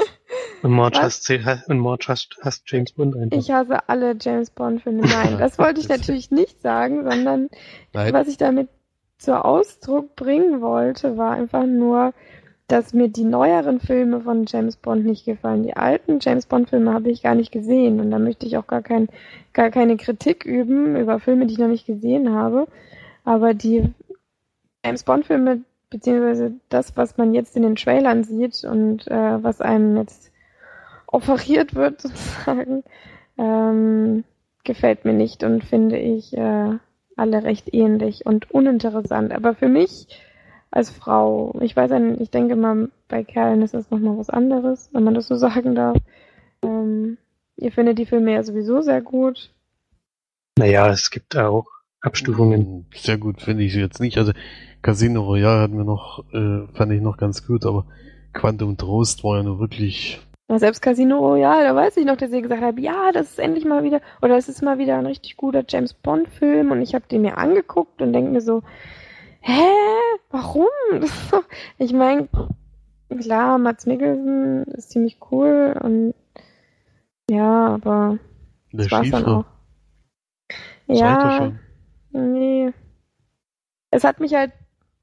Und 0.67 0.77
Was? 0.79 0.99
hasst, 0.99 1.31
und 1.69 1.79
Marge 1.79 2.07
hasst, 2.09 2.37
hasst 2.43 2.65
James 2.67 2.91
Bond 2.91 3.17
einfach. 3.17 3.39
Ich 3.39 3.53
hasse 3.53 3.89
alle 3.89 4.17
James 4.21 4.51
Bond-Filme. 4.51 5.03
Nein, 5.03 5.37
das 5.39 5.61
wollte 5.61 5.79
ich 5.79 5.89
natürlich 5.89 6.33
nicht 6.33 6.61
sagen, 6.61 7.09
sondern 7.09 7.49
Nein. 7.93 8.13
was 8.13 8.27
ich 8.27 8.37
damit 8.37 8.69
zur 9.17 9.45
Ausdruck 9.45 10.17
bringen 10.17 10.61
wollte, 10.61 11.17
war 11.17 11.31
einfach 11.31 11.67
nur, 11.67 12.15
dass 12.67 12.93
mir 12.93 13.09
die 13.09 13.23
neueren 13.23 13.79
Filme 13.79 14.23
von 14.23 14.45
James 14.49 14.77
Bond 14.77 15.07
nicht 15.07 15.25
gefallen. 15.25 15.63
Die 15.63 15.77
alten 15.77 16.19
James 16.21 16.47
Bond-Filme 16.47 16.93
habe 16.93 17.11
ich 17.11 17.23
gar 17.23 17.37
nicht 17.37 17.53
gesehen 17.53 18.01
und 18.01 18.11
da 18.11 18.19
möchte 18.19 18.45
ich 18.45 18.57
auch 18.57 18.67
gar, 18.67 18.83
kein, 18.83 19.09
gar 19.53 19.71
keine 19.71 19.97
Kritik 19.97 20.45
üben 20.45 20.97
über 20.97 21.21
Filme, 21.21 21.47
die 21.47 21.53
ich 21.53 21.61
noch 21.61 21.69
nicht 21.69 21.87
gesehen 21.87 22.35
habe. 22.35 22.67
Aber 23.23 23.55
die 23.55 23.95
James 24.85 25.05
Bond-Filme, 25.05 25.61
beziehungsweise 25.91 26.55
das, 26.71 26.97
was 26.97 27.17
man 27.17 27.35
jetzt 27.35 27.55
in 27.55 27.63
den 27.63 27.77
Trailern 27.77 28.25
sieht 28.25 28.65
und 28.65 29.07
äh, 29.07 29.45
was 29.45 29.61
einem 29.61 29.97
jetzt 29.97 30.33
offeriert 31.07 31.75
wird, 31.75 32.01
sozusagen, 32.03 32.85
ähm, 33.39 34.25
gefällt 34.65 35.05
mir 35.05 35.13
nicht 35.13 35.45
und 35.45 35.65
finde 35.65 35.99
ich 35.99 36.37
äh, 36.37 36.79
alle 37.17 37.45
recht 37.45 37.73
ähnlich 37.73 38.27
und 38.27 38.51
uninteressant. 38.51 39.33
Aber 39.33 39.55
für 39.55 39.69
mich 39.69 40.09
als 40.71 40.91
Frau, 40.91 41.57
ich 41.61 41.75
weiß 41.75 41.91
ja 41.91 41.99
nicht, 41.99 42.21
ich 42.21 42.31
denke 42.31 42.57
mal, 42.57 42.91
bei 43.09 43.25
Kerlen 43.25 43.63
ist 43.63 43.75
das 43.75 43.91
nochmal 43.91 44.19
was 44.19 44.31
anderes, 44.31 44.91
wenn 44.93 45.05
man 45.05 45.15
das 45.15 45.29
so 45.29 45.37
sagen 45.37 45.75
darf. 45.75 45.97
Ähm, 46.63 47.19
ihr 47.57 47.73
findet 47.73 47.99
die 47.99 48.07
Filme 48.07 48.35
ja 48.35 48.43
sowieso 48.43 48.83
sehr 48.83 49.01
gut. 49.01 49.51
Naja, 50.59 50.91
es 50.91 51.11
gibt 51.11 51.37
auch 51.37 51.67
Abstufungen. 52.01 52.61
Hm, 52.61 52.85
Sehr 52.95 53.19
gut 53.19 53.43
finde 53.43 53.65
ich 53.65 53.73
sie 53.73 53.81
jetzt 53.81 54.01
nicht. 54.01 54.19
Also 54.19 54.33
Casino 54.83 55.23
Royale 55.23 55.63
hat 55.63 55.71
mir 55.71 55.85
noch, 55.85 56.25
äh, 56.33 56.67
fand 56.75 56.93
ich 56.93 57.01
noch 57.01 57.17
ganz 57.17 57.47
gut, 57.47 57.67
aber 57.67 57.87
Quantum 58.33 58.77
Trost 58.77 59.25
war 59.25 59.39
ja 59.39 59.43
nur 59.43 59.59
wirklich 59.59 60.21
Ja, 60.49 60.61
selbst 60.61 60.81
Casino 60.81 61.19
Royale, 61.19 61.65
da 61.65 61.75
weiß 61.75 61.97
ich 61.97 62.05
noch, 62.05 62.17
dass 62.17 62.31
ihr 62.31 62.41
gesagt 62.41 62.63
habt, 62.63 62.79
ja, 62.79 63.11
das 63.13 63.31
ist 63.31 63.39
endlich 63.41 63.65
mal 63.65 63.83
wieder, 63.83 64.01
oder 64.23 64.37
es 64.37 64.49
ist 64.49 64.63
mal 64.63 64.79
wieder 64.79 64.97
ein 64.97 65.07
richtig 65.07 65.37
guter 65.37 65.65
James 65.69 65.93
Bond-Film 65.93 66.71
und 66.71 66.83
ich 66.83 66.95
habe 66.95 67.07
den 67.09 67.23
mir 67.23 67.37
angeguckt 67.37 68.01
und 68.01 68.13
denke 68.13 68.31
mir 68.31 68.41
so, 68.41 68.63
hä, 69.41 69.63
warum? 70.31 70.69
Das 71.01 71.31
doch, 71.31 71.45
ich 71.79 71.93
meine, 71.93 72.29
klar, 73.21 73.59
Mats 73.59 73.87
Mikkelsen 73.87 74.65
ist 74.65 74.91
ziemlich 74.91 75.19
cool 75.31 75.77
und 75.83 76.15
ja, 77.29 77.67
aber 77.67 78.19
das 78.73 78.91
war's 78.93 79.11
dann 79.11 79.25
auch. 79.25 79.45
Zweiter 80.87 80.99
Ja, 81.33 81.53
nee. 82.13 82.73
Es 83.91 84.05
hat 84.05 84.21
mich 84.21 84.35
halt 84.35 84.53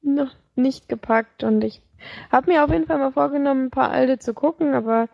noch 0.02 0.34
nicht 0.56 0.88
gepackt 0.88 1.44
und 1.44 1.64
ich 1.64 1.82
habe 2.32 2.52
mir 2.52 2.64
auf 2.64 2.72
jeden 2.72 2.86
Fall 2.86 2.98
mal 2.98 3.12
vorgenommen, 3.12 3.66
ein 3.66 3.72
paar 3.72 3.91
alte 3.91 4.20
zu 4.20 4.34
gucken, 4.34 4.74
aber 4.74 5.10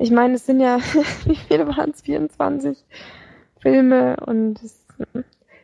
ich 0.00 0.10
meine, 0.10 0.34
es 0.34 0.46
sind 0.46 0.60
ja, 0.60 0.78
wie 1.26 1.36
viele 1.36 1.68
waren 1.68 1.90
es? 1.90 2.00
24 2.00 2.82
Filme 3.60 4.16
und 4.24 4.62
es, 4.62 4.86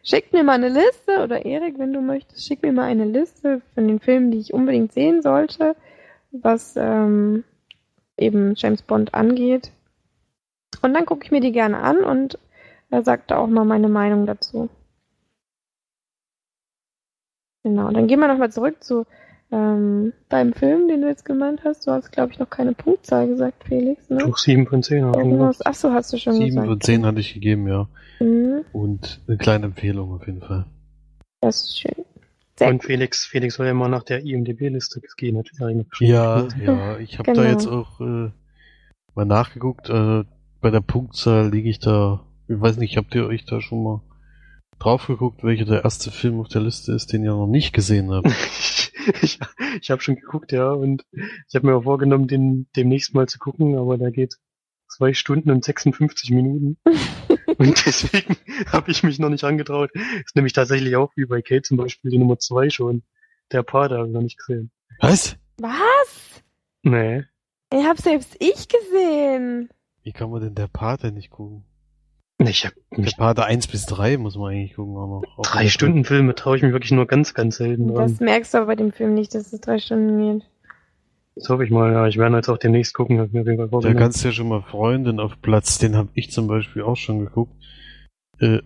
schickt 0.03 0.35
mir 0.35 0.45
mal 0.45 0.53
eine 0.53 0.69
Liste 0.69 1.23
oder 1.23 1.47
Erik, 1.47 1.79
wenn 1.79 1.95
du 1.95 2.03
möchtest, 2.03 2.47
schick 2.47 2.63
mir 2.63 2.73
mal 2.73 2.85
eine 2.85 3.07
Liste 3.07 3.63
von 3.75 3.89
den 3.89 3.99
Filmen, 3.99 4.31
die 4.31 4.39
ich 4.39 4.53
unbedingt 4.53 4.93
sehen 4.93 5.23
sollte, 5.23 5.75
was 6.33 6.77
ähm, 6.77 7.45
eben 8.19 8.55
James 8.57 8.83
Bond 8.83 9.15
angeht. 9.15 9.73
Und 10.83 10.93
dann 10.93 11.07
gucke 11.07 11.25
ich 11.25 11.31
mir 11.31 11.41
die 11.41 11.53
gerne 11.53 11.79
an 11.79 12.05
und 12.05 12.39
er 12.91 13.03
sagte 13.03 13.39
auch 13.39 13.47
mal 13.47 13.65
meine 13.65 13.89
Meinung 13.89 14.27
dazu. 14.27 14.69
Genau, 17.65 17.91
dann 17.91 18.07
gehen 18.07 18.21
wir 18.21 18.29
nochmal 18.29 18.53
zurück 18.53 18.85
zu 18.85 19.07
ähm, 19.53 20.13
deinem 20.29 20.53
Film, 20.53 20.89
den 20.89 21.03
du 21.03 21.09
jetzt 21.09 21.25
gemeint 21.25 21.61
hast. 21.65 21.87
Du 21.87 21.93
hast, 21.93 22.11
glaube 22.13 22.33
ich, 22.33 22.39
noch 22.39 22.51
keine 22.51 22.73
Punktzahl 22.73 23.29
gesagt, 23.29 23.65
Felix, 23.65 24.09
ne? 24.11 24.19
Doch 24.19 24.37
7 24.39 24.67
von 24.67 24.83
10 24.83 25.05
haben 25.05 25.13
wir 25.15 25.19
Irgendwas. 25.19 25.59
gemacht. 25.59 25.63
Ach 25.67 25.75
so, 25.75 25.93
hast 25.93 26.13
du 26.13 26.17
schon 26.19 26.35
Sieben 26.35 26.47
gesagt. 26.49 26.67
von 26.69 26.81
zehn 26.81 27.07
hatte 27.07 27.21
ich 27.21 27.35
gegeben, 27.35 27.69
ja. 27.69 27.89
Mhm, 28.21 28.65
Und 28.73 29.21
eine 29.29 29.37
kleine 29.37 29.67
Empfehlung 29.67 30.13
auf 30.15 30.27
jeden 30.27 30.41
Fall. 30.43 30.67
das 31.41 31.63
ist 31.65 31.79
schön. 31.81 32.05
Sehr 32.59 32.69
Und 32.69 32.83
Felix, 32.83 33.27
Felix 33.27 33.55
soll 33.57 33.67
ja 33.67 33.75
mal 33.75 33.89
nach 33.91 34.03
der 34.03 34.25
IMDB-Liste 34.25 35.01
gehen. 35.19 35.37
Hat 35.39 35.49
er 35.61 35.67
eigentlich 35.67 35.89
Ja, 36.01 36.43
geschrieben. 36.43 36.65
ja, 36.67 36.99
ich 36.99 37.19
habe 37.19 37.31
Genau. 37.31 37.43
da 37.45 37.49
jetzt 37.51 37.67
auch 37.69 38.01
äh, 38.01 38.31
mal 39.15 39.25
nachgeguckt. 39.27 39.91
Äh, 39.91 40.25
bei 40.63 40.71
der 40.71 40.81
Punktzahl 40.81 41.51
liege 41.51 41.69
ich 41.69 41.79
da, 41.81 42.25
ich 42.49 42.59
weiß 42.59 42.79
nicht, 42.79 42.97
habt 42.97 43.15
ihr 43.15 43.27
euch 43.27 43.45
da 43.45 43.61
schon 43.61 43.85
mal 43.85 44.01
drauf 44.79 45.07
geguckt, 45.07 45.45
welcher 45.45 45.67
der 45.67 45.85
erste 45.85 46.11
Film 46.11 46.41
auf 46.41 46.49
der 46.49 46.63
Liste 46.63 46.93
ist, 46.93 47.13
den 47.13 47.25
ihr 47.25 47.33
noch 47.33 47.47
nicht 47.47 47.73
gesehen 47.75 48.11
habt? 48.11 48.27
ich 49.23 49.39
ich 49.81 49.91
habe 49.91 50.03
schon 50.03 50.17
geguckt, 50.17 50.53
ja, 50.53 50.71
und 50.71 51.05
ich 51.13 51.55
habe 51.55 51.67
mir 51.67 51.77
auch 51.77 51.85
vorgenommen, 51.85 52.29
den 52.29 52.69
demnächst 52.77 53.15
mal 53.15 53.29
zu 53.29 53.39
gucken, 53.39 53.77
aber 53.77 53.99
da 53.99 54.11
geht 54.11 54.37
zwei 54.89 55.15
Stunden 55.15 55.51
und 55.51 55.65
56 55.65 56.31
Minuten. 56.31 56.79
und 57.59 57.87
deswegen 57.87 58.37
habe 58.73 58.91
ich 58.91 59.03
mich 59.03 59.19
noch 59.19 59.29
nicht 59.29 59.45
angetraut. 59.45 59.91
Ist 60.25 60.37
nämlich 60.37 60.53
tatsächlich 60.53 60.97
auch 60.97 61.13
wie 61.17 61.27
bei 61.27 61.43
Kate 61.43 61.63
zum 61.63 61.77
Beispiel 61.77 62.11
die 62.11 62.19
Nummer 62.19 62.39
zwei 62.39 62.71
schon. 62.71 63.03
Der 63.53 63.63
Pater 63.63 63.99
habe 63.99 64.09
ich 64.09 64.15
noch 64.15 64.23
nicht 64.23 64.39
gesehen. 64.39 64.71
Was? 65.01 65.37
Was? 65.59 66.43
Nee. 66.83 67.25
Ich 67.73 67.85
hab 67.85 67.99
selbst 67.99 68.37
ich 68.39 68.69
gesehen. 68.69 69.69
Wie 70.03 70.13
kann 70.13 70.31
man 70.31 70.41
denn 70.41 70.55
der 70.55 70.69
Pate 70.69 71.13
nicht 71.13 71.31
gucken? 71.31 71.65
Ich 72.39 72.67
hab 72.67 72.73
mich 72.91 73.17
Pate 73.17 73.45
1 73.45 73.67
bis 73.69 73.87
3 73.87 74.19
muss 74.19 74.37
man 74.37 74.53
eigentlich 74.53 74.75
gucken. 74.75 74.97
Aber 74.97 75.23
auch 75.37 75.43
drei 75.43 75.69
Stunden 75.69 76.05
Filme 76.05 76.35
traue 76.35 76.57
ich 76.57 76.63
mich 76.63 76.73
wirklich 76.73 76.93
nur 76.93 77.07
ganz, 77.07 77.33
ganz 77.35 77.57
selten 77.57 77.95
Das 77.95 78.21
an. 78.21 78.25
merkst 78.25 78.53
du 78.53 78.59
aber 78.59 78.67
bei 78.67 78.77
dem 78.77 78.93
Film 78.93 79.15
nicht, 79.15 79.35
dass 79.35 79.53
es 79.53 79.61
drei 79.61 79.79
Stunden 79.79 80.39
geht. 80.41 80.49
Das 81.35 81.49
hoffe 81.49 81.65
ich 81.65 81.71
mal, 81.71 81.93
ja. 81.93 82.07
Ich 82.07 82.19
werde 82.19 82.37
jetzt 82.37 82.49
auch 82.49 82.59
demnächst 82.59 82.95
gucken. 82.95 83.21
Hab 83.21 83.33
mir 83.33 83.41
auf 83.43 83.47
jeden 83.47 83.69
Fall 83.71 83.81
Da 83.81 83.95
kannst 83.95 84.23
du 84.23 84.29
ja 84.29 84.33
schon 84.33 84.49
mal 84.49 84.63
freuen, 84.63 85.05
denn 85.05 85.19
auf 85.21 85.41
Platz, 85.41 85.79
den 85.79 85.97
habe 85.97 86.11
ich 86.15 86.31
zum 86.31 86.47
Beispiel 86.47 86.83
auch 86.83 86.97
schon 86.97 87.21
geguckt. 87.21 87.55
Äh, 88.39 88.61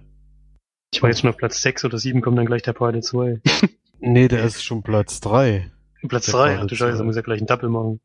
Ich 0.92 1.02
war 1.02 1.10
jetzt 1.10 1.20
schon 1.20 1.30
auf 1.30 1.36
Platz 1.36 1.62
6 1.62 1.84
oder 1.84 1.98
7, 1.98 2.20
kommt 2.22 2.38
dann 2.38 2.46
gleich 2.46 2.62
der 2.62 2.72
Pate 2.72 3.00
2. 3.00 3.40
nee, 4.00 4.28
der 4.28 4.44
ist 4.44 4.64
schon 4.64 4.82
Platz 4.82 5.20
3. 5.20 5.70
Platz 6.08 6.26
Der 6.26 6.34
3, 6.34 6.48
Pate 6.50 6.62
ach 6.62 6.66
du 6.66 6.74
Scheiße, 6.74 6.98
2. 6.98 7.04
muss 7.04 7.16
ja 7.16 7.22
gleich 7.22 7.40
ein 7.40 7.46
Double 7.46 7.68
machen. 7.68 8.00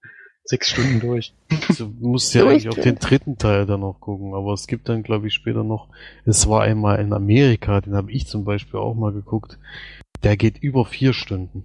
Sechs 0.48 0.70
Stunden 0.70 1.00
durch. 1.00 1.34
Du 1.78 1.88
musst 2.02 2.34
ja 2.36 2.44
eigentlich 2.44 2.66
ich- 2.66 2.70
auch 2.70 2.76
den 2.80 2.96
dritten 2.98 3.38
Teil 3.40 3.66
dann 3.66 3.80
noch 3.80 4.00
gucken, 4.00 4.36
aber 4.36 4.54
es 4.54 4.68
gibt 4.68 4.88
dann, 4.90 5.02
glaube 5.02 5.28
ich, 5.28 5.34
später 5.34 5.64
noch, 5.64 5.90
es 6.26 6.48
war 6.48 6.62
einmal 6.62 7.00
in 7.00 7.14
Amerika, 7.14 7.82
den 7.82 7.96
habe 7.96 8.12
ich 8.12 8.28
zum 8.28 8.46
Beispiel 8.46 8.80
auch 8.80 8.94
mal 8.94 9.12
geguckt. 9.12 9.58
Der 10.24 10.38
geht 10.38 10.60
über 10.60 10.86
vier 10.86 11.14
Stunden. 11.14 11.64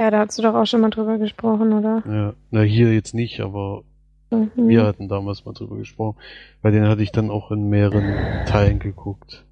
Ja, 0.00 0.10
da 0.10 0.20
hast 0.20 0.38
du 0.38 0.42
doch 0.42 0.54
auch 0.54 0.64
schon 0.64 0.80
mal 0.80 0.88
drüber 0.88 1.18
gesprochen, 1.18 1.74
oder? 1.74 2.02
Ja, 2.06 2.34
na 2.50 2.62
hier 2.62 2.94
jetzt 2.94 3.12
nicht, 3.14 3.40
aber 3.40 3.84
Mhm. 4.30 4.50
wir 4.68 4.84
hatten 4.84 5.08
damals 5.08 5.44
mal 5.44 5.52
drüber 5.52 5.76
gesprochen, 5.76 6.16
weil 6.62 6.72
den 6.72 6.88
hatte 6.88 7.02
ich 7.02 7.12
dann 7.12 7.30
auch 7.30 7.50
in 7.50 7.68
mehreren 7.68 8.46
Teilen 8.46 8.78
geguckt. 8.78 9.44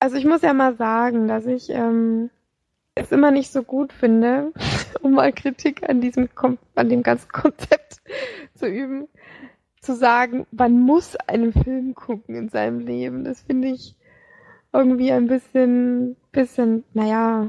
Also 0.00 0.14
ich 0.16 0.24
muss 0.26 0.42
ja 0.42 0.52
mal 0.54 0.76
sagen, 0.76 1.26
dass 1.26 1.44
ich 1.46 1.70
ähm, 1.70 2.30
es 2.98 3.12
immer 3.12 3.30
nicht 3.30 3.52
so 3.52 3.62
gut 3.62 3.92
finde, 3.92 4.52
um 5.02 5.12
mal 5.12 5.32
Kritik 5.32 5.88
an 5.88 6.00
diesem 6.00 6.28
an 6.74 6.88
dem 6.88 7.02
ganzen 7.02 7.28
Konzept 7.30 8.02
zu 8.54 8.66
üben, 8.66 9.08
zu 9.80 9.94
sagen, 9.94 10.46
man 10.50 10.80
muss 10.80 11.16
einen 11.16 11.52
Film 11.52 11.94
gucken 11.94 12.34
in 12.34 12.48
seinem 12.48 12.80
Leben. 12.80 13.24
Das 13.24 13.40
finde 13.42 13.68
ich 13.68 13.94
irgendwie 14.72 15.12
ein 15.12 15.28
bisschen, 15.28 16.16
bisschen, 16.32 16.84
naja, 16.92 17.48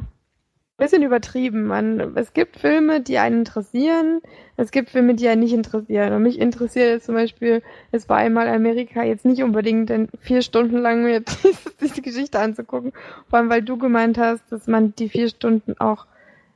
bisschen 0.80 1.04
übertrieben. 1.04 1.68
Man, 1.68 2.16
es 2.16 2.34
gibt 2.34 2.58
Filme, 2.58 3.02
die 3.02 3.20
einen 3.20 3.40
interessieren, 3.40 4.22
es 4.58 4.72
gibt 4.72 4.90
Filme, 4.90 5.16
die 5.16 5.28
einen 5.28 5.42
nicht 5.42 5.54
interessieren. 5.54 6.14
Und 6.14 6.24
mich 6.24 6.40
interessiert 6.40 6.88
jetzt 6.88 7.06
zum 7.06 7.16
Beispiel, 7.16 7.62
es 7.92 8.10
war 8.10 8.18
einmal 8.18 8.48
Amerika 8.48 9.04
jetzt 9.04 9.26
nicht 9.26 9.44
unbedingt 9.44 9.90
denn 9.90 10.10
vier 10.20 10.42
Stunden 10.42 10.78
lang 10.78 11.04
mir 11.04 11.22
diese, 11.22 11.54
diese 11.82 12.02
Geschichte 12.02 12.40
anzugucken. 12.40 12.94
Vor 13.30 13.40
allem, 13.40 13.50
weil 13.50 13.62
du 13.62 13.78
gemeint 13.78 14.18
hast, 14.18 14.44
dass 14.52 14.68
man 14.68 14.96
die 14.96 15.10
vier 15.10 15.30
Stunden 15.30 15.76
auch 15.80 16.08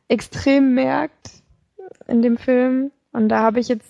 extrem 0.07 0.73
merkt 0.73 1.43
in 2.07 2.21
dem 2.21 2.37
Film. 2.37 2.91
Und 3.11 3.29
da 3.29 3.39
habe 3.39 3.59
ich 3.59 3.67
jetzt, 3.67 3.89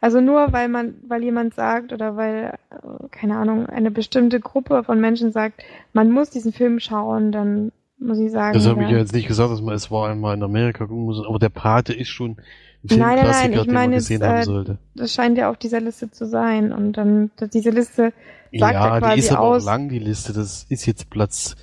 also 0.00 0.20
nur 0.20 0.52
weil 0.52 0.68
man, 0.68 0.94
weil 1.06 1.22
jemand 1.22 1.54
sagt 1.54 1.92
oder 1.92 2.16
weil, 2.16 2.58
äh, 2.70 3.08
keine 3.10 3.36
Ahnung, 3.36 3.66
eine 3.66 3.90
bestimmte 3.90 4.40
Gruppe 4.40 4.84
von 4.84 5.00
Menschen 5.00 5.32
sagt, 5.32 5.62
man 5.92 6.10
muss 6.10 6.30
diesen 6.30 6.52
Film 6.52 6.80
schauen, 6.80 7.32
dann 7.32 7.72
muss 8.00 8.18
ich 8.18 8.30
sagen. 8.32 8.54
Das 8.54 8.66
habe 8.66 8.82
ich 8.84 8.90
ja. 8.90 8.98
jetzt 8.98 9.12
nicht 9.12 9.28
gesagt, 9.28 9.52
dass 9.52 9.60
man 9.60 9.74
es 9.74 9.90
war 9.90 10.08
einmal 10.08 10.34
in 10.36 10.42
Amerika 10.42 10.86
gucken 10.86 11.04
muss, 11.04 11.24
aber 11.24 11.38
der 11.38 11.48
Pate 11.50 11.92
ist 11.92 12.08
schon 12.08 12.32
ein 12.32 12.36
Nein, 12.82 12.98
nein, 12.98 12.98
nein, 12.98 13.16
Filmklassiker, 13.18 13.54
ich 13.60 13.62
den 13.62 13.66
man 13.66 13.74
meine 13.74 13.94
gesehen 13.96 14.20
jetzt, 14.20 14.28
haben 14.28 14.38
äh, 14.40 14.44
sollte. 14.44 14.78
das 14.94 15.12
scheint 15.12 15.36
ja 15.38 15.50
auf 15.50 15.58
dieser 15.58 15.80
Liste 15.80 16.10
zu 16.10 16.26
sein. 16.26 16.72
Und 16.72 16.94
dann, 16.94 17.30
diese 17.52 17.70
Liste 17.70 18.12
sagt 18.52 18.72
ja 18.74 18.86
Ja, 18.94 18.98
quasi 19.00 19.14
die 19.14 19.20
ist 19.20 19.32
aber 19.32 19.40
aus- 19.42 19.62
auch 19.62 19.66
lang, 19.66 19.88
die 19.90 19.98
Liste. 19.98 20.32
Das 20.32 20.64
ist 20.68 20.86
jetzt 20.86 21.10
Platz 21.10 21.56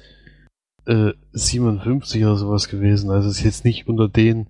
äh, 0.86 1.14
57 1.34 2.24
oder 2.24 2.36
sowas 2.36 2.70
gewesen. 2.70 3.10
Also 3.10 3.30
ist 3.30 3.44
jetzt 3.44 3.66
nicht 3.66 3.88
unter 3.88 4.08
den 4.08 4.46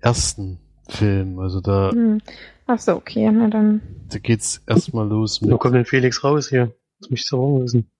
ersten 0.00 0.58
Filmen. 0.88 1.38
Also 1.38 1.60
da, 1.60 1.90
Hm. 1.92 2.20
Ach 2.66 2.78
so, 2.78 2.94
okay, 2.94 3.28
na 3.32 3.48
dann. 3.48 3.82
da 4.08 4.18
geht's 4.18 4.62
erstmal 4.66 5.08
los 5.08 5.40
mit 5.40 5.50
Wo 5.50 5.58
kommt 5.58 5.74
denn 5.74 5.84
Felix 5.84 6.22
raus 6.24 6.48
hier? 6.48 6.72
Das 7.00 7.10
muss 7.10 7.20
ich 7.20 7.26
so 7.26 7.60
wissen. 7.62 7.90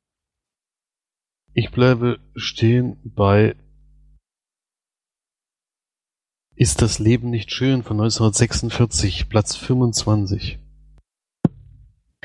Ich 1.52 1.70
bleibe 1.70 2.20
stehen 2.36 2.96
bei 3.02 3.56
Ist 6.54 6.82
das 6.82 6.98
Leben 6.98 7.30
nicht 7.30 7.50
schön 7.52 7.82
von 7.82 7.96
1946, 7.96 9.28
Platz 9.28 9.56
25. 9.56 10.58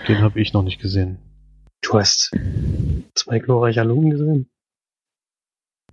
Den 0.08 0.22
habe 0.22 0.42
ich 0.42 0.54
noch 0.54 0.62
nicht 0.62 0.80
gesehen. 0.80 1.18
Du 1.82 1.94
hast 1.94 2.32
zwei 3.16 3.40
glorreiche 3.40 3.82
Alumnen 3.82 4.12
gesehen. 4.12 4.50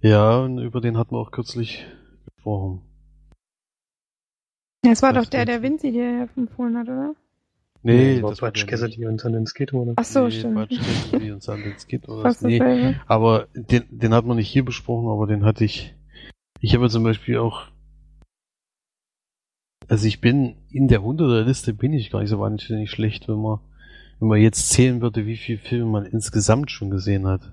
Ja, 0.01 0.41
und 0.41 0.59
über 0.59 0.80
den 0.80 0.99
hatten 0.99 1.14
wir 1.14 1.20
auch 1.20 1.30
kürzlich 1.30 1.87
gesprochen. 2.26 2.83
Das 4.83 5.03
war 5.03 5.12
Das 5.12 5.24
doch 5.24 5.30
der, 5.30 5.45
der 5.45 5.62
Vinci 5.62 5.93
dir 5.93 6.28
empfohlen 6.37 6.76
hat, 6.76 6.89
oder? 6.89 7.14
Nee, 7.85 8.20
das 8.20 8.41
war 8.43 8.51
nicht. 8.53 8.66
Cassidy 8.66 9.07
und 9.07 9.24
dann 9.24 9.35
ins 9.35 9.51
Skid, 9.51 9.72
oder? 9.74 9.95
Ach 9.97 10.05
so, 10.05 10.24
nee, 10.24 10.30
stimmt. 10.30 10.55
Quatsch, 10.57 10.78
Cassidy 10.78 11.33
und 11.33 11.43
Sundance 11.43 11.87
Kid 11.87 12.09
oder 12.09 12.18
was. 12.24 12.37
Fast 12.37 12.43
Nee, 12.45 12.59
dasselbe. 12.61 13.01
aber 13.07 13.49
den, 13.55 13.85
den 13.91 14.14
hat 14.14 14.24
man 14.24 14.37
nicht 14.37 14.49
hier 14.49 14.64
besprochen, 14.64 15.09
aber 15.09 15.26
den 15.26 15.45
hatte 15.45 15.64
ich. 15.64 15.95
Ich 16.61 16.74
habe 16.74 16.89
zum 16.89 17.03
Beispiel 17.03 17.39
auch. 17.39 17.64
Also 19.89 20.07
ich 20.07 20.20
bin 20.20 20.57
in 20.70 20.87
der 20.89 21.01
100er 21.01 21.43
Liste 21.43 21.74
bin 21.74 21.93
ich 21.93 22.11
gar 22.11 22.20
nicht 22.20 22.30
so 22.30 22.39
wahnsinnig 22.39 22.91
schlecht, 22.91 23.28
wenn 23.28 23.43
man, 23.43 23.59
wenn 24.20 24.28
man 24.28 24.41
jetzt 24.41 24.70
zählen 24.70 25.03
würde, 25.03 25.26
wie 25.26 25.37
viele 25.37 25.59
Filme 25.59 25.87
man 25.91 26.07
insgesamt 26.07 26.70
schon 26.70 26.89
gesehen 26.91 27.26
hat. 27.26 27.53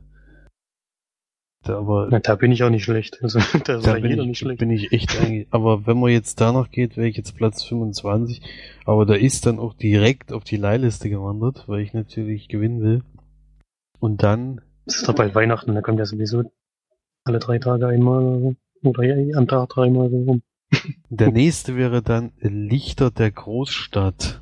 Da, 1.64 1.78
aber 1.78 2.08
Na, 2.10 2.20
da 2.20 2.36
bin 2.36 2.52
ich 2.52 2.64
auch 2.64 2.70
nicht 2.70 2.86
schlecht. 2.86 3.22
Also, 3.22 3.40
da 3.66 3.78
ist 3.78 3.86
da 3.86 3.94
bin 3.94 4.12
jeder 4.12 4.24
ich, 4.24 4.30
nicht 4.30 4.38
schlecht. 4.40 4.60
bin 4.60 4.72
ich 4.72 4.92
echt 4.92 5.18
eigentlich. 5.22 5.48
Aber 5.52 5.86
wenn 5.86 6.00
man 6.00 6.12
jetzt 6.12 6.40
danach 6.40 6.72
geht, 6.72 6.96
wäre 6.98 7.08
ich 7.08 7.18
jetzt 7.18 7.36
Platz 7.36 7.64
25. 7.64 8.42
Aber 8.86 9.06
da 9.06 9.16
ist 9.16 9.46
dann 9.46 9.60
auch 9.60 9.74
direkt 9.74 10.32
auf 10.32 10.44
die 10.44 10.58
Leihliste 10.58 11.10
gewandert, 11.10 11.66
weil 11.68 11.82
ich 11.82 11.94
natürlich 11.94 12.48
gewinnen 12.48 12.82
will. 12.82 13.04
Und 14.00 14.24
dann 14.24 14.62
Es 14.86 14.98
ist 14.98 15.10
doch 15.10 15.16
bald 15.16 15.36
Weihnachten, 15.36 15.76
da 15.76 15.82
kommt 15.82 16.00
ja 16.00 16.06
sowieso 16.06 16.44
alle 17.26 17.40
drei 17.40 17.60
Tage 17.60 17.88
einmal 17.88 18.24
oder. 18.24 18.56
Oder 18.82 19.04
ja, 19.04 19.38
am 19.38 19.46
Tag 19.46 19.68
dreimal 19.68 20.10
so 20.10 20.24
rum. 20.24 20.42
Der 21.10 21.32
nächste 21.32 21.76
wäre 21.76 22.02
dann 22.02 22.32
Lichter 22.40 23.12
der 23.12 23.30
Großstadt. 23.30 24.42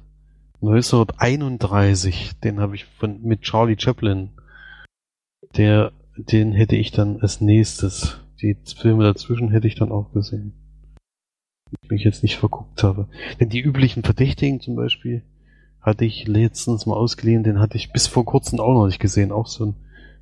1931. 0.61 2.39
Den 2.43 2.59
habe 2.59 2.75
ich 2.75 2.85
von 2.85 3.23
mit 3.23 3.41
Charlie 3.41 3.77
Chaplin. 3.79 4.29
Der, 5.55 5.91
den 6.17 6.51
hätte 6.51 6.75
ich 6.75 6.91
dann 6.91 7.21
als 7.21 7.41
nächstes. 7.41 8.19
Die 8.41 8.55
Filme 8.75 9.03
dazwischen 9.03 9.49
hätte 9.49 9.67
ich 9.67 9.75
dann 9.75 9.91
auch 9.91 10.11
gesehen. 10.11 10.53
Ich 11.81 11.89
mich 11.89 12.03
jetzt 12.03 12.23
nicht 12.23 12.37
verguckt 12.37 12.83
habe. 12.83 13.07
Denn 13.39 13.49
die 13.49 13.59
üblichen 13.61 14.03
Verdächtigen 14.03 14.59
zum 14.59 14.75
Beispiel 14.75 15.23
hatte 15.81 16.05
ich 16.05 16.27
letztens 16.27 16.85
mal 16.85 16.95
ausgeliehen. 16.95 17.43
Den 17.43 17.59
hatte 17.59 17.77
ich 17.77 17.91
bis 17.91 18.07
vor 18.07 18.25
kurzem 18.25 18.59
auch 18.59 18.73
noch 18.73 18.85
nicht 18.85 18.99
gesehen. 18.99 19.31
Auch 19.31 19.47
so 19.47 19.65
ein 19.65 19.75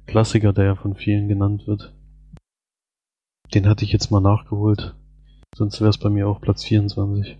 Klassiker, 0.05 0.53
der 0.53 0.65
ja 0.65 0.75
von 0.75 0.95
vielen 0.95 1.27
genannt 1.27 1.67
wird. 1.67 1.93
Den 3.53 3.67
hatte 3.67 3.85
ich 3.85 3.91
jetzt 3.91 4.11
mal 4.11 4.21
nachgeholt. 4.21 4.95
Sonst 5.55 5.79
wäre 5.79 5.89
es 5.89 5.97
bei 5.97 6.09
mir 6.09 6.27
auch 6.27 6.41
Platz 6.41 6.63
24. 6.63 7.37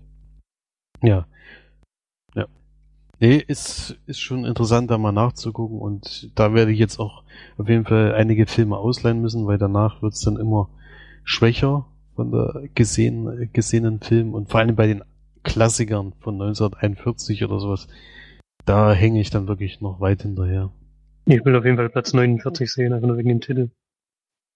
Ja. 1.02 1.08
Ja. 1.10 1.28
Nee, 3.20 3.44
ist, 3.48 3.98
ist 4.08 4.20
schon 4.20 4.46
interessant, 4.46 4.92
da 4.92 4.98
mal 4.98 5.12
nachzugucken 5.12 5.80
und 5.80 6.32
da 6.36 6.54
werde 6.54 6.72
ich 6.72 6.80
jetzt 6.80 7.00
auch 7.00 7.24
auf 7.58 7.70
jeden 7.70 7.86
Fall 7.86 8.14
einige 8.14 8.46
Filme 8.46 8.78
ausleihen 8.78 9.22
müssen, 9.22 9.48
weil 9.48 9.58
danach 9.58 10.02
wird's 10.02 10.22
dann 10.22 10.38
immer 10.38 10.70
schwächer 11.24 11.86
von 12.16 12.32
der 12.32 12.70
gesehen, 12.76 13.50
gesehenen 13.54 14.00
Film 14.00 14.34
und 14.34 14.50
vor 14.50 14.60
allem 14.60 14.76
bei 14.76 14.88
den 14.88 15.04
Klassikern 15.44 16.14
von 16.20 16.36
1941 16.36 17.44
oder 17.44 17.60
sowas. 17.60 17.88
Da 18.66 18.94
hänge 18.94 19.22
ich 19.22 19.30
dann 19.30 19.48
wirklich 19.48 19.80
noch 19.82 20.00
weit 20.00 20.24
hinterher. 20.24 20.72
Ich 21.26 21.44
will 21.46 21.56
auf 21.56 21.66
jeden 21.66 21.78
Fall 21.78 21.90
Platz 21.90 22.14
49 22.14 22.72
sehen, 22.72 22.94
einfach 22.94 23.08
nur 23.08 23.18
wegen 23.18 23.30
dem 23.30 23.42
Titel. 23.42 23.70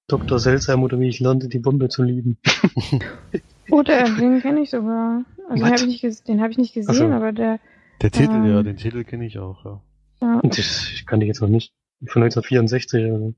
Dr. 0.08 0.40
Seltsam 0.40 0.84
oder 0.84 1.00
wie 1.00 1.08
ich 1.08 1.20
lernte, 1.20 1.48
die 1.48 1.60
Bombe 1.60 1.88
zu 1.88 2.04
lieben. 2.04 2.38
Oder 3.72 4.04
den 4.20 4.42
kenne 4.42 4.62
ich 4.62 4.72
sogar. 4.72 5.24
Also 5.50 5.64
den 5.64 5.66
habe 5.66 5.76
ich, 5.76 6.04
nicht 6.04 6.28
den 6.28 6.42
hab 6.42 6.52
ich 6.52 6.58
nicht 6.58 6.74
gesehen, 6.74 6.96
so. 6.96 7.16
aber 7.16 7.32
der. 7.32 7.60
Der 8.02 8.12
Titel, 8.12 8.34
Ähm. 8.34 8.46
ja, 8.46 8.64
den 8.64 8.78
Titel 8.78 9.04
kenne 9.04 9.26
ich 9.26 9.40
auch, 9.40 9.66
ja. 9.66 9.82
Ja, 10.22 10.40
Und 10.40 10.58
das 10.58 10.92
ich 10.94 11.06
kann 11.06 11.20
die 11.20 11.28
jetzt 11.28 11.42
noch 11.42 11.50
nicht. 11.50 11.74
Von 12.08 12.24
1964, 12.24 13.06
also. 13.12 13.34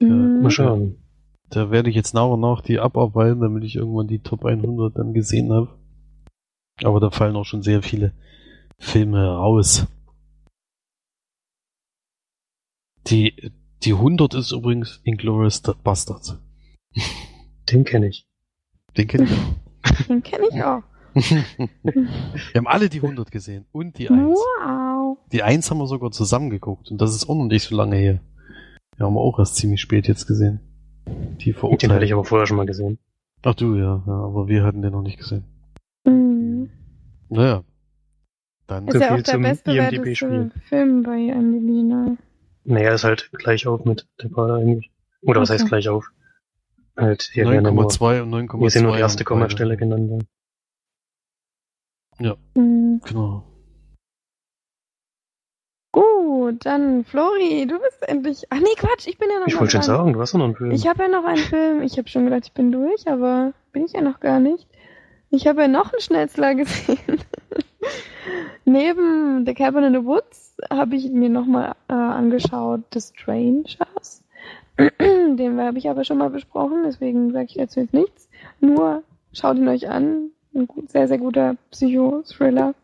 mm, 0.00 0.42
Mal 0.42 0.50
schauen. 0.50 0.96
Da 1.50 1.70
werde 1.70 1.90
ich 1.90 1.96
jetzt 1.96 2.14
nach 2.14 2.26
und 2.28 2.40
nach 2.40 2.60
die 2.62 2.78
abarbeiten, 2.78 3.40
damit 3.40 3.64
ich 3.64 3.76
irgendwann 3.76 4.06
die 4.08 4.20
Top 4.22 4.44
100 4.44 4.96
dann 4.96 5.14
gesehen 5.14 5.52
habe. 5.52 5.76
Aber 6.82 7.00
da 7.00 7.10
fallen 7.10 7.36
auch 7.36 7.44
schon 7.44 7.62
sehr 7.62 7.82
viele 7.82 8.12
Filme 8.78 9.26
raus. 9.28 9.86
Die, 13.06 13.52
die 13.82 13.92
100 13.92 14.34
ist 14.34 14.52
übrigens 14.52 15.00
Inglourious 15.04 15.60
Bastards. 15.82 16.38
Den 17.70 17.84
kenne 17.84 18.08
ich. 18.08 18.26
Den 18.96 19.08
kennt 19.08 19.30
ihr. 19.30 19.36
den 20.08 20.22
kenne 20.22 20.46
ich 20.52 20.62
auch. 20.62 20.82
Wir 21.14 22.54
haben 22.56 22.66
alle 22.66 22.88
die 22.88 23.00
100 23.02 23.30
gesehen 23.30 23.66
und 23.72 23.98
die 23.98 24.08
1. 24.10 24.18
Wow. 24.20 25.18
Die 25.32 25.42
1 25.42 25.70
haben 25.70 25.78
wir 25.78 25.86
sogar 25.86 26.10
zusammen 26.10 26.50
geguckt 26.50 26.90
und 26.90 27.00
das 27.00 27.14
ist 27.14 27.28
auch 27.28 27.34
noch 27.36 27.46
nicht 27.46 27.64
so 27.64 27.76
lange 27.76 27.96
her. 27.96 28.20
Die 28.96 29.02
haben 29.02 29.14
wir 29.14 29.20
auch 29.20 29.38
erst 29.38 29.56
ziemlich 29.56 29.80
spät 29.80 30.06
jetzt 30.08 30.26
gesehen. 30.26 30.60
Die 31.40 31.52
Den 31.52 31.92
hatte 31.92 32.04
ich 32.04 32.12
aber 32.12 32.24
vorher 32.24 32.46
schon 32.46 32.56
mal 32.56 32.66
gesehen. 32.66 32.98
Ach 33.42 33.54
du, 33.54 33.74
ja, 33.76 34.02
ja, 34.06 34.12
aber 34.12 34.48
wir 34.48 34.64
hatten 34.64 34.82
den 34.82 34.92
noch 34.92 35.02
nicht 35.02 35.18
gesehen. 35.18 35.44
Mm. 36.04 36.66
Naja. 37.30 37.64
Dann 38.66 38.86
Ist 38.86 38.94
So 38.94 39.00
ja 39.00 39.06
viel 39.08 39.16
auch 39.18 39.22
der 39.22 39.34
zum 39.34 39.42
bestbewerteste 39.42 39.96
IMDb-Spiel. 39.96 40.50
Film 40.68 41.02
bei 41.02 41.16
IMDb, 41.16 41.88
ne? 41.88 42.18
Naja, 42.64 42.92
ist 42.92 43.04
halt 43.04 43.30
gleich 43.32 43.66
auf 43.66 43.84
mit 43.84 44.06
der 44.22 44.28
Pader 44.28 44.56
eigentlich. 44.56 44.90
Oder 45.22 45.40
was 45.40 45.50
Okay. 45.50 45.58
heißt 45.60 45.68
gleich 45.68 45.88
auf? 45.88 46.06
Halt, 46.96 47.22
hier 47.32 47.44
werden 47.48 47.64
ja 47.64 47.70
nur, 47.72 47.84
9,2 47.86 48.22
und 48.22 48.30
9,2. 48.30 48.58
hier 48.60 48.70
sind 48.70 48.82
nur 48.82 48.92
die 48.94 49.00
erste. 49.00 49.24
Kommastelle 49.24 49.76
genannt. 49.76 50.10
worden. 50.10 50.28
Ja. 52.20 52.36
Hm. 52.54 53.00
Genau. 53.04 53.44
Gut, 55.92 56.66
dann 56.66 57.04
Flori, 57.04 57.66
du 57.66 57.78
bist 57.80 58.08
endlich. 58.08 58.44
Ach 58.50 58.58
nee, 58.58 58.74
Quatsch, 58.76 59.08
ich 59.08 59.18
bin 59.18 59.28
ja 59.30 59.40
noch 59.40 59.48
Ich 59.48 59.58
wollte 59.58 59.72
schon 59.72 59.82
sagen, 59.82 60.12
du 60.12 60.20
hast 60.20 60.34
noch 60.34 60.44
einen 60.44 60.54
Film. 60.54 60.70
Ich 60.70 60.86
habe 60.86 61.02
ja 61.02 61.08
noch 61.08 61.24
einen 61.24 61.38
Film. 61.38 61.82
Ich 61.82 61.98
habe 61.98 62.08
schon 62.08 62.24
gedacht, 62.24 62.42
ich 62.44 62.52
bin 62.52 62.70
durch, 62.70 63.08
aber 63.08 63.52
bin 63.72 63.84
ich 63.84 63.92
ja 63.94 64.00
noch 64.00 64.20
gar 64.20 64.38
nicht. 64.38 64.68
Ich 65.30 65.46
habe 65.46 65.62
ja 65.62 65.68
noch 65.68 65.92
einen 65.92 66.00
Schnetzler 66.00 66.54
gesehen. 66.56 67.20
Neben 68.64 69.44
The 69.46 69.54
Cabin 69.54 69.84
in 69.84 69.94
the 69.94 70.04
Woods 70.04 70.56
habe 70.70 70.94
ich 70.94 71.10
mir 71.10 71.30
nochmal 71.30 71.74
äh, 71.88 71.94
angeschaut 71.94 72.82
The 72.92 73.00
Strangers. 73.00 74.22
Den 74.78 75.60
habe 75.60 75.78
ich 75.78 75.90
aber 75.90 76.04
schon 76.04 76.18
mal 76.18 76.30
besprochen, 76.30 76.82
deswegen 76.84 77.32
sage 77.32 77.46
ich 77.48 77.54
dazu 77.54 77.80
jetzt 77.80 77.94
nichts. 77.94 78.28
Nur 78.60 79.02
schaut 79.32 79.56
ihn 79.56 79.68
euch 79.68 79.88
an. 79.88 80.30
Ein 80.54 80.66
gut, 80.66 80.90
sehr, 80.90 81.08
sehr 81.08 81.18
guter 81.18 81.56
Psycho-Thriller. 81.70 82.74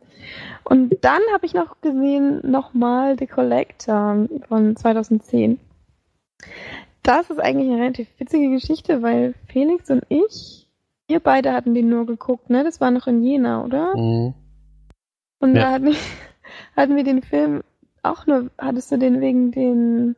Und 0.64 0.96
dann 1.02 1.20
habe 1.32 1.46
ich 1.46 1.54
noch 1.54 1.80
gesehen 1.80 2.40
nochmal 2.48 3.16
The 3.18 3.26
Collector 3.26 4.26
von 4.48 4.76
2010. 4.76 5.58
Das 7.02 7.30
ist 7.30 7.38
eigentlich 7.38 7.70
eine 7.70 7.80
relativ 7.82 8.08
witzige 8.18 8.50
Geschichte, 8.50 9.02
weil 9.02 9.34
Felix 9.46 9.90
und 9.90 10.02
ich, 10.08 10.66
wir 11.08 11.20
beide 11.20 11.52
hatten 11.52 11.74
den 11.74 11.88
nur 11.88 12.06
geguckt, 12.06 12.50
ne? 12.50 12.64
Das 12.64 12.80
war 12.80 12.90
noch 12.90 13.06
in 13.06 13.22
Jena, 13.22 13.64
oder? 13.64 13.96
Mhm. 13.96 14.34
Und 15.38 15.54
Ja. 15.54 15.62
da 15.62 15.72
hatten, 15.72 15.94
hatten 16.76 16.96
wir 16.96 17.04
den 17.04 17.22
Film 17.22 17.62
auch 18.02 18.26
nur, 18.26 18.50
hattest 18.58 18.90
du 18.90 18.98
den 18.98 19.20
wegen 19.20 19.52
den, 19.52 20.16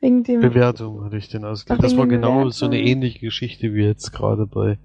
wegen 0.00 0.24
dem, 0.24 0.40
Bewertung 0.40 1.04
hatte 1.04 1.16
ich 1.16 1.28
den. 1.28 1.44
Ach, 1.44 1.56
Das 1.78 1.96
war 1.96 2.06
genau 2.06 2.48
so 2.50 2.66
eine 2.66 2.80
ähnliche 2.80 3.20
Geschichte 3.20 3.74
wie 3.74 3.84
jetzt 3.84 4.12
gerade 4.12 4.46
bei, 4.46 4.78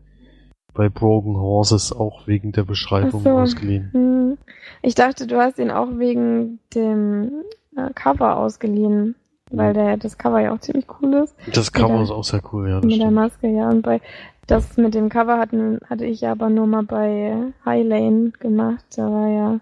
bei 0.74 0.90
Broken 0.90 1.38
Horses, 1.38 1.92
auch 1.92 2.28
wegen 2.28 2.52
der 2.52 2.64
Beschreibung 2.64 3.22
so. 3.22 3.32
ausgeliehen. 3.32 3.90
Hm. 3.94 4.38
Ich 4.82 4.96
dachte, 4.96 5.28
du 5.28 5.38
hast 5.40 5.60
ihn 5.60 5.72
auch 5.72 5.88
wegen 5.98 6.60
dem 6.74 7.44
äh, 7.76 7.90
Cover 7.94 8.38
ausgeliehen, 8.38 9.16
weil 9.52 9.74
der, 9.74 9.98
das 9.98 10.18
Cover 10.18 10.40
ja 10.40 10.54
auch 10.54 10.60
ziemlich 10.60 10.86
cool 11.02 11.16
ist. 11.16 11.36
Das 11.54 11.72
Cover 11.72 11.94
der- 11.96 12.04
ist 12.04 12.12
auch 12.12 12.24
sehr 12.24 12.42
cool, 12.54 12.70
ja. 12.70 12.76
Mit 12.76 12.92
der 12.92 12.96
stimmt. 12.96 13.14
Maske, 13.14 13.48
ja. 13.48 13.70
Und 13.70 13.82
bei 13.82 14.00
das 14.48 14.78
mit 14.78 14.96
dem 14.96 15.10
Cover 15.10 15.38
hatten, 15.38 15.80
hatte 15.88 16.06
ich 16.06 16.22
ja 16.22 16.32
aber 16.32 16.50
nur 16.50 16.66
mal 16.66 16.84
bei 16.84 17.36
High 17.66 17.86
Lane 17.86 18.32
gemacht. 18.40 18.84
Da 18.96 19.04
war 19.12 19.28
ja 19.28 19.60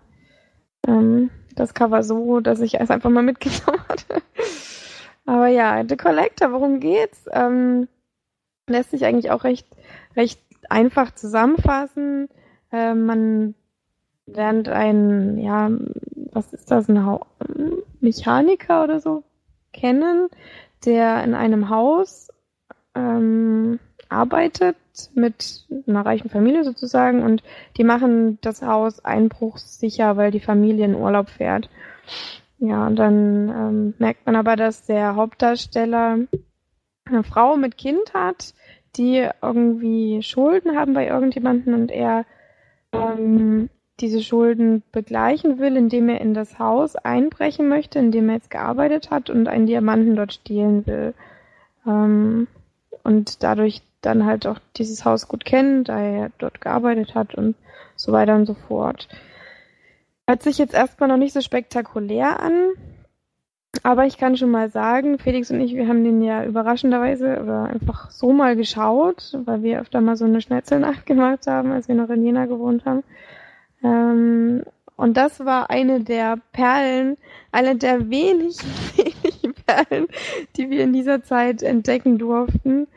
ähm, 0.88 1.30
das 1.56 1.74
Cover 1.74 2.04
so, 2.04 2.40
dass 2.40 2.62
ich 2.62 2.80
es 2.80 2.90
einfach 2.90 3.10
mal 3.10 3.24
mitgenommen 3.24 3.84
hatte. 3.90 4.22
Aber 5.26 5.48
ja, 5.48 5.84
The 5.88 5.98
Collector, 5.98 6.54
worum 6.54 6.80
geht's? 6.80 7.26
Ähm, 7.34 7.88
lässt 8.68 8.92
sich 8.92 9.04
eigentlich 9.04 9.30
auch 9.32 9.44
recht, 9.44 9.68
recht 10.16 10.40
einfach 10.70 11.14
zusammenfassen. 11.14 12.30
Äh, 12.72 12.94
man 12.94 13.56
lernt 14.26 14.70
einen, 14.70 15.38
ja, 15.38 15.70
was 16.32 16.54
ist 16.54 16.70
das, 16.72 16.90
ein 16.90 17.06
Hau 17.06 17.26
Mechaniker 18.00 18.84
oder 18.84 19.00
so 19.00 19.24
kennen, 19.74 20.30
der 20.86 21.24
in 21.24 21.34
einem 21.34 21.70
Haus 21.70 22.30
ähm, 22.96 23.80
arbeitet 24.10 24.78
mit 25.14 25.66
einer 25.88 26.06
reichen 26.06 26.30
Familie 26.30 26.64
sozusagen 26.64 27.24
und 27.24 27.44
die 27.78 27.84
machen 27.84 28.40
das 28.42 28.62
Haus 28.62 29.04
einbruchssicher, 29.04 30.18
weil 30.18 30.32
die 30.32 30.40
Familie 30.40 30.86
in 30.86 30.96
Urlaub 30.96 31.30
fährt. 31.30 31.70
Ja, 32.60 32.88
und 32.88 32.96
dann 32.96 33.50
ähm, 33.50 33.94
merkt 34.00 34.26
man 34.26 34.36
aber, 34.36 34.56
dass 34.56 34.86
der 34.86 35.16
Hauptdarsteller 35.16 36.20
eine 37.06 37.24
Frau 37.24 37.56
mit 37.56 37.78
Kind 37.78 38.14
hat, 38.14 38.54
die 38.98 39.28
irgendwie 39.42 40.22
Schulden 40.24 40.78
haben 40.78 40.94
bei 40.94 41.08
irgendjemanden 41.08 41.74
und 41.74 41.92
er 41.92 42.26
ähm, 42.92 43.70
diese 44.00 44.22
Schulden 44.22 44.84
begleichen 44.92 45.60
will, 45.60 45.76
indem 45.76 46.10
er 46.10 46.22
in 46.22 46.34
das 46.34 46.60
Haus 46.60 46.96
einbrechen 46.96 47.68
möchte, 47.68 48.00
in 48.00 48.12
dem 48.12 48.30
er 48.30 48.36
jetzt 48.36 48.52
gearbeitet 48.52 49.10
hat 49.10 49.30
und 49.30 49.48
einen 49.48 49.66
Diamanten 49.66 50.16
dort 50.16 50.34
stehlen 50.34 50.86
will. 50.86 51.14
Ähm, 51.86 52.48
und 53.04 53.44
dadurch 53.44 53.82
dann 54.02 54.26
halt 54.26 54.46
auch 54.46 54.60
dieses 54.76 55.06
Haus 55.06 55.28
gut 55.28 55.46
kennt, 55.46 55.90
da 55.90 56.00
er 56.00 56.32
dort 56.38 56.62
gearbeitet 56.62 57.16
hat 57.16 57.34
und 57.36 57.56
so 57.96 58.12
weiter 58.12 58.36
und 58.36 58.46
so 58.46 58.54
fort. 58.54 59.08
Hört 60.28 60.44
sich 60.44 60.58
jetzt 60.58 60.74
erstmal 60.74 61.10
noch 61.10 61.18
nicht 61.18 61.34
so 61.34 61.42
spektakulär 61.42 62.40
an, 62.42 62.74
aber 63.84 64.06
ich 64.06 64.18
kann 64.18 64.38
schon 64.38 64.52
mal 64.52 64.70
sagen, 64.70 65.20
Felix 65.20 65.52
und 65.52 65.60
ich, 65.62 65.76
wir 65.76 65.88
haben 65.88 66.04
den 66.04 66.22
ja 66.22 66.44
überraschenderweise 66.44 67.42
oder 67.42 67.66
einfach 67.66 68.12
so 68.12 68.32
mal 68.32 68.56
geschaut, 68.56 69.38
weil 69.46 69.64
wir 69.64 69.82
öfter 69.82 70.02
mal 70.02 70.16
so 70.16 70.26
eine 70.26 70.42
Schnetzelnacht 70.42 71.06
gemacht 71.06 71.48
haben, 71.48 71.72
als 71.72 71.88
wir 71.88 71.96
noch 71.96 72.10
in 72.10 72.24
Jena 72.24 72.46
gewohnt 72.46 72.86
haben. 72.86 73.04
Ähm, 73.84 74.64
und 74.96 75.16
das 75.16 75.46
war 75.46 75.70
eine 75.70 76.02
der 76.02 76.38
Perlen, 76.52 77.18
eine 77.52 77.76
der 77.76 78.10
wenig, 78.10 78.58
wenig 78.96 79.56
Perlen, 79.66 80.08
die 80.56 80.70
wir 80.70 80.84
in 80.84 80.94
dieser 80.94 81.24
Zeit 81.24 81.62
entdecken 81.62 82.18
durften, 82.18 82.88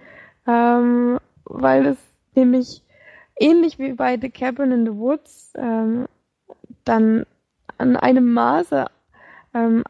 ähm, 0.47 1.19
weil 1.45 1.87
es 1.87 1.99
nämlich 2.35 2.83
ähnlich 3.37 3.79
wie 3.79 3.93
bei 3.93 4.19
The 4.21 4.31
Cabin 4.31 4.73
in 4.73 4.87
the 4.87 4.95
Woods 4.95 5.53
ähm, 5.57 6.07
dann 6.85 7.27
an 7.79 7.97
einem 7.97 8.33
Maße 8.33 8.87
ähm, 9.55 9.85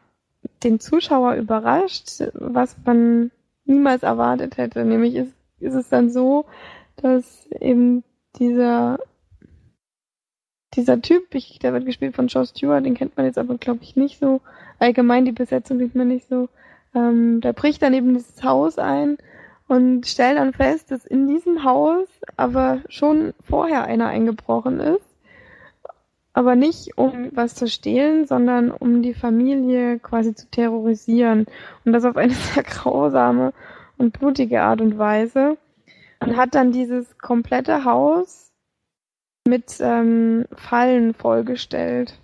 den 0.63 0.79
Zuschauer 0.79 1.35
überrascht, 1.35 2.21
was 2.33 2.75
man 2.85 3.31
niemals 3.65 4.03
erwartet 4.03 4.57
hätte. 4.57 4.85
Nämlich 4.85 5.15
ist, 5.15 5.33
ist 5.59 5.75
es 5.75 5.89
dann 5.89 6.09
so, 6.09 6.45
dass 6.97 7.47
eben 7.59 8.03
dieser 8.37 8.99
dieser 10.75 11.01
Typ, 11.01 11.35
ich, 11.35 11.59
der 11.59 11.73
wird 11.73 11.85
gespielt 11.85 12.15
von 12.15 12.27
Joe 12.27 12.45
Stewart, 12.45 12.85
den 12.85 12.95
kennt 12.95 13.17
man 13.17 13.25
jetzt 13.25 13.37
aber, 13.37 13.57
glaube 13.57 13.79
ich, 13.83 13.95
nicht 13.95 14.19
so. 14.19 14.41
Allgemein 14.79 15.25
die 15.25 15.31
Besetzung 15.31 15.79
kennt 15.79 15.95
man 15.95 16.07
nicht 16.07 16.29
so. 16.29 16.47
Ähm, 16.95 17.41
der 17.41 17.53
bricht 17.53 17.81
dann 17.81 17.93
eben 17.93 18.13
dieses 18.13 18.43
Haus 18.43 18.77
ein 18.77 19.17
und 19.67 20.07
stellt 20.07 20.37
dann 20.37 20.53
fest, 20.53 20.91
dass 20.91 21.05
in 21.05 21.27
diesem 21.27 21.63
Haus 21.63 22.07
aber 22.37 22.81
schon 22.87 23.33
vorher 23.41 23.83
einer 23.85 24.07
eingebrochen 24.07 24.79
ist. 24.79 25.10
Aber 26.33 26.55
nicht 26.55 26.97
um 26.97 27.29
was 27.33 27.55
zu 27.55 27.67
stehlen, 27.67 28.25
sondern 28.25 28.71
um 28.71 29.01
die 29.01 29.13
Familie 29.13 29.99
quasi 29.99 30.33
zu 30.33 30.49
terrorisieren. 30.49 31.45
Und 31.83 31.93
das 31.93 32.05
auf 32.05 32.15
eine 32.15 32.33
sehr 32.53 32.63
grausame 32.63 33.53
und 33.97 34.17
blutige 34.17 34.61
Art 34.61 34.81
und 34.81 34.97
Weise. 34.97 35.57
Und 36.19 36.37
hat 36.37 36.55
dann 36.55 36.71
dieses 36.71 37.17
komplette 37.17 37.83
Haus 37.83 38.51
mit 39.47 39.77
ähm, 39.79 40.45
Fallen 40.53 41.13
vollgestellt. 41.13 42.19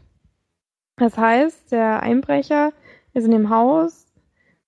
Das 0.98 1.18
heißt, 1.18 1.72
der 1.72 2.02
Einbrecher 2.04 2.74
ist 3.14 3.26
in 3.26 3.32
dem 3.32 3.50
Haus 3.50 4.06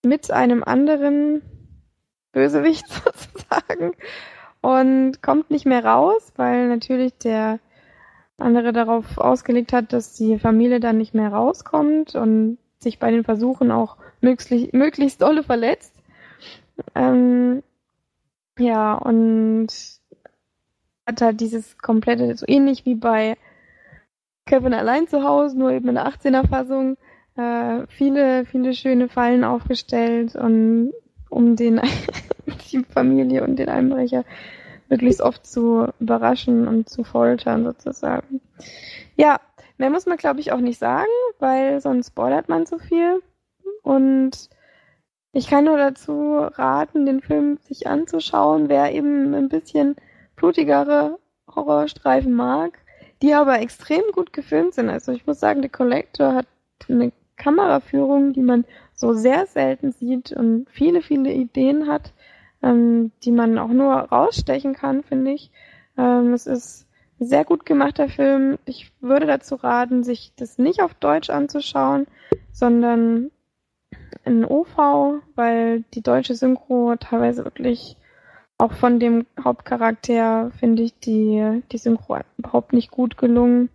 mit 0.03 0.31
einem 0.31 0.63
anderen 0.63 1.41
Bösewicht 2.31 2.87
sozusagen 2.89 3.93
und 4.61 5.21
kommt 5.21 5.51
nicht 5.51 5.65
mehr 5.65 5.83
raus, 5.83 6.33
weil 6.35 6.67
natürlich 6.67 7.17
der 7.17 7.59
andere 8.39 8.73
darauf 8.73 9.17
ausgelegt 9.17 9.73
hat, 9.73 9.93
dass 9.93 10.15
die 10.15 10.39
Familie 10.39 10.79
dann 10.79 10.97
nicht 10.97 11.13
mehr 11.13 11.29
rauskommt 11.29 12.15
und 12.15 12.57
sich 12.79 12.99
bei 12.99 13.11
den 13.11 13.23
Versuchen 13.23 13.71
auch 13.71 13.97
möglichst, 14.21 14.73
möglichst 14.73 15.21
dolle 15.21 15.43
verletzt. 15.43 15.93
Ähm, 16.95 17.61
ja, 18.57 18.93
und 18.93 19.67
hat 21.05 21.21
halt 21.21 21.41
dieses 21.41 21.77
komplette, 21.77 22.35
so 22.35 22.45
ähnlich 22.47 22.85
wie 22.85 22.95
bei 22.95 23.35
Kevin 24.45 24.73
allein 24.73 25.07
zu 25.07 25.23
Hause, 25.23 25.57
nur 25.57 25.71
eben 25.71 25.89
in 25.89 25.95
der 25.95 26.07
18er 26.07 26.47
Fassung, 26.47 26.97
äh, 27.35 27.85
viele, 27.87 28.45
viele 28.45 28.73
schöne 28.73 29.09
Fallen 29.09 29.43
aufgestellt 29.43 30.35
und 30.35 30.91
um 31.29 31.55
den 31.55 31.81
die 32.71 32.83
Familie 32.83 33.43
und 33.43 33.57
den 33.57 33.69
Einbrecher 33.69 34.23
möglichst 34.89 35.21
oft 35.21 35.45
zu 35.45 35.87
überraschen 35.99 36.67
und 36.67 36.89
zu 36.89 37.03
foltern 37.03 37.63
sozusagen. 37.63 38.41
Ja, 39.15 39.39
mehr 39.77 39.89
muss 39.89 40.05
man 40.05 40.17
glaube 40.17 40.39
ich 40.39 40.51
auch 40.51 40.59
nicht 40.59 40.79
sagen, 40.79 41.09
weil 41.39 41.79
sonst 41.81 42.07
spoilert 42.07 42.49
man 42.49 42.65
zu 42.65 42.79
viel. 42.79 43.21
Und 43.83 44.49
ich 45.31 45.47
kann 45.47 45.65
nur 45.65 45.77
dazu 45.77 46.39
raten, 46.39 47.05
den 47.05 47.21
Film 47.21 47.57
sich 47.61 47.87
anzuschauen, 47.87 48.67
wer 48.67 48.93
eben 48.93 49.33
ein 49.35 49.49
bisschen 49.49 49.95
blutigere 50.35 51.19
Horrorstreifen 51.53 52.33
mag, 52.33 52.79
die 53.21 53.33
aber 53.33 53.59
extrem 53.59 54.01
gut 54.13 54.33
gefilmt 54.33 54.73
sind. 54.73 54.89
Also 54.89 55.11
ich 55.11 55.27
muss 55.27 55.39
sagen, 55.39 55.61
The 55.61 55.69
Collector 55.69 56.33
hat 56.33 56.47
eine 56.87 57.11
Kameraführung, 57.35 58.33
die 58.33 58.41
man 58.41 58.65
so 58.93 59.13
sehr 59.13 59.45
selten 59.45 59.91
sieht 59.91 60.31
und 60.31 60.67
viele, 60.69 61.01
viele 61.01 61.31
Ideen 61.31 61.87
hat, 61.87 62.13
ähm, 62.61 63.11
die 63.23 63.31
man 63.31 63.57
auch 63.57 63.69
nur 63.69 63.93
rausstechen 63.93 64.73
kann, 64.73 65.03
finde 65.03 65.31
ich. 65.31 65.51
Ähm, 65.97 66.33
es 66.33 66.47
ist 66.47 66.87
ein 67.19 67.27
sehr 67.27 67.45
gut 67.45 67.65
gemachter 67.65 68.09
Film. 68.09 68.57
Ich 68.65 68.91
würde 69.01 69.25
dazu 69.25 69.55
raten, 69.55 70.03
sich 70.03 70.33
das 70.35 70.57
nicht 70.57 70.81
auf 70.81 70.93
Deutsch 70.93 71.29
anzuschauen, 71.29 72.07
sondern 72.51 73.31
in 74.25 74.45
OV, 74.45 75.21
weil 75.35 75.83
die 75.93 76.01
deutsche 76.01 76.35
Synchro 76.35 76.95
teilweise 76.97 77.43
wirklich 77.43 77.97
auch 78.57 78.73
von 78.73 78.99
dem 78.99 79.25
Hauptcharakter 79.41 80.51
finde 80.59 80.83
ich 80.83 80.93
die, 80.99 81.61
die 81.71 81.77
Synchro 81.77 82.19
überhaupt 82.37 82.73
nicht 82.73 82.91
gut 82.91 83.17
gelungen. 83.17 83.69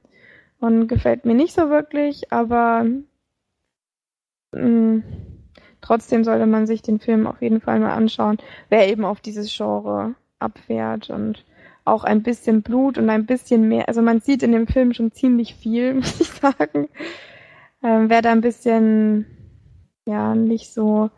und 0.60 0.88
gefällt 0.88 1.24
mir 1.24 1.34
nicht 1.34 1.54
so 1.54 1.68
wirklich, 1.70 2.32
aber 2.32 2.86
mh, 4.52 5.02
trotzdem 5.84 6.24
sollte 6.24 6.46
man 6.46 6.66
sich 6.66 6.82
den 6.82 6.98
Film 6.98 7.26
auf 7.26 7.42
jeden 7.42 7.60
Fall 7.60 7.78
mal 7.78 7.92
anschauen, 7.92 8.38
wer 8.70 8.88
eben 8.88 9.04
auf 9.04 9.20
dieses 9.20 9.54
Genre 9.54 10.14
abfährt 10.38 11.10
und 11.10 11.44
auch 11.84 12.04
ein 12.04 12.22
bisschen 12.22 12.62
Blut 12.62 12.96
und 12.96 13.10
ein 13.10 13.26
bisschen 13.26 13.68
mehr. 13.68 13.88
Also 13.88 14.00
man 14.00 14.20
sieht 14.20 14.42
in 14.42 14.52
dem 14.52 14.66
Film 14.66 14.94
schon 14.94 15.12
ziemlich 15.12 15.54
viel, 15.54 15.94
muss 15.94 16.20
ich 16.20 16.28
sagen. 16.28 16.88
Ähm, 17.82 18.08
wer 18.08 18.22
da 18.22 18.32
ein 18.32 18.40
bisschen 18.40 19.26
ja 20.06 20.34
nicht 20.34 20.72
so 20.72 21.10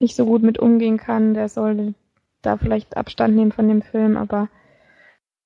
nicht 0.00 0.16
so 0.16 0.24
gut 0.24 0.42
mit 0.42 0.58
umgehen 0.58 0.96
kann, 0.96 1.34
der 1.34 1.48
sollte 1.48 1.94
da 2.42 2.56
vielleicht 2.56 2.96
Abstand 2.96 3.36
nehmen 3.36 3.52
von 3.52 3.68
dem 3.68 3.82
Film, 3.82 4.16
aber 4.16 4.48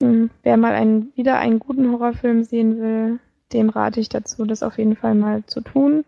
mh, 0.01 0.09
hm, 0.09 0.31
wer 0.43 0.56
mal 0.56 0.74
einen, 0.74 1.12
wieder 1.16 1.39
einen 1.39 1.59
guten 1.59 1.90
Horrorfilm 1.90 2.44
sehen 2.44 2.78
will, 2.78 3.18
dem 3.52 3.68
rate 3.68 3.98
ich 3.98 4.10
dazu, 4.10 4.44
das 4.44 4.62
auf 4.62 4.78
jeden 4.78 4.94
Fall 4.94 5.14
mal 5.14 5.44
zu 5.47 5.60
tun. 5.60 6.05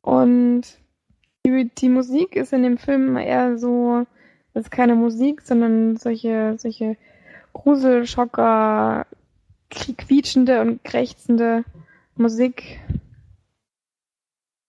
Und 0.00 0.62
die, 1.48 1.70
die 1.76 1.88
Musik 1.88 2.36
ist 2.36 2.52
in 2.52 2.62
dem 2.62 2.78
Film 2.78 3.16
eher 3.16 3.58
so, 3.58 4.06
das 4.54 4.64
ist 4.64 4.70
keine 4.70 4.94
Musik, 4.94 5.42
sondern 5.42 5.96
solche, 5.96 6.56
solche 6.58 6.96
Gruselschocker, 7.52 9.06
quietschende 9.70 10.60
und 10.60 10.84
krächzende 10.84 11.64
Musik, 12.16 12.80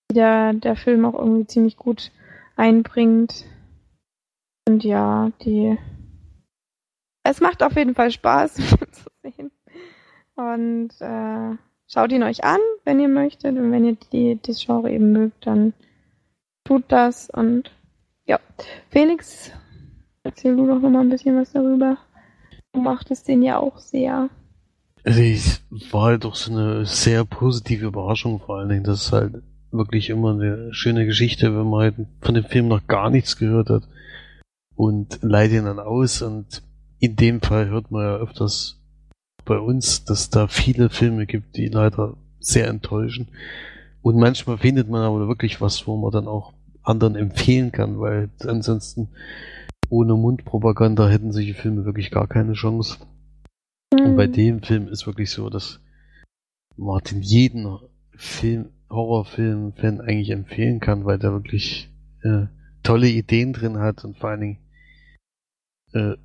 die 0.10 0.15
der, 0.15 0.53
der 0.53 0.76
Film 0.76 1.06
auch 1.06 1.14
irgendwie 1.14 1.47
ziemlich 1.47 1.77
gut 1.77 2.11
einbringt. 2.56 3.45
Und 4.68 4.84
ja, 4.84 5.31
die. 5.43 5.77
Es 7.23 7.41
macht 7.41 7.64
auf 7.64 7.76
jeden 7.76 7.95
Fall 7.95 8.11
Spaß 8.11 8.53
zu 8.91 9.10
sehen. 9.22 9.51
Und 10.35 10.89
äh, 10.99 11.57
schaut 11.88 12.11
ihn 12.11 12.23
euch 12.23 12.43
an, 12.43 12.60
wenn 12.85 12.99
ihr 12.99 13.07
möchtet. 13.07 13.57
Und 13.57 13.72
wenn 13.72 13.85
ihr 13.85 13.97
die, 14.11 14.39
das 14.41 14.65
Genre 14.65 14.91
eben 14.91 15.11
mögt, 15.11 15.45
dann 15.45 15.73
tut 16.69 16.83
das. 16.87 17.29
Und 17.31 17.71
ja, 18.25 18.39
Felix, 18.89 19.51
erzähl 20.23 20.55
du 20.55 20.67
doch 20.67 20.79
nochmal 20.79 21.01
ein 21.01 21.09
bisschen 21.09 21.35
was 21.35 21.51
darüber. 21.51 21.97
Du 22.73 22.81
machtest 22.81 23.27
den 23.27 23.41
ja 23.41 23.57
auch 23.57 23.79
sehr. 23.79 24.29
Also 25.03 25.21
ich 25.21 25.61
war 25.91 26.03
halt 26.03 26.23
doch 26.23 26.35
so 26.35 26.51
eine 26.51 26.85
sehr 26.85 27.25
positive 27.25 27.87
Überraschung, 27.87 28.39
vor 28.39 28.59
allen 28.59 28.69
Dingen, 28.69 28.83
dass 28.83 29.07
es 29.07 29.11
halt 29.11 29.41
wirklich 29.71 30.09
immer 30.09 30.31
eine 30.31 30.73
schöne 30.73 31.05
Geschichte, 31.05 31.55
wenn 31.55 31.69
man 31.69 31.81
halt 31.81 31.95
von 32.21 32.35
dem 32.35 32.43
Film 32.43 32.67
noch 32.67 32.85
gar 32.85 33.09
nichts 33.09 33.37
gehört 33.37 33.69
hat 33.69 33.83
und 34.75 35.19
leitet 35.21 35.59
ihn 35.59 35.65
dann 35.65 35.79
aus 35.79 36.21
und 36.21 36.63
in 36.99 37.15
dem 37.15 37.41
Fall 37.41 37.69
hört 37.69 37.91
man 37.91 38.03
ja 38.03 38.17
öfters 38.17 38.81
bei 39.45 39.57
uns, 39.57 40.05
dass 40.05 40.29
da 40.29 40.47
viele 40.47 40.89
Filme 40.89 41.25
gibt, 41.25 41.55
die 41.55 41.67
leider 41.67 42.17
sehr 42.39 42.67
enttäuschen 42.67 43.29
und 44.01 44.17
manchmal 44.17 44.57
findet 44.57 44.89
man 44.89 45.01
aber 45.01 45.27
wirklich 45.27 45.61
was, 45.61 45.85
wo 45.87 45.97
man 45.97 46.11
dann 46.11 46.27
auch 46.27 46.53
anderen 46.84 47.15
empfehlen 47.15 47.72
kann, 47.72 47.99
weil 47.99 48.30
ansonsten 48.45 49.10
ohne 49.89 50.15
Mundpropaganda 50.15 51.10
hätten 51.10 51.31
solche 51.31 51.53
Filme 51.53 51.85
wirklich 51.85 52.11
gar 52.11 52.27
keine 52.27 52.53
Chance. 52.53 52.97
Mhm. 53.93 53.99
Und 53.99 54.15
bei 54.15 54.27
mhm. 54.27 54.34
dem 54.34 54.64
Film 54.64 54.88
ist 54.88 55.07
wirklich 55.07 55.31
so, 55.31 55.49
dass 55.49 55.80
Martin 56.77 57.22
jeden 57.22 57.80
Film 58.15 58.69
Horrorfilm-Fan 58.89 60.01
eigentlich 60.01 60.31
empfehlen 60.31 60.80
kann, 60.80 61.06
weil 61.06 61.19
der 61.19 61.31
wirklich 61.31 61.89
äh, 62.23 62.45
tolle 62.84 63.07
Ideen 63.07 63.53
drin 63.53 63.77
hat 63.77 64.03
und 64.03 64.18
vor 64.18 64.31
allen 64.31 64.41
Dingen 64.41 64.57
äh, 65.93 66.15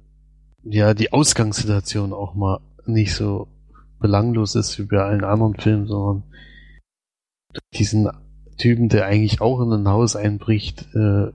ja 0.62 0.94
die 0.94 1.12
Ausgangssituation 1.12 2.12
auch 2.12 2.34
mal 2.34 2.60
nicht 2.86 3.14
so 3.14 3.48
belanglos 4.00 4.54
ist 4.54 4.78
wie 4.78 4.84
bei 4.84 5.02
allen 5.02 5.24
anderen 5.24 5.54
Filmen, 5.56 5.86
sondern 5.86 6.22
diesen 7.74 8.08
Typen, 8.56 8.88
der 8.88 9.06
eigentlich 9.06 9.40
auch 9.40 9.60
in 9.60 9.72
ein 9.72 9.88
Haus 9.88 10.16
einbricht, 10.16 10.86
äh, 10.94 11.30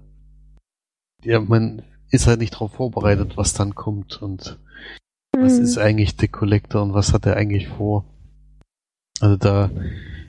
ja, 1.23 1.39
man 1.39 1.81
ist 2.11 2.27
halt 2.27 2.39
nicht 2.39 2.53
darauf 2.53 2.73
vorbereitet, 2.73 3.37
was 3.37 3.53
dann 3.53 3.75
kommt 3.75 4.21
und 4.21 4.57
mhm. 5.35 5.43
was 5.43 5.53
ist 5.53 5.77
eigentlich 5.77 6.15
der 6.15 6.29
Collector 6.29 6.81
und 6.81 6.93
was 6.93 7.13
hat 7.13 7.25
er 7.25 7.35
eigentlich 7.35 7.67
vor. 7.67 8.05
Also 9.19 9.35
da 9.35 9.69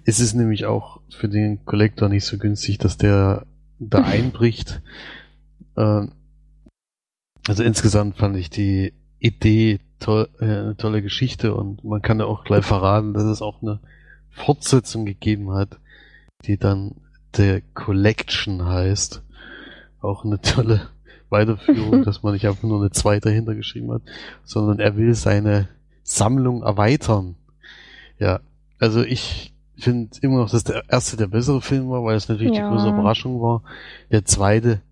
ist 0.05 0.21
es 0.21 0.35
nämlich 0.35 0.67
auch 0.67 1.01
für 1.11 1.29
den 1.29 1.65
Collector 1.65 2.09
nicht 2.09 2.25
so 2.25 2.39
günstig, 2.39 2.79
dass 2.79 2.97
der 2.97 3.47
da 3.79 3.99
einbricht. 4.05 4.83
Ähm, 5.77 6.13
also 7.47 7.63
insgesamt 7.63 8.17
fand 8.17 8.37
ich 8.37 8.51
die 8.51 8.93
Idee 9.19 9.81
toll, 9.99 10.29
äh, 10.41 10.45
eine 10.45 10.77
tolle 10.77 11.03
Geschichte 11.03 11.55
und 11.55 11.85
man 11.85 12.03
kann 12.03 12.19
ja 12.19 12.27
auch 12.27 12.45
gleich 12.45 12.65
verraten, 12.65 13.15
dass 13.15 13.25
es 13.25 13.43
auch 13.43 13.63
eine 13.63 13.81
Fortsetzung 14.31 15.05
gegeben 15.05 15.53
hat, 15.53 15.79
die 16.45 16.57
dann 16.57 16.97
The 17.35 17.63
Collection 17.75 18.67
heißt. 18.67 19.23
Auch 20.01 20.25
eine 20.25 20.41
tolle 20.41 20.89
Weiterführung, 21.29 22.03
dass 22.05 22.23
man 22.23 22.35
nicht 22.35 22.47
einfach 22.47 22.63
nur 22.63 22.81
eine 22.81 22.91
zweite 22.91 23.29
dahinter 23.29 23.55
geschrieben 23.55 23.93
hat, 23.93 24.03
sondern 24.45 24.79
er 24.79 24.97
will 24.97 25.15
seine 25.15 25.69
Sammlung 26.03 26.63
erweitern. 26.63 27.37
Ja, 28.19 28.41
also 28.79 29.03
ich 29.03 29.55
finde 29.77 30.11
immer 30.21 30.39
noch, 30.39 30.51
dass 30.51 30.65
der 30.65 30.85
erste 30.89 31.17
der 31.17 31.29
bessere 31.29 31.63
Film 31.63 31.89
war, 31.89 32.05
weil 32.05 32.17
es 32.17 32.29
natürlich 32.29 32.55
ja. 32.55 32.69
die 32.69 32.75
große 32.75 32.89
Überraschung 32.89 33.41
war. 33.41 33.63
Der 34.11 34.25
zweite. 34.25 34.83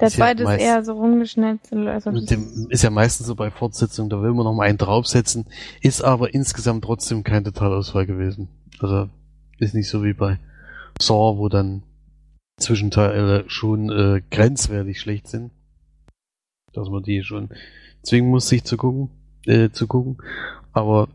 Der 0.00 0.10
zweite 0.10 0.44
ja 0.44 0.52
ist 0.52 0.60
eher 0.62 0.84
so 0.84 0.92
rumgeschnetzelt. 0.92 1.86
Also 1.88 2.12
mit 2.12 2.30
dem 2.30 2.68
ist 2.70 2.82
ja 2.82 2.90
meistens 2.90 3.26
so 3.26 3.34
bei 3.34 3.50
Fortsetzungen, 3.50 4.10
da 4.10 4.22
will 4.22 4.32
man 4.32 4.44
noch 4.44 4.54
mal 4.54 4.68
einen 4.68 4.78
draufsetzen, 4.78 5.46
ist 5.80 6.02
aber 6.02 6.34
insgesamt 6.34 6.84
trotzdem 6.84 7.24
kein 7.24 7.44
Totalausfall 7.44 8.06
gewesen. 8.06 8.48
Also 8.80 9.08
ist 9.58 9.74
nicht 9.74 9.88
so 9.88 10.04
wie 10.04 10.12
bei 10.12 10.38
Saw, 11.00 11.38
wo 11.38 11.48
dann 11.48 11.82
Zwischenteile 12.58 13.44
schon 13.48 13.90
äh, 13.90 14.22
grenzwertig 14.30 15.00
schlecht 15.00 15.28
sind. 15.28 15.52
Dass 16.72 16.88
man 16.90 17.02
die 17.02 17.22
schon 17.22 17.50
zwingen 18.02 18.30
muss, 18.30 18.48
sich 18.48 18.64
zu 18.64 18.76
gucken, 18.76 19.10
äh, 19.46 19.70
zu 19.70 19.86
gucken. 19.86 20.18
Aber 20.72 21.08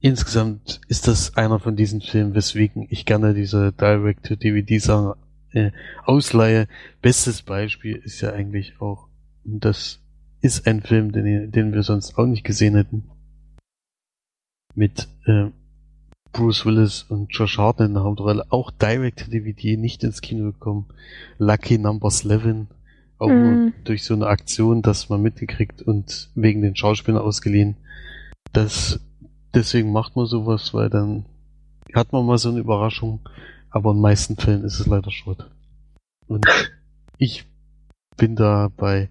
insgesamt 0.00 0.80
ist 0.88 1.08
das 1.08 1.36
einer 1.36 1.60
von 1.60 1.76
diesen 1.76 2.00
Filmen, 2.00 2.34
weswegen 2.34 2.86
ich 2.90 3.06
gerne 3.06 3.34
diese 3.34 3.72
Direct-to-DVD-Sachen 3.72 5.14
äh, 5.52 5.70
ausleihe. 6.04 6.68
Bestes 7.02 7.42
Beispiel 7.42 7.96
ist 7.96 8.20
ja 8.20 8.32
eigentlich 8.32 8.80
auch, 8.80 9.08
und 9.44 9.64
das 9.64 10.00
ist 10.40 10.66
ein 10.66 10.82
Film, 10.82 11.12
den, 11.12 11.52
den 11.52 11.72
wir 11.72 11.82
sonst 11.82 12.16
auch 12.16 12.26
nicht 12.26 12.44
gesehen 12.44 12.74
hätten, 12.74 13.10
mit 14.74 15.08
äh, 15.26 15.50
Bruce 16.32 16.64
Willis 16.64 17.02
und 17.08 17.28
Josh 17.30 17.58
Hartnett 17.58 17.88
in 17.88 17.94
der 17.94 18.04
Hauptrolle, 18.04 18.44
auch 18.50 18.70
Direct-to-DVD 18.70 19.76
nicht 19.76 20.04
ins 20.04 20.20
Kino 20.20 20.52
gekommen. 20.52 20.86
Lucky 21.38 21.78
Number 21.78 22.08
11, 22.08 22.66
auch 23.18 23.28
mm. 23.28 23.30
nur 23.30 23.52
mhm. 23.52 23.72
durch 23.84 24.04
so 24.04 24.14
eine 24.14 24.26
Aktion, 24.26 24.82
dass 24.82 25.08
man 25.08 25.22
mitgekriegt 25.22 25.82
und 25.82 26.30
wegen 26.34 26.62
den 26.62 26.76
Schauspielern 26.76 27.20
ausgeliehen. 27.20 27.76
Das 28.52 29.00
deswegen 29.54 29.92
macht 29.92 30.16
man 30.16 30.26
sowas, 30.26 30.74
weil 30.74 30.90
dann 30.90 31.26
hat 31.94 32.12
man 32.12 32.26
mal 32.26 32.38
so 32.38 32.50
eine 32.50 32.60
Überraschung, 32.60 33.20
aber 33.70 33.90
in 33.90 33.96
den 33.96 34.02
meisten 34.02 34.36
Fällen 34.36 34.64
ist 34.64 34.80
es 34.80 34.86
leider 34.86 35.10
Schrott. 35.10 35.50
Und 36.26 36.46
ich 37.18 37.46
bin 38.16 38.36
da 38.36 38.70
bei, 38.76 39.10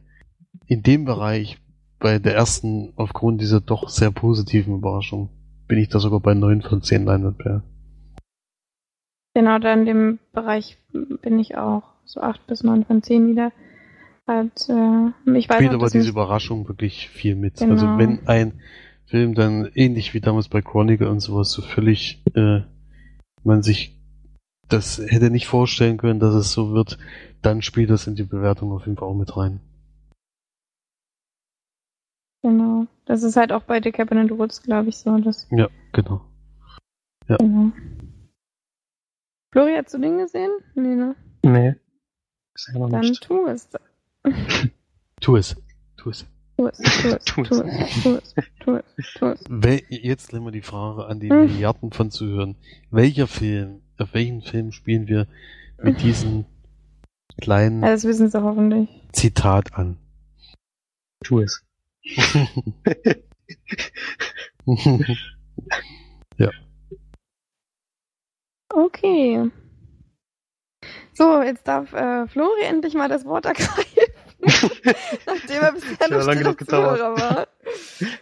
in 0.67 0.83
dem 0.83 1.05
Bereich, 1.05 1.57
bei 1.99 2.19
der 2.19 2.35
ersten, 2.35 2.93
aufgrund 2.95 3.41
dieser 3.41 3.59
doch 3.59 3.89
sehr 3.89 4.11
positiven 4.11 4.75
Überraschung, 4.75 5.29
bin 5.69 5.79
ich 5.79 5.87
da 5.87 5.99
sogar 5.99 6.19
bei 6.19 6.33
9 6.33 6.63
von 6.63 6.81
10 6.81 7.05
Leinwandperlen. 7.05 7.63
Genau, 9.33 9.59
da 9.59 9.71
in 9.71 9.85
dem 9.85 10.19
Bereich 10.33 10.77
bin 10.91 11.39
ich 11.39 11.55
auch 11.55 11.83
so 12.03 12.19
8 12.19 12.45
bis 12.47 12.63
9 12.63 12.83
von 12.83 13.01
10 13.01 13.29
wieder. 13.29 13.53
Halt, 14.27 14.67
äh, 14.67 15.37
ich 15.37 15.47
weiß 15.47 15.55
Spielt 15.55 15.73
aber 15.73 15.89
diese 15.89 16.09
Überraschung 16.09 16.67
wirklich 16.67 17.07
viel 17.09 17.35
mit. 17.35 17.61
Also 17.61 17.73
genau. 17.73 17.93
Also 17.93 17.97
wenn 17.99 18.27
ein 18.27 18.59
Film 19.05 19.33
dann 19.35 19.69
ähnlich 19.73 20.13
wie 20.13 20.19
damals 20.19 20.49
bei 20.49 20.61
Chronicle 20.61 21.07
und 21.07 21.19
sowas 21.19 21.51
so 21.51 21.61
völlig 21.61 22.23
äh, 22.35 22.61
man 23.43 23.63
sich 23.63 23.97
das 24.67 25.01
hätte 25.03 25.31
nicht 25.31 25.47
vorstellen 25.47 25.97
können, 25.97 26.19
dass 26.19 26.35
es 26.35 26.51
so 26.51 26.73
wird, 26.73 26.99
dann 27.41 27.61
spielt 27.61 27.89
das 27.89 28.05
in 28.05 28.15
die 28.15 28.23
Bewertung 28.23 28.71
auf 28.71 28.85
jeden 28.85 28.97
Fall 28.97 29.07
auch 29.07 29.15
mit 29.15 29.35
rein. 29.35 29.61
Genau. 32.41 32.87
Das 33.05 33.23
ist 33.23 33.35
halt 33.35 33.51
auch 33.51 33.63
bei 33.63 33.81
The 33.81 33.91
Cabin 33.91 34.19
in 34.19 34.27
the 34.27 34.37
Woods, 34.37 34.61
glaube 34.61 34.89
ich, 34.89 34.97
so. 34.97 35.17
Dass 35.17 35.47
ja, 35.51 35.67
genau. 35.91 36.21
Ja. 37.27 37.37
Genau. 37.37 37.71
Flori, 39.51 39.75
hast 39.75 39.93
du 39.93 39.97
den 39.97 40.19
gesehen? 40.19 40.51
Nee, 40.75 40.95
ne? 40.95 41.15
Nee. 41.43 41.75
Dann 42.73 43.01
nicht. 43.01 43.21
tu 43.23 43.47
es. 43.47 43.69
tu 45.21 45.35
es. 45.35 45.55
Tu 45.97 46.09
es. 46.09 46.25
Tu 46.59 46.67
es, 46.67 46.77
tu 46.77 47.07
es, 47.07 47.23
tu 47.23 47.41
es, 47.41 47.53
tu 48.03 48.17
es, 48.17 48.33
tu 48.59 48.75
es, 48.75 49.13
tu 49.13 49.25
es. 49.27 49.43
Wel 49.47 49.81
jetzt 49.87 50.33
nehmen 50.33 50.45
wir 50.45 50.51
die 50.51 50.61
Frage 50.61 51.05
an 51.05 51.21
die 51.21 51.29
hm. 51.29 51.45
Milliarden 51.45 51.93
von 51.93 52.11
Zuhörern. 52.11 52.57
Welcher 52.91 53.27
Film, 53.27 53.81
auf 53.97 54.13
welchen 54.13 54.41
Film 54.41 54.73
spielen 54.73 55.07
wir 55.07 55.25
mit 55.81 56.01
diesem 56.01 56.43
kleinen 57.39 57.81
ja, 57.81 57.91
das 57.91 58.03
wissen 58.03 58.29
sie 58.29 58.43
hoffentlich. 58.43 58.89
Zitat 59.13 59.73
an? 59.75 59.97
Tu 61.23 61.39
es. 61.39 61.63
Okay. 68.71 69.49
So, 71.13 71.41
jetzt 71.41 71.67
darf 71.67 71.91
äh, 71.93 72.27
Flori 72.27 72.63
endlich 72.63 72.93
mal 72.93 73.09
das 73.09 73.25
Wort 73.25 73.45
ergreifen. 73.45 73.83
Nachdem 75.25 75.61
er 75.61 75.71
bisher 75.73 75.97
ja 75.99 76.07
nur 76.07 76.23
lange. 76.23 76.57
Zuhörer 76.57 77.17
war. 77.19 77.47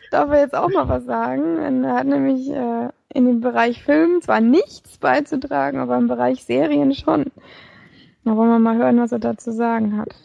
Darf 0.10 0.32
er 0.32 0.40
jetzt 0.40 0.56
auch 0.56 0.70
mal 0.70 0.90
was 0.90 1.06
sagen? 1.06 1.84
Er 1.84 1.94
hat 1.94 2.08
nämlich 2.08 2.50
äh, 2.50 2.90
in 3.14 3.26
dem 3.26 3.42
Bereich 3.42 3.84
Film 3.84 4.22
zwar 4.22 4.42
nichts 4.42 4.98
beizutragen, 4.98 5.80
aber 5.80 5.98
im 5.98 6.08
Bereich 6.08 6.44
Serien 6.44 6.96
schon. 6.96 7.26
Da 8.26 8.36
wollen 8.36 8.50
wir 8.50 8.60
mal 8.60 8.78
hören, 8.78 9.00
was 9.00 9.12
er 9.12 9.20
dazu 9.20 9.52
sagen 9.52 9.98
hat. 9.98 10.16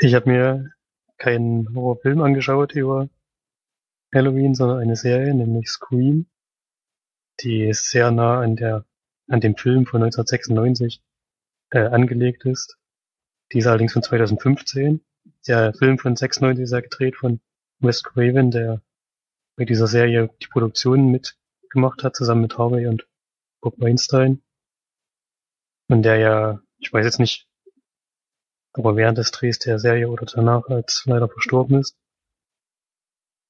Ich 0.00 0.14
habe 0.14 0.28
mir 0.28 0.70
keinen 1.18 1.74
Horrorfilm 1.74 2.20
angeschaut 2.22 2.74
über 2.74 3.08
Halloween, 4.14 4.54
sondern 4.54 4.78
eine 4.78 4.96
Serie, 4.96 5.34
nämlich 5.34 5.68
Scream, 5.68 6.26
die 7.40 7.72
sehr 7.72 8.10
nah 8.10 8.40
an 8.40 8.56
der 8.56 8.84
an 9.28 9.40
dem 9.40 9.56
Film 9.56 9.86
von 9.86 10.02
1996 10.02 11.02
äh, 11.70 11.80
angelegt 11.80 12.44
ist. 12.44 12.78
Die 13.52 13.58
ist 13.58 13.66
allerdings 13.66 13.92
von 13.92 14.02
2015. 14.02 15.04
Der 15.48 15.74
Film 15.74 15.98
von 15.98 16.16
96 16.16 16.62
ist 16.62 16.72
ja 16.72 16.80
gedreht 16.80 17.16
von 17.16 17.40
Wes 17.80 18.02
Craven, 18.02 18.50
der 18.50 18.82
bei 19.56 19.64
dieser 19.64 19.86
Serie 19.86 20.30
die 20.42 20.46
Produktion 20.46 21.10
mitgemacht 21.10 22.04
hat, 22.04 22.16
zusammen 22.16 22.42
mit 22.42 22.58
Harvey 22.58 22.86
und 22.86 23.06
Bob 23.60 23.80
Weinstein. 23.80 24.42
Und 25.88 26.02
der 26.02 26.18
ja, 26.18 26.60
ich 26.78 26.92
weiß 26.92 27.04
jetzt 27.04 27.20
nicht, 27.20 27.48
aber 28.76 28.96
während 28.96 29.18
des 29.18 29.30
Drehs 29.30 29.58
der 29.58 29.78
Serie 29.78 30.08
oder 30.08 30.26
danach 30.26 30.68
als 30.68 31.04
leider 31.06 31.28
verstorben 31.28 31.80
ist. 31.80 31.96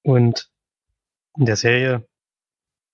Und 0.02 0.50
in 1.36 1.46
der 1.46 1.56
Serie, 1.56 2.06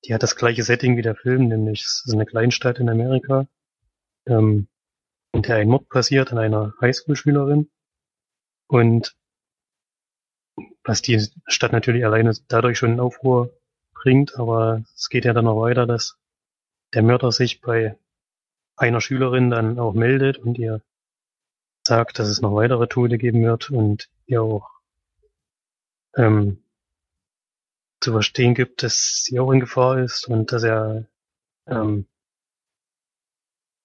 die 0.05 0.15
hat 0.15 0.23
das 0.23 0.37
gleiche 0.37 0.63
Setting 0.63 0.97
wie 0.97 1.03
der 1.03 1.15
Film, 1.15 1.49
nämlich 1.49 1.83
es 1.83 2.05
ist 2.07 2.15
eine 2.15 2.27
Kleinstadt 2.27 2.79
in 2.79 2.89
Amerika, 2.89 3.47
ähm, 4.27 4.69
in 5.33 5.43
der 5.43 5.57
ein 5.57 5.69
Mord 5.69 5.89
passiert 5.89 6.33
an 6.33 6.39
einer 6.39 6.75
Highschool-Schülerin. 6.81 7.71
Und 8.67 9.15
was 10.85 11.03
die 11.03 11.27
Stadt 11.47 11.73
natürlich 11.73 12.05
alleine 12.05 12.35
dadurch 12.49 12.79
schon 12.79 12.93
in 12.93 13.01
Aufruhr 13.01 13.53
bringt, 13.93 14.37
aber 14.39 14.83
es 14.97 15.09
geht 15.09 15.25
ja 15.25 15.33
dann 15.33 15.45
noch 15.45 15.61
weiter, 15.61 15.87
dass 15.87 16.19
der 16.95 17.03
Mörder 17.03 17.31
sich 17.31 17.61
bei 17.61 17.99
einer 18.77 19.01
Schülerin 19.01 19.51
dann 19.51 19.79
auch 19.79 19.93
meldet 19.93 20.39
und 20.39 20.59
ihr 20.59 20.83
sagt, 21.87 22.19
dass 22.19 22.29
es 22.29 22.41
noch 22.41 22.55
weitere 22.55 22.87
Tode 22.89 23.19
geben 23.19 23.43
wird 23.43 23.71
und 23.71 24.09
ihr 24.27 24.43
auch 24.43 24.69
ähm, 26.17 26.63
zu 28.01 28.13
verstehen 28.13 28.55
gibt, 28.55 28.83
dass 28.83 29.23
sie 29.25 29.41
auch 29.41 29.51
in 29.53 29.61
Gefahr 29.61 29.99
ist 29.99 30.29
und 30.29 30.53
dass 30.53 30.63
er 30.65 31.07
ähm, 31.67 32.07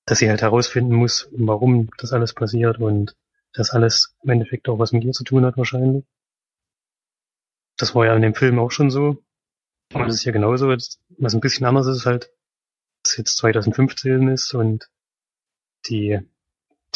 dass 0.08 0.20
sie 0.20 0.30
halt 0.30 0.42
herausfinden 0.42 0.96
muss, 0.96 1.28
warum 1.32 1.90
das 1.98 2.14
alles 2.14 2.34
passiert 2.34 2.80
und 2.80 3.16
dass 3.54 3.72
alles 3.72 4.16
im 4.24 4.30
Endeffekt 4.30 4.70
auch 4.70 4.80
was 4.80 4.94
mit 4.94 5.04
ihr 5.04 5.12
zu 5.12 5.26
tun 5.26 5.46
hat 5.46 5.58
wahrscheinlich. 5.58 6.06
Das 7.78 7.94
war 7.94 8.06
ja 8.06 8.16
in 8.16 8.22
dem 8.22 8.34
Film 8.34 8.58
auch 8.58 8.72
schon 8.72 8.90
so. 8.90 9.22
Und 9.94 10.08
das 10.08 10.16
ist 10.16 10.26
ja 10.26 10.32
genauso. 10.32 10.70
Was 10.70 11.34
ein 11.34 11.42
bisschen 11.42 11.66
anders 11.66 11.88
ist, 11.88 11.98
ist 11.98 12.06
halt, 12.06 12.32
dass 13.04 13.18
jetzt 13.18 13.38
2015 13.38 14.30
ist 14.30 14.54
und 14.54 14.90
die 15.88 16.20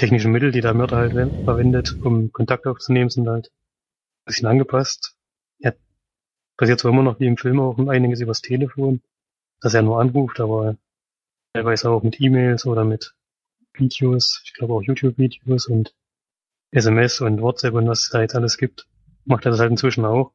technischen 0.02 0.32
Mittel, 0.32 0.52
die 0.52 0.62
der 0.62 0.74
Mörder 0.74 0.98
halt 0.98 1.14
ver- 1.14 1.44
verwendet, 1.44 1.96
um 2.02 2.32
Kontakt 2.32 2.66
aufzunehmen, 2.66 3.12
sind 3.12 3.30
halt 3.30 3.48
ein 3.50 4.26
bisschen 4.26 4.48
angepasst. 4.48 5.16
Er 5.60 5.76
passiert 6.58 6.80
zwar 6.80 6.92
immer 6.92 7.04
noch 7.04 7.20
wie 7.20 7.28
im 7.28 7.38
Film 7.38 7.60
auch 7.60 7.78
einiges 7.88 8.20
übers 8.20 8.42
Telefon, 8.42 9.02
dass 9.62 9.76
er 9.76 9.84
nur 9.84 10.02
anruft, 10.02 10.40
aber 10.40 10.76
teilweise 11.54 11.92
auch 11.92 12.02
mit 12.02 12.20
E-Mails 12.20 12.66
oder 12.66 12.84
mit 12.84 13.14
Videos, 13.74 14.42
ich 14.44 14.54
glaube 14.54 14.74
auch 14.74 14.82
YouTube-Videos 14.82 15.68
und 15.68 15.94
SMS 16.72 17.22
und 17.22 17.40
WhatsApp 17.40 17.76
und 17.76 17.88
was 17.88 18.04
es 18.04 18.10
da 18.10 18.22
jetzt 18.22 18.36
alles 18.36 18.58
gibt, 18.58 18.88
macht 19.26 19.46
er 19.46 19.52
das 19.52 19.60
halt 19.60 19.70
inzwischen 19.70 20.04
auch. 20.04 20.34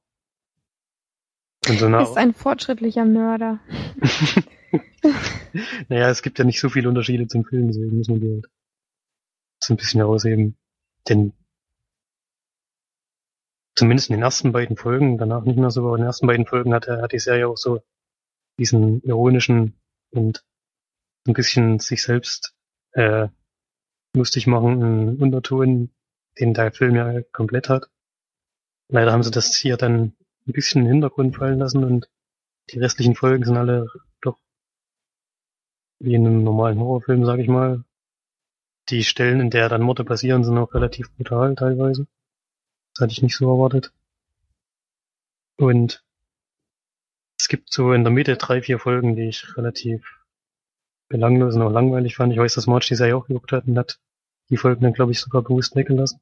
Und 1.68 1.80
so 1.80 1.86
ist 1.98 2.16
ein 2.16 2.34
fortschrittlicher 2.34 3.04
Mörder. 3.04 3.58
naja, 5.88 6.08
es 6.08 6.22
gibt 6.22 6.38
ja 6.38 6.44
nicht 6.44 6.60
so 6.60 6.68
viele 6.68 6.88
Unterschiede 6.88 7.26
zum 7.26 7.44
Film, 7.44 7.66
deswegen 7.66 7.96
müssen 7.96 8.20
wir 8.20 8.28
die 8.28 8.34
halt 8.34 8.46
so 9.62 9.74
ein 9.74 9.76
bisschen 9.76 10.00
herausheben. 10.00 10.56
Denn 11.08 11.32
zumindest 13.74 14.10
in 14.10 14.16
den 14.16 14.22
ersten 14.22 14.52
beiden 14.52 14.76
Folgen, 14.76 15.18
danach 15.18 15.44
nicht 15.44 15.58
mehr 15.58 15.70
so, 15.70 15.86
aber 15.86 15.96
in 15.96 16.02
den 16.02 16.06
ersten 16.06 16.26
beiden 16.26 16.46
Folgen 16.46 16.74
hat, 16.74 16.88
hat 16.88 17.12
die 17.12 17.18
Serie 17.18 17.48
auch 17.48 17.56
so 17.56 17.82
diesen 18.58 19.02
ironischen 19.02 19.74
und 20.10 20.44
ein 21.26 21.34
bisschen 21.34 21.78
sich 21.78 22.02
selbst 22.02 22.54
äh, 22.92 23.28
lustig 24.14 24.46
machenden 24.46 25.18
Unterton, 25.18 25.90
den 26.38 26.54
der 26.54 26.72
Film 26.72 26.96
ja 26.96 27.22
komplett 27.32 27.68
hat. 27.68 27.90
Leider 28.88 29.12
haben 29.12 29.22
sie 29.22 29.30
das 29.30 29.54
hier 29.56 29.76
dann 29.76 30.16
ein 30.46 30.52
bisschen 30.52 30.82
in 30.82 30.86
den 30.86 30.92
Hintergrund 30.94 31.36
fallen 31.36 31.58
lassen 31.58 31.84
und 31.84 32.08
die 32.70 32.78
restlichen 32.78 33.14
Folgen 33.14 33.44
sind 33.44 33.56
alle 33.56 33.88
doch 34.20 34.38
wie 35.98 36.14
in 36.14 36.26
einem 36.26 36.44
normalen 36.44 36.78
Horrorfilm, 36.78 37.24
sag 37.24 37.40
ich 37.40 37.48
mal. 37.48 37.84
Die 38.88 39.04
Stellen, 39.04 39.40
in 39.40 39.50
der 39.50 39.68
dann 39.68 39.82
Morde 39.82 40.04
passieren, 40.04 40.44
sind 40.44 40.58
auch 40.58 40.74
relativ 40.74 41.12
brutal 41.16 41.54
teilweise. 41.54 42.06
Das 42.94 43.02
hatte 43.02 43.12
ich 43.12 43.22
nicht 43.22 43.36
so 43.36 43.50
erwartet. 43.50 43.92
Und 45.58 46.04
es 47.38 47.48
gibt 47.48 47.72
so 47.72 47.92
in 47.92 48.04
der 48.04 48.12
Mitte 48.12 48.36
drei, 48.36 48.62
vier 48.62 48.78
Folgen, 48.78 49.16
die 49.16 49.28
ich 49.28 49.56
relativ 49.56 50.24
belanglos 51.08 51.56
und 51.56 51.62
auch 51.62 51.70
langweilig 51.70 52.16
fand. 52.16 52.32
Ich 52.32 52.38
weiß, 52.38 52.54
dass 52.54 52.66
Marge 52.66 52.86
die 52.88 52.94
Serie 52.94 53.16
auch 53.16 53.26
geguckt 53.26 53.52
hat 53.52 53.66
und 53.66 53.78
hat 53.78 54.00
die 54.50 54.56
Folgen 54.56 54.82
dann, 54.82 54.92
glaube 54.92 55.12
ich, 55.12 55.20
sogar 55.20 55.42
bewusst 55.42 55.76
weggelassen. 55.76 56.20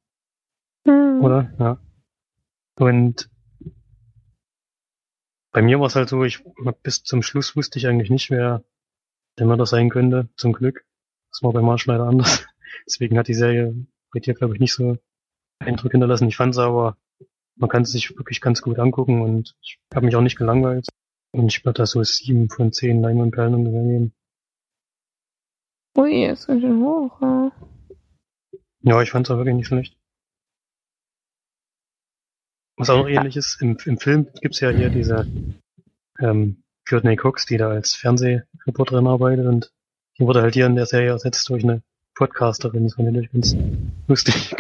Hm. 0.87 1.23
Oder? 1.23 1.53
Ja. 1.59 1.79
Und 2.79 3.31
bei 5.53 5.63
mir 5.63 5.79
war 5.79 5.87
es 5.87 5.95
halt 5.95 6.09
so, 6.09 6.25
ich 6.25 6.45
bis 6.83 7.05
zum 7.05 7.23
Schluss 7.23 7.55
wusste 7.55 7.79
ich 7.79 7.87
eigentlich 7.87 8.11
nicht, 8.11 8.31
wer 8.31 8.65
der 9.39 9.47
Mörder 9.47 9.67
sein 9.67 9.89
könnte, 9.89 10.29
zum 10.37 10.53
Glück. 10.53 10.85
Das 11.31 11.43
war 11.43 11.53
bei 11.53 11.63
Marsch 11.63 11.87
leider 11.87 12.05
anders. 12.05 12.47
Deswegen 12.87 13.19
hat 13.19 13.29
die 13.29 13.35
Serie 13.35 13.75
bei 14.13 14.21
dir, 14.21 14.35
glaube 14.35 14.55
ich, 14.55 14.61
nicht 14.61 14.73
so 14.73 14.99
Eindruck 15.59 15.93
hinterlassen. 15.93 16.29
Ich 16.29 16.37
fand 16.37 16.55
es 16.55 16.59
aber, 16.59 16.97
man 17.57 17.71
kann 17.71 17.83
es 17.83 17.93
sich 17.93 18.17
wirklich 18.17 18.41
ganz 18.41 18.63
gut 18.63 18.79
angucken 18.79 19.23
und 19.23 19.57
ich 19.63 19.79
habe 19.95 20.07
mich 20.07 20.17
auch 20.17 20.21
nicht 20.21 20.37
gelangweilt. 20.37 20.89
Und 21.33 21.49
ich 21.49 21.65
würde 21.65 21.79
da 21.79 21.87
so 21.87 22.03
sieben 22.03 22.49
von 22.49 22.73
zehn 22.73 23.03
Leinwandperlen 23.03 23.55
ungefähr 23.55 23.83
geben. 23.83 24.13
Ui, 25.97 26.25
ist 26.27 26.47
ganz 26.47 26.61
schön 26.61 26.83
hoch. 26.83 27.21
Ja. 27.21 27.53
Ja, 28.83 29.01
ich 29.01 29.11
fand 29.11 29.27
es 29.27 29.31
auch 29.31 29.39
wirklich 29.39 29.57
nicht 29.57 29.67
schlecht. 29.67 29.97
Was 32.77 32.91
auch 32.91 32.99
noch 32.99 33.09
ähnlich 33.09 33.37
ist, 33.37 33.63
im, 33.63 33.79
im 33.85 33.99
Film 33.99 34.29
gibt's 34.41 34.61
ja 34.61 34.71
hier 34.71 34.91
diese 34.91 35.27
ähm, 36.19 36.63
Courtney 36.87 37.17
Cox, 37.17 37.47
die 37.47 37.57
da 37.57 37.71
als 37.71 37.95
Fernsehreporterin 37.95 39.07
arbeitet 39.07 39.47
und 39.47 39.73
die 40.19 40.25
wurde 40.25 40.43
halt 40.43 40.55
hier 40.55 40.67
in 40.67 40.77
der 40.77 40.87
Serie 40.87 41.11
ersetzt 41.11 41.49
durch 41.49 41.65
eine 41.65 41.83
Podcasterin. 42.15 42.85
Das 42.85 42.95
fand 42.95 43.17
ich 43.17 43.33
ganz 43.33 43.57
lustig. 44.09 44.55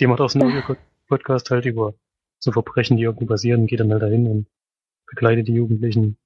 Die 0.00 0.06
macht 0.06 0.20
auch 0.20 0.30
so 0.30 0.38
einen 0.38 0.50
Audio-Podcast 0.50 1.50
halt 1.50 1.66
über 1.66 1.94
so 2.38 2.52
Verbrechen, 2.52 2.96
die 2.96 3.04
irgendwo 3.04 3.26
passieren, 3.26 3.66
geht 3.66 3.80
dann 3.80 3.92
halt 3.92 4.02
dahin 4.02 4.26
und 4.26 4.46
begleitet 5.06 5.48
die 5.48 5.54
Jugendlichen 5.54 6.18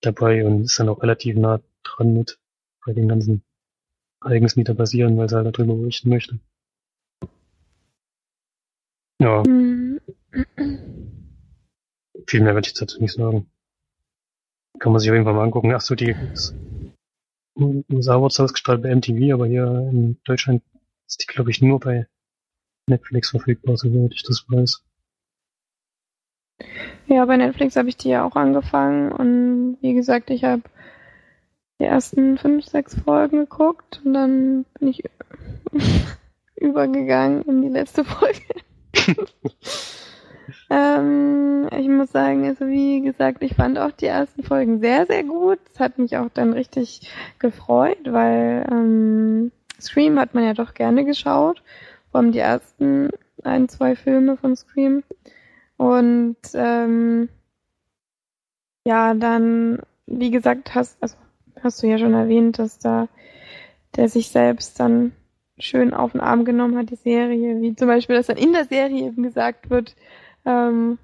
dabei 0.00 0.44
und 0.44 0.64
ist 0.64 0.78
dann 0.78 0.88
auch 0.88 1.02
relativ 1.02 1.36
nah 1.36 1.60
dran 1.82 2.12
mit 2.12 2.38
bei 2.84 2.92
den 2.92 3.08
ganzen 3.08 3.42
Ereignissen, 4.22 4.60
die 4.60 4.64
da 4.64 4.74
passieren, 4.74 5.16
weil 5.16 5.28
sie 5.28 5.36
halt 5.36 5.58
darüber 5.58 5.74
berichten 5.74 6.08
möchte. 6.10 6.38
Ja, 9.20 9.42
Hm. 9.44 10.00
viel 12.26 12.40
mehr 12.42 12.54
würde 12.54 12.66
ich 12.66 12.74
dazu 12.74 13.00
nicht 13.00 13.14
sagen. 13.14 13.50
Kann 14.78 14.92
man 14.92 14.98
sich 15.00 15.08
auf 15.10 15.14
jeden 15.14 15.24
Fall 15.24 15.34
mal 15.34 15.44
angucken. 15.44 15.72
Ach 15.72 15.80
so, 15.80 15.94
die 15.94 16.14
wird 17.54 18.40
ausgestrahlt 18.40 18.82
bei 18.82 18.94
MTV, 18.94 19.34
aber 19.34 19.46
hier 19.46 19.66
in 19.66 20.18
Deutschland 20.24 20.62
ist 21.06 21.22
die, 21.22 21.26
glaube 21.26 21.50
ich, 21.50 21.62
nur 21.62 21.80
bei 21.80 22.06
Netflix 22.86 23.30
verfügbar, 23.30 23.76
soweit 23.76 24.12
ich 24.12 24.22
das 24.22 24.44
weiß. 24.48 24.82
Ja, 27.06 27.24
bei 27.24 27.36
Netflix 27.36 27.76
habe 27.76 27.88
ich 27.88 27.96
die 27.96 28.10
ja 28.10 28.24
auch 28.24 28.36
angefangen 28.36 29.12
und 29.12 29.78
wie 29.80 29.94
gesagt, 29.94 30.30
ich 30.30 30.44
habe 30.44 30.62
die 31.80 31.84
ersten 31.84 32.38
fünf, 32.38 32.64
sechs 32.64 32.94
Folgen 32.94 33.38
geguckt 33.40 34.00
und 34.04 34.14
dann 34.14 34.64
bin 34.78 34.88
ich 34.88 35.02
übergegangen 36.56 37.42
in 37.42 37.62
die 37.62 37.68
letzte 37.68 38.04
Folge. 38.04 38.40
ähm, 40.70 41.68
ich 41.78 41.88
muss 41.88 42.12
sagen, 42.12 42.46
also 42.46 42.66
wie 42.66 43.00
gesagt, 43.00 43.42
ich 43.42 43.54
fand 43.54 43.78
auch 43.78 43.92
die 43.92 44.06
ersten 44.06 44.42
Folgen 44.42 44.80
sehr, 44.80 45.06
sehr 45.06 45.24
gut. 45.24 45.58
Es 45.72 45.80
hat 45.80 45.98
mich 45.98 46.16
auch 46.16 46.28
dann 46.32 46.52
richtig 46.52 47.10
gefreut, 47.38 47.98
weil 48.04 48.66
ähm, 48.70 49.52
Scream 49.80 50.18
hat 50.18 50.34
man 50.34 50.44
ja 50.44 50.54
doch 50.54 50.74
gerne 50.74 51.04
geschaut. 51.04 51.62
Vor 52.10 52.20
allem 52.20 52.32
die 52.32 52.38
ersten 52.38 53.10
ein, 53.42 53.68
zwei 53.68 53.96
Filme 53.96 54.36
von 54.36 54.56
Scream. 54.56 55.02
Und 55.76 56.36
ähm, 56.54 57.28
ja, 58.86 59.14
dann, 59.14 59.80
wie 60.06 60.30
gesagt, 60.30 60.74
hast, 60.74 61.02
also, 61.02 61.16
hast 61.62 61.82
du 61.82 61.86
ja 61.86 61.98
schon 61.98 62.14
erwähnt, 62.14 62.58
dass 62.58 62.78
da 62.78 63.08
der 63.96 64.08
sich 64.08 64.28
selbst 64.28 64.80
dann 64.80 65.12
schön 65.58 65.94
auf 65.94 66.12
den 66.12 66.20
Arm 66.20 66.44
genommen 66.44 66.76
hat, 66.76 66.90
die 66.90 66.96
Serie, 66.96 67.60
wie 67.60 67.76
zum 67.76 67.88
Beispiel, 67.88 68.16
dass 68.16 68.26
dann 68.26 68.36
in 68.36 68.52
der 68.52 68.64
Serie 68.64 69.06
eben 69.06 69.22
gesagt 69.22 69.70
wird, 69.70 69.94
ähm, 70.44 70.98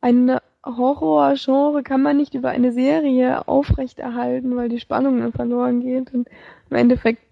eine 0.00 0.42
Horror-Genre 0.64 1.82
kann 1.82 2.02
man 2.02 2.16
nicht 2.16 2.34
über 2.34 2.50
eine 2.50 2.72
Serie 2.72 3.46
aufrechterhalten, 3.48 4.56
weil 4.56 4.68
die 4.68 4.80
Spannung 4.80 5.20
dann 5.20 5.32
verloren 5.32 5.80
geht. 5.80 6.12
Und 6.12 6.28
im 6.68 6.76
Endeffekt 6.76 7.22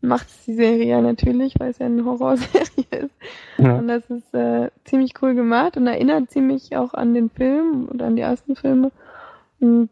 macht 0.00 0.28
es 0.28 0.44
die 0.44 0.54
Serie 0.54 0.86
ja 0.86 1.00
natürlich, 1.00 1.54
weil 1.58 1.70
es 1.70 1.78
ja 1.78 1.86
eine 1.86 2.04
Horrorserie 2.04 2.86
ist. 2.90 3.14
Ja. 3.58 3.78
Und 3.78 3.88
das 3.88 4.08
ist 4.10 4.32
äh, 4.34 4.70
ziemlich 4.84 5.14
cool 5.22 5.34
gemacht 5.34 5.76
und 5.76 5.86
erinnert 5.86 6.30
ziemlich 6.30 6.76
auch 6.76 6.94
an 6.94 7.14
den 7.14 7.30
Film 7.30 7.88
oder 7.92 8.06
an 8.06 8.16
die 8.16 8.22
ersten 8.22 8.56
Filme. 8.56 8.90
Und 9.60 9.90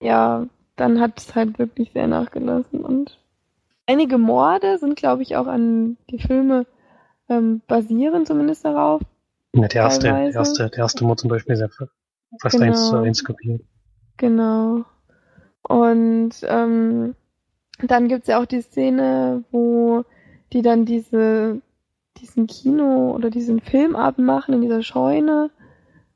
ja, 0.00 0.46
dann 0.76 1.00
hat 1.00 1.18
es 1.18 1.34
halt 1.34 1.58
wirklich 1.58 1.92
sehr 1.92 2.06
nachgelassen. 2.06 2.84
Und 2.84 3.18
einige 3.86 4.18
Morde 4.18 4.78
sind, 4.78 4.96
glaube 4.96 5.22
ich, 5.22 5.36
auch 5.36 5.46
an 5.46 5.96
die 6.10 6.18
Filme 6.18 6.66
ähm, 7.28 7.60
basieren, 7.66 8.26
zumindest 8.26 8.64
darauf. 8.64 9.02
Ja, 9.54 9.68
der 9.68 9.82
erste, 9.82 10.06
der 10.08 10.32
erste, 10.32 10.70
der 10.70 10.78
erste 10.78 11.04
Mord 11.04 11.20
zum 11.20 11.30
Beispiel 11.30 11.54
ist 11.54 11.60
ja 11.60 11.68
fast 12.40 12.56
genau. 12.56 12.66
eins 12.66 12.88
zu 12.88 12.96
eins 12.96 13.24
kopiert. 13.24 13.62
Genau. 14.16 14.84
Und 15.62 16.32
ähm, 16.42 17.14
dann 17.80 18.08
gibt's 18.08 18.28
ja 18.28 18.40
auch 18.40 18.46
die 18.46 18.60
Szene, 18.60 19.44
wo 19.50 20.04
die 20.52 20.62
dann 20.62 20.84
diese, 20.84 21.60
diesen 22.18 22.46
Kino 22.46 23.12
oder 23.12 23.30
diesen 23.30 23.60
Filmabend 23.60 24.26
machen 24.26 24.54
in 24.54 24.62
dieser 24.62 24.82
Scheune, 24.82 25.50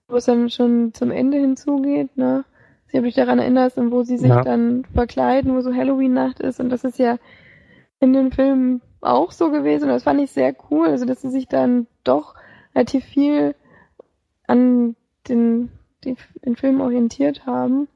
wo 0.08 0.16
es 0.16 0.26
dann 0.26 0.50
schon 0.50 0.92
zum 0.94 1.10
Ende 1.10 1.38
hinzugeht, 1.38 2.16
ne? 2.16 2.44
Sie 2.90 2.96
habe 2.96 3.08
ich 3.08 3.14
daran 3.14 3.38
erinnert, 3.38 3.76
und 3.76 3.90
wo 3.90 4.02
sie 4.02 4.16
sich 4.16 4.30
ja. 4.30 4.42
dann 4.42 4.84
verkleiden, 4.94 5.54
wo 5.54 5.60
so 5.60 5.74
Halloween-Nacht 5.74 6.40
ist. 6.40 6.58
Und 6.58 6.70
das 6.70 6.84
ist 6.84 6.98
ja 6.98 7.18
in 8.00 8.14
den 8.14 8.32
Filmen 8.32 8.80
auch 9.02 9.30
so 9.32 9.50
gewesen. 9.50 9.84
Und 9.84 9.90
das 9.90 10.04
fand 10.04 10.20
ich 10.20 10.30
sehr 10.30 10.54
cool. 10.70 10.88
Also, 10.88 11.04
dass 11.04 11.20
sie 11.20 11.28
sich 11.28 11.48
dann 11.48 11.86
doch 12.02 12.34
relativ 12.78 13.04
viel 13.04 13.54
an 14.46 14.94
den, 15.28 15.70
den, 16.04 16.18
den 16.44 16.56
Film 16.56 16.80
orientiert 16.80 17.44
haben. 17.44 17.88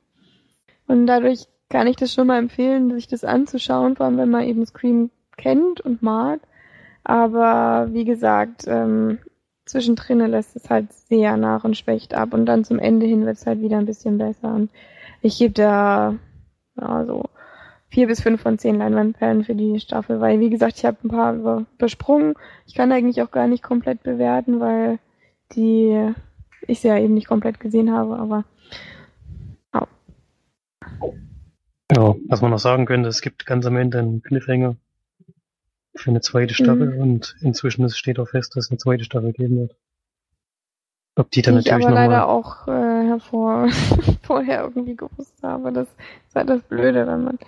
Und 0.89 1.07
dadurch 1.07 1.47
kann 1.69 1.87
ich 1.87 1.97
das 1.97 2.13
schon 2.13 2.27
mal 2.27 2.39
empfehlen, 2.39 2.91
sich 2.91 3.07
das 3.07 3.25
anzuschauen, 3.25 3.97
vor 3.97 4.07
allem 4.07 4.19
wenn 4.19 4.29
man 4.29 4.45
eben 4.45 4.67
Scream 4.67 5.11
kennt 5.37 5.81
und 5.81 6.03
mag. 6.03 6.41
Aber 7.05 7.89
wie 7.93 8.05
gesagt, 8.05 8.65
ähm, 8.67 9.19
zwischendrin 9.67 10.19
lässt 10.19 10.57
es 10.57 10.69
halt 10.69 10.93
sehr 10.93 11.37
nach 11.37 11.65
und 11.65 11.77
schwächt 11.77 12.15
ab 12.15 12.35
und 12.35 12.47
dann 12.47 12.65
zum 12.65 12.79
Ende 12.79 13.07
hin 13.07 13.25
wird 13.25 13.37
es 13.37 13.47
halt 13.47 13.61
wieder 13.61 13.79
ein 13.79 13.87
bisschen 13.87 14.19
besser. 14.19 14.53
Und 14.53 14.71
ich 15.23 15.39
gebe 15.39 15.55
da 15.55 16.17
ja, 16.77 17.05
so 17.05 17.25
vier 17.93 18.07
bis 18.07 18.23
fünf 18.23 18.41
von 18.41 18.59
zehn 18.59 18.79
Leinwandperlen 18.79 19.45
für 19.45 19.55
die 19.55 19.79
Staffel, 19.79 20.21
weil 20.21 20.41
wie 20.41 20.49
gesagt, 20.49 20.79
ich 20.79 20.85
habe 20.87 20.97
ein 21.05 21.11
paar 21.11 21.35
über, 21.35 21.67
übersprungen. 21.77 22.35
Ich 22.67 22.75
kann 22.75 22.91
eigentlich 22.91 23.21
auch 23.21 23.31
gar 23.31 23.47
nicht 23.47 23.63
komplett 23.63 24.03
bewerten, 24.03 24.61
weil 24.61 24.99
die 25.55 26.15
ich 26.67 26.81
sie 26.81 26.89
ja 26.89 26.99
eben 26.99 27.15
nicht 27.15 27.29
komplett 27.29 27.61
gesehen 27.61 27.93
habe, 27.93 28.17
aber 28.19 28.45
ja. 29.75 29.87
Ja, 31.95 32.15
was 32.29 32.41
man 32.41 32.51
noch 32.51 32.59
sagen 32.59 32.87
könnte, 32.87 33.09
es 33.09 33.21
gibt 33.21 33.45
ganz 33.45 33.67
am 33.67 33.77
Ende 33.77 33.99
einen 33.99 34.23
Cliffhanger 34.23 34.77
für 35.95 36.11
eine 36.11 36.23
zweite 36.23 36.55
Staffel 36.55 36.95
mhm. 36.95 37.01
und 37.01 37.37
inzwischen 37.43 37.87
steht 37.91 38.19
auch 38.19 38.29
fest, 38.29 38.57
dass 38.57 38.65
es 38.65 38.71
eine 38.71 38.79
zweite 38.79 39.05
Staffel 39.05 39.33
geben 39.33 39.59
wird. 39.59 39.77
Ob 41.17 41.31
die 41.31 41.43
dann 41.43 41.55
die 41.55 41.69
natürlich 41.69 41.81
ich 41.81 41.87
aber 41.87 41.95
leider 41.95 42.29
auch 42.29 42.67
äh, 42.69 43.07
hervor 43.07 43.69
vorher 44.23 44.63
irgendwie 44.63 44.97
gewusst 44.97 45.43
habe. 45.43 45.71
Das 45.71 45.89
halt 46.35 46.49
das 46.49 46.63
Blöde, 46.63 47.07
wenn 47.07 47.25
man 47.25 47.39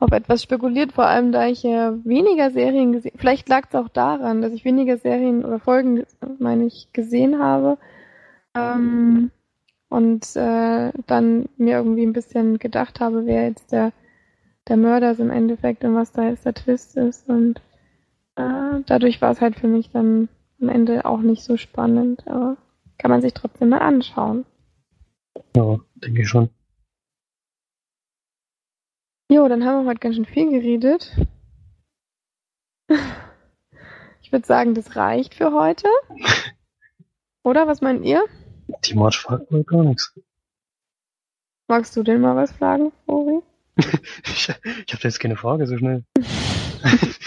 auf 0.00 0.12
etwas 0.12 0.42
spekuliert, 0.42 0.92
vor 0.92 1.06
allem 1.06 1.32
da 1.32 1.46
ich 1.46 1.62
ja 1.62 1.94
weniger 2.04 2.50
Serien 2.50 2.92
gesehen 2.92 3.16
Vielleicht 3.16 3.48
lag 3.48 3.66
es 3.68 3.74
auch 3.74 3.88
daran, 3.88 4.42
dass 4.42 4.52
ich 4.52 4.64
weniger 4.64 4.98
Serien 4.98 5.44
oder 5.44 5.58
Folgen, 5.58 6.04
meine 6.38 6.64
ich, 6.66 6.92
gesehen 6.92 7.38
habe. 7.38 7.78
Ähm, 8.54 9.30
und 9.88 10.36
äh, 10.36 10.92
dann 11.06 11.48
mir 11.56 11.76
irgendwie 11.76 12.04
ein 12.04 12.12
bisschen 12.12 12.58
gedacht 12.58 13.00
habe, 13.00 13.26
wer 13.26 13.46
jetzt 13.46 13.72
der, 13.72 13.92
der 14.68 14.76
Mörder 14.76 15.12
ist 15.12 15.20
im 15.20 15.30
Endeffekt 15.30 15.84
und 15.84 15.94
was 15.94 16.12
da 16.12 16.28
jetzt 16.28 16.44
der 16.44 16.54
Twist 16.54 16.96
ist. 16.96 17.28
Und 17.28 17.60
äh, 18.36 18.80
dadurch 18.86 19.22
war 19.22 19.30
es 19.30 19.40
halt 19.40 19.56
für 19.56 19.68
mich 19.68 19.90
dann 19.90 20.28
am 20.60 20.68
Ende 20.68 21.04
auch 21.04 21.20
nicht 21.20 21.44
so 21.44 21.56
spannend, 21.56 22.26
aber 22.26 22.56
kann 22.98 23.10
man 23.10 23.22
sich 23.22 23.34
trotzdem 23.34 23.70
mal 23.70 23.78
anschauen. 23.78 24.44
Ja, 25.56 25.78
denke 25.96 26.22
ich 26.22 26.28
schon. 26.28 26.48
Jo, 29.30 29.48
dann 29.48 29.64
haben 29.64 29.84
wir 29.84 29.90
heute 29.90 30.00
ganz 30.00 30.16
schön 30.16 30.26
viel 30.26 30.50
geredet. 30.50 31.16
Ich 34.20 34.32
würde 34.32 34.46
sagen, 34.46 34.74
das 34.74 34.96
reicht 34.96 35.34
für 35.34 35.52
heute. 35.52 35.88
Oder 37.42 37.66
was 37.66 37.80
meint 37.80 38.04
ihr? 38.04 38.24
Die 38.84 38.94
Marsch 38.94 39.20
fragt 39.20 39.50
wohl 39.50 39.64
gar 39.64 39.82
nichts. 39.82 40.18
Magst 41.68 41.96
du 41.96 42.02
denn 42.02 42.20
mal 42.20 42.36
was 42.36 42.52
fragen, 42.52 42.92
Ori? 43.06 43.40
ich 44.24 44.48
ich 44.86 44.92
habe 44.92 45.02
jetzt 45.02 45.20
keine 45.20 45.36
Frage 45.36 45.66
so 45.66 45.78
schnell. 45.78 46.04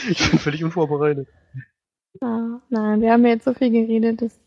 ich 0.10 0.30
bin 0.30 0.40
völlig 0.40 0.64
unvorbereitet. 0.64 1.28
Ah, 2.22 2.62
nein, 2.70 3.02
wir 3.02 3.12
haben 3.12 3.26
jetzt 3.26 3.46
so 3.46 3.54
viel 3.54 3.72
geredet. 3.72 4.22
Das, 4.22 4.40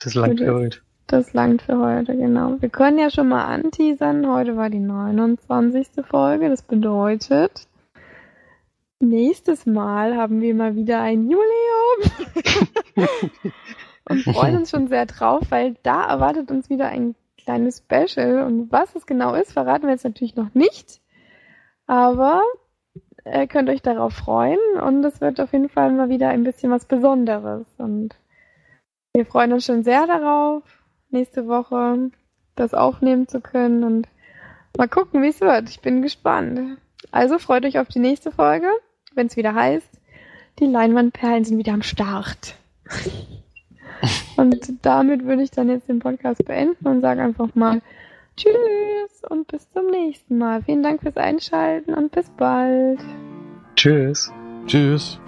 das 0.00 0.14
langt 0.14 0.40
für 0.40 0.54
heute. 0.54 0.80
Das 1.08 1.32
langt 1.32 1.62
für 1.62 1.78
heute, 1.78 2.14
genau. 2.14 2.60
Wir 2.60 2.68
können 2.68 2.98
ja 2.98 3.08
schon 3.08 3.28
mal 3.28 3.46
anteasern. 3.46 4.30
Heute 4.30 4.58
war 4.58 4.68
die 4.68 4.78
29. 4.78 6.04
Folge. 6.04 6.50
Das 6.50 6.60
bedeutet, 6.60 7.66
nächstes 9.00 9.64
Mal 9.64 10.18
haben 10.18 10.42
wir 10.42 10.54
mal 10.54 10.76
wieder 10.76 11.00
ein 11.00 11.30
Jubiläum. 11.30 12.34
und 14.10 14.20
freuen 14.20 14.58
uns 14.58 14.68
schon 14.68 14.88
sehr 14.88 15.06
drauf, 15.06 15.44
weil 15.48 15.76
da 15.82 16.04
erwartet 16.04 16.50
uns 16.50 16.68
wieder 16.68 16.88
ein 16.88 17.14
kleines 17.38 17.78
Special. 17.78 18.44
Und 18.44 18.70
was 18.70 18.94
es 18.94 19.06
genau 19.06 19.34
ist, 19.34 19.54
verraten 19.54 19.84
wir 19.84 19.92
jetzt 19.92 20.04
natürlich 20.04 20.36
noch 20.36 20.52
nicht. 20.52 21.00
Aber 21.86 22.42
ihr 23.24 23.46
könnt 23.46 23.70
euch 23.70 23.80
darauf 23.80 24.12
freuen 24.12 24.58
und 24.84 25.02
es 25.06 25.22
wird 25.22 25.40
auf 25.40 25.54
jeden 25.54 25.70
Fall 25.70 25.90
mal 25.90 26.10
wieder 26.10 26.28
ein 26.28 26.44
bisschen 26.44 26.70
was 26.70 26.84
Besonderes. 26.84 27.64
Und 27.78 28.14
wir 29.14 29.24
freuen 29.24 29.54
uns 29.54 29.64
schon 29.64 29.84
sehr 29.84 30.06
darauf, 30.06 30.62
nächste 31.10 31.46
Woche 31.46 32.10
das 32.56 32.74
aufnehmen 32.74 33.28
zu 33.28 33.40
können 33.40 33.84
und 33.84 34.08
mal 34.76 34.88
gucken, 34.88 35.22
wie 35.22 35.28
es 35.28 35.40
wird. 35.40 35.70
Ich 35.70 35.80
bin 35.80 36.02
gespannt. 36.02 36.78
Also 37.10 37.38
freut 37.38 37.64
euch 37.64 37.78
auf 37.78 37.88
die 37.88 38.00
nächste 38.00 38.30
Folge, 38.32 38.68
wenn 39.14 39.28
es 39.28 39.36
wieder 39.36 39.54
heißt, 39.54 39.88
die 40.58 40.66
Leinwandperlen 40.66 41.44
sind 41.44 41.58
wieder 41.58 41.72
am 41.72 41.82
Start. 41.82 42.56
Und 44.36 44.72
damit 44.82 45.24
würde 45.24 45.42
ich 45.42 45.50
dann 45.50 45.68
jetzt 45.68 45.88
den 45.88 45.98
Podcast 45.98 46.44
beenden 46.44 46.86
und 46.86 47.00
sage 47.00 47.22
einfach 47.22 47.54
mal 47.54 47.80
Tschüss 48.36 49.22
und 49.28 49.48
bis 49.48 49.68
zum 49.72 49.86
nächsten 49.86 50.38
Mal. 50.38 50.62
Vielen 50.62 50.82
Dank 50.82 51.02
fürs 51.02 51.16
Einschalten 51.16 51.94
und 51.94 52.12
bis 52.12 52.30
bald. 52.30 53.00
Tschüss. 53.74 54.32
Tschüss. 54.66 55.18